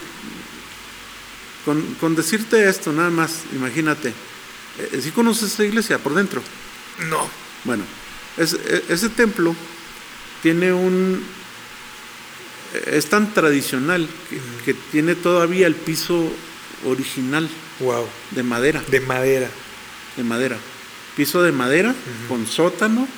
con, 1.65 2.15
decirte 2.15 2.69
esto, 2.69 2.93
nada 2.93 3.11
más, 3.11 3.43
imagínate. 3.53 4.13
Eh, 4.79 5.01
¿Sí 5.03 5.11
conoces 5.11 5.53
esa 5.53 5.65
iglesia 5.65 5.99
por 5.99 6.15
dentro? 6.15 6.43
No. 7.09 7.29
Bueno, 7.65 7.85
e, 8.39 8.85
ese 8.89 9.09
templo 9.11 9.55
tiene 10.43 10.73
un... 10.73 11.23
Es 12.87 13.07
tan 13.07 13.35
tradicional 13.35 14.09
que, 14.65 14.75
tiene 14.75 15.15
todavía 15.17 15.67
el 15.67 15.75
piso 15.75 16.33
original. 16.87 17.49
Wow. 17.81 18.07
De 18.31 18.43
madera. 18.43 18.83
De 18.89 19.01
madera. 19.01 19.51
De 20.17 20.23
madera. 20.23 20.57
Piso 21.17 21.43
de 21.43 21.53
madera 21.53 21.95
con 22.29 22.47
sótano, 22.47 23.09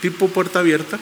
tipo 0.00 0.28
puerta 0.28 0.60
abierta. 0.60 0.98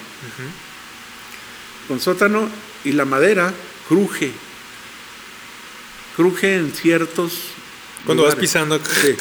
Con 1.87 1.99
sótano 2.01 2.49
y 2.83 2.91
la 2.91 3.05
madera 3.05 3.53
cruje 3.87 4.33
cruje 6.19 6.57
en 6.57 6.73
ciertos. 6.73 7.31
Cuando 8.05 8.23
vas 8.23 8.35
pisando. 8.35 8.77
Sí. 8.77 9.15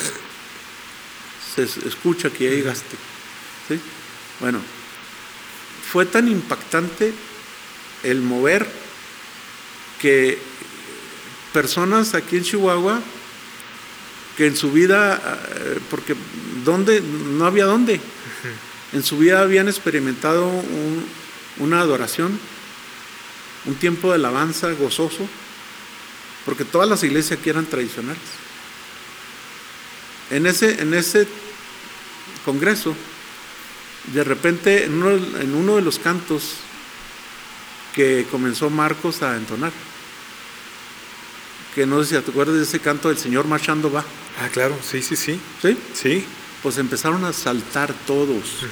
se 1.55 1.63
escucha 1.89 2.29
que 2.29 2.45
ya 2.47 2.51
llegaste. 2.51 2.97
¿sí? 3.69 3.79
Bueno, 4.41 4.61
fue 5.93 6.07
tan 6.07 6.27
impactante 6.27 7.13
el 8.03 8.21
mover 8.21 8.67
que 10.01 10.39
personas 11.53 12.15
aquí 12.15 12.37
en 12.37 12.43
Chihuahua 12.43 13.01
que 14.37 14.47
en 14.47 14.57
su 14.57 14.73
vida, 14.73 15.21
eh, 15.57 15.79
porque 15.91 16.17
¿dónde? 16.65 17.01
no 17.01 17.47
había 17.47 17.67
dónde, 17.67 18.01
en 18.93 19.03
su 19.05 19.19
vida 19.19 19.41
habían 19.41 19.69
experimentado 19.69 20.51
una 21.59 21.81
adoración, 21.81 22.39
un 23.67 23.75
tiempo 23.77 24.09
de 24.09 24.17
alabanza 24.17 24.73
gozoso, 24.73 25.29
porque 26.49 26.65
todas 26.65 26.89
las 26.89 27.05
iglesias 27.05 27.39
aquí 27.39 27.51
eran 27.51 27.67
tradicionales. 27.67 28.23
En 30.31 30.47
ese, 30.47 30.81
en 30.81 30.95
ese 30.95 31.29
congreso, 32.43 32.95
de 34.15 34.25
repente 34.25 34.85
en 34.85 34.95
uno, 34.95 35.11
en 35.11 35.55
uno 35.55 35.77
de 35.77 35.83
los 35.83 35.99
cantos 35.99 36.55
que 37.95 38.27
comenzó 38.31 38.71
Marcos 38.71 39.21
a 39.21 39.37
entonar, 39.37 39.73
que 41.75 41.85
no 41.85 42.03
sé 42.03 42.17
si 42.17 42.23
te 42.23 42.31
acuerdas 42.31 42.57
de 42.57 42.63
ese 42.63 42.81
canto 42.81 43.09
del 43.09 43.19
Señor 43.19 43.47
marchando 43.47 43.93
va. 43.93 44.03
Ah, 44.41 44.49
claro, 44.51 44.75
sí, 44.83 45.03
sí, 45.03 45.17
sí. 45.17 45.39
¿Sí? 45.61 45.77
Sí. 45.93 46.25
Pues 46.63 46.79
empezaron 46.79 47.27
a 47.27 47.35
saltar 47.35 47.93
todos. 48.07 48.65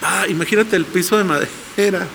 ah, 0.00 0.26
imagínate 0.28 0.76
el 0.76 0.84
piso 0.84 1.18
de 1.18 1.24
madera. 1.24 2.06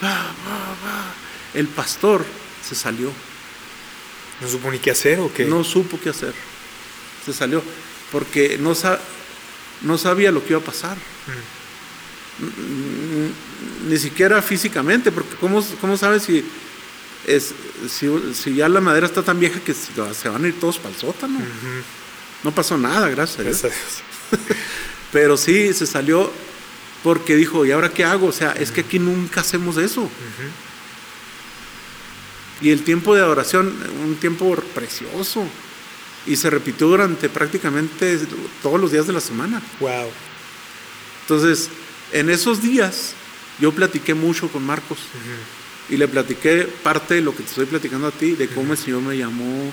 El 1.52 1.68
pastor 1.68 2.24
se 2.66 2.74
salió. 2.74 3.12
¿No 4.40 4.48
supo 4.48 4.70
ni 4.70 4.78
qué 4.78 4.90
hacer 4.90 5.20
o 5.20 5.32
qué? 5.32 5.44
No 5.44 5.64
supo 5.64 5.98
qué 6.00 6.10
hacer. 6.10 6.34
Se 7.24 7.32
salió. 7.32 7.62
Porque 8.12 8.58
no, 8.58 8.74
no 9.82 9.98
sabía 9.98 10.30
lo 10.30 10.42
que 10.42 10.50
iba 10.52 10.60
a 10.60 10.64
pasar. 10.64 10.96
Ni 13.88 13.96
siquiera 13.96 14.42
físicamente, 14.42 15.12
porque 15.12 15.36
¿cómo, 15.36 15.64
cómo 15.80 15.96
sabes 15.96 16.24
si, 16.24 16.44
es, 17.26 17.54
si, 17.88 18.54
ya 18.54 18.68
la 18.68 18.80
madera 18.80 19.06
está 19.06 19.22
tan 19.22 19.38
vieja 19.38 19.60
que 19.60 19.72
se 19.72 20.28
van 20.28 20.44
a 20.44 20.48
ir 20.48 20.58
todos 20.58 20.78
para 20.78 20.94
el 20.94 21.00
sótano? 21.00 21.38
No 22.42 22.52
pasó 22.52 22.76
nada, 22.76 23.08
gracias, 23.08 23.40
a 23.40 23.42
Dios. 23.42 23.62
Pero 25.12 25.36
sí, 25.36 25.72
se 25.72 25.86
salió 25.86 26.30
porque 27.04 27.36
dijo, 27.36 27.64
¿y 27.64 27.70
ahora 27.70 27.90
qué 27.90 28.04
hago? 28.04 28.26
O 28.28 28.32
sea, 28.32 28.52
es 28.52 28.70
que 28.70 28.80
aquí 28.80 28.98
nunca 28.98 29.42
hacemos 29.42 29.76
eso. 29.76 30.10
Y 32.60 32.70
el 32.70 32.82
tiempo 32.84 33.14
de 33.14 33.20
adoración, 33.20 33.74
un 34.04 34.16
tiempo 34.16 34.54
precioso. 34.74 35.44
Y 36.26 36.36
se 36.36 36.48
repitió 36.48 36.86
durante 36.86 37.28
prácticamente 37.28 38.18
todos 38.62 38.80
los 38.80 38.92
días 38.92 39.06
de 39.06 39.12
la 39.12 39.20
semana. 39.20 39.62
Wow. 39.80 40.10
Entonces, 41.22 41.68
en 42.12 42.30
esos 42.30 42.62
días, 42.62 43.14
yo 43.60 43.72
platiqué 43.72 44.14
mucho 44.14 44.48
con 44.48 44.64
Marcos. 44.64 44.98
Y 45.90 45.96
le 45.96 46.08
platiqué 46.08 46.66
parte 46.82 47.14
de 47.14 47.20
lo 47.20 47.32
que 47.32 47.42
te 47.42 47.50
estoy 47.50 47.66
platicando 47.66 48.06
a 48.06 48.10
ti, 48.10 48.32
de 48.32 48.48
cómo 48.48 48.72
el 48.72 48.78
Señor 48.78 49.02
me 49.02 49.18
llamó, 49.18 49.70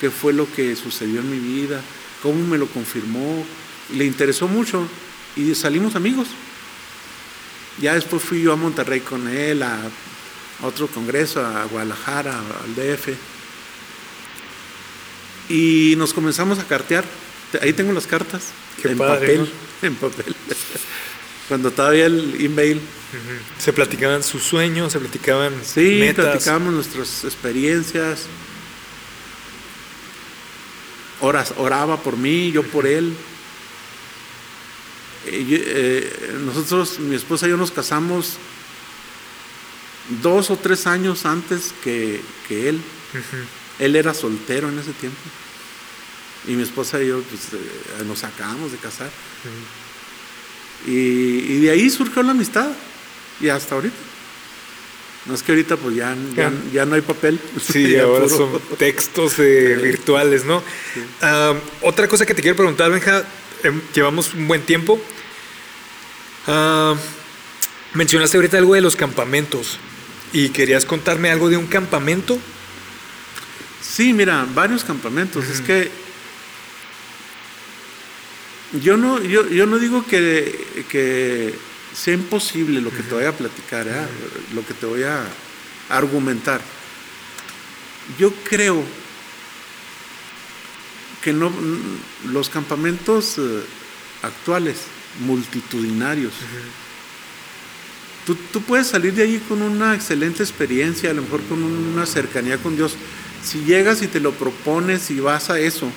qué 0.00 0.10
fue 0.10 0.32
lo 0.32 0.50
que 0.50 0.74
sucedió 0.74 1.20
en 1.20 1.30
mi 1.30 1.38
vida, 1.38 1.82
cómo 2.22 2.46
me 2.46 2.56
lo 2.56 2.66
confirmó. 2.66 3.44
Le 3.94 4.06
interesó 4.06 4.48
mucho 4.48 4.86
y 5.36 5.54
salimos 5.54 5.96
amigos. 5.96 6.28
Ya 7.80 7.94
después 7.94 8.22
fui 8.22 8.42
yo 8.42 8.52
a 8.52 8.56
Monterrey 8.56 9.00
con 9.00 9.28
él, 9.28 9.62
a 9.62 9.78
otro 10.62 10.86
congreso, 10.88 11.44
a 11.44 11.64
Guadalajara, 11.64 12.38
al 12.38 12.74
DF. 12.74 13.08
Y 15.48 15.94
nos 15.96 16.12
comenzamos 16.12 16.58
a 16.58 16.64
cartear. 16.64 17.04
Ahí 17.60 17.72
tengo 17.72 17.92
las 17.92 18.06
cartas. 18.06 18.50
en 18.84 18.98
papel. 18.98 19.50
En 19.82 19.94
papel. 19.96 20.36
Cuando 21.48 21.70
todavía 21.70 22.06
el 22.06 22.36
email. 22.40 22.80
Se 23.58 23.72
platicaban 23.72 24.22
sus 24.22 24.44
sueños, 24.44 24.92
se 24.92 25.00
platicaban. 25.00 25.52
Sí, 25.64 26.08
platicábamos 26.14 26.74
nuestras 26.74 27.24
experiencias. 27.24 28.26
Horas, 31.20 31.54
oraba 31.58 32.00
por 32.00 32.16
mí, 32.16 32.52
yo 32.52 32.62
por 32.62 32.86
él. 32.86 33.14
Eh, 35.26 35.44
eh, 35.50 36.34
nosotros, 36.44 36.98
mi 37.00 37.16
esposa 37.16 37.46
y 37.46 37.50
yo 37.50 37.56
nos 37.56 37.72
casamos 37.72 38.38
dos 40.22 40.50
o 40.50 40.56
tres 40.56 40.86
años 40.86 41.24
antes 41.24 41.72
que, 41.82 42.20
él. 42.50 42.80
Él 43.78 43.96
era 43.96 44.12
soltero 44.12 44.68
en 44.68 44.78
ese 44.78 44.92
tiempo. 44.92 45.18
Y 46.46 46.52
mi 46.52 46.62
esposa 46.62 47.02
y 47.02 47.08
yo 47.08 47.22
pues, 47.22 47.52
eh, 47.52 48.04
nos 48.06 48.24
acabamos 48.24 48.72
de 48.72 48.78
casar. 48.78 49.10
y, 50.86 51.60
de 51.60 51.70
ahí 51.70 51.88
surgió 51.90 52.22
la 52.22 52.32
amistad. 52.32 52.70
Y 53.40 53.48
hasta 53.48 53.74
ahorita. 53.74 53.96
No 55.26 55.34
es 55.34 55.42
que 55.42 55.52
ahorita 55.52 55.76
pues 55.76 55.94
ya, 55.94 56.16
ya, 56.72 56.86
no 56.86 56.94
hay 56.94 57.02
papel. 57.02 57.38
Sí, 57.60 57.96
ahora 57.98 58.28
son 58.28 58.58
textos 58.78 59.36
virtuales, 59.36 60.44
¿no? 60.44 60.62
Otra 61.82 62.08
cosa 62.08 62.26
que 62.26 62.34
te 62.34 62.42
quiero 62.42 62.56
preguntar, 62.56 62.90
Benja, 62.90 63.24
em, 63.62 63.80
llevamos 63.94 64.34
un 64.34 64.48
buen 64.48 64.62
tiempo. 64.62 65.00
Mencionaste 67.94 68.36
ahorita 68.36 68.58
algo 68.58 68.74
de 68.74 68.80
los 68.80 68.96
campamentos 68.96 69.78
y 70.32 70.50
querías 70.50 70.84
contarme 70.84 71.30
algo 71.30 71.48
de 71.48 71.56
un 71.56 71.66
campamento. 71.66 72.38
Sí, 73.80 74.12
mira, 74.12 74.46
varios 74.54 74.84
campamentos. 74.84 75.48
Es 75.48 75.60
que 75.60 75.90
yo 78.82 78.96
no, 78.96 79.20
yo, 79.20 79.48
yo 79.48 79.66
no 79.66 79.78
digo 79.78 80.06
que, 80.06 80.84
que, 80.88 81.54
sea 81.94 82.14
imposible 82.14 82.80
lo 82.80 82.90
que 82.90 83.02
te 83.02 83.14
voy 83.14 83.24
a 83.24 83.36
platicar, 83.36 83.88
¿eh? 83.88 84.06
lo 84.54 84.64
que 84.64 84.74
te 84.74 84.86
voy 84.86 85.02
a 85.02 85.24
argumentar. 85.88 86.60
Yo 88.18 88.32
creo 88.48 88.84
que 91.20 91.32
no, 91.32 91.52
los 92.26 92.48
campamentos 92.48 93.38
eh, 93.38 93.62
actuales, 94.22 94.82
multitudinarios, 95.20 96.32
Tú, 98.26 98.60
puedes 98.62 98.86
salir 98.86 99.14
de 99.14 99.22
allí 99.22 99.38
con 99.38 99.62
una 99.62 99.94
excelente 99.94 100.42
experiencia, 100.42 101.10
a 101.10 101.14
lo 101.14 101.22
mejor 101.22 101.42
con 101.44 101.62
una 101.62 102.06
cercanía 102.06 102.58
con 102.58 102.76
Dios. 102.76 102.94
Si 103.42 103.64
llegas 103.64 104.02
y 104.02 104.08
te 104.08 104.20
lo 104.20 104.32
propones 104.32 105.10
y 105.10 105.20
vas 105.20 105.50
a 105.50 105.58
eso, 105.58 105.90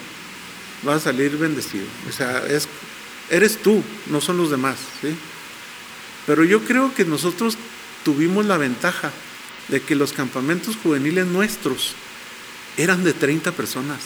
vas 0.84 0.98
a 0.98 1.12
salir 1.12 1.38
bendecido. 1.38 1.86
O 2.10 2.12
sea, 2.12 2.46
es, 2.48 2.68
eres 3.30 3.58
tú, 3.58 3.84
no 4.08 4.22
son 4.22 4.38
los 4.38 4.50
demás. 4.50 4.78
Pero 6.26 6.44
yo 6.44 6.64
creo 6.64 6.94
que 6.96 7.06
nosotros 7.06 7.58
tuvimos 8.04 8.46
la 8.46 8.58
ventaja 8.58 9.12
de 9.68 9.82
que 9.82 9.96
los 9.96 10.14
campamentos 10.14 10.78
juveniles 10.82 11.28
nuestros 11.28 11.96
eran 12.78 13.04
de 13.04 13.14
30 13.14 13.52
personas, 13.52 14.00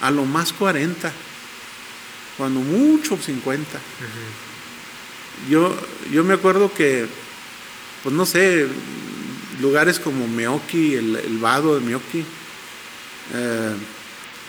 a 0.00 0.10
lo 0.10 0.24
más 0.24 0.52
40, 0.52 1.12
cuando 2.38 2.60
mucho 2.60 3.18
50. 3.18 3.78
Yo, 5.48 5.76
yo 6.12 6.24
me 6.24 6.34
acuerdo 6.34 6.72
que, 6.72 7.06
pues 8.02 8.14
no 8.14 8.26
sé, 8.26 8.66
lugares 9.60 9.98
como 9.98 10.26
Meoki, 10.28 10.94
el, 10.94 11.38
vado 11.40 11.78
de 11.78 11.86
Meoki, 11.86 12.24
eh, 13.34 13.74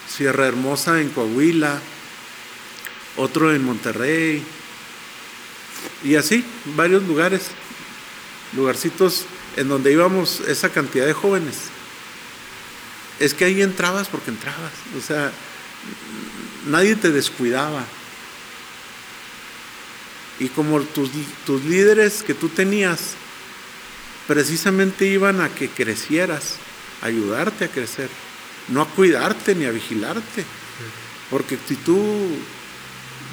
Sierra 0.07 0.47
Hermosa 0.47 0.99
en 1.01 1.09
Coahuila, 1.09 1.79
otro 3.17 3.53
en 3.53 3.63
Monterrey, 3.63 4.43
y 6.03 6.15
así, 6.15 6.43
varios 6.75 7.03
lugares, 7.03 7.47
lugarcitos 8.55 9.25
en 9.55 9.69
donde 9.69 9.91
íbamos 9.91 10.41
esa 10.41 10.69
cantidad 10.69 11.05
de 11.05 11.13
jóvenes. 11.13 11.57
Es 13.19 13.33
que 13.33 13.45
ahí 13.45 13.61
entrabas 13.61 14.07
porque 14.07 14.31
entrabas, 14.31 14.71
o 14.97 15.01
sea, 15.01 15.31
nadie 16.67 16.95
te 16.95 17.11
descuidaba. 17.11 17.85
Y 20.41 20.49
como 20.49 20.79
tus, 20.81 21.11
tus 21.45 21.63
líderes 21.65 22.23
que 22.23 22.33
tú 22.33 22.49
tenías 22.49 23.13
precisamente 24.27 25.05
iban 25.05 25.39
a 25.39 25.49
que 25.49 25.69
crecieras, 25.69 26.55
a 27.03 27.05
ayudarte 27.05 27.65
a 27.65 27.67
crecer, 27.67 28.09
no 28.69 28.81
a 28.81 28.87
cuidarte 28.87 29.53
ni 29.53 29.65
a 29.65 29.71
vigilarte. 29.71 30.43
Porque 31.29 31.59
si 31.67 31.75
tú 31.75 32.27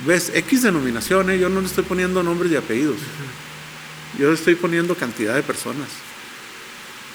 ves 0.06 0.30
X 0.35 0.62
denominaciones, 0.64 1.40
yo 1.40 1.48
no 1.48 1.62
le 1.62 1.66
estoy 1.66 1.85
poniendo 1.85 2.22
nombres 2.22 2.52
y 2.52 2.56
apellidos, 2.56 2.98
yo 4.18 4.28
le 4.28 4.35
estoy 4.35 4.56
poniendo 4.56 4.94
cantidad 4.94 5.35
de 5.35 5.43
personas. 5.43 5.89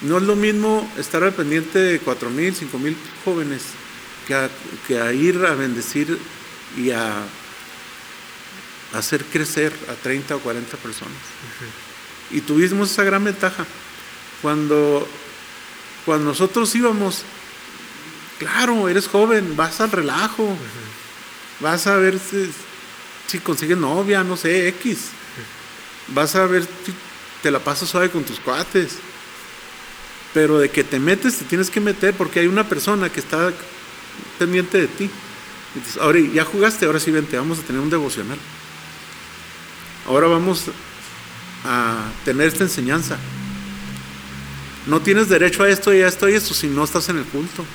No 0.02 0.18
es 0.18 0.24
lo 0.24 0.36
mismo 0.36 0.92
estar 0.98 1.24
al 1.24 1.34
pendiente 1.34 1.78
de 1.78 2.00
cuatro 2.00 2.32
mil, 2.32 2.56
cinco 2.56 2.80
mil 2.80 2.98
jóvenes 3.24 3.62
que 4.28 4.50
que 4.88 5.00
a 5.00 5.14
ir 5.14 5.46
a 5.46 5.54
bendecir 5.54 6.18
y 6.76 6.90
a 6.90 7.26
hacer 8.94 9.26
crecer 9.26 9.74
a 9.90 9.94
30 9.94 10.36
o 10.36 10.40
40 10.40 10.78
personas. 10.78 11.18
Y 12.32 12.42
tuvimos 12.42 12.92
esa 12.92 13.04
gran 13.04 13.24
ventaja. 13.24 13.66
Cuando, 14.42 15.08
cuando 16.06 16.26
nosotros 16.26 16.74
íbamos, 16.76 17.24
claro, 18.40 18.88
eres 18.88 19.08
joven, 19.08 19.56
vas 19.56 19.82
al 19.82 19.92
relajo. 19.92 20.56
Vas 21.60 21.88
a 21.88 21.98
ver 21.98 22.20
si, 22.20 22.52
si 23.28 23.40
consigues 23.40 23.78
novia, 23.78 24.24
no 24.24 24.38
sé, 24.38 24.68
X. 24.70 25.10
Vas 26.10 26.36
a 26.36 26.46
ver 26.46 26.64
si 26.64 26.94
te 27.42 27.52
la 27.52 27.60
pasas 27.60 27.90
suave 27.90 28.10
con 28.10 28.24
tus 28.24 28.40
cuates. 28.40 28.98
Pero 30.34 30.60
de 30.60 30.70
que 30.70 30.84
te 30.84 31.00
metes, 31.00 31.38
te 31.38 31.46
tienes 31.46 31.70
que 31.70 31.80
meter 31.80 32.14
porque 32.16 32.40
hay 32.40 32.48
una 32.48 32.68
persona 32.68 33.10
que 33.10 33.20
está 33.20 33.52
pendiente 34.40 34.80
de 34.80 34.88
ti. 34.88 35.10
Dices, 35.76 35.98
ahora 35.98 36.20
ya 36.20 36.46
jugaste, 36.46 36.86
ahora 36.86 37.00
sí 37.00 37.12
vente, 37.12 37.38
vamos 37.38 37.60
a 37.60 37.62
tener 37.64 37.82
un 37.82 37.90
devocional. 37.90 38.38
Ahora 40.08 40.28
vamos 40.28 40.66
a 41.66 42.10
tener 42.26 42.48
esta 42.48 42.64
enseñanza. 42.64 43.18
No 44.86 45.02
tienes 45.02 45.30
derecho 45.30 45.64
a 45.64 45.70
esto 45.70 45.94
y 45.94 46.02
a 46.02 46.08
esto 46.08 46.28
y 46.28 46.34
esto 46.34 46.54
si 46.54 46.68
no 46.68 46.84
estás 46.84 47.08
en 47.10 47.18
el 47.18 47.26
culto. 47.26 47.66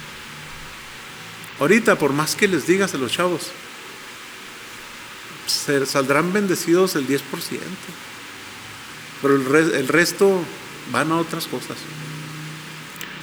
Ahorita, 1.61 1.97
por 1.97 2.13
más 2.13 2.37
que 2.37 2.47
les 2.47 2.67
digas 2.67 2.95
a 2.95 2.99
los 2.99 3.11
chavos, 3.13 3.49
se 5.47 5.85
saldrán 5.87 6.33
bendecidos 6.33 6.95
el 6.97 7.07
10%. 7.09 7.21
Pero 9.23 9.35
el, 9.37 9.45
re- 9.47 9.79
el 9.81 9.89
resto 9.89 10.43
van 10.93 11.11
a 11.11 11.17
otras 11.17 11.47
cosas. 11.47 11.77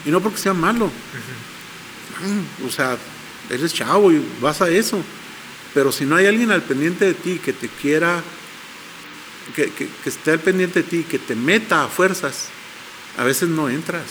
Y 0.05 0.09
no 0.09 0.19
porque 0.19 0.39
sea 0.39 0.53
malo. 0.53 0.91
O 2.67 2.71
sea, 2.71 2.97
eres 3.49 3.73
chavo 3.73 4.11
y 4.11 4.21
vas 4.41 4.61
a 4.61 4.69
eso. 4.69 5.01
Pero 5.73 5.91
si 5.91 6.05
no 6.05 6.15
hay 6.15 6.25
alguien 6.25 6.51
al 6.51 6.63
pendiente 6.63 7.05
de 7.05 7.13
ti 7.13 7.39
que 7.39 7.53
te 7.53 7.69
quiera, 7.69 8.21
que, 9.55 9.71
que- 9.71 9.87
que 9.87 10.09
esté 10.09 10.31
al 10.31 10.39
pendiente 10.39 10.81
de 10.83 10.89
ti, 10.89 11.03
que 11.03 11.19
te 11.19 11.35
meta 11.35 11.83
a 11.83 11.87
fuerzas, 11.87 12.47
a 13.17 13.23
veces 13.23 13.49
no 13.49 13.69
entras. 13.69 14.05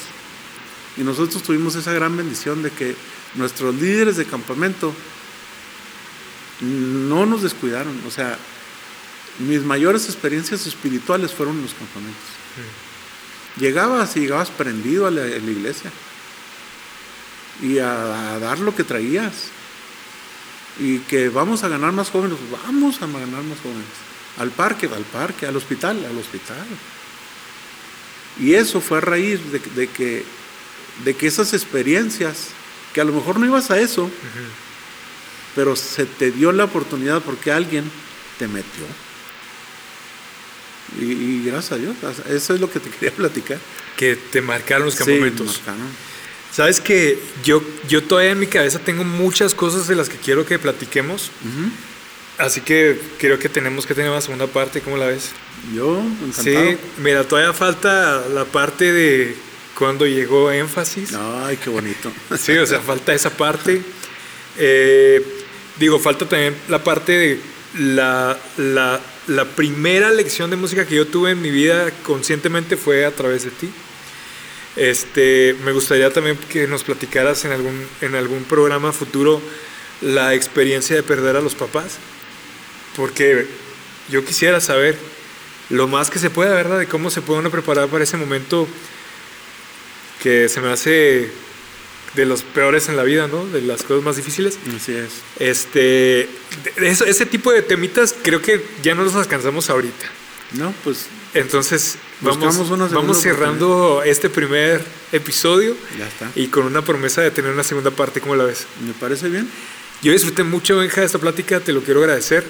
Y 0.97 1.03
nosotros 1.03 1.43
tuvimos 1.43 1.75
esa 1.75 1.93
gran 1.93 2.17
bendición 2.17 2.63
de 2.63 2.71
que 2.71 2.95
nuestros 3.35 3.75
líderes 3.75 4.17
de 4.17 4.25
campamento 4.27 4.95
no 6.61 7.27
nos 7.27 7.43
descuidaron. 7.43 8.01
O 8.07 8.11
sea, 8.11 8.39
mis 9.41 9.63
mayores 9.63 10.05
experiencias 10.07 10.67
espirituales 10.67 11.33
fueron 11.33 11.57
en 11.57 11.63
los 11.63 11.75
campamentos. 11.75 12.23
Llegabas 13.59 14.17
y 14.17 14.21
llegabas 14.21 14.51
prendido 14.51 15.07
a 15.07 15.11
la, 15.11 15.23
a 15.23 15.27
la 15.27 15.51
iglesia 15.51 15.91
y 17.63 17.79
a, 17.79 18.35
a 18.35 18.39
dar 18.39 18.59
lo 18.61 18.75
que 18.75 18.85
traías. 18.85 19.33
Y 20.81 20.99
que 21.01 21.29
vamos 21.29 21.63
a 21.63 21.69
ganar 21.69 21.93
más 21.93 22.11
jóvenes, 22.11 22.37
vamos 22.65 22.97
a 23.01 23.07
ganar 23.07 23.43
más 23.45 23.59
jóvenes. 23.63 23.85
Al 24.39 24.51
parque, 24.51 24.87
al 24.93 25.05
parque, 25.05 25.47
al 25.47 25.57
hospital, 25.57 26.05
al 26.05 26.17
hospital. 26.19 26.67
Y 28.41 28.55
eso 28.55 28.81
fue 28.81 28.99
a 28.99 29.01
raíz 29.01 29.39
de, 29.53 29.61
de 29.77 29.87
que, 29.89 30.25
de 31.05 31.15
que 31.15 31.27
esas 31.29 31.53
experiencias, 31.53 32.49
que 32.93 33.01
a 33.01 33.05
lo 33.05 33.13
mejor 33.13 33.39
no 33.39 33.47
ibas 33.47 33.71
a 33.71 33.79
eso, 33.79 34.11
pero 35.55 35.77
se 35.77 36.05
te 36.07 36.33
dio 36.33 36.51
la 36.51 36.65
oportunidad 36.65 37.23
porque 37.23 37.53
alguien 37.53 37.85
te 38.39 38.49
metió. 38.49 38.85
Y, 41.01 41.05
y 41.13 41.45
gracias 41.47 41.73
a 41.73 41.77
Dios, 41.77 41.97
eso 42.29 42.55
es 42.55 42.61
lo 42.61 42.71
que 42.71 42.81
te 42.81 42.91
quería 42.99 43.13
platicar. 43.15 43.59
Que 43.97 44.17
te 44.17 44.41
marcaron 44.43 44.87
los 44.87 44.95
Sí, 44.95 44.99
campamentos. 45.05 45.47
marcaron. 45.67 45.89
Sabes 46.53 46.81
que 46.81 47.21
yo, 47.45 47.63
yo 47.89 48.03
todavía 48.05 48.33
en 48.33 48.39
mi 48.41 48.47
cabeza 48.47 48.79
tengo 48.79 49.03
muchas 49.05 49.55
cosas 49.55 49.89
de 49.89 49.97
las 49.97 50.09
que 50.09 50.17
quiero 50.19 50.47
que 50.47 50.59
platiquemos. 50.59 51.31
Así 52.39 52.61
que 52.61 53.01
creo 53.19 53.39
que 53.39 53.49
tenemos 53.49 53.87
que 53.87 53.95
tener 53.95 54.11
una 54.11 54.21
segunda 54.21 54.47
parte. 54.47 54.81
¿Cómo 54.81 54.97
la 54.97 55.07
ves? 55.07 55.31
Yo, 55.75 56.01
encantado. 56.01 56.43
Sí, 56.43 56.77
mira, 56.99 57.25
todavía 57.25 57.53
falta 57.53 58.25
la 58.29 58.45
parte 58.45 58.93
de 58.93 59.37
cuando 59.79 60.07
llegó 60.07 60.51
énfasis. 60.51 61.15
Ay, 61.15 61.57
qué 61.63 61.71
bonito. 61.71 62.13
Sí, 62.39 62.57
o 62.57 62.67
sea, 62.67 62.81
falta 62.81 63.15
esa 63.15 63.31
parte. 63.31 63.83
Eh, 64.59 65.25
digo, 65.79 65.99
falta 65.99 66.29
también 66.29 66.55
la 66.69 66.83
parte 66.83 67.13
de 67.13 67.41
la, 67.79 68.39
la, 68.57 69.01
la 69.27 69.45
primera 69.45 70.11
lección 70.11 70.51
de 70.51 70.57
música 70.57 70.87
que 70.87 70.97
yo 70.97 71.07
tuve 71.07 71.33
en 71.33 71.43
mi 71.43 71.51
vida 71.51 71.91
conscientemente 72.03 72.77
fue 72.77 73.05
a 73.05 73.11
través 73.11 73.45
de 73.45 73.51
ti. 73.51 73.71
Este, 74.77 75.55
me 75.65 75.73
gustaría 75.73 76.13
también 76.13 76.37
que 76.49 76.67
nos 76.67 76.83
platicaras 76.83 77.45
en 77.45 77.53
algún, 77.53 77.87
en 78.01 78.17
algún 78.17 78.43
programa 78.45 78.93
futuro 78.93 79.41
la 80.01 80.35
experiencia 80.35 80.97
de 80.97 81.03
perder 81.03 81.37
a 81.37 81.41
los 81.41 81.55
papás. 81.55 81.99
Porque 82.97 83.47
yo 84.09 84.25
quisiera 84.25 84.61
saber 84.61 84.97
lo 85.71 85.89
más 85.89 86.11
que 86.11 86.19
se 86.19 86.31
pueda, 86.31 86.55
¿verdad? 86.55 86.79
De 86.79 86.87
cómo 86.87 87.11
se 87.11 87.23
puede 87.23 87.41
uno 87.41 87.51
preparar 87.51 87.89
para 87.89 88.05
ese 88.05 88.17
momento 88.17 88.69
que 90.23 90.49
se 90.49 90.61
me 90.61 90.71
hace 90.71 91.31
de 92.15 92.27
los 92.27 92.43
peores 92.43 92.89
en 92.89 92.97
la 92.97 93.03
vida, 93.03 93.27
¿no? 93.27 93.45
De 93.47 93.61
las 93.63 93.83
cosas 93.83 94.05
más 94.05 94.17
difíciles. 94.17 94.59
Así 94.77 94.93
es. 94.95 95.11
Este, 95.39 96.29
eso- 96.77 97.05
ese 97.05 97.27
tipo 97.27 97.51
de 97.53 97.63
temitas 97.63 98.15
creo 98.23 98.41
que 98.41 98.65
ya 98.83 98.95
no 98.95 99.03
los 99.05 99.15
alcanzamos 99.17 99.69
ahorita. 99.71 100.07
No, 100.53 100.73
pues 100.85 101.07
Entonces, 101.35 101.97
vamos, 102.21 102.69
vamos 102.93 103.21
cerrando 103.21 104.03
este 104.05 104.31
primer 104.31 104.85
episodio 105.11 105.77
ya 105.99 106.07
está. 106.07 106.31
y 106.37 106.47
con 106.47 106.65
una 106.65 106.83
promesa 106.83 107.23
de 107.23 107.33
tener 107.33 107.51
una 107.51 107.65
segunda 107.65 107.91
parte, 107.91 108.21
¿cómo 108.21 108.37
la 108.37 108.45
ves? 108.45 108.67
Me 108.87 108.93
parece 108.93 109.29
bien. 109.29 109.49
Yo 110.01 110.13
disfruté 110.13 110.45
mucho, 110.45 110.77
Benja, 110.79 111.01
de 111.01 111.07
esta 111.09 111.19
plática, 111.19 111.59
te 111.59 111.73
lo 111.73 111.83
quiero 111.83 112.01
agradecer 112.01 112.45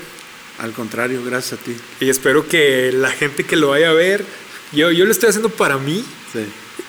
Al 0.58 0.72
contrario, 0.72 1.22
gracias 1.24 1.60
a 1.60 1.62
ti. 1.64 1.76
y 2.00 2.08
espero 2.10 2.46
que 2.48 2.92
la 2.92 3.10
gente 3.10 3.44
que 3.44 3.56
lo 3.56 3.70
vaya 3.70 3.90
a 3.90 3.92
ver, 3.92 4.24
yo, 4.72 4.90
yo 4.92 5.04
lo 5.04 5.10
estoy 5.12 5.28
haciendo 5.30 5.48
para 5.50 5.78
mí, 5.78 6.04
Sí. 6.32 6.44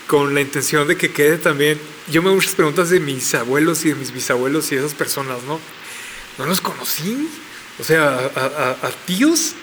con 0.07 0.33
la 0.35 0.41
intención 0.41 0.87
de 0.87 0.97
que 0.97 1.11
quede 1.11 1.37
también. 1.37 1.79
Yo 2.11 2.21
me 2.21 2.27
hago 2.29 2.35
muchas 2.35 2.53
preguntas 2.53 2.89
de 2.91 2.99
mis 2.99 3.33
abuelos 3.33 3.83
y 3.85 3.89
de 3.89 3.95
mis 3.95 4.11
bisabuelos 4.11 4.71
y 4.71 4.75
de 4.75 4.81
esas 4.81 4.93
personas, 4.93 5.39
¿no? 5.47 5.59
No 6.37 6.45
los 6.45 6.61
conocí. 6.61 7.27
O 7.79 7.83
sea, 7.83 8.09
a, 8.09 8.39
a- 8.39 8.45
a- 8.81 8.87
a 8.87 8.91
tíos. 9.05 9.53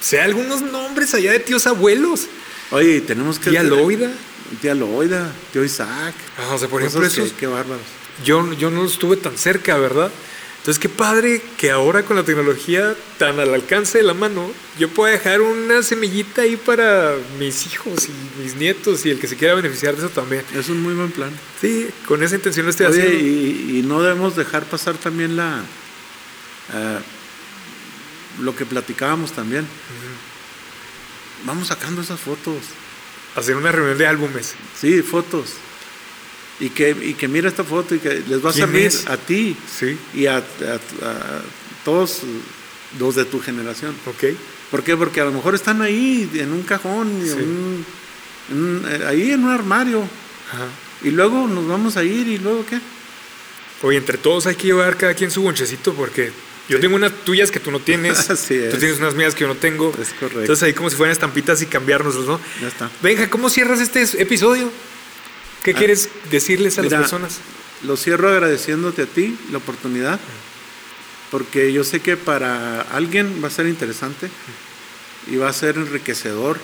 O 0.00 0.04
sea, 0.04 0.24
algunos 0.24 0.62
nombres 0.62 1.14
allá 1.14 1.30
de 1.32 1.38
tíos 1.40 1.66
abuelos. 1.66 2.26
Oye, 2.70 3.00
tenemos 3.02 3.38
que. 3.38 3.50
Tía 3.50 3.62
Loida. 3.62 4.10
Tía 4.60 4.74
Loida, 4.74 5.32
tío 5.52 5.62
Isaac. 5.64 6.14
Ah, 6.38 6.54
o 6.54 6.58
sea, 6.58 6.68
por 6.68 6.82
ejemplo, 6.82 7.06
esos, 7.06 7.32
Qué 7.32 7.46
bárbaros. 7.46 7.84
yo, 8.24 8.52
yo 8.54 8.70
no 8.70 8.84
estuve 8.84 9.16
tan 9.16 9.36
cerca, 9.38 9.76
¿verdad? 9.78 10.10
Entonces, 10.62 10.78
qué 10.80 10.88
padre 10.88 11.42
que 11.58 11.72
ahora 11.72 12.04
con 12.04 12.14
la 12.16 12.22
tecnología 12.22 12.94
tan 13.18 13.40
al 13.40 13.52
alcance 13.52 13.98
de 13.98 14.04
la 14.04 14.14
mano, 14.14 14.48
yo 14.78 14.88
pueda 14.88 15.12
dejar 15.12 15.40
una 15.40 15.82
semillita 15.82 16.42
ahí 16.42 16.56
para 16.56 17.16
mis 17.40 17.66
hijos 17.66 18.06
y 18.08 18.40
mis 18.42 18.54
nietos 18.54 19.04
y 19.04 19.10
el 19.10 19.18
que 19.18 19.26
se 19.26 19.36
quiera 19.36 19.54
beneficiar 19.56 19.96
de 19.96 20.06
eso 20.06 20.10
también. 20.10 20.44
Es 20.54 20.68
un 20.68 20.80
muy 20.80 20.94
buen 20.94 21.10
plan. 21.10 21.32
Sí, 21.60 21.88
con 22.06 22.22
esa 22.22 22.36
intención 22.36 22.64
lo 22.66 22.70
estoy 22.70 22.86
Oye, 22.86 23.02
haciendo. 23.02 23.26
y, 23.26 23.78
y 23.80 23.82
no 23.82 24.02
debemos 24.02 24.36
dejar 24.36 24.62
pasar 24.64 24.94
también 24.96 25.34
la. 25.34 25.62
eh, 26.74 26.98
lo 28.40 28.54
que 28.54 28.64
platicábamos 28.64 29.32
también. 29.32 29.66
Vamos 31.44 31.68
sacando 31.68 32.02
esas 32.02 32.20
fotos. 32.20 32.56
Hacer 33.34 33.56
una 33.56 33.72
reunión 33.72 33.98
de 33.98 34.06
álbumes. 34.06 34.54
Sí, 34.80 35.02
fotos. 35.02 35.54
Y 36.62 36.70
que, 36.70 36.90
y 37.02 37.14
que 37.14 37.26
mira 37.28 37.48
esta 37.48 37.64
foto 37.64 37.94
y 37.94 37.98
que 37.98 38.22
les 38.28 38.42
va 38.44 38.50
a 38.50 38.52
¿Quién 38.52 38.66
servir 38.66 38.86
es? 38.86 39.06
a 39.08 39.16
ti 39.16 39.56
Sí, 39.78 39.98
y 40.14 40.26
a, 40.26 40.36
a- 40.36 40.40
a 40.40 41.42
todos 41.84 42.20
los 43.00 43.14
de 43.16 43.24
tu 43.24 43.40
generación. 43.40 43.94
ok. 44.06 44.24
¿Por 44.70 44.82
qué? 44.84 44.96
Porque 44.96 45.20
a 45.20 45.24
lo 45.24 45.32
mejor 45.32 45.54
están 45.54 45.82
ahí 45.82 46.30
en 46.34 46.52
un 46.52 46.62
cajón, 46.62 47.20
Sí. 47.24 47.32
un- 47.32 47.84
en 48.50 48.82
eh, 48.88 49.04
ahí 49.06 49.32
en 49.32 49.44
un 49.44 49.50
armario. 49.50 50.00
Ajá. 50.52 50.66
Y 51.02 51.10
luego 51.10 51.48
nos 51.48 51.66
vamos 51.66 51.96
a 51.96 52.04
ir 52.04 52.28
y 52.28 52.38
luego 52.38 52.64
qué? 52.64 52.78
Oye, 53.82 53.98
entre 53.98 54.16
todos 54.16 54.46
hay 54.46 54.54
que 54.54 54.68
llevar 54.68 54.96
cada 54.96 55.14
quien 55.14 55.30
su 55.32 55.42
bonchecito 55.42 55.92
porque 55.94 56.30
yo 56.68 56.78
tengo 56.78 56.94
unas 56.94 57.12
tuyas 57.24 57.50
que 57.50 57.58
tú 57.58 57.72
no 57.72 57.80
tienes. 57.80 58.30
Así 58.30 58.54
es. 58.54 58.70
Tú 58.70 58.78
tienes 58.78 58.98
unas 59.00 59.14
mías 59.14 59.34
que 59.34 59.40
yo 59.40 59.48
no 59.48 59.56
tengo. 59.56 59.92
Es 60.00 60.10
correcto. 60.10 60.40
Entonces 60.42 60.62
ahí 60.62 60.72
como 60.74 60.88
si 60.90 60.94
fueran 60.96 61.12
estampitas 61.12 61.60
y 61.60 61.66
cambiarnoslos, 61.66 62.26
¿no? 62.26 62.40
Ya 62.60 62.68
está. 62.68 62.88
Venga, 63.02 63.28
¿cómo 63.28 63.50
cierras 63.50 63.80
este 63.80 64.02
episodio? 64.22 64.70
¿Qué 65.62 65.72
Ah, 65.72 65.74
quieres 65.74 66.08
decirles 66.30 66.78
a 66.78 66.82
mira, 66.82 66.98
las 67.00 67.10
personas? 67.10 67.38
Lo 67.84 67.96
cierro 67.96 68.28
agradeciéndote 68.30 69.02
a 69.02 69.06
ti 69.06 69.36
la 69.50 69.58
oportunidad, 69.58 70.18
porque 71.30 71.72
yo 71.72 71.84
sé 71.84 72.00
que 72.00 72.16
para 72.16 72.80
alguien 72.82 73.40
va 73.42 73.48
a 73.48 73.50
ser 73.50 73.66
interesante 73.66 74.28
y 75.30 75.36
va 75.36 75.48
a 75.48 75.52
ser 75.52 75.76
enriquecedor. 75.76 76.58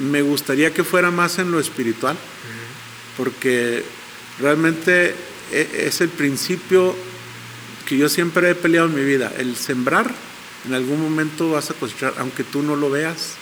Me 0.00 0.22
gustaría 0.22 0.72
que 0.74 0.84
fuera 0.84 1.10
más 1.10 1.38
en 1.38 1.50
lo 1.52 1.60
espiritual, 1.60 2.16
porque 3.16 3.84
realmente 4.40 5.14
e- 5.52 5.84
es 5.86 6.00
el 6.00 6.08
principio 6.08 6.96
que 7.86 7.96
yo 7.96 8.08
siempre 8.08 8.50
he 8.50 8.54
peleado 8.54 8.88
en 8.88 8.94
mi 8.94 9.04
vida, 9.04 9.32
el 9.38 9.56
sembrar, 9.56 10.10
en 10.66 10.74
algún 10.74 11.00
momento 11.00 11.50
vas 11.50 11.70
a 11.70 11.74
cosechar, 11.74 12.14
aunque 12.18 12.42
tú 12.42 12.62
no 12.62 12.74
lo 12.76 12.90
veas. 12.90 13.34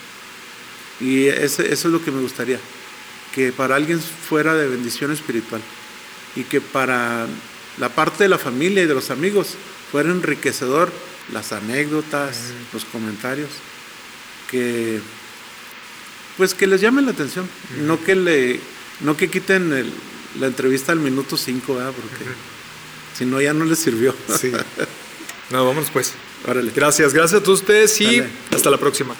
Y 1.01 1.27
ese- 1.29 1.73
eso 1.73 1.89
es 1.89 1.93
lo 1.93 2.05
que 2.05 2.11
me 2.11 2.21
gustaría, 2.21 2.59
que 3.35 3.53
para 3.53 3.77
alguien 3.77 4.01
fuera 4.01 4.55
de 4.55 4.69
bendición 4.69 5.11
espiritual 5.13 5.61
y 6.37 6.45
que 6.45 6.61
para 6.61 7.27
la 7.79 7.89
parte 7.89 8.25
de 8.25 8.29
la 8.29 8.39
familia 8.39 8.83
y 8.83 8.87
de 8.87 8.95
los 8.95 9.11
amigos 9.11 9.55
fuera 9.91 10.11
enriquecedor 10.11 10.93
las 11.33 11.53
anécdotas, 11.53 12.39
los 12.73 12.85
comentarios, 12.85 13.49
que 14.51 15.01
pues 16.37 16.55
que 16.55 16.67
les 16.67 16.81
llamen 16.81 17.07
la 17.07 17.13
atención, 17.13 17.49
no 17.83 18.03
que 18.03 18.15
le 18.15 18.61
no 19.01 19.17
que 19.17 19.29
quiten 19.31 19.73
el- 19.73 19.93
la 20.41 20.47
entrevista 20.47 20.93
al 20.93 20.99
minuto 21.01 21.37
5, 21.37 21.75
porque 21.75 22.25
Si 23.19 23.27
no, 23.27 23.41
ya 23.43 23.53
no 23.53 23.65
les 23.67 23.79
sirvió. 23.79 24.15
Sí. 24.41 24.51
No, 25.51 25.67
vámonos 25.67 25.91
pues. 25.91 26.15
Órale. 26.49 26.73
Gracias, 26.75 27.13
gracias 27.13 27.43
a 27.43 27.45
todos 27.45 27.61
ustedes 27.61 28.01
y 28.01 28.21
Dale. 28.21 28.31
hasta 28.55 28.71
la 28.71 28.79
próxima. 28.79 29.15